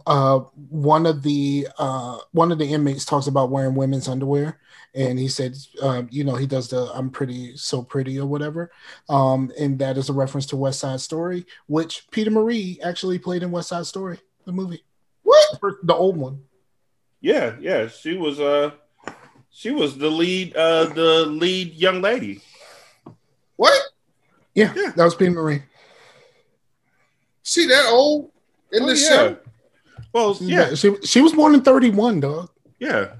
uh, 0.05 0.39
one 0.69 1.05
of 1.05 1.23
the 1.23 1.67
uh, 1.77 2.19
one 2.31 2.51
of 2.51 2.57
the 2.57 2.65
inmates 2.65 3.05
talks 3.05 3.27
about 3.27 3.49
wearing 3.51 3.75
women's 3.75 4.07
underwear, 4.07 4.59
and 4.95 5.19
he 5.19 5.27
said, 5.27 5.55
uh, 5.81 6.03
you 6.09 6.23
know, 6.23 6.35
he 6.35 6.47
does 6.47 6.69
the 6.69 6.89
"I'm 6.93 7.09
pretty, 7.09 7.55
so 7.57 7.83
pretty" 7.83 8.19
or 8.19 8.25
whatever, 8.25 8.71
um, 9.09 9.51
and 9.59 9.77
that 9.79 9.97
is 9.97 10.09
a 10.09 10.13
reference 10.13 10.45
to 10.47 10.57
West 10.57 10.79
Side 10.79 11.01
Story, 11.01 11.45
which 11.67 12.07
Peter 12.11 12.31
Marie 12.31 12.79
actually 12.83 13.19
played 13.19 13.43
in 13.43 13.51
West 13.51 13.69
Side 13.69 13.85
Story, 13.85 14.19
the 14.45 14.51
movie. 14.51 14.83
What? 15.23 15.59
The 15.83 15.93
old 15.93 16.17
one. 16.17 16.43
Yeah, 17.21 17.55
yeah. 17.59 17.87
She 17.87 18.17
was 18.17 18.39
uh 18.39 18.71
she 19.51 19.71
was 19.71 19.97
the 19.97 20.09
lead 20.09 20.55
uh 20.55 20.85
the 20.85 21.25
lead 21.25 21.73
young 21.73 22.01
lady. 22.01 22.41
What? 23.57 23.79
Yeah, 24.55 24.73
that 24.73 25.03
was 25.03 25.15
Peter 25.15 25.31
Marie. 25.31 25.61
See 27.47 27.65
that 27.67 27.85
old 27.89 28.29
in 28.73 28.83
Oh, 28.83 28.87
the 28.87 28.93
yeah. 28.95 29.07
show? 29.07 29.37
Well, 30.11 30.37
yeah, 30.41 30.75
she 30.75 30.95
she 31.05 31.21
was 31.21 31.31
born 31.31 31.53
in 31.55 31.61
thirty 31.61 31.89
one, 31.91 32.19
dog. 32.19 32.49
yeah. 32.77 33.13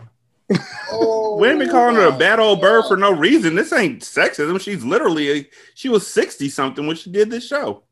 Oh, 0.92 1.38
We 1.38 1.48
ain't 1.50 1.60
been 1.60 1.70
calling 1.70 1.96
her 1.96 2.08
a 2.08 2.18
bad 2.18 2.40
old 2.40 2.60
bird 2.60 2.86
for 2.88 2.98
no 2.98 3.12
reason. 3.12 3.56
This 3.56 3.72
ain't 3.72 4.02
sexism. 4.02 4.60
She's 4.60 4.84
literally 4.84 5.30
a, 5.40 5.50
she 5.76 5.90
was 5.90 6.08
60 6.08 6.48
something 6.50 6.88
when 6.88 6.96
she 6.96 7.10
did 7.12 7.30
this 7.30 7.46
show. 7.46 7.84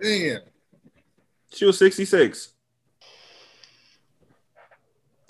Man. 0.00 0.40
She 1.52 1.64
was 1.64 1.78
66. 1.78 2.48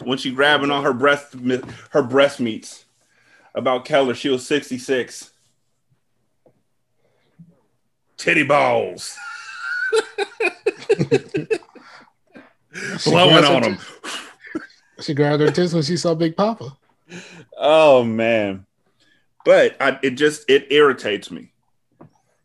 When 0.04 0.16
she 0.18 0.32
grabbing 0.32 0.70
on 0.70 0.84
her 0.84 0.94
breast 0.94 1.34
her 1.90 2.02
breast 2.02 2.40
meats 2.40 2.86
about 3.54 3.84
Keller, 3.84 4.14
she 4.14 4.30
was 4.30 4.46
66. 4.46 5.31
Titty 8.22 8.44
balls. 8.44 9.18
Blowing 13.04 13.44
on 13.44 13.62
them. 13.62 13.78
She 15.00 15.14
grabbed 15.14 15.42
her 15.42 15.50
tits 15.50 15.72
when 15.72 15.82
she 15.82 15.96
saw 15.96 16.14
Big 16.14 16.36
Papa. 16.36 16.76
Oh 17.58 18.04
man. 18.04 18.64
But 19.44 19.74
I, 19.80 19.98
it 20.00 20.10
just 20.10 20.48
it 20.48 20.70
irritates 20.70 21.32
me. 21.32 21.52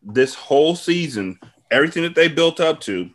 This 0.01 0.33
whole 0.33 0.75
season, 0.75 1.39
everything 1.69 2.01
that 2.01 2.15
they 2.15 2.27
built 2.27 2.59
up 2.59 2.79
to, 2.81 3.11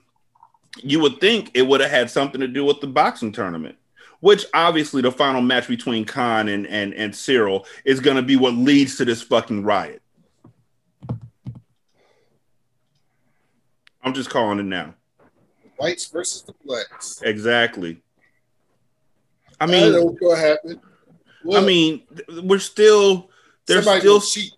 you 0.76 1.00
would 1.00 1.20
think 1.20 1.50
it 1.54 1.62
would 1.62 1.80
have 1.80 1.90
had 1.90 2.08
something 2.08 2.40
to 2.40 2.46
do 2.46 2.64
with 2.64 2.80
the 2.80 2.86
boxing 2.86 3.32
tournament. 3.32 3.74
Which 4.20 4.46
obviously 4.54 5.02
the 5.02 5.10
final 5.10 5.42
match 5.42 5.66
between 5.66 6.04
Khan 6.04 6.46
and 6.46 6.64
and, 6.68 6.94
and 6.94 7.16
Cyril 7.16 7.66
is 7.84 7.98
gonna 7.98 8.22
be 8.22 8.36
what 8.36 8.54
leads 8.54 8.96
to 8.98 9.04
this 9.04 9.22
fucking 9.22 9.64
riot. 9.64 10.01
I'm 14.02 14.14
just 14.14 14.30
calling 14.30 14.58
it 14.58 14.64
now. 14.64 14.94
Whites 15.78 16.06
versus 16.06 16.42
the 16.42 16.54
blacks. 16.64 17.20
Exactly. 17.22 18.02
I 19.60 19.64
I 19.64 19.66
mean, 19.66 19.92
know 19.92 20.16
what 20.18 20.38
happened. 20.38 20.80
I 21.52 21.60
mean, 21.60 22.02
we're 22.42 22.58
still 22.58 23.30
there's 23.66 23.84
Somebody 23.84 24.00
still 24.00 24.18
gonna 24.18 24.26
cheat. 24.30 24.52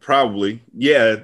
probably 0.00 0.62
yeah. 0.76 1.16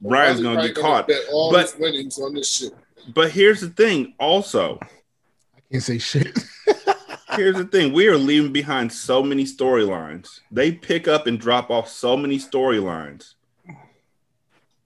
Brian's 0.00 0.40
gonna 0.42 0.66
get 0.66 0.76
caught, 0.76 1.08
Bet 1.08 1.22
all 1.32 1.50
but 1.50 1.62
his 1.70 1.76
winnings 1.78 2.18
on 2.18 2.34
this 2.34 2.50
shit. 2.50 2.72
but 3.14 3.30
here's 3.30 3.60
the 3.60 3.70
thing. 3.70 4.14
Also, 4.18 4.78
I 4.82 5.60
can't 5.70 5.82
say 5.82 5.98
shit. 5.98 6.38
here's 7.36 7.56
the 7.56 7.64
thing: 7.64 7.92
we 7.94 8.06
are 8.08 8.18
leaving 8.18 8.52
behind 8.52 8.92
so 8.92 9.22
many 9.22 9.44
storylines. 9.44 10.40
They 10.50 10.72
pick 10.72 11.08
up 11.08 11.26
and 11.26 11.40
drop 11.40 11.70
off 11.70 11.88
so 11.88 12.16
many 12.18 12.38
storylines. 12.38 13.34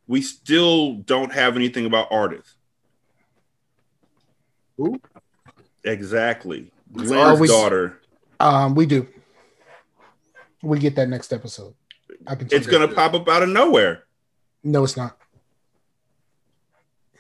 We 0.09 0.22
still 0.22 0.94
don't 0.94 1.32
have 1.32 1.55
anything 1.55 1.86
about 1.86 2.09
artists. 2.10 2.55
Who? 4.76 5.01
Exactly. 5.85 6.72
Are 6.97 7.02
Glynn's 7.02 7.40
we- 7.40 7.48
daughter. 7.48 8.01
Um, 8.40 8.74
we 8.74 8.86
do. 8.86 9.06
We 10.62 10.78
get 10.78 10.97
that 10.97 11.09
next 11.09 11.32
episode. 11.32 11.74
I 12.26 12.35
can. 12.35 12.48
It's 12.51 12.66
gonna 12.66 12.89
pop 12.89 13.14
up 13.14 13.28
out 13.28 13.43
of 13.43 13.48
nowhere. 13.48 14.05
No, 14.64 14.82
it's 14.85 14.97
not. 14.97 15.16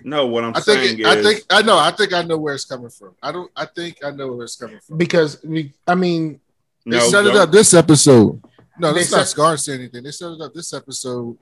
No, 0.02 0.26
what 0.26 0.44
I'm 0.44 0.56
I 0.56 0.60
saying 0.60 0.96
think 0.96 1.06
I 1.06 1.22
think 1.22 1.44
I 1.50 1.62
know. 1.62 1.76
I 1.78 1.90
think 1.90 2.12
I 2.12 2.22
know 2.22 2.38
where 2.38 2.54
it's 2.54 2.64
coming 2.64 2.88
from. 2.90 3.14
I 3.22 3.32
don't. 3.32 3.50
I 3.56 3.66
think 3.66 3.98
I 4.04 4.10
know 4.12 4.32
where 4.32 4.44
it's 4.44 4.56
coming 4.56 4.78
from. 4.80 4.96
because 4.96 5.42
we. 5.44 5.72
I 5.86 5.94
mean, 5.94 6.40
They 6.84 6.98
No, 6.98 7.08
set 7.10 7.26
it 7.26 7.30
don't- 7.30 7.36
up 7.36 7.50
this 7.52 7.74
episode. 7.74 8.42
No, 8.78 8.92
They 8.92 9.00
that's 9.00 9.12
not 9.12 9.26
Scar 9.28 9.56
saying 9.56 9.80
anything. 9.80 10.04
They 10.04 10.12
set 10.12 10.30
it 10.32 10.40
up 10.40 10.54
this 10.54 10.72
episode. 10.72 11.36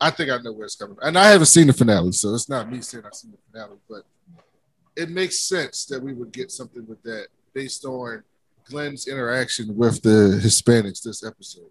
I 0.00 0.10
think 0.10 0.30
I 0.30 0.38
know 0.38 0.52
where 0.52 0.64
it's 0.64 0.76
coming 0.76 0.96
from. 0.96 1.06
And 1.06 1.18
I 1.18 1.28
haven't 1.28 1.46
seen 1.46 1.66
the 1.66 1.72
finale, 1.72 2.12
so 2.12 2.34
it's 2.34 2.48
not 2.48 2.70
me 2.70 2.80
saying 2.80 3.04
I've 3.06 3.14
seen 3.14 3.32
the 3.32 3.38
finale, 3.52 3.76
but 3.88 4.02
it 4.96 5.10
makes 5.10 5.40
sense 5.40 5.84
that 5.86 6.02
we 6.02 6.12
would 6.14 6.32
get 6.32 6.50
something 6.50 6.86
with 6.86 7.02
that 7.02 7.26
based 7.52 7.84
on 7.84 8.22
Glynn's 8.70 9.08
interaction 9.08 9.76
with 9.76 10.00
the 10.02 10.40
Hispanics 10.42 11.02
this 11.02 11.24
episode. 11.24 11.70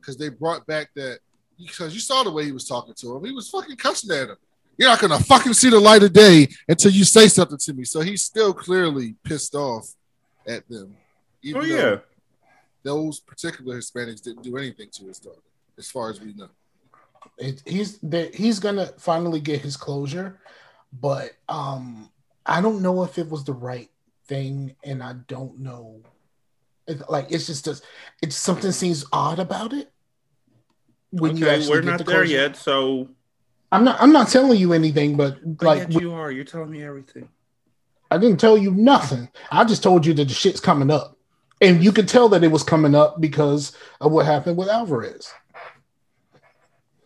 Because 0.00 0.16
they 0.16 0.28
brought 0.30 0.66
back 0.66 0.90
that 0.94 1.18
because 1.58 1.94
you 1.94 2.00
saw 2.00 2.22
the 2.22 2.30
way 2.30 2.44
he 2.44 2.52
was 2.52 2.66
talking 2.68 2.94
to 2.94 3.16
him. 3.16 3.24
He 3.24 3.32
was 3.32 3.48
fucking 3.48 3.76
cussing 3.76 4.10
at 4.14 4.28
him. 4.28 4.36
You're 4.78 4.90
not 4.90 5.00
gonna 5.00 5.18
fucking 5.18 5.54
see 5.54 5.70
the 5.70 5.80
light 5.80 6.02
of 6.02 6.12
day 6.12 6.48
until 6.68 6.90
you 6.90 7.04
say 7.04 7.28
something 7.28 7.56
to 7.58 7.72
me. 7.72 7.84
So 7.84 8.00
he's 8.00 8.22
still 8.22 8.52
clearly 8.52 9.14
pissed 9.24 9.54
off 9.54 9.88
at 10.46 10.68
them. 10.68 10.94
Even 11.42 11.62
Oh, 11.62 11.64
yeah. 11.64 11.96
those 12.82 13.20
particular 13.20 13.78
Hispanics 13.78 14.22
didn't 14.22 14.42
do 14.42 14.56
anything 14.58 14.88
to 14.92 15.06
his 15.06 15.18
daughter, 15.18 15.40
as 15.78 15.90
far 15.90 16.10
as 16.10 16.20
we 16.20 16.34
know. 16.34 16.48
It, 17.38 17.62
he's 17.66 17.98
that 17.98 18.34
he's 18.34 18.58
gonna 18.58 18.86
finally 18.98 19.40
get 19.40 19.60
his 19.60 19.76
closure, 19.76 20.40
but 20.92 21.32
um, 21.48 22.10
I 22.44 22.60
don't 22.60 22.82
know 22.82 23.02
if 23.02 23.18
it 23.18 23.28
was 23.28 23.44
the 23.44 23.52
right 23.52 23.90
thing, 24.26 24.74
and 24.84 25.02
I 25.02 25.14
don't 25.26 25.58
know. 25.60 26.02
It, 26.86 27.08
like 27.10 27.26
it's 27.30 27.46
just 27.46 27.66
a, 27.66 27.80
it's 28.22 28.36
something 28.36 28.72
seems 28.72 29.04
odd 29.12 29.38
about 29.38 29.72
it. 29.72 29.92
When 31.10 31.36
you 31.36 31.46
okay, 31.46 31.56
actually 31.56 31.70
we're 31.70 31.82
get 31.82 31.90
not 31.90 31.98
the 31.98 32.04
there 32.04 32.24
yet, 32.24 32.56
so 32.56 33.08
I'm 33.72 33.84
not. 33.84 34.00
I'm 34.00 34.12
not 34.12 34.28
telling 34.28 34.58
you 34.58 34.72
anything, 34.72 35.16
but 35.16 35.38
but 35.58 35.66
like 35.66 35.78
yet 35.78 36.00
you 36.00 36.12
are. 36.12 36.30
You're 36.30 36.44
telling 36.44 36.70
me 36.70 36.82
everything. 36.82 37.28
I 38.10 38.18
didn't 38.18 38.38
tell 38.38 38.56
you 38.56 38.70
nothing. 38.70 39.28
I 39.50 39.64
just 39.64 39.82
told 39.82 40.06
you 40.06 40.14
that 40.14 40.28
the 40.28 40.34
shit's 40.34 40.60
coming 40.60 40.90
up. 40.90 41.16
And 41.60 41.82
you 41.82 41.90
could 41.90 42.08
tell 42.08 42.28
that 42.30 42.44
it 42.44 42.50
was 42.50 42.62
coming 42.62 42.94
up 42.94 43.20
because 43.20 43.76
of 44.00 44.12
what 44.12 44.26
happened 44.26 44.56
with 44.58 44.68
Alvarez. 44.68 45.32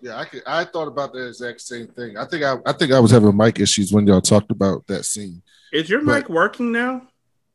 Yeah, 0.03 0.17
I 0.19 0.25
could, 0.25 0.43
I 0.47 0.65
thought 0.65 0.89
about 0.89 1.13
the 1.13 1.29
exact 1.29 1.61
same 1.61 1.87
thing. 1.89 2.17
I 2.17 2.25
think 2.25 2.43
I, 2.43 2.57
I 2.65 2.73
think 2.73 2.93
I 2.93 3.01
was 3.01 3.11
having 3.11 3.37
mic 3.37 3.61
issues 3.61 3.93
when 3.93 4.07
y'all 4.07 4.21
talked 4.23 4.51
about 4.51 4.87
that 4.87 5.05
scene. 5.05 5.43
Is 5.73 5.91
your 5.91 6.03
But- 6.05 6.15
mic 6.15 6.29
working 6.29 6.73
now? 6.73 7.03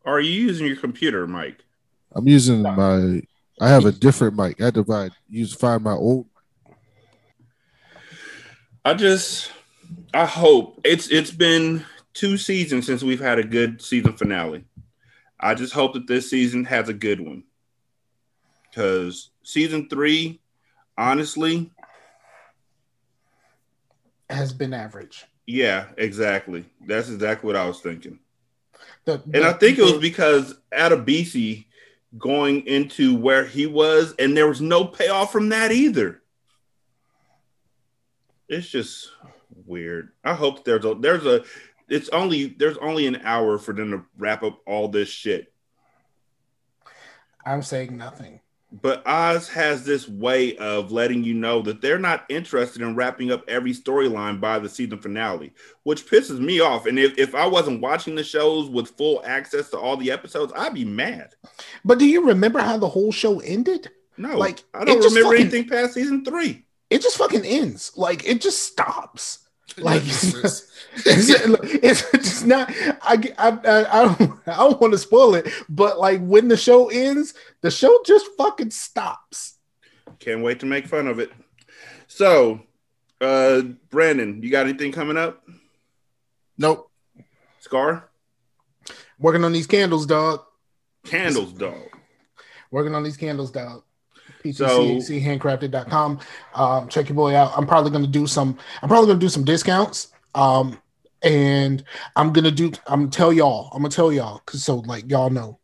Or 0.04 0.18
are 0.18 0.22
you 0.22 0.40
using 0.40 0.68
your 0.68 0.76
computer 0.76 1.26
mic? 1.26 1.62
I'm 2.14 2.28
using 2.28 2.62
my. 2.62 3.22
I 3.60 3.70
have 3.70 3.86
a 3.86 3.92
different 3.92 4.36
mic. 4.36 4.62
I 4.62 4.66
had 4.66 4.76
to 4.76 4.84
buy, 4.84 5.10
use 5.28 5.52
find 5.54 5.84
my 5.84 5.94
old. 5.94 6.28
I 8.84 8.94
just 8.94 9.52
I 10.14 10.26
hope 10.26 10.80
it's 10.84 11.08
it's 11.10 11.32
been 11.32 11.84
two 12.14 12.38
seasons 12.38 12.86
since 12.86 13.02
we've 13.02 13.20
had 13.20 13.40
a 13.40 13.44
good 13.44 13.82
season 13.82 14.14
finale. 14.14 14.66
I 15.40 15.56
just 15.56 15.74
hope 15.74 15.94
that 15.94 16.06
this 16.08 16.30
season 16.30 16.66
has 16.66 16.88
a 16.88 16.94
good 16.94 17.20
one. 17.20 17.44
Cause 18.76 19.32
season 19.44 19.90
three, 19.90 20.40
honestly, 20.98 21.72
Has 24.30 24.54
been 24.54 24.74
average. 24.74 25.26
yeah, 25.46 25.88
exactly. 25.98 26.66
That's 26.86 27.10
exactly 27.10 27.48
what 27.48 27.56
I 27.56 27.68
was 27.68 27.80
thinking. 27.80 28.20
The, 29.06 29.22
And 29.34 29.44
I 29.46 29.54
think 29.54 29.78
it 29.78 29.84
was 29.84 29.94
the- 29.94 30.00
because 30.00 30.56
Adebisi 30.72 31.66
going 32.18 32.66
into 32.66 33.16
where 33.16 33.46
he 33.46 33.66
was, 33.68 34.16
and 34.18 34.36
there 34.36 34.48
was 34.48 34.62
no 34.62 34.86
payoff 34.86 35.32
from 35.32 35.50
that 35.50 35.72
either. 35.72 36.22
It's 38.48 38.68
just 38.68 39.12
weird. 39.66 40.12
I 40.24 40.34
hope 40.34 40.66
there's 40.66 40.86
a 40.86 40.96
there's 40.96 41.26
a 41.26 41.44
it's 41.90 42.10
only 42.10 42.48
there's 42.58 42.78
only 42.78 43.06
an 43.08 43.18
hour 43.24 43.58
for 43.58 43.74
them 43.74 43.92
to 43.92 44.06
wrap 44.18 44.44
up 44.44 44.60
all 44.66 44.88
this 44.88 45.10
shit. 45.10 45.52
I'm 47.46 47.62
saying 47.62 47.96
nothing. 47.98 48.40
But 48.82 49.08
Oz 49.08 49.48
has 49.50 49.86
this 49.86 50.08
way 50.10 50.58
of 50.58 50.92
letting 50.92 51.24
you 51.24 51.34
know 51.34 51.62
that 51.62 51.80
they're 51.82 51.98
not 52.00 52.26
interested 52.28 52.82
in 52.82 52.94
wrapping 52.96 53.32
up 53.32 53.44
every 53.48 53.72
storyline 53.74 54.42
by 54.42 54.60
the 54.60 54.68
season 54.68 54.98
finale, 55.00 55.54
which 55.84 56.06
pisses 56.06 56.40
me 56.40 56.60
off. 56.60 56.86
And 56.86 57.00
if, 57.00 57.18
if 57.18 57.36
I 57.36 57.48
wasn't 57.48 57.80
watching 57.82 58.16
the 58.16 58.24
shows 58.24 58.70
with 58.70 58.90
full 58.90 59.22
access 59.26 59.70
to 59.70 59.78
all 59.80 59.96
the 59.96 60.12
episodes, 60.12 60.52
I'd 60.56 60.74
be 60.74 60.84
mad. 60.84 61.36
But 61.86 62.00
do 62.00 62.06
you 62.06 62.28
remember 62.28 62.60
how 62.60 62.78
the 62.78 62.90
whole 62.90 63.14
show 63.14 63.40
ended? 63.40 63.90
No, 64.18 64.38
Like, 64.38 64.64
I 64.74 64.84
don't 64.84 64.98
remember 64.98 65.30
fucking- 65.30 65.42
anything 65.42 65.70
past 65.70 65.94
season 65.94 66.26
three. 66.26 66.66
It 66.90 67.02
just 67.02 67.18
fucking 67.18 67.46
ends. 67.46 67.92
Like 67.96 68.26
it 68.28 68.42
just 68.42 68.62
stops. 68.64 69.45
Like 69.78 70.04
it's, 70.06 70.34
it's, 71.06 71.30
it's 71.84 72.12
just 72.12 72.46
not. 72.46 72.70
I 73.02 73.34
I 73.38 73.50
I, 73.50 74.02
I 74.02 74.06
don't 74.06 74.40
I 74.48 74.58
don't 74.58 74.82
want 74.82 74.94
to 74.94 74.98
spoil 74.98 75.36
it, 75.36 75.48
but 75.68 76.00
like 76.00 76.22
when 76.22 76.48
the 76.48 76.58
show 76.58 76.90
ends, 76.90 77.34
the 77.62 77.72
show 77.72 78.02
just 78.06 78.28
fucking 78.38 78.72
stops. 78.72 79.58
Can't 80.20 80.42
wait 80.42 80.60
to 80.62 80.66
make 80.66 80.88
fun 80.88 81.08
of 81.08 81.20
it. 81.20 81.32
So, 82.08 82.62
uh, 83.20 83.62
Brandon, 83.90 84.42
you 84.42 84.50
got 84.50 84.68
anything 84.68 84.92
coming 84.92 85.18
up? 85.18 85.44
Nope. 86.58 86.90
Scar? 87.60 88.10
Working 89.20 89.44
on 89.44 89.52
these 89.52 89.68
candles, 89.68 90.06
dog. 90.06 90.42
Candles, 91.04 91.54
dog. 91.54 91.90
Working 92.72 92.96
on 92.96 93.04
these 93.04 93.18
candles, 93.18 93.52
dog. 93.52 93.84
So- 94.54 94.86
PTCHChandcrafted.com. 94.86 96.20
Um, 96.54 96.88
check 96.88 97.10
your 97.10 97.16
boy 97.16 97.36
out. 97.36 97.54
I'm 97.58 97.68
probably 97.68 97.92
gonna 97.92 98.08
do 98.08 98.28
some. 98.28 98.58
I'm 98.82 98.90
probably 98.90 99.08
gonna 99.08 99.20
do 99.20 99.30
some 99.30 99.44
discounts. 99.44 100.10
Um, 100.34 100.80
and 101.22 101.84
I'm 102.16 102.34
gonna 102.34 102.52
do. 102.52 102.72
I'm 102.88 103.02
gonna 103.02 103.12
tell 103.12 103.34
y'all. 103.34 103.70
I'm 103.74 103.82
gonna 103.82 103.90
tell 103.90 104.12
y'all 104.12 104.42
because 104.46 104.64
so 104.64 104.78
like 104.78 105.10
y'all 105.10 105.30
know, 105.30 105.60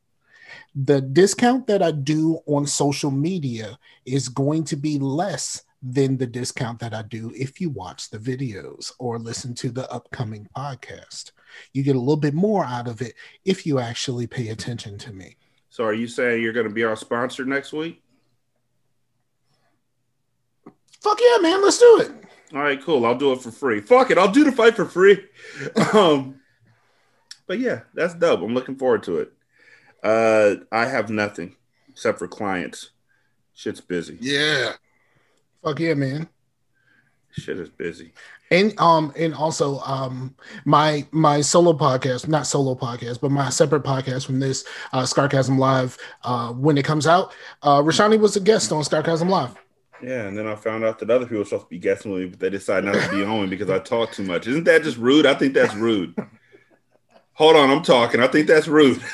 the 0.76 1.02
discount 1.02 1.68
that 1.68 1.82
I 1.82 1.92
do 1.92 2.40
on 2.46 2.66
social 2.66 3.12
media 3.12 3.78
is 4.06 4.30
going 4.30 4.64
to 4.66 4.76
be 4.76 4.98
less 5.00 5.64
than 5.84 6.18
the 6.18 6.28
discount 6.28 6.80
that 6.80 6.94
I 6.94 7.02
do 7.02 7.32
if 7.36 7.60
you 7.60 7.70
watch 7.70 8.10
the 8.10 8.20
videos 8.20 8.92
or 9.00 9.18
listen 9.18 9.54
to 9.56 9.70
the 9.70 9.92
upcoming 9.92 10.48
podcast. 10.56 11.32
You 11.74 11.84
get 11.84 11.96
a 11.96 12.00
little 12.00 12.18
bit 12.18 12.34
more 12.34 12.64
out 12.64 12.88
of 12.88 13.02
it 13.02 13.16
if 13.46 13.66
you 13.66 13.80
actually 13.80 14.28
pay 14.28 14.50
attention 14.50 14.98
to 15.00 15.12
me. 15.12 15.38
So, 15.70 15.84
are 15.84 15.94
you 15.94 16.08
saying 16.08 16.44
you're 16.44 16.54
going 16.54 16.68
to 16.68 16.74
be 16.74 16.84
our 16.84 16.96
sponsor 16.96 17.46
next 17.46 17.74
week? 17.74 18.01
Fuck 21.02 21.20
yeah, 21.22 21.42
man. 21.42 21.64
Let's 21.64 21.80
do 21.80 22.02
it. 22.02 22.12
All 22.54 22.62
right, 22.62 22.82
cool. 22.82 23.06
I'll 23.06 23.18
do 23.18 23.32
it 23.32 23.42
for 23.42 23.52
free. 23.52 23.82
Fuck 23.82 24.12
it. 24.12 24.18
I'll 24.18 24.32
do 24.32 24.44
the 24.44 24.52
fight 24.52 24.76
for 24.76 24.86
free. 24.86 25.24
um, 25.94 26.40
but 27.48 27.60
yeah, 27.60 27.82
that's 27.94 28.14
dope. 28.14 28.42
I'm 28.42 28.54
looking 28.54 28.76
forward 28.76 29.04
to 29.04 29.20
it. 29.20 29.34
Uh, 30.04 30.56
I 30.72 30.86
have 30.86 31.10
nothing 31.10 31.56
except 31.90 32.20
for 32.20 32.28
clients. 32.28 32.92
Shit's 33.54 33.82
busy. 33.82 34.18
Yeah. 34.22 34.74
Fuck 35.64 35.80
yeah, 35.80 35.94
man. 35.94 36.30
Shit 37.32 37.60
is 37.60 37.70
busy. 37.70 38.14
And 38.50 38.78
um 38.80 39.14
and 39.16 39.34
also 39.34 39.80
um 39.80 40.36
my 40.66 41.08
my 41.12 41.40
solo 41.40 41.72
podcast, 41.74 42.28
not 42.28 42.46
solo 42.46 42.76
podcast, 42.76 43.22
but 43.22 43.32
my 43.32 43.50
separate 43.50 43.84
podcast 43.84 44.26
from 44.26 44.40
this 44.40 44.66
uh 44.92 45.06
Scarcasm 45.06 45.58
Live 45.58 45.98
uh 46.24 46.52
when 46.52 46.78
it 46.78 46.84
comes 46.84 47.08
out. 47.08 47.34
Uh 47.62 47.82
Rashani 47.82 48.20
was 48.20 48.36
a 48.36 48.42
guest 48.42 48.72
on 48.74 48.84
Scarcasm 48.84 49.30
Live. 49.30 49.56
Yeah, 50.04 50.28
and 50.28 50.38
then 50.38 50.48
I 50.48 50.56
found 50.56 50.84
out 50.84 51.00
that 51.00 51.10
other 51.12 51.26
people 51.26 51.40
were 51.40 51.46
supposed 51.46 51.66
to 51.66 51.70
be 51.70 51.78
guessing 51.78 52.12
with 52.12 52.22
me, 52.22 52.28
but 52.30 52.40
they 52.40 52.50
decided 52.50 52.86
not 52.86 53.04
to 53.04 53.10
be 53.12 53.24
on 53.24 53.42
me 53.42 53.48
because 53.48 53.70
I 53.70 53.80
talk 53.80 54.12
too 54.12 54.24
much. 54.24 54.48
Isn't 54.48 54.64
that 54.64 54.84
just 54.84 54.98
rude? 54.98 55.26
I 55.26 55.36
think 55.36 55.54
that's 55.54 55.76
rude. 55.76 56.16
Hold 57.34 57.56
on, 57.56 57.70
I'm 57.70 57.84
talking. 57.84 58.20
I 58.22 58.28
think 58.28 58.48
that's 58.48 58.68
rude. 58.68 59.02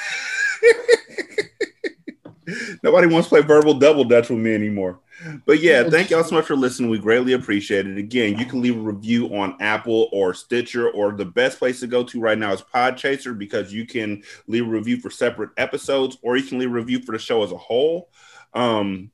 Nobody 2.84 3.08
wants 3.08 3.28
to 3.28 3.36
play 3.36 3.42
verbal 3.42 3.74
double 3.74 4.06
dutch 4.06 4.30
with 4.30 4.40
me 4.40 4.54
anymore. 4.54 5.02
But 5.46 5.60
yeah, 5.60 5.90
thank 5.90 6.10
y'all 6.10 6.24
so 6.24 6.36
much 6.36 6.46
for 6.46 6.56
listening. 6.56 6.90
We 6.90 7.00
greatly 7.00 7.34
appreciate 7.34 7.88
it. 7.88 7.98
Again, 7.98 8.38
you 8.38 8.46
can 8.46 8.62
leave 8.62 8.78
a 8.78 8.82
review 8.82 9.36
on 9.36 9.58
Apple 9.60 10.10
or 10.14 10.34
Stitcher, 10.34 10.90
or 10.90 11.12
the 11.12 11.26
best 11.26 11.60
place 11.60 11.80
to 11.82 11.88
go 11.88 12.04
to 12.04 12.20
right 12.20 12.38
now 12.38 12.54
is 12.54 12.62
Podchaser 12.62 13.38
because 13.38 13.74
you 13.74 13.86
can 13.86 14.24
leave 14.48 14.66
a 14.66 14.70
review 14.70 15.00
for 15.00 15.10
separate 15.10 15.50
episodes, 15.58 16.18
or 16.22 16.38
you 16.38 16.44
can 16.44 16.60
leave 16.60 16.70
a 16.70 16.74
review 16.74 17.02
for 17.02 17.12
the 17.12 17.20
show 17.20 17.44
as 17.44 17.52
a 17.52 17.58
whole. 17.58 18.10
Um, 18.54 19.12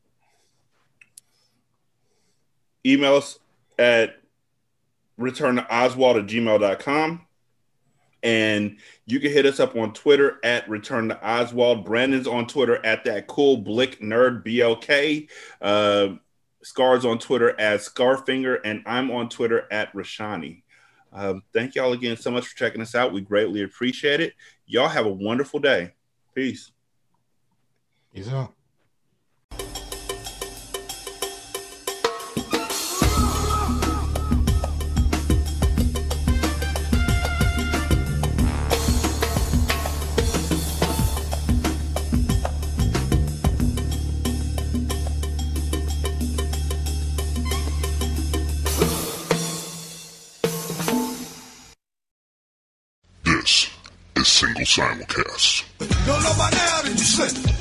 email 2.85 3.15
us 3.15 3.39
at 3.79 4.17
return 5.17 5.55
to 5.55 5.73
oswald 5.73 6.17
at 6.17 6.25
gmail.com 6.25 7.25
and 8.23 8.77
you 9.05 9.19
can 9.19 9.31
hit 9.31 9.45
us 9.45 9.59
up 9.59 9.75
on 9.75 9.93
twitter 9.93 10.39
at 10.43 10.67
return 10.67 11.09
to 11.09 11.27
oswald 11.27 11.85
brandon's 11.85 12.27
on 12.27 12.47
twitter 12.47 12.83
at 12.85 13.03
that 13.03 13.27
cool 13.27 13.57
blick 13.57 13.99
nerd 13.99 14.43
blk 14.43 15.29
uh, 15.61 16.15
scars 16.63 17.05
on 17.05 17.19
twitter 17.19 17.59
at 17.59 17.79
scarfinger 17.79 18.59
and 18.63 18.81
i'm 18.85 19.11
on 19.11 19.29
twitter 19.29 19.67
at 19.71 19.93
rashani. 19.93 20.63
Um, 21.13 21.43
thank 21.53 21.75
y'all 21.75 21.93
again 21.93 22.17
so 22.17 22.31
much 22.31 22.47
for 22.47 22.57
checking 22.57 22.81
us 22.81 22.95
out. 22.95 23.13
We 23.13 23.21
greatly 23.21 23.61
appreciate 23.61 24.19
it. 24.19 24.33
Y'all 24.65 24.87
have 24.87 25.05
a 25.05 25.11
wonderful 25.11 25.59
day. 25.59 25.93
Peace. 26.33 26.71
Peace 28.13 28.29
out 28.29 28.53
This 56.95 57.53